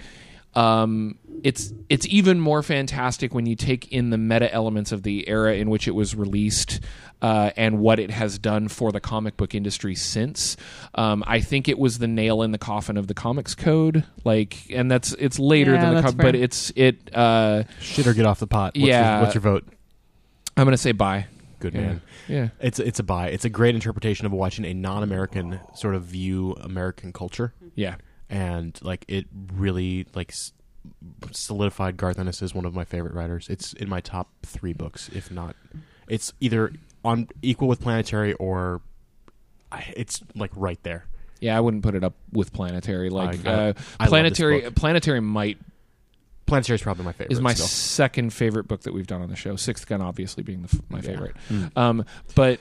[0.54, 5.28] Um, it's it's even more fantastic when you take in the meta elements of the
[5.28, 6.80] era in which it was released
[7.22, 10.56] uh, and what it has done for the comic book industry since.
[10.94, 14.04] Um, I think it was the nail in the coffin of the comics code.
[14.24, 17.14] Like, and that's it's later Yeah, than the that's co- but it's it.
[17.14, 18.74] Uh, Shit or get off the pot.
[18.76, 19.14] What's Yeah.
[19.16, 19.66] Your, what's your vote?
[20.56, 21.26] I'm gonna say bye.
[21.60, 21.80] Good Yeah.
[21.80, 22.00] man.
[22.28, 22.48] Yeah.
[22.60, 23.28] It's it's a buy.
[23.30, 27.96] It's a great interpretation of watching a non-American sort of view American culture, Yeah.
[28.30, 30.52] and like it really like s-
[31.32, 33.48] solidified Garth Ennis as one of my favorite writers.
[33.48, 35.56] It's in my top three books, if not.
[36.08, 36.72] It's either
[37.08, 38.80] on equal with Planetary or
[39.96, 41.04] it's like right there.
[41.40, 43.10] Yeah, I wouldn't put it up with Planetary.
[43.10, 44.74] Like I- I- uh, I love this Planetary, book.
[44.74, 45.58] Planetary might
[46.46, 47.32] Planetary is probably my favorite.
[47.32, 47.66] is my still.
[47.66, 49.54] second favorite book that we've done on the show.
[49.56, 51.36] Sixth Gun, obviously being the, f- my favorite.
[51.48, 51.66] Hmm.
[51.76, 52.04] Um,
[52.34, 52.58] but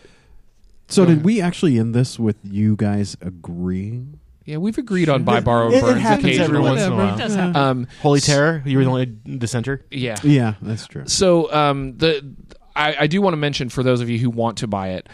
[0.90, 1.26] so, did ahead.
[1.26, 4.19] we actually end this with you guys agreeing?
[4.45, 7.16] yeah, we've agreed on buy, borrow, It- it burns happens every once in a while.
[7.16, 7.56] It does happen.
[7.56, 8.61] Um, Holy Terror.
[8.66, 9.85] You were the only dissenter.
[9.90, 10.16] yeah.
[10.24, 11.03] Yeah, that's true.
[11.08, 12.30] So um, the
[12.78, 15.08] I, I do want to mention for those of you who want to buy it,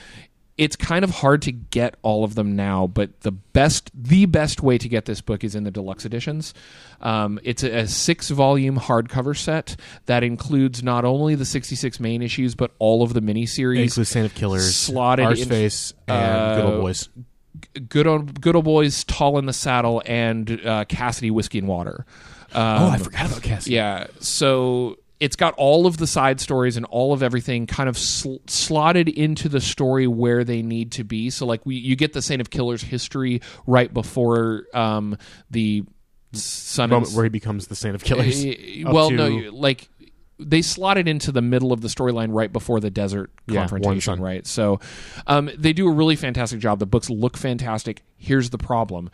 [0.55, 2.85] it's kind of hard to get all of them now.
[2.85, 6.53] But the best the best way to get this book is in the deluxe editions.
[7.01, 9.75] Um, it's a, a six volume hardcover set
[10.05, 13.81] that includes not only the sixty six main issues but all of the It miniseries.
[13.83, 17.09] includes Saint of Killers, slotted in- Arseface, and uh, Good Old Boys.
[17.89, 22.05] good old good old boys, tall in the saddle, and uh, Cassidy whiskey and water.
[22.53, 23.73] Um, oh, I forgot about Cassie.
[23.73, 24.05] Yeah.
[24.19, 28.35] So it's got all of the side stories and all of everything kind of sl-
[28.45, 31.29] slotted into the story where they need to be.
[31.29, 35.17] So like we, you get the Saint of Killers history right before um,
[35.49, 35.85] the
[36.33, 38.43] Sun moment and where he becomes the Saint of Killers.
[38.43, 39.87] Uh, well, to- no, you- like
[40.39, 44.45] they slotted into the middle of the storyline right before the desert Yeah, confrontation, right?
[44.45, 44.81] So
[45.25, 46.79] um, they do a really fantastic job.
[46.79, 48.01] The books look fantastic.
[48.17, 49.09] Here's the problem.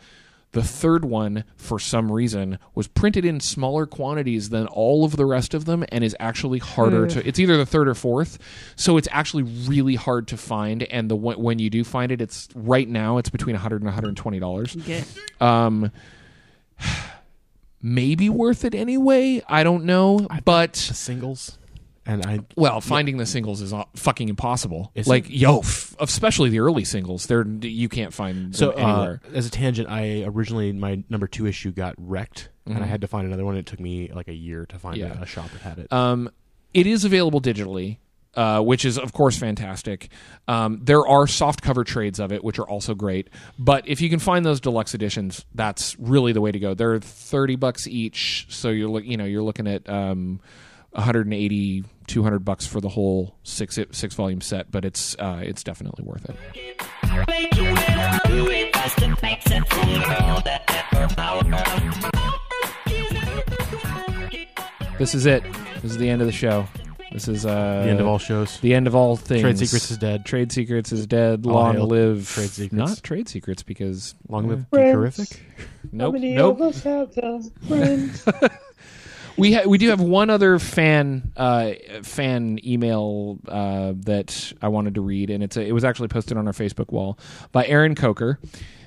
[0.52, 5.24] The third one, for some reason, was printed in smaller quantities than all of the
[5.24, 7.26] rest of them and is actually harder to.
[7.26, 8.38] It's either the third or fourth,
[8.74, 10.82] so it's actually really hard to find.
[10.82, 14.40] And the when you do find it, it's right now it's between 100 and 120
[14.40, 15.06] dollars Get
[15.40, 15.92] um
[17.82, 21.58] maybe worth it anyway i don't know but the singles,
[22.06, 25.32] and I well finding the singles is uh, fucking impossible Is like it?
[25.34, 27.26] yo f- especially the early singles.
[27.26, 29.20] They're you can't find So, them uh, anywhere.
[29.34, 32.88] as a tangent, I originally my number two issue got wrecked, and I Mhm.
[32.88, 33.56] had to find another one.
[33.56, 35.18] It took me like a year to find Yeah.
[35.18, 35.92] a, a shop that had it.
[35.92, 36.30] Um,
[36.72, 37.98] it is available digitally,
[38.34, 40.08] uh, which is of course fantastic.
[40.48, 43.28] Um, there are soft cover trades of it, which are also great.
[43.58, 46.72] But if you can find those deluxe editions, that's really the way to go.
[46.74, 50.40] They're thirty bucks each, so you're look, you know you're looking at um,
[50.92, 54.70] 180, 200 bucks for the whole six six volume set.
[54.70, 56.36] But it's uh, it's definitely worth it.
[57.26, 61.42] Make it, do it, fast and make sense of the world that ever power.
[64.98, 65.42] This is it.
[65.82, 66.66] This is the end of the show.
[67.12, 68.60] This is uh, the end of all shows.
[68.60, 69.40] The end of all things.
[69.40, 70.24] Trade Secrets is dead.
[70.24, 71.44] Trade Secrets is dead.
[71.44, 72.72] All Long hail live Trade Secrets.
[72.72, 75.42] Not Trade Secrets because Long live Horrific.
[75.90, 76.14] Nope.
[76.14, 76.58] How many nope.
[79.40, 84.94] We ha- we do have one other fan uh, fan email uh, that I wanted
[84.94, 87.18] to read, and it's a, it was actually posted on our Facebook wall
[87.50, 88.38] by Aaron Coker.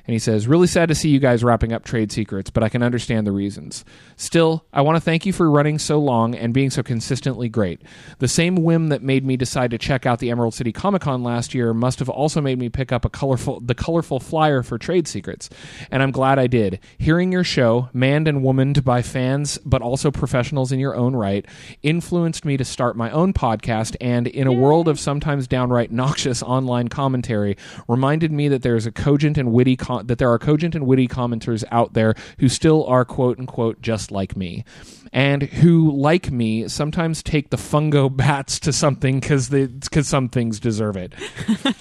[0.05, 2.69] And he says, Really sad to see you guys wrapping up trade secrets, but I
[2.69, 3.85] can understand the reasons.
[4.17, 7.81] Still, I want to thank you for running so long and being so consistently great.
[8.19, 11.23] The same whim that made me decide to check out the Emerald City Comic Con
[11.23, 14.77] last year must have also made me pick up a colorful the colorful flyer for
[14.77, 15.49] trade secrets.
[15.89, 16.79] And I'm glad I did.
[16.97, 21.45] Hearing your show, manned and womaned by fans, but also professionals in your own right,
[21.81, 26.43] influenced me to start my own podcast and in a world of sometimes downright noxious
[26.43, 27.55] online commentary,
[27.87, 31.07] reminded me that there's a cogent and witty con- that there are cogent and witty
[31.07, 34.63] commenters out there who still are quote unquote just like me.
[35.11, 40.59] And who, like me, sometimes take the fungo bats to something because because some things
[40.59, 41.13] deserve it.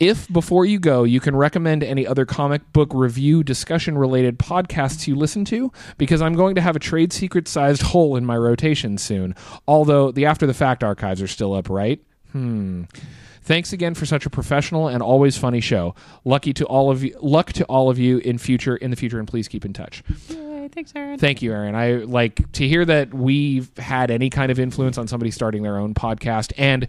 [0.00, 5.06] If before you go, you can recommend any other comic book review discussion related podcasts
[5.06, 8.38] you listen to, because I'm going to have a trade secret sized hole in my
[8.38, 9.34] rotation soon.
[9.68, 12.02] Although the after the fact archives are still up, right?
[12.32, 12.84] Hmm.
[13.42, 15.94] Thanks again for such a professional and always funny show.
[16.24, 17.16] Lucky to all of you.
[17.20, 20.02] Luck to all of you in future in the future, and please keep in touch.
[20.28, 21.18] Yay, thanks, Aaron.
[21.18, 21.74] Thank you, Aaron.
[21.74, 25.78] I like to hear that we've had any kind of influence on somebody starting their
[25.78, 26.86] own podcast, and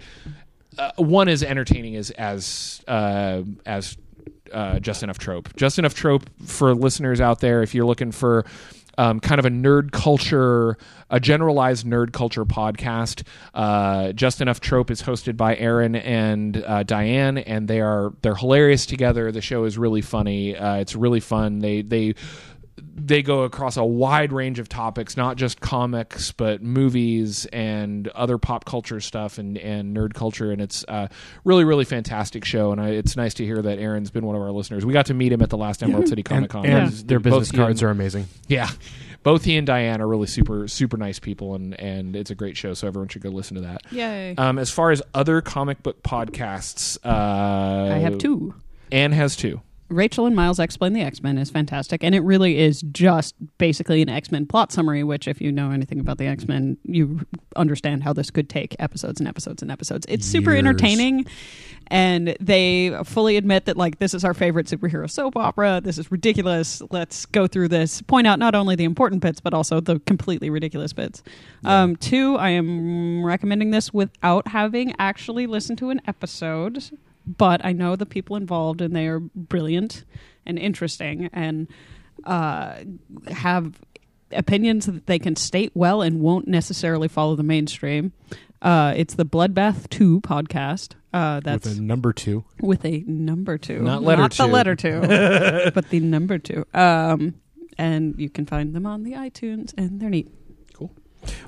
[0.77, 3.97] uh, one as entertaining as as uh, as
[4.51, 5.55] uh, just enough trope.
[5.55, 7.63] Just enough trope for listeners out there.
[7.63, 8.45] If you're looking for
[8.97, 10.77] um, kind of a nerd culture,
[11.09, 13.23] a generalized nerd culture podcast.
[13.53, 18.35] Uh, Just enough trope is hosted by Aaron and uh, Diane, and they are they're
[18.35, 19.31] hilarious together.
[19.31, 20.55] The show is really funny.
[20.55, 21.59] Uh, it's really fun.
[21.59, 22.15] They they
[22.77, 28.37] they go across a wide range of topics, not just comics, but movies and other
[28.37, 30.51] pop culture stuff and, and nerd culture.
[30.51, 31.07] And it's uh,
[31.43, 32.71] really, really fantastic show.
[32.71, 34.85] And I, it's nice to hear that Aaron's been one of our listeners.
[34.85, 36.65] We got to meet him at the last Emerald City Comic Con.
[36.65, 38.27] and their business cards are amazing.
[38.47, 38.69] Yeah.
[39.23, 42.57] Both he and Diane are really super, super nice people, and, and it's a great
[42.57, 43.81] show, so everyone should go listen to that.
[43.91, 44.33] Yay.
[44.35, 48.55] Um, as far as other comic book podcasts, uh, I have two.
[48.91, 49.61] Anne has two.
[49.91, 54.01] Rachel and Miles Explain the X Men is fantastic, and it really is just basically
[54.01, 55.03] an X Men plot summary.
[55.03, 58.75] Which, if you know anything about the X Men, you understand how this could take
[58.79, 60.05] episodes and episodes and episodes.
[60.09, 60.59] It's super Years.
[60.59, 61.25] entertaining,
[61.87, 65.81] and they fully admit that like this is our favorite superhero soap opera.
[65.83, 66.81] This is ridiculous.
[66.89, 68.01] Let's go through this.
[68.01, 71.21] Point out not only the important bits but also the completely ridiculous bits.
[71.63, 76.91] Um, two, I am recommending this without having actually listened to an episode
[77.25, 80.03] but I know the people involved and they are brilliant
[80.45, 81.67] and interesting and
[82.25, 82.75] uh,
[83.29, 83.79] have
[84.31, 88.13] opinions that they can state well and won't necessarily follow the mainstream.
[88.61, 90.93] Uh, it's the Bloodbath 2 podcast.
[91.13, 92.45] Uh, that's with a number two.
[92.61, 94.43] with a number two, Not letter the two.
[94.45, 95.01] letter two,
[95.73, 96.65] but the number two.
[96.73, 97.35] Um,
[97.77, 100.29] and you can find them on the iTunes, and they're neat.
[100.73, 100.93] Cool.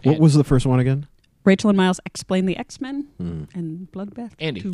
[0.03, 1.07] What was the first one again?
[1.45, 3.43] Rachel and Miles explain the X Men Hmm.
[3.53, 4.31] and Bloodbath.
[4.39, 4.61] Andy.
[4.61, 4.73] 2.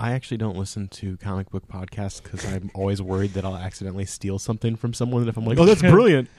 [0.00, 4.06] I actually don't listen to comic book podcasts because I'm always worried that I'll accidentally
[4.06, 5.20] steal something from someone.
[5.22, 6.30] And if I'm like, oh, that's brilliant,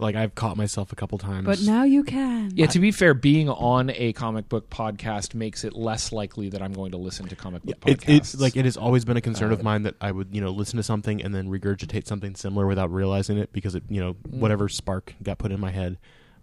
[0.00, 1.46] like I've caught myself a couple times.
[1.46, 2.50] But now you can.
[2.56, 6.60] Yeah, to be fair, being on a comic book podcast makes it less likely that
[6.62, 8.08] I'm going to listen to comic book it, podcasts.
[8.16, 10.40] it's like it has always been a concern Uh, of mine that I would you
[10.40, 14.00] know listen to something and then regurgitate something similar without realizing it because it you
[14.00, 14.40] know Mm.
[14.40, 15.96] whatever spark got put in my head.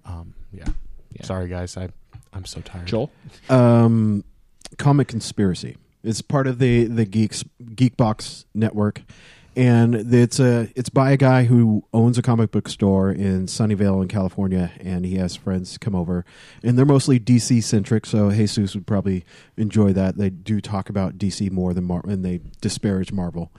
[0.05, 0.63] Um, yeah.
[1.11, 1.25] Yeah.
[1.25, 1.89] sorry guys, I
[2.31, 2.85] I'm so tired.
[2.87, 3.11] Joel.
[3.49, 4.23] Um,
[4.77, 5.75] Comic Conspiracy.
[6.03, 9.01] It's part of the the Geeks Geekbox network,
[9.55, 14.01] and it's a it's by a guy who owns a comic book store in Sunnyvale
[14.03, 16.23] in California, and he has friends come over,
[16.63, 18.05] and they're mostly DC centric.
[18.05, 19.25] So Jesus would probably
[19.57, 20.17] enjoy that.
[20.17, 23.51] They do talk about DC more than Marvel, and they disparage Marvel.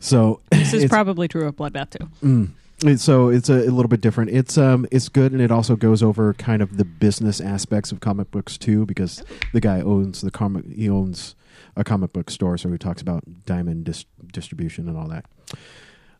[0.00, 2.08] So This is probably true of Bloodbath too.
[2.22, 2.98] Mm.
[2.98, 4.30] So it's a, a little bit different.
[4.30, 8.00] It's um it's good and it also goes over kind of the business aspects of
[8.00, 9.22] comic books too because
[9.52, 11.36] the guy owns the comic he owns
[11.76, 15.24] a comic book store, so he talks about diamond dis- distribution and all that.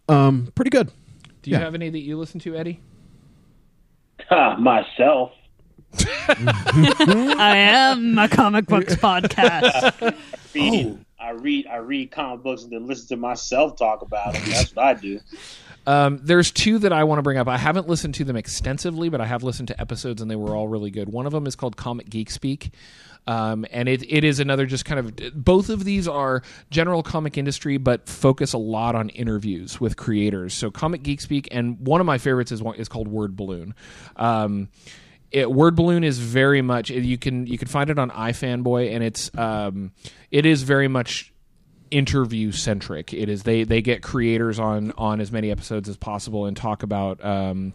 [0.08, 0.90] Um, pretty good.
[1.42, 1.64] Do you Yeah.
[1.64, 2.80] have any that you listen to, Eddie?
[4.28, 5.32] Ha, myself.
[5.98, 10.16] I am a comic books podcast.
[10.54, 14.42] Reading, I read, I read comic books and then listen to myself talk about them.
[14.46, 15.20] That's what I do.
[15.86, 17.48] Um, there's two that I want to bring up.
[17.48, 20.54] I haven't listened to them extensively, but I have listened to episodes and they were
[20.54, 21.08] all really good.
[21.10, 22.70] One of them is called Comic Geek Speak.
[23.26, 27.38] Um, and it, it is another just kind of both of these are general comic
[27.38, 30.54] industry, but focus a lot on interviews with creators.
[30.54, 33.74] So Comic Geek Speak, and one of my favorites is is called Word Balloon.
[34.16, 34.68] Um,
[35.30, 39.04] it, Word Balloon is very much you can you can find it on iFanboy, and
[39.04, 39.92] it's um,
[40.30, 41.32] it is very much
[41.92, 43.12] interview centric.
[43.12, 46.82] It is they they get creators on on as many episodes as possible and talk
[46.82, 47.72] about um,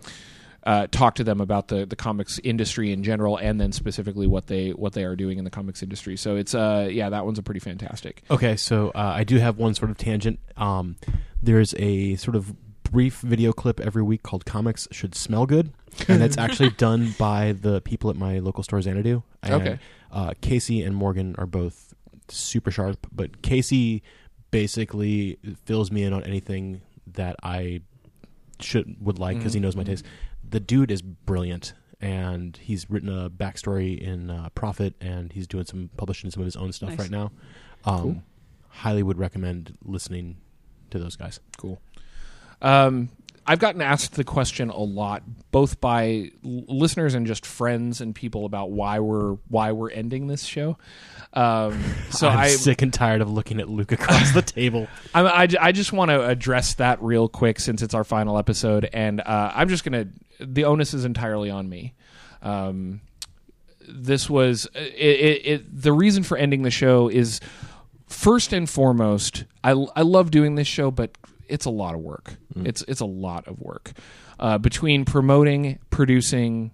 [0.67, 4.47] uh, talk to them about the the comics industry in general, and then specifically what
[4.47, 6.17] they what they are doing in the comics industry.
[6.17, 8.21] So it's uh yeah that one's a pretty fantastic.
[8.29, 10.39] Okay, so uh, I do have one sort of tangent.
[10.57, 10.97] Um,
[11.41, 15.71] there's a sort of brief video clip every week called "Comics Should Smell Good,"
[16.07, 19.23] and it's actually done by the people at my local store Xanadu.
[19.43, 19.79] And, Okay.
[20.11, 21.93] Uh, Casey and Morgan are both
[22.29, 24.03] super sharp, but Casey
[24.51, 26.81] basically fills me in on anything
[27.13, 27.81] that I
[28.59, 30.05] should would like because he knows my taste.
[30.49, 35.65] The dude is brilliant, and he's written a backstory in uh, Prophet, and he's doing
[35.65, 36.99] some publishing some of his own stuff Nice.
[36.99, 37.31] right now.
[37.85, 38.23] Um,
[38.69, 40.37] Highly would recommend listening
[40.91, 41.39] to those guys.
[41.57, 41.81] Cool.
[42.61, 43.09] Um,
[43.47, 48.13] I've gotten asked the question a lot, both by l- listeners and just friends and
[48.13, 50.77] people about why we're why we're ending this show.
[51.33, 54.87] Um, so I'm I sick and tired of looking at Luke across the table.
[55.15, 58.89] I, I, I just want to address that real quick since it's our final episode,
[58.91, 60.07] and uh, I'm just gonna.
[60.39, 61.93] The onus is entirely on me.
[62.41, 62.99] Um,
[63.87, 65.81] this was it, it, it.
[65.81, 67.39] The reason for ending the show is
[68.07, 69.45] first and foremost.
[69.63, 71.17] I I love doing this show, but
[71.49, 72.35] it's a lot of work.
[72.55, 73.91] It's it's a lot of work
[74.39, 76.71] uh, between promoting, producing.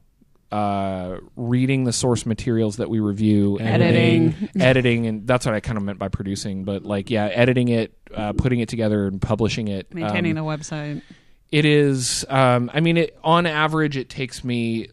[0.51, 4.35] Uh, reading the source materials that we review, Editing.
[4.59, 6.63] editing, and that's what I kind of meant by producing.
[6.63, 9.91] But like, yeah, editing it, uh, putting it together, and publishing it.
[9.95, 11.01] Maintaining um, the website.
[11.51, 12.23] it is.
[12.29, 14.89] Um, I mean, it on average, it takes me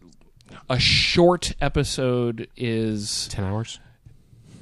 [0.70, 3.80] a short episode is Ten hours.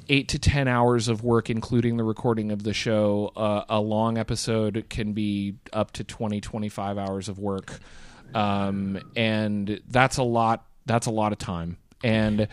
[0.09, 3.31] Eight to ten hours of work, including the recording of the show.
[3.35, 7.79] Uh, a long episode can be up to 20, 25 hours of work,
[8.33, 10.65] um, and that's a lot.
[10.85, 12.47] That's a lot of time, and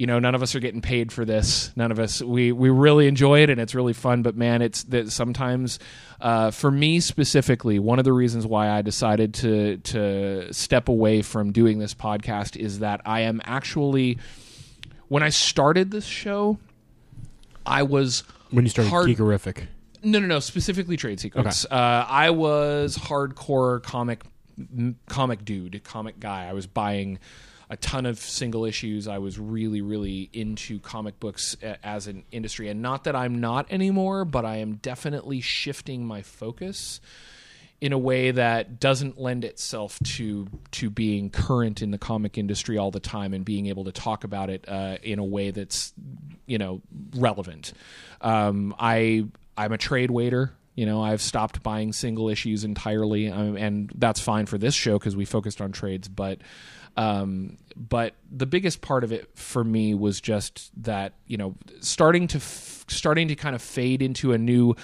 [0.00, 1.72] you know, none of us are getting paid for this.
[1.76, 2.22] None of us.
[2.22, 4.22] We we really enjoy it, and it's really fun.
[4.22, 5.78] But man, it's that sometimes,
[6.22, 11.20] uh, for me specifically, one of the reasons why I decided to to step away
[11.20, 14.16] from doing this podcast is that I am actually
[15.08, 16.58] when I started this show,
[17.66, 19.66] I was When you started hard- Geekerific.
[20.02, 20.40] no, no, no.
[20.40, 21.64] Specifically, trade secrets.
[21.70, 24.22] Uh, I was hardcore comic,
[24.58, 26.46] m- comic dude, comic guy.
[26.48, 27.18] I was buying
[27.68, 29.06] a ton of single issues.
[29.06, 33.40] I was really, really into comic books a- as an industry, and not that I'm
[33.40, 37.00] not anymore, but I am definitely shifting my focus
[37.80, 42.76] in a way that doesn't lend itself to to being current in the comic industry
[42.76, 45.92] all the time and being able to talk about it uh, in a way that's
[46.46, 46.82] you know
[47.14, 47.72] relevant.
[48.20, 49.26] Um, I
[49.56, 50.52] I'm a trade waiter.
[50.74, 54.98] You know, I've stopped buying single issues entirely, um, and that's fine for this show
[54.98, 56.08] because we focused on trades.
[56.08, 56.38] But
[56.96, 62.28] um, but the biggest part of it for me was just that you know starting
[62.28, 64.74] to f- starting to kind of fade into a new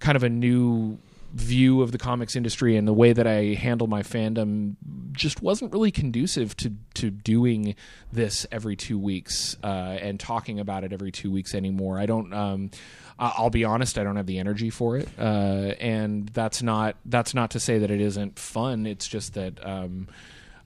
[0.00, 0.98] kind of a new
[1.32, 4.76] view of the comics industry and the way that I handle my fandom
[5.12, 7.74] just wasn't really conducive to to doing
[8.12, 11.98] this every two weeks uh, and talking about it every two weeks anymore.
[11.98, 12.32] I don't.
[12.32, 12.70] Um,
[13.18, 13.98] I'll be honest.
[13.98, 17.78] I don't have the energy for it, uh, and that's not that's not to say
[17.78, 18.86] that it isn't fun.
[18.86, 20.08] It's just that um,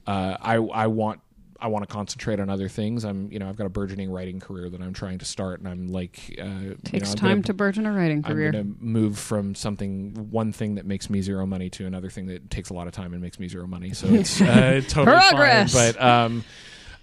[0.07, 1.21] uh, I I want.
[1.67, 3.05] I want to concentrate on other things.
[3.05, 5.69] I'm, you know, I've got a burgeoning writing career that I'm trying to start, and
[5.69, 8.47] I'm like, uh, you Takes know, time gonna- to burgeon a writing career.
[8.47, 12.09] I'm going to move from something, one thing that makes me zero money to another
[12.09, 13.93] thing that takes a lot of time and makes me zero money.
[13.95, 15.75] So it's uh, totally Progress!
[15.75, 15.93] fine.
[15.95, 16.45] But, um,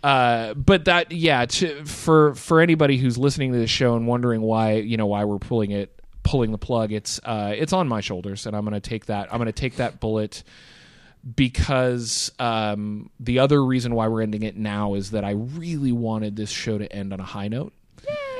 [0.01, 4.41] uh, but that, yeah, to, for, for anybody who's listening to this show and wondering
[4.41, 7.99] why, you know, why we're pulling it, pulling the plug, it's, uh, it's on my
[7.99, 10.43] shoulders and I'm going to take that, I'm going to take that bullet
[11.35, 16.35] because um, the other reason why we're ending it now is that I really wanted
[16.35, 17.73] this show to end on a high note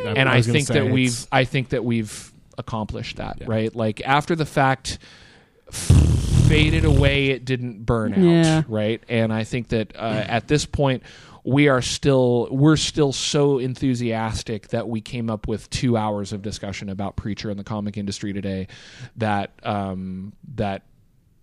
[0.06, 3.74] and I, was gonna think say, that we've I think that we've accomplished that right
[3.74, 5.00] like after the fact
[6.48, 8.64] faded away, it didn't burn out, Yeah.
[8.68, 9.02] right?
[9.10, 11.03] And I think that uh, at this point,
[11.44, 16.42] we are still we're still so enthusiastic that we came up with two hours of
[16.42, 18.68] discussion about Preacher in the comic industry today.
[19.18, 20.84] That um, that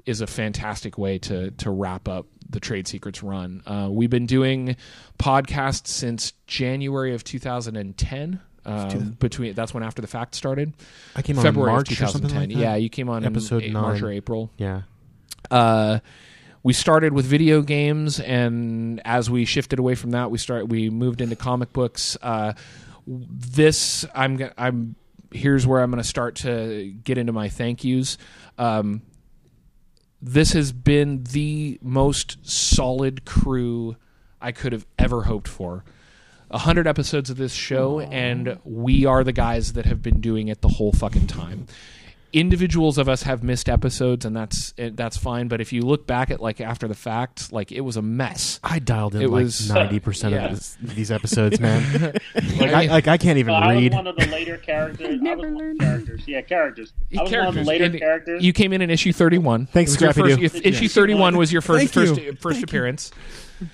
[0.07, 3.63] is a fantastic way to to wrap up the Trade Secrets run.
[3.67, 4.77] Uh, we've been doing
[5.19, 8.41] podcasts since January of 2010.
[8.67, 10.75] Um, between that's when After the Fact started.
[11.17, 12.51] I came on February March of or 2010.
[12.51, 12.59] like.
[12.59, 14.05] Yeah, you came on Episode in a- March nine.
[14.05, 14.51] or April.
[14.59, 14.83] Yeah.
[15.51, 16.01] Uh,
[16.63, 20.91] we started with video games, and as we shifted away from that, we start we
[20.91, 22.19] moved into comic books.
[22.21, 22.53] Uh,
[23.07, 24.95] this I'm I'm
[25.33, 28.19] here's where I'm going to start to get into my thank yous.
[28.59, 29.01] Um,
[30.23, 33.97] this has been the most solid crew
[34.41, 35.85] I could have ever hoped for.
[36.51, 40.49] A hundred episodes of this show, and we are the guys that have been doing
[40.49, 41.67] it the whole fucking time.
[42.33, 45.49] Individuals of us have missed episodes, and that's that's fine.
[45.49, 48.61] But if you look back at like after the fact, like it was a mess.
[48.63, 50.45] I dialed in It like was- ninety percent yeah.
[50.47, 52.13] of this, these episodes, man.
[52.35, 55.09] like, I, like I can't even Uh, I was one of the later characters.
[55.09, 55.81] I Never was one learned.
[55.81, 56.23] characters.
[56.29, 56.93] Yeah, characters.
[57.19, 58.45] I was one of the later And characters.
[58.45, 59.67] You came in in issue thirty-one.
[59.67, 60.61] Thanks, It was Scrappy first- Doo.
[60.69, 62.33] Issue thirty-one was your first Thank first you.
[62.41, 63.11] first appearance.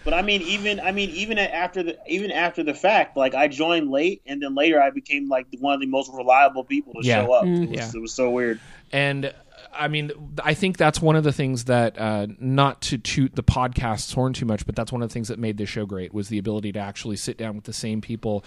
[0.05, 3.49] But I mean, even I mean, even after the even after the fact, like I
[3.49, 7.01] joined late, and then later I became like one of the most reliable people to
[7.07, 7.25] Yeah.
[7.25, 7.45] show up.
[7.45, 7.65] Mm.
[7.65, 7.91] It, was, Yeah.
[7.95, 8.61] it was so weird.
[8.93, 9.33] And uh,
[9.73, 10.11] I mean,
[10.43, 14.33] I think that's one of the things that, uh, not to toot the podcast's horn
[14.33, 16.39] too much, but that's one of the things that made this show great was the
[16.39, 18.43] ability to actually sit down with the same people,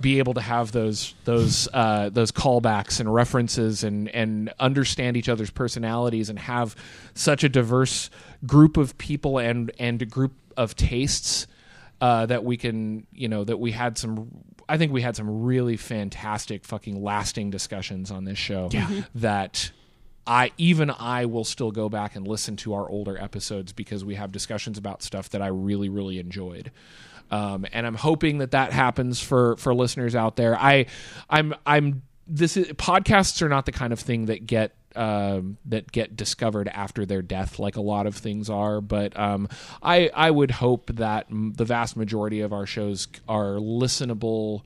[0.00, 5.28] be able to have those those uh, those callbacks and references, and and understand each
[5.28, 6.74] other's personalities, and have
[7.14, 8.10] such a diverse
[8.44, 11.46] group of people and and group of tastes
[12.00, 14.30] uh, that we can, you know, that we had some.
[14.68, 18.68] I think we had some really fantastic, fucking lasting discussions on this show.
[18.72, 19.02] Yeah.
[19.14, 19.70] That
[20.26, 24.16] I even I will still go back and listen to our older episodes because we
[24.16, 26.72] have discussions about stuff that I really, really enjoyed.
[27.30, 30.56] Um, and I'm hoping that that happens for for listeners out there.
[30.56, 30.86] I,
[31.30, 32.02] I'm, I'm.
[32.28, 36.68] This is podcasts are not the kind of thing that get um, that get discovered
[36.68, 38.80] after their death, like a lot of things are.
[38.80, 39.48] But um,
[39.82, 44.62] I I would hope that the vast majority of our shows are listenable.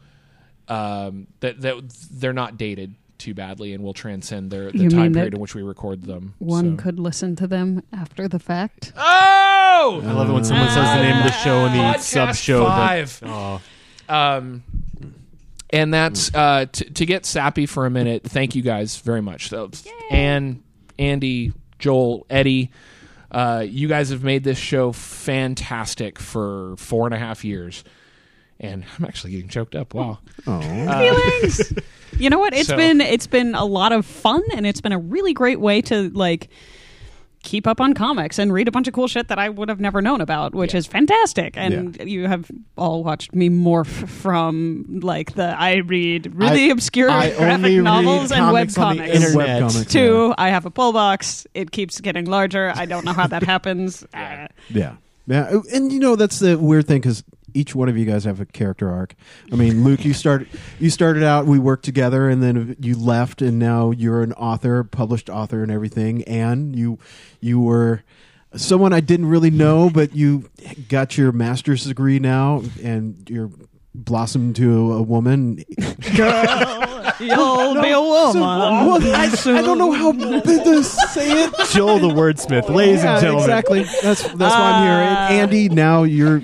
[0.68, 1.74] Um, that that
[2.12, 5.54] they're not dated too badly and will transcend their the You time period in which
[5.54, 6.34] we record them.
[6.38, 8.92] One So- could listen to them after the fact.
[8.96, 12.34] Oh, I love it when someone says the name of the show in the sub
[12.34, 12.64] show.
[12.64, 13.20] five.
[13.26, 13.60] Oh,
[14.08, 14.62] Um,
[15.72, 18.22] and that's uh, t- to get sappy for a minute.
[18.24, 19.48] Thank you guys very much.
[19.48, 19.70] So,
[20.10, 20.62] Ann,
[20.98, 22.70] Andy, Joel, Eddie,
[23.30, 27.84] uh, you guys have made this show fantastic for four and a half years.
[28.58, 29.94] And I'm actually getting choked up.
[29.94, 30.18] Wow.
[30.44, 31.72] Feelings.
[32.18, 32.52] you know what?
[32.54, 35.60] It's So- been it's been a lot of fun, and it's been a really great
[35.60, 36.48] way to like
[37.42, 39.80] keep up on comics and read a bunch of cool shit that I would have
[39.80, 41.56] never known about, which is fantastic.
[41.56, 47.10] And you have all watched me morph from like the I read really I- obscure
[47.10, 49.24] I graphic novels and web comics on the comics.
[49.24, 49.62] internet.
[49.62, 51.46] Webcomics, To I have a pull box.
[51.54, 52.72] It keeps getting larger.
[52.74, 54.04] I don't know how that happens.
[54.12, 54.96] Uh, Yeah,
[55.26, 58.40] yeah, and you know that's the weird thing because each one of you guys have
[58.40, 59.14] a character arc.
[59.52, 60.48] I mean, Luke, you started
[60.78, 64.84] you started out, we worked together, and then you left, and now you're an author,
[64.84, 66.22] published author, and everything.
[66.24, 66.98] And you
[67.40, 68.02] you were
[68.56, 70.50] someone I didn't really know, but you
[70.88, 73.50] got your master's degree now, and you're
[73.94, 75.64] blossomed to a woman.
[77.24, 78.40] You'll be a woman.
[78.40, 81.52] Well, I, I don't know how to say it.
[81.70, 83.50] Joel the wordsmith, ladies Yeah, and gentlemen.
[83.50, 83.82] Exactly.
[84.02, 84.92] That's that's why I'm here.
[84.92, 85.28] Ah.
[85.28, 86.42] And Andy, now you're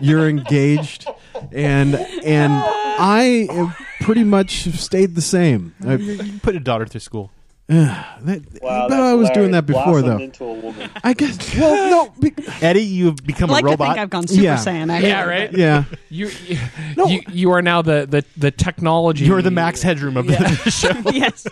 [0.00, 1.06] you're engaged,
[1.52, 5.74] and and I pretty much stayed the same.
[5.86, 7.30] I, You put a daughter through school.
[7.68, 10.24] That, Wow, but I was doing that before, Blossomed though.
[10.24, 10.90] Into a woman.
[11.04, 11.54] I guess.
[11.56, 12.12] Well, no.
[12.20, 12.32] Be,
[12.62, 13.88] Eddie, you've become I like a to robot.
[13.88, 14.56] think I've gone Super Yeah.
[14.56, 14.90] Saiyan.
[14.90, 15.08] Actually.
[15.08, 15.52] Yeah, right?
[15.52, 15.84] yeah.
[16.08, 16.58] You, you,
[17.06, 19.26] you, you are now the, the, the technology.
[19.26, 20.38] You're the Max Headroom of Yeah.
[20.42, 20.92] the show.
[21.12, 21.46] yes.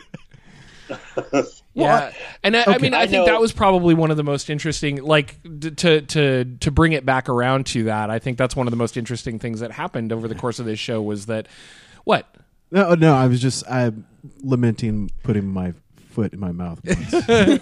[1.74, 2.12] Yeah,
[2.42, 4.48] and I, I mean, I, I think know- that was probably one of the most
[4.48, 5.02] interesting.
[5.02, 8.66] Like d- to to to bring it back around to that, I think that's one
[8.66, 11.48] of the most interesting things that happened over the course of this show was that
[12.04, 12.34] what
[12.70, 13.14] No, no.
[13.14, 14.06] I was just I'm
[14.42, 15.74] lamenting putting my
[16.16, 16.80] foot in my mouth.
[16.84, 17.12] once.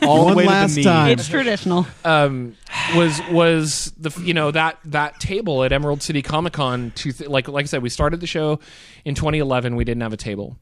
[0.03, 0.85] All the One way last to the knee.
[0.85, 1.11] time.
[1.11, 1.87] It's traditional.
[2.05, 2.57] um,
[2.97, 6.93] was was the you know that that table at Emerald City Comic Con.
[6.93, 8.61] Th- like like I said, we started the show
[9.05, 9.77] in 2011.
[9.77, 10.57] We didn't have a table.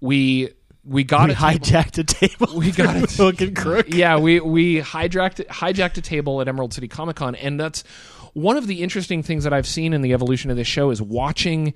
[0.00, 0.50] We
[0.84, 1.58] we got We a table.
[1.66, 2.48] hijacked a table.
[2.58, 3.10] We got it.
[3.12, 3.86] hook and crook.
[3.88, 7.82] yeah, we we hijacked hijacked a table at Emerald City Comic Con, and that's
[8.34, 11.00] one of the interesting things that I've seen in the evolution of this show is
[11.00, 11.72] watching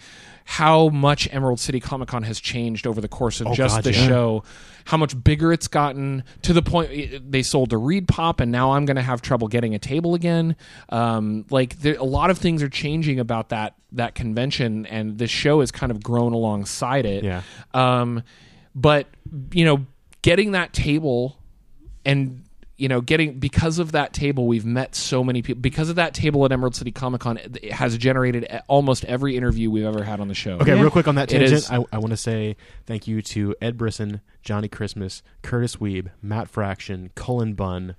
[0.50, 3.84] how much Emerald City Comic Con has changed over the course of Oh, just God,
[3.84, 4.08] the yeah.
[4.08, 4.42] show.
[4.86, 8.72] How much bigger it's gotten to the point eh, they sold to ReedPOP, and now
[8.72, 10.56] I'm going to have trouble getting a table again.
[10.88, 15.30] Um, like there, a lot of things are changing about that that convention, and this
[15.30, 17.22] show has kind of grown alongside it.
[17.22, 17.42] Yeah.
[17.72, 18.24] Um,
[18.74, 19.06] but
[19.52, 19.86] you know,
[20.22, 21.36] getting that table
[22.04, 22.42] and
[22.80, 25.60] you know, getting because of that table, we've met so many people.
[25.60, 29.36] Because of that table at Emerald City Comic Con, it it has generated almost every
[29.36, 30.52] interview we've ever had on the show.
[30.60, 33.54] Okay, real quick on that tangent, is- I, I want to say thank you to
[33.60, 37.96] Ed Brisson, Johnny Christmas, Kurtis Wiebe, Matt Fraction, Cullen Bunn,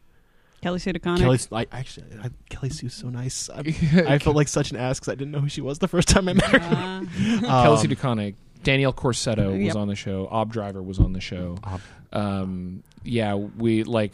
[0.61, 1.19] Kelly Sue DeConnick.
[1.19, 1.39] Kelly.
[1.71, 3.49] I, actually, I, Kelly Sue's so nice.
[3.49, 3.59] I,
[4.07, 6.07] I felt like such an ass because I didn't know who she was the first
[6.07, 6.59] time I met her.
[6.59, 7.05] Uh,
[7.63, 10.27] Kelsey Um, DeConnick, Danielle Corsetto was on the show.
[10.31, 11.57] Ob Driver was on the show.
[11.63, 11.81] Ob-
[12.13, 14.13] Um, yeah, we like.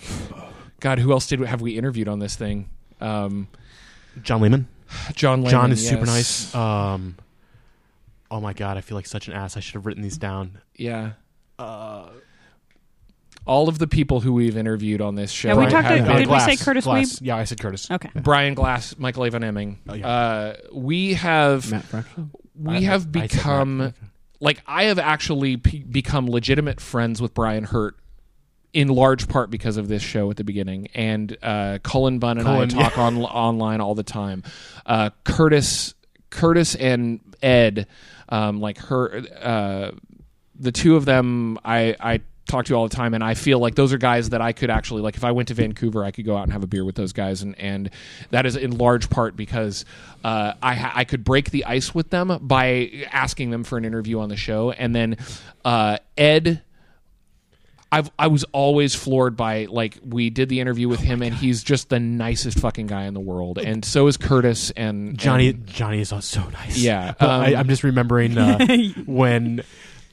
[0.79, 2.69] God, who else did have we interviewed on this thing?
[3.01, 3.47] Um,
[4.21, 4.67] John Layman.
[5.15, 5.39] John.
[5.39, 6.53] Layman, John is super nice.
[6.55, 7.17] Um,
[8.31, 9.57] oh my god, I feel like such an ass.
[9.57, 10.59] I should have written these down.
[10.75, 11.11] Yeah.
[11.59, 12.07] Uh,
[13.45, 15.49] All of the people who we've interviewed on this show.
[15.49, 17.21] Yeah, we talked to- been- did we say Curtis Glass.
[17.21, 17.89] Yeah, I said Kurtis.
[17.89, 18.09] okay.
[18.15, 19.77] Brian Glass, Michael Avon Oeming.
[19.89, 20.07] Oh, yeah.
[20.07, 22.31] uh, we have Matt Fraction.
[22.55, 24.09] we I- have I become Fraction.
[24.41, 27.95] like I have actually p- become legitimate friends with Brian Hurtt
[28.73, 30.87] in large part because of this show at the beginning.
[30.93, 34.43] And uh, Cullen Bunn and Cullen, I talk on online all the time.
[34.85, 35.93] Uh, Kurtis,
[36.29, 37.87] Kurtis and Ed,
[38.29, 39.91] um, like her, uh,
[40.59, 43.75] the two of them, I I talk to all the time and I feel like
[43.75, 46.25] those are guys that I could actually like if I went to Vancouver I could
[46.25, 47.89] go out and have a beer with those guys and and
[48.31, 49.83] that is in large part because
[50.23, 53.83] uh, I ha- I could break the ice with them by asking them for an
[53.83, 55.17] interview on the show and then
[55.65, 56.63] uh, Ed
[57.91, 61.63] I've I was always floored by like we did the interview with him and he's
[61.63, 65.65] just the nicest fucking guy in the world and so is Kurtis and Johnny and-
[65.67, 66.77] Johnny is so nice.
[66.77, 68.65] Yeah, um, I, I'm just remembering uh,
[69.05, 69.63] when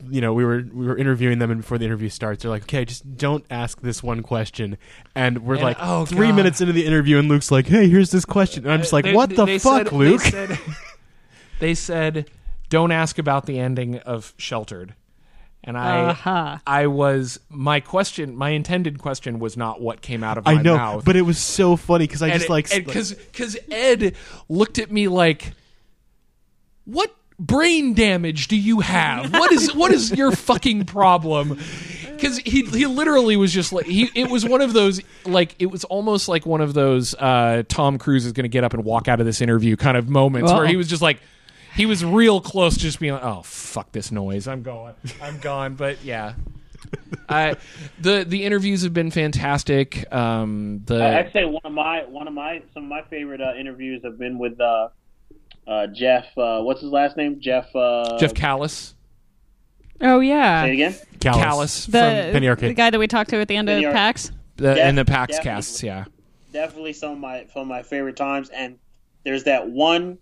[0.09, 2.65] you know we were we were interviewing them, and before the interview starts, they're like,
[2.65, 4.77] "Okay, just don't ask this one question."
[5.15, 6.37] And we're And- like oh, three God.
[6.37, 9.05] minutes into the interview, and Luke's like, "Hey, here's this question," and I'm just like,
[9.05, 10.59] They- "What the they fuck, said- Luke?" They said,
[11.61, 12.31] they said,
[12.69, 14.95] "Don't ask about the ending of Sheltered,"
[15.67, 16.59] and I, Uh-huh.
[16.67, 20.63] I was my question, my intended question was not what came out of my I
[20.63, 24.15] know, mouth, but it was so funny because I and just like because because Ed
[24.49, 25.53] looked at me like,
[26.85, 29.33] "What brain damage do you have?
[29.33, 31.59] What is what is your fucking problem?"
[32.15, 35.67] Because he he literally was just like he it was one of those like it
[35.67, 38.85] was almost like one of those uh, Tom Cruise is going to get up and
[38.85, 41.21] walk out of this interview kind of moments where he was just like
[41.75, 45.39] he was real close to just being like oh fuck this noise I'm going I'm
[45.39, 46.35] gone but yeah.
[47.29, 47.57] I,
[48.01, 50.13] the the interviews have been fantastic.
[50.13, 53.55] Um, the I'd say one of my one of my some of my favorite uh,
[53.59, 54.89] interviews have been with uh,
[55.67, 56.27] uh, Jeff.
[56.37, 57.41] Uh, what's his last name?
[57.41, 57.75] Jeff.
[57.75, 58.95] Uh, Jeff Callis,
[60.01, 60.95] Oh Say it yeah, again.
[61.21, 61.43] Callis.
[61.43, 62.71] Callis the from Penny Arcade.
[62.71, 64.31] the guy that we talked to at the end Penny of Ar- PAX.
[64.57, 65.51] the, Def- and the PAX definitely.
[65.51, 65.83] casts.
[65.83, 66.05] Yeah,
[66.53, 68.51] Definitely some of my some of my favorite times.
[68.51, 68.79] And
[69.25, 70.19] there's that one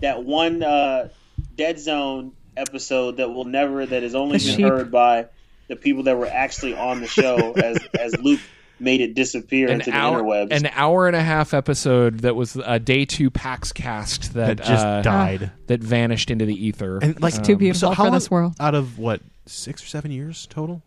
[0.00, 1.08] that one uh,
[1.56, 4.66] Dead Zone episode that will never that has only The been sheep.
[4.66, 5.26] heard by
[5.68, 8.40] the people that were actually on the show as as Luke
[8.78, 10.52] made it disappear an into the hour interwebs.
[10.52, 14.66] an hour and a half episode that was a day two PAX cast that, that
[14.66, 15.52] just uh, died.
[15.66, 16.98] that vanished into the ether.
[16.98, 18.54] And like Too beautiful so how for long- this world.
[18.58, 20.82] Out of what six or seven years total?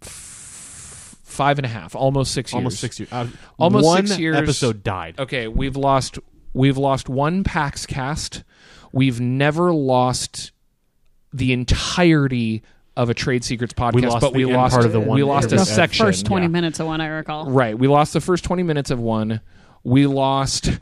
[0.00, 2.56] Five and a half, almost six years.
[2.58, 3.12] Almost six years.
[3.12, 4.36] Out of- Almost one six years.
[4.36, 5.14] episode died.
[5.18, 6.18] Okay, we've lost
[6.52, 8.42] we've lost one PAX cast.
[8.92, 10.52] We've never lost
[11.32, 12.62] the entirety
[12.96, 15.16] of a trade secrets podcast, lost but we the end lost part of the one
[15.16, 15.64] we lost a interview.
[15.64, 16.06] The section.
[16.06, 16.50] first twenty yeah.
[16.50, 17.50] minutes of one I recall.
[17.50, 17.78] Right.
[17.78, 19.40] We lost the first 20 minutes of one.
[19.84, 20.70] We lost.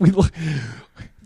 [0.00, 0.26] We lo-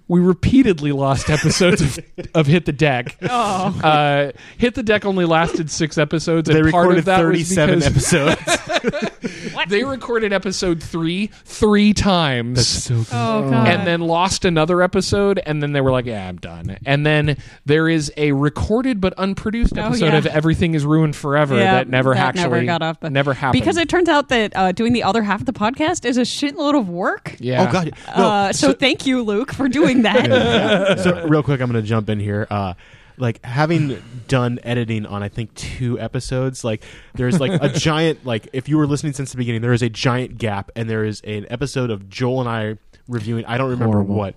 [0.08, 1.98] we repeatedly lost episodes of,
[2.34, 3.16] of Hit the Deck.
[3.30, 6.48] Oh, Uh, Hit the Deck only lasted six episodes.
[6.48, 9.08] They and part recorded of that was thirty-seven because episodes.
[9.68, 12.66] They recorded episode three three times.
[12.66, 13.06] so good.
[13.12, 13.68] oh god.
[13.68, 17.36] and then lost another episode, and then they were like, "Yeah, I'm done." And then
[17.66, 20.16] there is a recorded but unproduced Oh, episode yeah.
[20.18, 23.34] of Everything Is Ruined Forever Yeah, that never that actually never got off, but- never
[23.34, 26.16] happened because it turns out that uh, doing the other half of the podcast is
[26.16, 27.36] a shitload of work.
[27.40, 27.66] yeah.
[27.68, 27.92] Oh god.
[28.16, 30.98] No, uh, so, thank you, Luke, for doing that.
[31.02, 32.46] so real quick, I'm going to jump in here.
[32.50, 32.74] Uh,
[33.16, 36.64] like having done editing on, I think two episodes.
[36.64, 36.82] Like
[37.14, 38.24] there's like a giant.
[38.24, 41.04] Like if you were listening since the beginning, there is a giant gap, and there
[41.04, 42.78] is an episode of Joel and I
[43.08, 43.44] reviewing.
[43.46, 44.14] I don't remember Horrible.
[44.14, 44.34] what,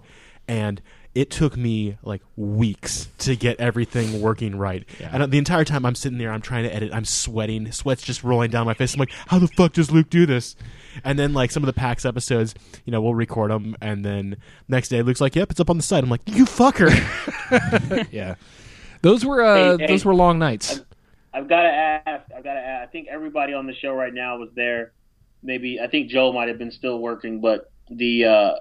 [0.47, 0.81] and
[1.13, 4.87] it took me like weeks to get everything working right.
[4.99, 6.93] And uh, the entire time I'm sitting there, I'm trying to edit.
[6.93, 8.93] I'm sweating, sweat's just rolling down my face.
[8.93, 10.55] I'm like, how the fuck does Luke do this?
[11.03, 12.55] And then like some of the PAX episodes,
[12.85, 14.37] you know, we'll record them, and then
[14.67, 16.89] next day Luke's like, "Yep, it's up on the site." I'm like, "You fucker."
[18.11, 18.35] yeah.
[19.01, 19.87] Those were uh, Hey, hey.
[19.87, 20.81] those were long nights.
[21.33, 22.29] I've got to ask.
[22.35, 22.89] I've got to ask.
[22.89, 24.91] I think everybody on the show right now was there.
[25.43, 28.55] Maybe I think Joe might have been still working, but the uh,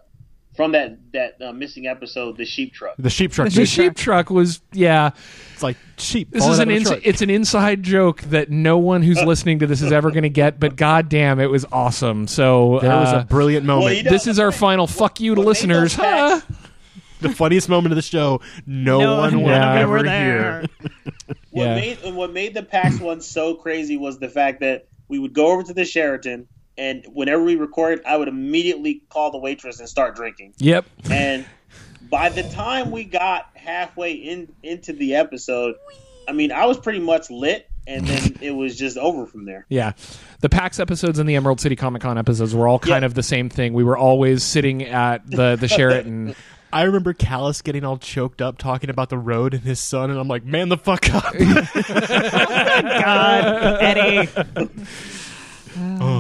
[0.61, 2.95] from that that uh, missing episode, the sheep truck.
[2.99, 3.49] the sheep truck.
[3.49, 5.13] The sheep truck was yeah.
[5.55, 6.31] It's like sheep.
[6.33, 9.81] This is an ins- it's an inside joke that no one who's listening to this
[9.81, 10.61] is ever going to get.
[10.61, 12.27] But goddamn, it was awesome.
[12.27, 14.05] So There was uh, a brilliant moment.
[14.05, 15.95] Well, this is our final fuck you to What made listeners.
[15.95, 16.43] Huh?
[17.23, 18.43] the funniest moment of the show.
[18.67, 19.81] No, No one one will Yeah.
[19.81, 20.61] ever there.
[20.61, 20.67] hear.
[21.53, 21.75] What Yeah.
[21.75, 25.53] made what made the PAX one so crazy was the fact that we would go
[25.53, 26.49] over to the Sheraton,
[26.81, 30.55] and whenever we recorded, I would immediately call the waitress and start drinking.
[30.59, 30.87] Yep.
[31.11, 31.45] And
[32.11, 35.75] by the time we got halfway in into the episode,
[36.27, 39.67] I mean, I was pretty much lit, and then it was just over from there.
[39.69, 39.93] Yeah.
[40.41, 43.07] The PAX episodes and the Emerald City Comic Con episodes were all kind Yeah.
[43.07, 43.75] of the same thing.
[43.75, 46.35] We were always sitting at the the Sheraton.
[46.73, 50.19] I remember Callus getting all choked up talking about the road and his son, and
[50.21, 51.35] I'm like, man, the fuck up.
[51.35, 54.29] Oh God, Eddie.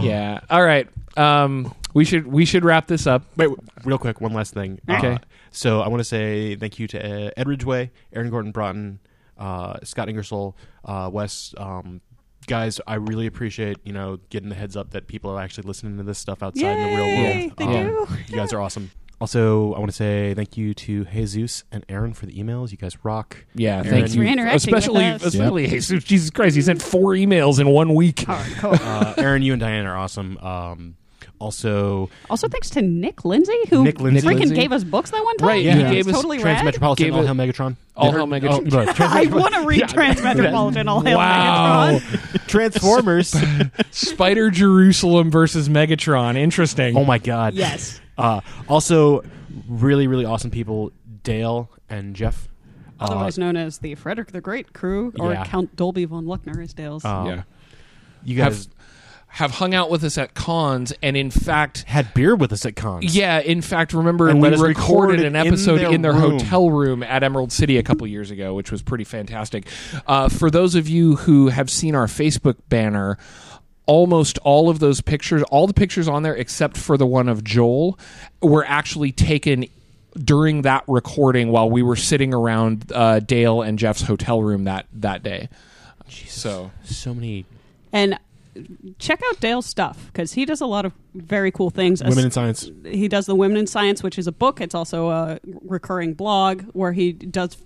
[0.02, 0.40] Yeah.
[0.50, 0.89] All right.
[1.16, 3.22] Um, we should we should wrap this up.
[3.36, 4.80] Wait, w- real quick, one last thing.
[4.89, 5.12] Okay.
[5.14, 5.18] Uh,
[5.50, 9.00] so I want to say thank you to uh, Ed Ridgway, Aaron Gordon Broughton,
[9.39, 11.52] uh, Scott Ingersoll, uh, Wes.
[11.56, 12.00] Um,
[12.47, 15.97] guys, I really appreciate you know getting the heads up that people are actually listening
[15.97, 17.56] to this stuff outside in the real Yay, world.
[17.56, 17.72] they Um,
[18.06, 18.08] do.
[18.28, 18.90] You guys are awesome.
[19.20, 22.70] Also, I want to say thank you to Jesus and Aaron for the emails.
[22.70, 23.36] You guys rock.
[23.55, 24.23] Yeah, Aaron, thank you.
[24.23, 25.23] for interacting with especially us.
[25.24, 28.24] especially Jesus, Jesus Christ, he sent four emails in one week.
[28.62, 30.39] Uh, Aaron, you and Diane are awesome.
[30.39, 30.97] Um,
[31.39, 34.26] also, Also, thanks to Nick Lindsay, who Nick Lindsay.
[34.26, 34.55] freaking Lindsay.
[34.55, 35.49] gave us books that one time.
[35.49, 36.74] Right, yeah, he It's gave us totally Trans rad.
[36.97, 37.76] Gave All it- Hail Megatron.
[37.97, 38.66] All Or- Hail Megatron.
[38.66, 41.99] oh, Trans- I want to read Trans Metropolitan All Hail Wow.
[41.99, 42.47] Megatron.
[42.47, 43.34] Transformers.
[43.90, 46.36] Spider Jerusalem versus Megatron.
[46.36, 46.97] Interesting.
[46.97, 47.55] oh my god.
[47.55, 48.00] Yes.
[48.20, 49.23] Uh, also,
[49.68, 50.92] really, really awesome people,
[51.23, 52.49] Dale and Jeff.
[53.00, 55.44] Uh, Otherwise known as the Frederick the Great crew, or Yeah.
[55.44, 57.05] Count Dolby von Luckner is Dale's.
[57.05, 57.42] um, yeah.
[58.24, 58.74] You guys Have
[59.32, 62.74] have hung out with us at cons and in fact had beer with us at
[62.74, 63.15] cons.
[63.15, 66.02] Yeah, in fact, remember And we let us recorded an it in episode their in
[66.02, 66.32] their room.
[66.40, 69.68] hotel room at Emerald City a couple years ago, which was pretty fantastic.
[70.07, 73.18] Uh, for those of you who have seen our Facebook banner,
[73.91, 77.43] almost all of those pictures, all the pictures on there except for the one of
[77.43, 77.99] Joel,
[78.41, 79.65] were actually taken
[80.17, 84.86] during that recording while we were sitting around uh, Dale and Jeff's hotel room that
[84.93, 85.49] that day.
[86.09, 87.47] So So many
[87.93, 88.17] And
[89.01, 92.01] check out Dale's stuff because he does a lot of very cool things.
[92.01, 92.70] women in science.
[92.85, 94.60] he does the Women in Science, which is a book.
[94.60, 97.57] It's also a recurring blog where he does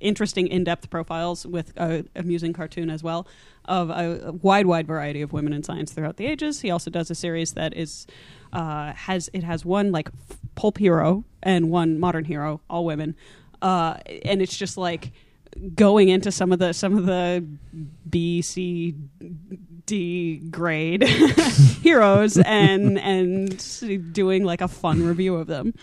[0.00, 3.26] interesting in-depth profiles with a amusing cartoon as well
[3.66, 6.60] of a, wide, wide variety of women in science throughout the ages.
[6.60, 8.06] He also does a series that is
[8.52, 10.08] uh, has it has one like
[10.54, 13.16] pulp hero and one modern hero, all women,
[13.62, 15.12] uh, and it's just like
[15.74, 17.44] going into some of the some of the
[18.08, 18.94] B C
[19.86, 21.02] D grade
[21.82, 25.74] heroes and and doing like a fun review of them.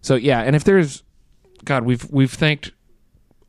[0.00, 1.02] So yeah, and if there's
[1.64, 2.72] God, we've we've thanked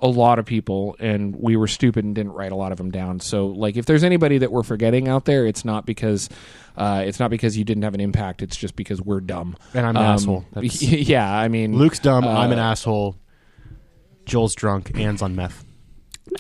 [0.04, 2.92] a lot of people and we were stupid and didn't write a lot of them
[2.92, 3.22] down.
[3.22, 6.28] So like if there's anybody that we're forgetting out there, it's not because
[6.76, 9.56] uh, it's not because you didn't have an impact, it's just because we're dumb.
[9.74, 10.46] And I'm an Um, asshole.
[10.54, 12.26] That's- yeah, I mean Luke's dumb.
[12.26, 13.16] I'm an uh, asshole.
[14.26, 14.98] Joel's drunk.
[15.00, 15.64] Anne's on meth.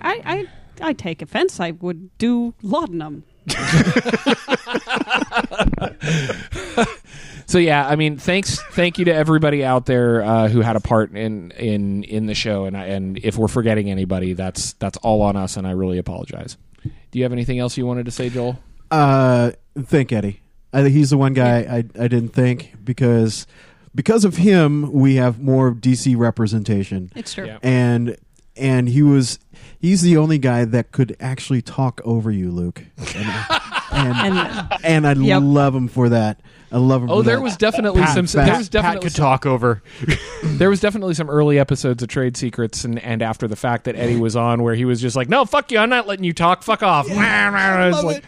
[0.01, 0.47] I
[0.81, 1.59] I, I take offense.
[1.59, 3.23] I would do laudanum.
[7.53, 10.79] So yeah, I mean, thanks, thank you to everybody out there uh, who had a
[10.79, 14.97] part in in in the show, and I, and if we're forgetting anybody, that's that's
[15.03, 16.57] all on us, and I really apologize.
[16.81, 18.57] Do you have anything else you wanted to say, Joel?
[18.89, 20.41] Uh, thank Eddie.
[20.73, 23.45] I think he's the one guy I, I didn't think because
[23.93, 27.45] because of him we have more DC representation It's true.
[27.45, 27.59] Yeah.
[27.61, 28.17] and
[28.57, 29.37] and he was
[29.77, 33.45] he's the only guy that could actually talk over you, Luke, and
[33.91, 35.41] and, And and I Yep.
[35.43, 36.41] love him for that.
[36.73, 37.11] I love him.
[37.11, 38.25] Oh, there was definitely Pat, some.
[38.25, 39.83] Pat- there was Pat definitely could talk over.
[40.43, 43.95] there was definitely some early episodes of Trade Secrets and, and after the fact that
[43.95, 46.33] Eddie was on where he was just like, "No, fuck you, I'm not letting you
[46.33, 46.63] talk.
[46.63, 48.23] Fuck off." It's like-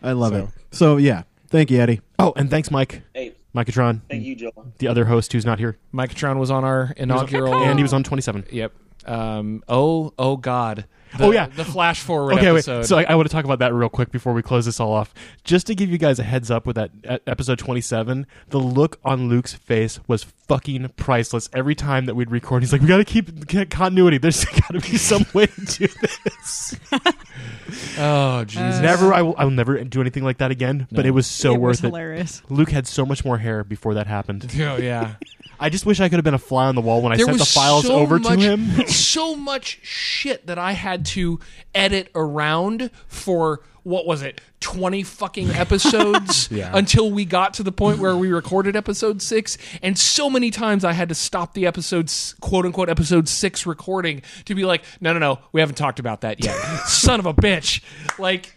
[0.00, 0.46] I love it.
[0.70, 2.00] So yeah, thank you, Eddie.
[2.20, 3.02] Oh, and thanks, Mike.
[3.14, 4.72] Hey, Micatron, thank you, Joel.
[4.78, 5.76] the other host who's not here.
[5.92, 8.46] Micatron was on our inaugural, and he was on 27.
[8.50, 8.72] Yep.
[9.06, 10.86] Um, oh, oh God.
[11.14, 12.78] Oh, the, oh yeah, the flash forward okay, episode.
[12.78, 12.86] wait.
[12.86, 14.92] So I, I want to talk about that real quick before we close this all
[14.92, 15.12] off.
[15.44, 16.90] Just to give you guys a heads up with that
[17.26, 21.48] episode 27, the look on Luke's face was fucking priceless.
[21.54, 24.18] Every time that we'd record, he's like, "We got to keep continuity.
[24.18, 26.76] There's got to be some way to do this."
[27.98, 28.80] oh Jesus!
[28.80, 30.88] never, I will, I will never do anything like that again.
[30.90, 31.86] But it was so it worth was it.
[31.86, 32.42] hilarious.
[32.50, 34.50] Luke had so much more hair before that happened.
[34.60, 35.14] oh yeah.
[35.58, 37.26] I just wish I could have been a fly on the wall when I there
[37.26, 38.86] sent the files so over much, to him.
[38.88, 41.38] so much shit that I had to
[41.72, 46.70] edit around for what was it, twenty fucking episodes Yeah.
[46.74, 49.58] until we got to the point where we recorded episode six.
[49.82, 54.22] And so many times I had to stop the episodes, quote unquote, episode six recording
[54.44, 56.54] to be like, no, no, no, we haven't talked about that yet.
[56.86, 57.82] Son of a bitch!
[58.18, 58.56] Like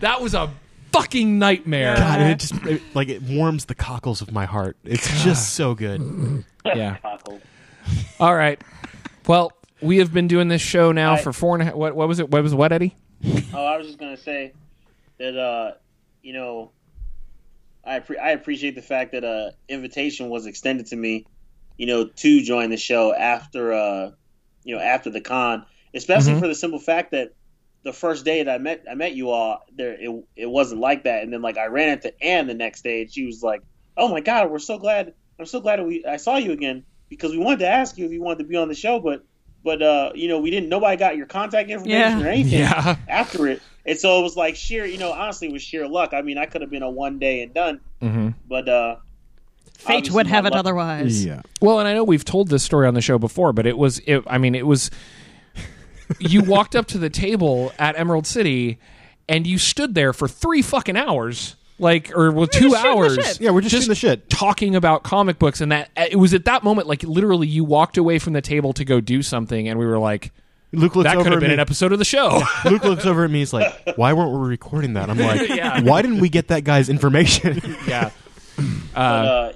[0.00, 0.50] that was a
[0.92, 1.94] fucking nightmare.
[1.96, 4.76] God, and it just it, like it warms the cockles of my heart.
[4.84, 6.00] It's just so good.
[6.00, 6.40] Mm-hmm.
[6.64, 6.96] Yeah.
[8.20, 8.60] All right.
[9.26, 11.74] Well, we have been doing this show now I- for four and a half.
[11.74, 12.30] What, what was it?
[12.30, 12.96] What was what, Eddie?
[13.52, 14.52] Oh, I was just gonna say
[15.18, 15.72] that uh,
[16.22, 16.72] you know,
[17.84, 21.26] I appre I appreciate the fact that uh, invitation was extended to me,
[21.76, 24.10] you know, to join the show after uh,
[24.64, 26.40] you know, after the con, especially Mhm.
[26.40, 27.30] for the simple fact that
[27.82, 31.04] the first day that I met I met you all, there it it wasn't like
[31.04, 33.62] that, and then like I ran into Anne the next day, and she was like,
[33.96, 35.12] "Oh my God, we're so glad!
[35.38, 38.12] I'm so glad we I saw you again because we wanted to ask you if
[38.12, 39.22] you wanted to be on the show, but."
[39.62, 40.68] But uh, you know, we didn't.
[40.68, 42.24] Nobody got your contact information Yeah.
[42.24, 42.96] or anything Yeah.
[43.08, 43.60] after it.
[43.86, 46.12] And so it was like sheer, you know, honestly, it was sheer luck.
[46.14, 48.28] I mean, I could have been a one day and done, Mm-hmm.
[48.48, 48.96] but uh,
[49.78, 51.24] Fate would my have it luck- otherwise.
[51.24, 51.40] Yeah.
[51.60, 53.98] Well, and I know we've told this story on the show before, but it was,
[54.06, 54.90] it, I mean, it was.
[56.18, 58.78] you walked up to the table at Emerald City,
[59.28, 62.96] and you stood there for three fucking hours, like, or well, two just shooting the
[62.98, 63.14] hours.
[63.14, 63.40] shit.
[63.40, 64.30] Yeah, we're just shooting the shit.
[64.30, 67.96] talking about comic books, and that it was at that moment, like, literally, you walked
[67.96, 70.32] away from the table to go do something, and we were like,
[70.72, 71.54] Luke looks that over could have at been me.
[71.54, 72.42] an episode of the show.
[72.64, 73.40] Luke looks over at me.
[73.40, 75.80] He's like, "Why weren't we recording that?" I'm like, Yeah.
[75.82, 78.10] "Why didn't we get that guy's information?" yeah.
[78.94, 79.52] But uh,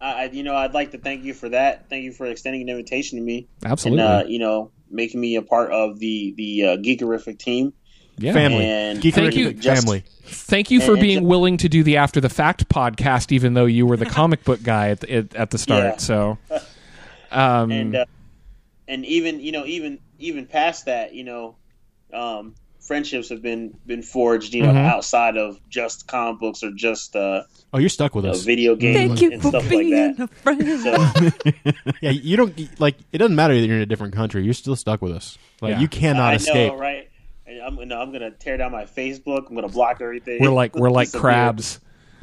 [0.00, 1.88] I, I- you know, I'd like to thank you for that.
[1.90, 4.02] Thank you for extending an invitation to me, Absolutely.
[4.04, 7.74] and uh, you know, making me a part of the the uh, Geekerific team.
[8.18, 8.32] Yeah.
[8.32, 9.52] family, And Geek Thank you.
[9.60, 10.04] family.
[10.26, 13.66] Thank you for And- being willing to do the After the Fact podcast, even though
[13.66, 15.84] you were the comic book guy at the, at, at the start.
[15.84, 15.96] Yeah.
[15.98, 16.38] So,
[17.30, 18.04] um, and uh,
[18.88, 21.56] and even you know even even past that you know
[22.12, 24.86] um, friendships have been been forged you know Mhm.
[24.88, 28.44] outside of just comic books or just uh, Oh, you're stuck with you know, us.
[28.44, 30.20] video games Thank you and for stuff like being that.
[30.20, 30.80] a friend.
[30.80, 32.96] So Yeah, you don't like.
[33.12, 34.44] It doesn't matter that you're in a different country.
[34.44, 35.36] You're still stuck with us.
[35.60, 35.80] Like Yeah.
[35.80, 36.72] you cannot I escape.
[36.72, 37.08] know, right?
[37.46, 39.48] And I'm gonna I'm gonna tear down my Facebook.
[39.48, 40.40] I'm gonna block everything.
[40.40, 41.80] we're like we're like crabs.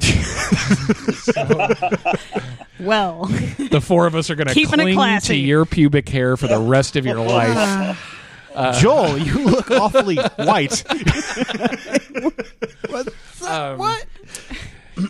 [2.80, 3.26] well,
[3.70, 5.28] The four of us are going to Keeping it cling classy.
[5.28, 7.56] to your pubic hair for the rest of your life.
[7.56, 7.94] Uh,
[8.54, 10.82] uh, Joel, you look awfully white.
[12.88, 13.08] what?
[13.46, 13.96] Um,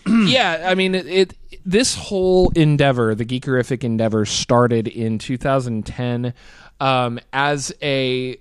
[0.29, 1.35] yeah, I mean, it, it.
[1.65, 6.35] This whole endeavor, the Geekerific endeavor, started in 2010
[6.81, 8.37] um, as a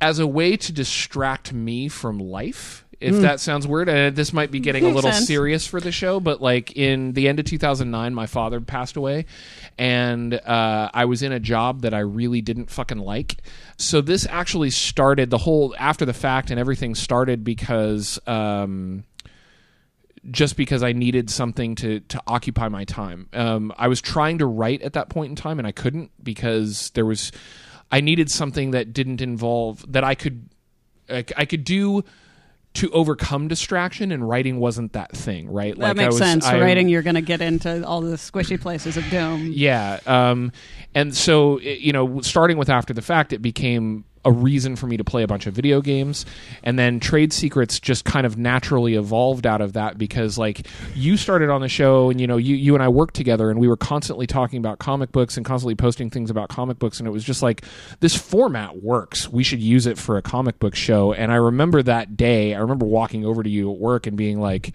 [0.00, 2.84] as a way to distract me from life.
[3.00, 5.26] If that sounds weird, and this might be getting a little sense.
[5.26, 9.26] serious for the show, but like in the end of 2009, my father passed away,
[9.76, 13.42] and uh, I was in a job that I really didn't fucking like.
[13.76, 18.18] So this actually started the whole after the fact, and everything started because.
[18.26, 19.04] Um,
[20.30, 23.28] just because I needed something to to occupy my time.
[23.34, 26.90] Um, I was trying to write at that point in time, and I couldn't because
[26.94, 27.30] there was.
[27.94, 30.48] I needed something that didn't involve that I could,
[31.08, 32.02] I, I could do
[32.74, 35.78] to overcome distraction, and writing wasn't that thing, right?
[35.78, 36.44] that I makes was- sense.
[36.44, 39.52] I- Writing, you're going to get into all the squishy places of doom.
[39.54, 40.00] yeah.
[40.06, 40.50] Um,
[40.92, 44.86] and so, it- you know, starting with After the Fact, it became a reason for
[44.86, 46.24] me to play a bunch of video games.
[46.62, 51.16] And then Trade Secrets just kind of naturally evolved out of that because, like, you
[51.16, 53.68] started on the show and, you know, you, you and I worked together and we
[53.68, 56.98] were constantly talking about comic books and constantly posting things about comic books.
[56.98, 57.64] And it was just like,
[58.00, 59.28] this format works.
[59.28, 61.12] We should use it for a comic book show.
[61.12, 64.40] And I remember that day, I remember walking over to you at work and being
[64.40, 64.72] like,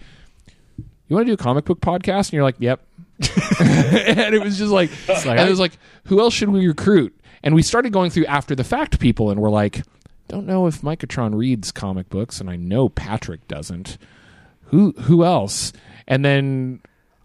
[1.10, 2.28] you want to do a comic book podcast?
[2.28, 2.80] And you're like, yep.
[3.60, 5.72] and it was just like, and it was like,
[6.06, 7.19] who else should we recruit?
[7.42, 9.82] And we started going through after the fact people, and we're like,
[10.28, 13.98] don't know if Micatron reads comic books, and I know Patrick doesn't.
[14.66, 15.72] Who who else?
[16.06, 16.80] And then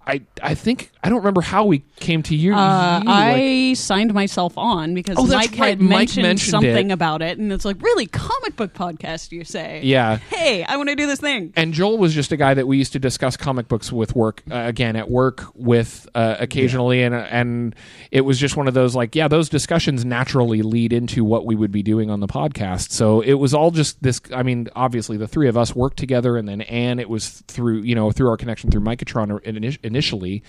[0.08, 2.54] I I think I don't remember how we came to you.
[2.54, 5.70] Uh, you, I signed myself on because Oh, Mike right.
[5.70, 6.94] had Mike mentioned, mentioned something it.
[6.94, 9.32] about it, and it's like, really, comic book podcast?
[9.32, 9.82] You say?
[9.84, 10.18] Yeah.
[10.18, 11.54] Hey, I want to do this thing.
[11.56, 14.42] and Joel was just a guy that we used to discuss comic books with work
[14.52, 17.76] uh, again at work with uh, occasionally, and and
[18.12, 21.56] it was just one of those like yeah, those discussions naturally lead into what we
[21.56, 22.92] would be doing on the podcast.
[22.92, 24.22] So it was all just this.
[24.34, 27.82] I mean, obviously the three of us worked together, and then Anne, it was through
[27.82, 30.44] you know through our connection through Micatron ini- initially,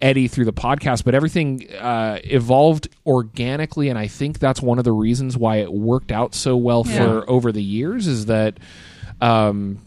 [0.00, 4.84] Eddie through the podcast, but everything uh, evolved organically, and I think that's one of
[4.84, 6.96] the reasons why it worked out so well Yeah.
[7.20, 8.58] for over the years is that.
[9.20, 9.78] Um,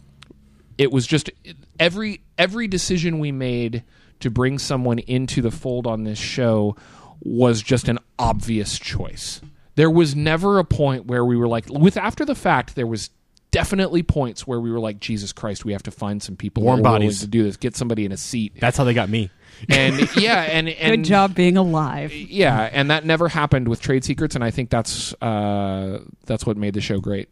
[0.78, 1.30] it was just
[1.78, 3.84] every every decision we made
[4.20, 6.74] to bring someone into the fold on this show
[7.20, 9.40] was just an obvious choice.
[9.76, 13.10] There was never a point where we were like with after the fact there was
[13.52, 16.80] definitely points where we were like Jesus Christ we have to find some people Warm
[16.80, 17.20] who are willing bodies.
[17.20, 19.30] to do this get somebody in a seat That's how they got me.
[19.68, 22.12] and yeah and, and Good job being alive.
[22.12, 26.56] yeah and that never happened with trade secrets and i think that's uh, that's what
[26.56, 27.28] made the show great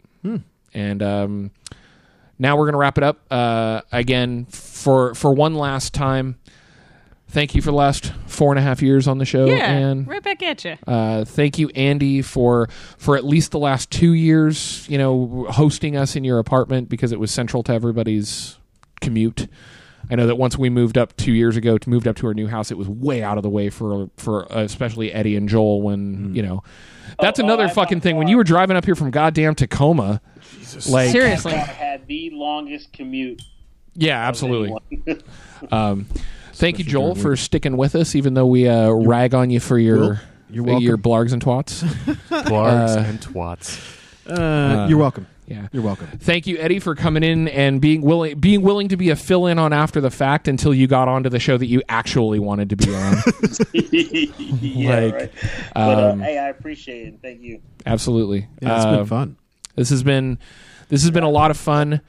[0.74, 1.50] and um,
[2.38, 6.38] now we're going to wrap it up uh, again for for one last time
[7.30, 10.06] thank you for the last four and a half years on the show Yeah, and
[10.06, 10.76] right back at you.
[10.86, 12.68] uh, thank you, Andy, for
[12.98, 14.86] for at least the last two years.
[14.88, 18.58] You know, hosting us in your apartment because it was central to everybody's
[19.00, 19.48] commute.
[20.10, 22.34] I know that once we moved up two years ago, to moved up to our
[22.34, 25.48] new house, it was way out of the way for for uh, especially Eddie and
[25.48, 25.82] Joel.
[25.82, 26.62] When you know,
[27.20, 28.16] that's Oh, another I fucking thought- thing.
[28.16, 30.20] When you were driving up here from goddamn Tacoma,
[30.88, 31.52] like Seriously.
[31.52, 33.40] I had the longest commute.
[33.94, 34.74] yeah, absolutely.
[35.70, 36.06] Um,
[36.60, 39.78] thank you, Joel, for sticking with us, even though we uh, rag on you for
[39.78, 40.18] your Well,
[40.50, 40.82] you're welcome.
[40.84, 41.82] your blargs and twats.
[42.28, 43.96] Blargs Uh, and twats.
[44.26, 45.26] Uh, you're welcome.
[45.46, 45.66] Yeah.
[45.72, 46.06] You're welcome.
[46.20, 49.46] Thank you, Eddie, for coming in and being willing being willing to be a fill
[49.46, 52.70] in on after the fact until you got onto the show that you actually wanted
[52.70, 53.16] to be on.
[53.72, 55.32] yeah, Like, right.
[55.74, 57.18] But uh, um, hey, I appreciate it.
[57.20, 57.60] Thank you.
[57.84, 58.46] Absolutely.
[58.62, 59.36] Yeah, it's Uh, been fun.
[59.74, 60.38] This has been
[60.88, 62.00] this has been a lot of fun.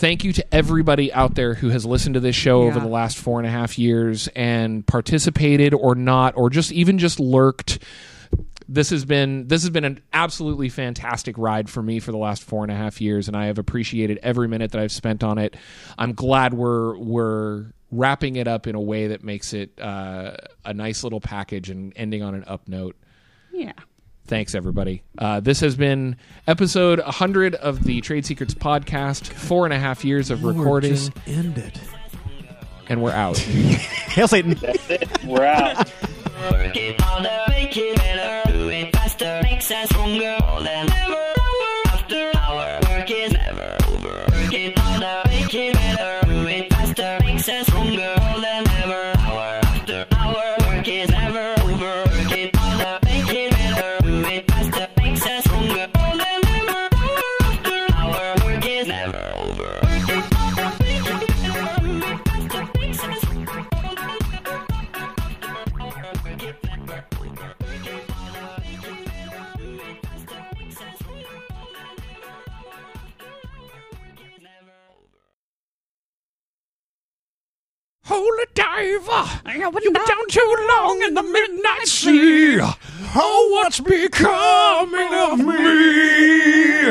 [0.00, 3.18] Thank you to everybody out there who has listened to this show over the last
[3.18, 7.80] four and a half years and participated or not, or just even just lurked.
[8.66, 12.42] This has been this has been an absolutely fantastic ride for me for the last
[12.42, 15.36] four and a half years, and I have appreciated every minute that I've spent on
[15.36, 15.54] it.
[15.98, 20.72] I'm glad we're we're wrapping it up in a way that makes it uh, a
[20.72, 22.96] nice little package and ending on an up note.
[23.52, 23.72] Yeah.
[24.30, 25.02] Thanks, everybody.
[25.18, 26.14] Uh, this has been
[26.46, 29.26] episode 100 of the Trade Secrets podcast.
[29.26, 31.80] Four and a half years of recording, Just end it.
[32.88, 33.36] and we're out.
[33.38, 34.56] Hail Satan.
[35.26, 35.78] We're out.
[36.52, 41.19] Work it harder, make it better, do it faster, makes us stronger than ever.
[78.12, 79.24] Holy diver,
[79.54, 82.58] you've been down too long in the midnight sea.
[82.60, 86.90] Oh, what's becoming of me?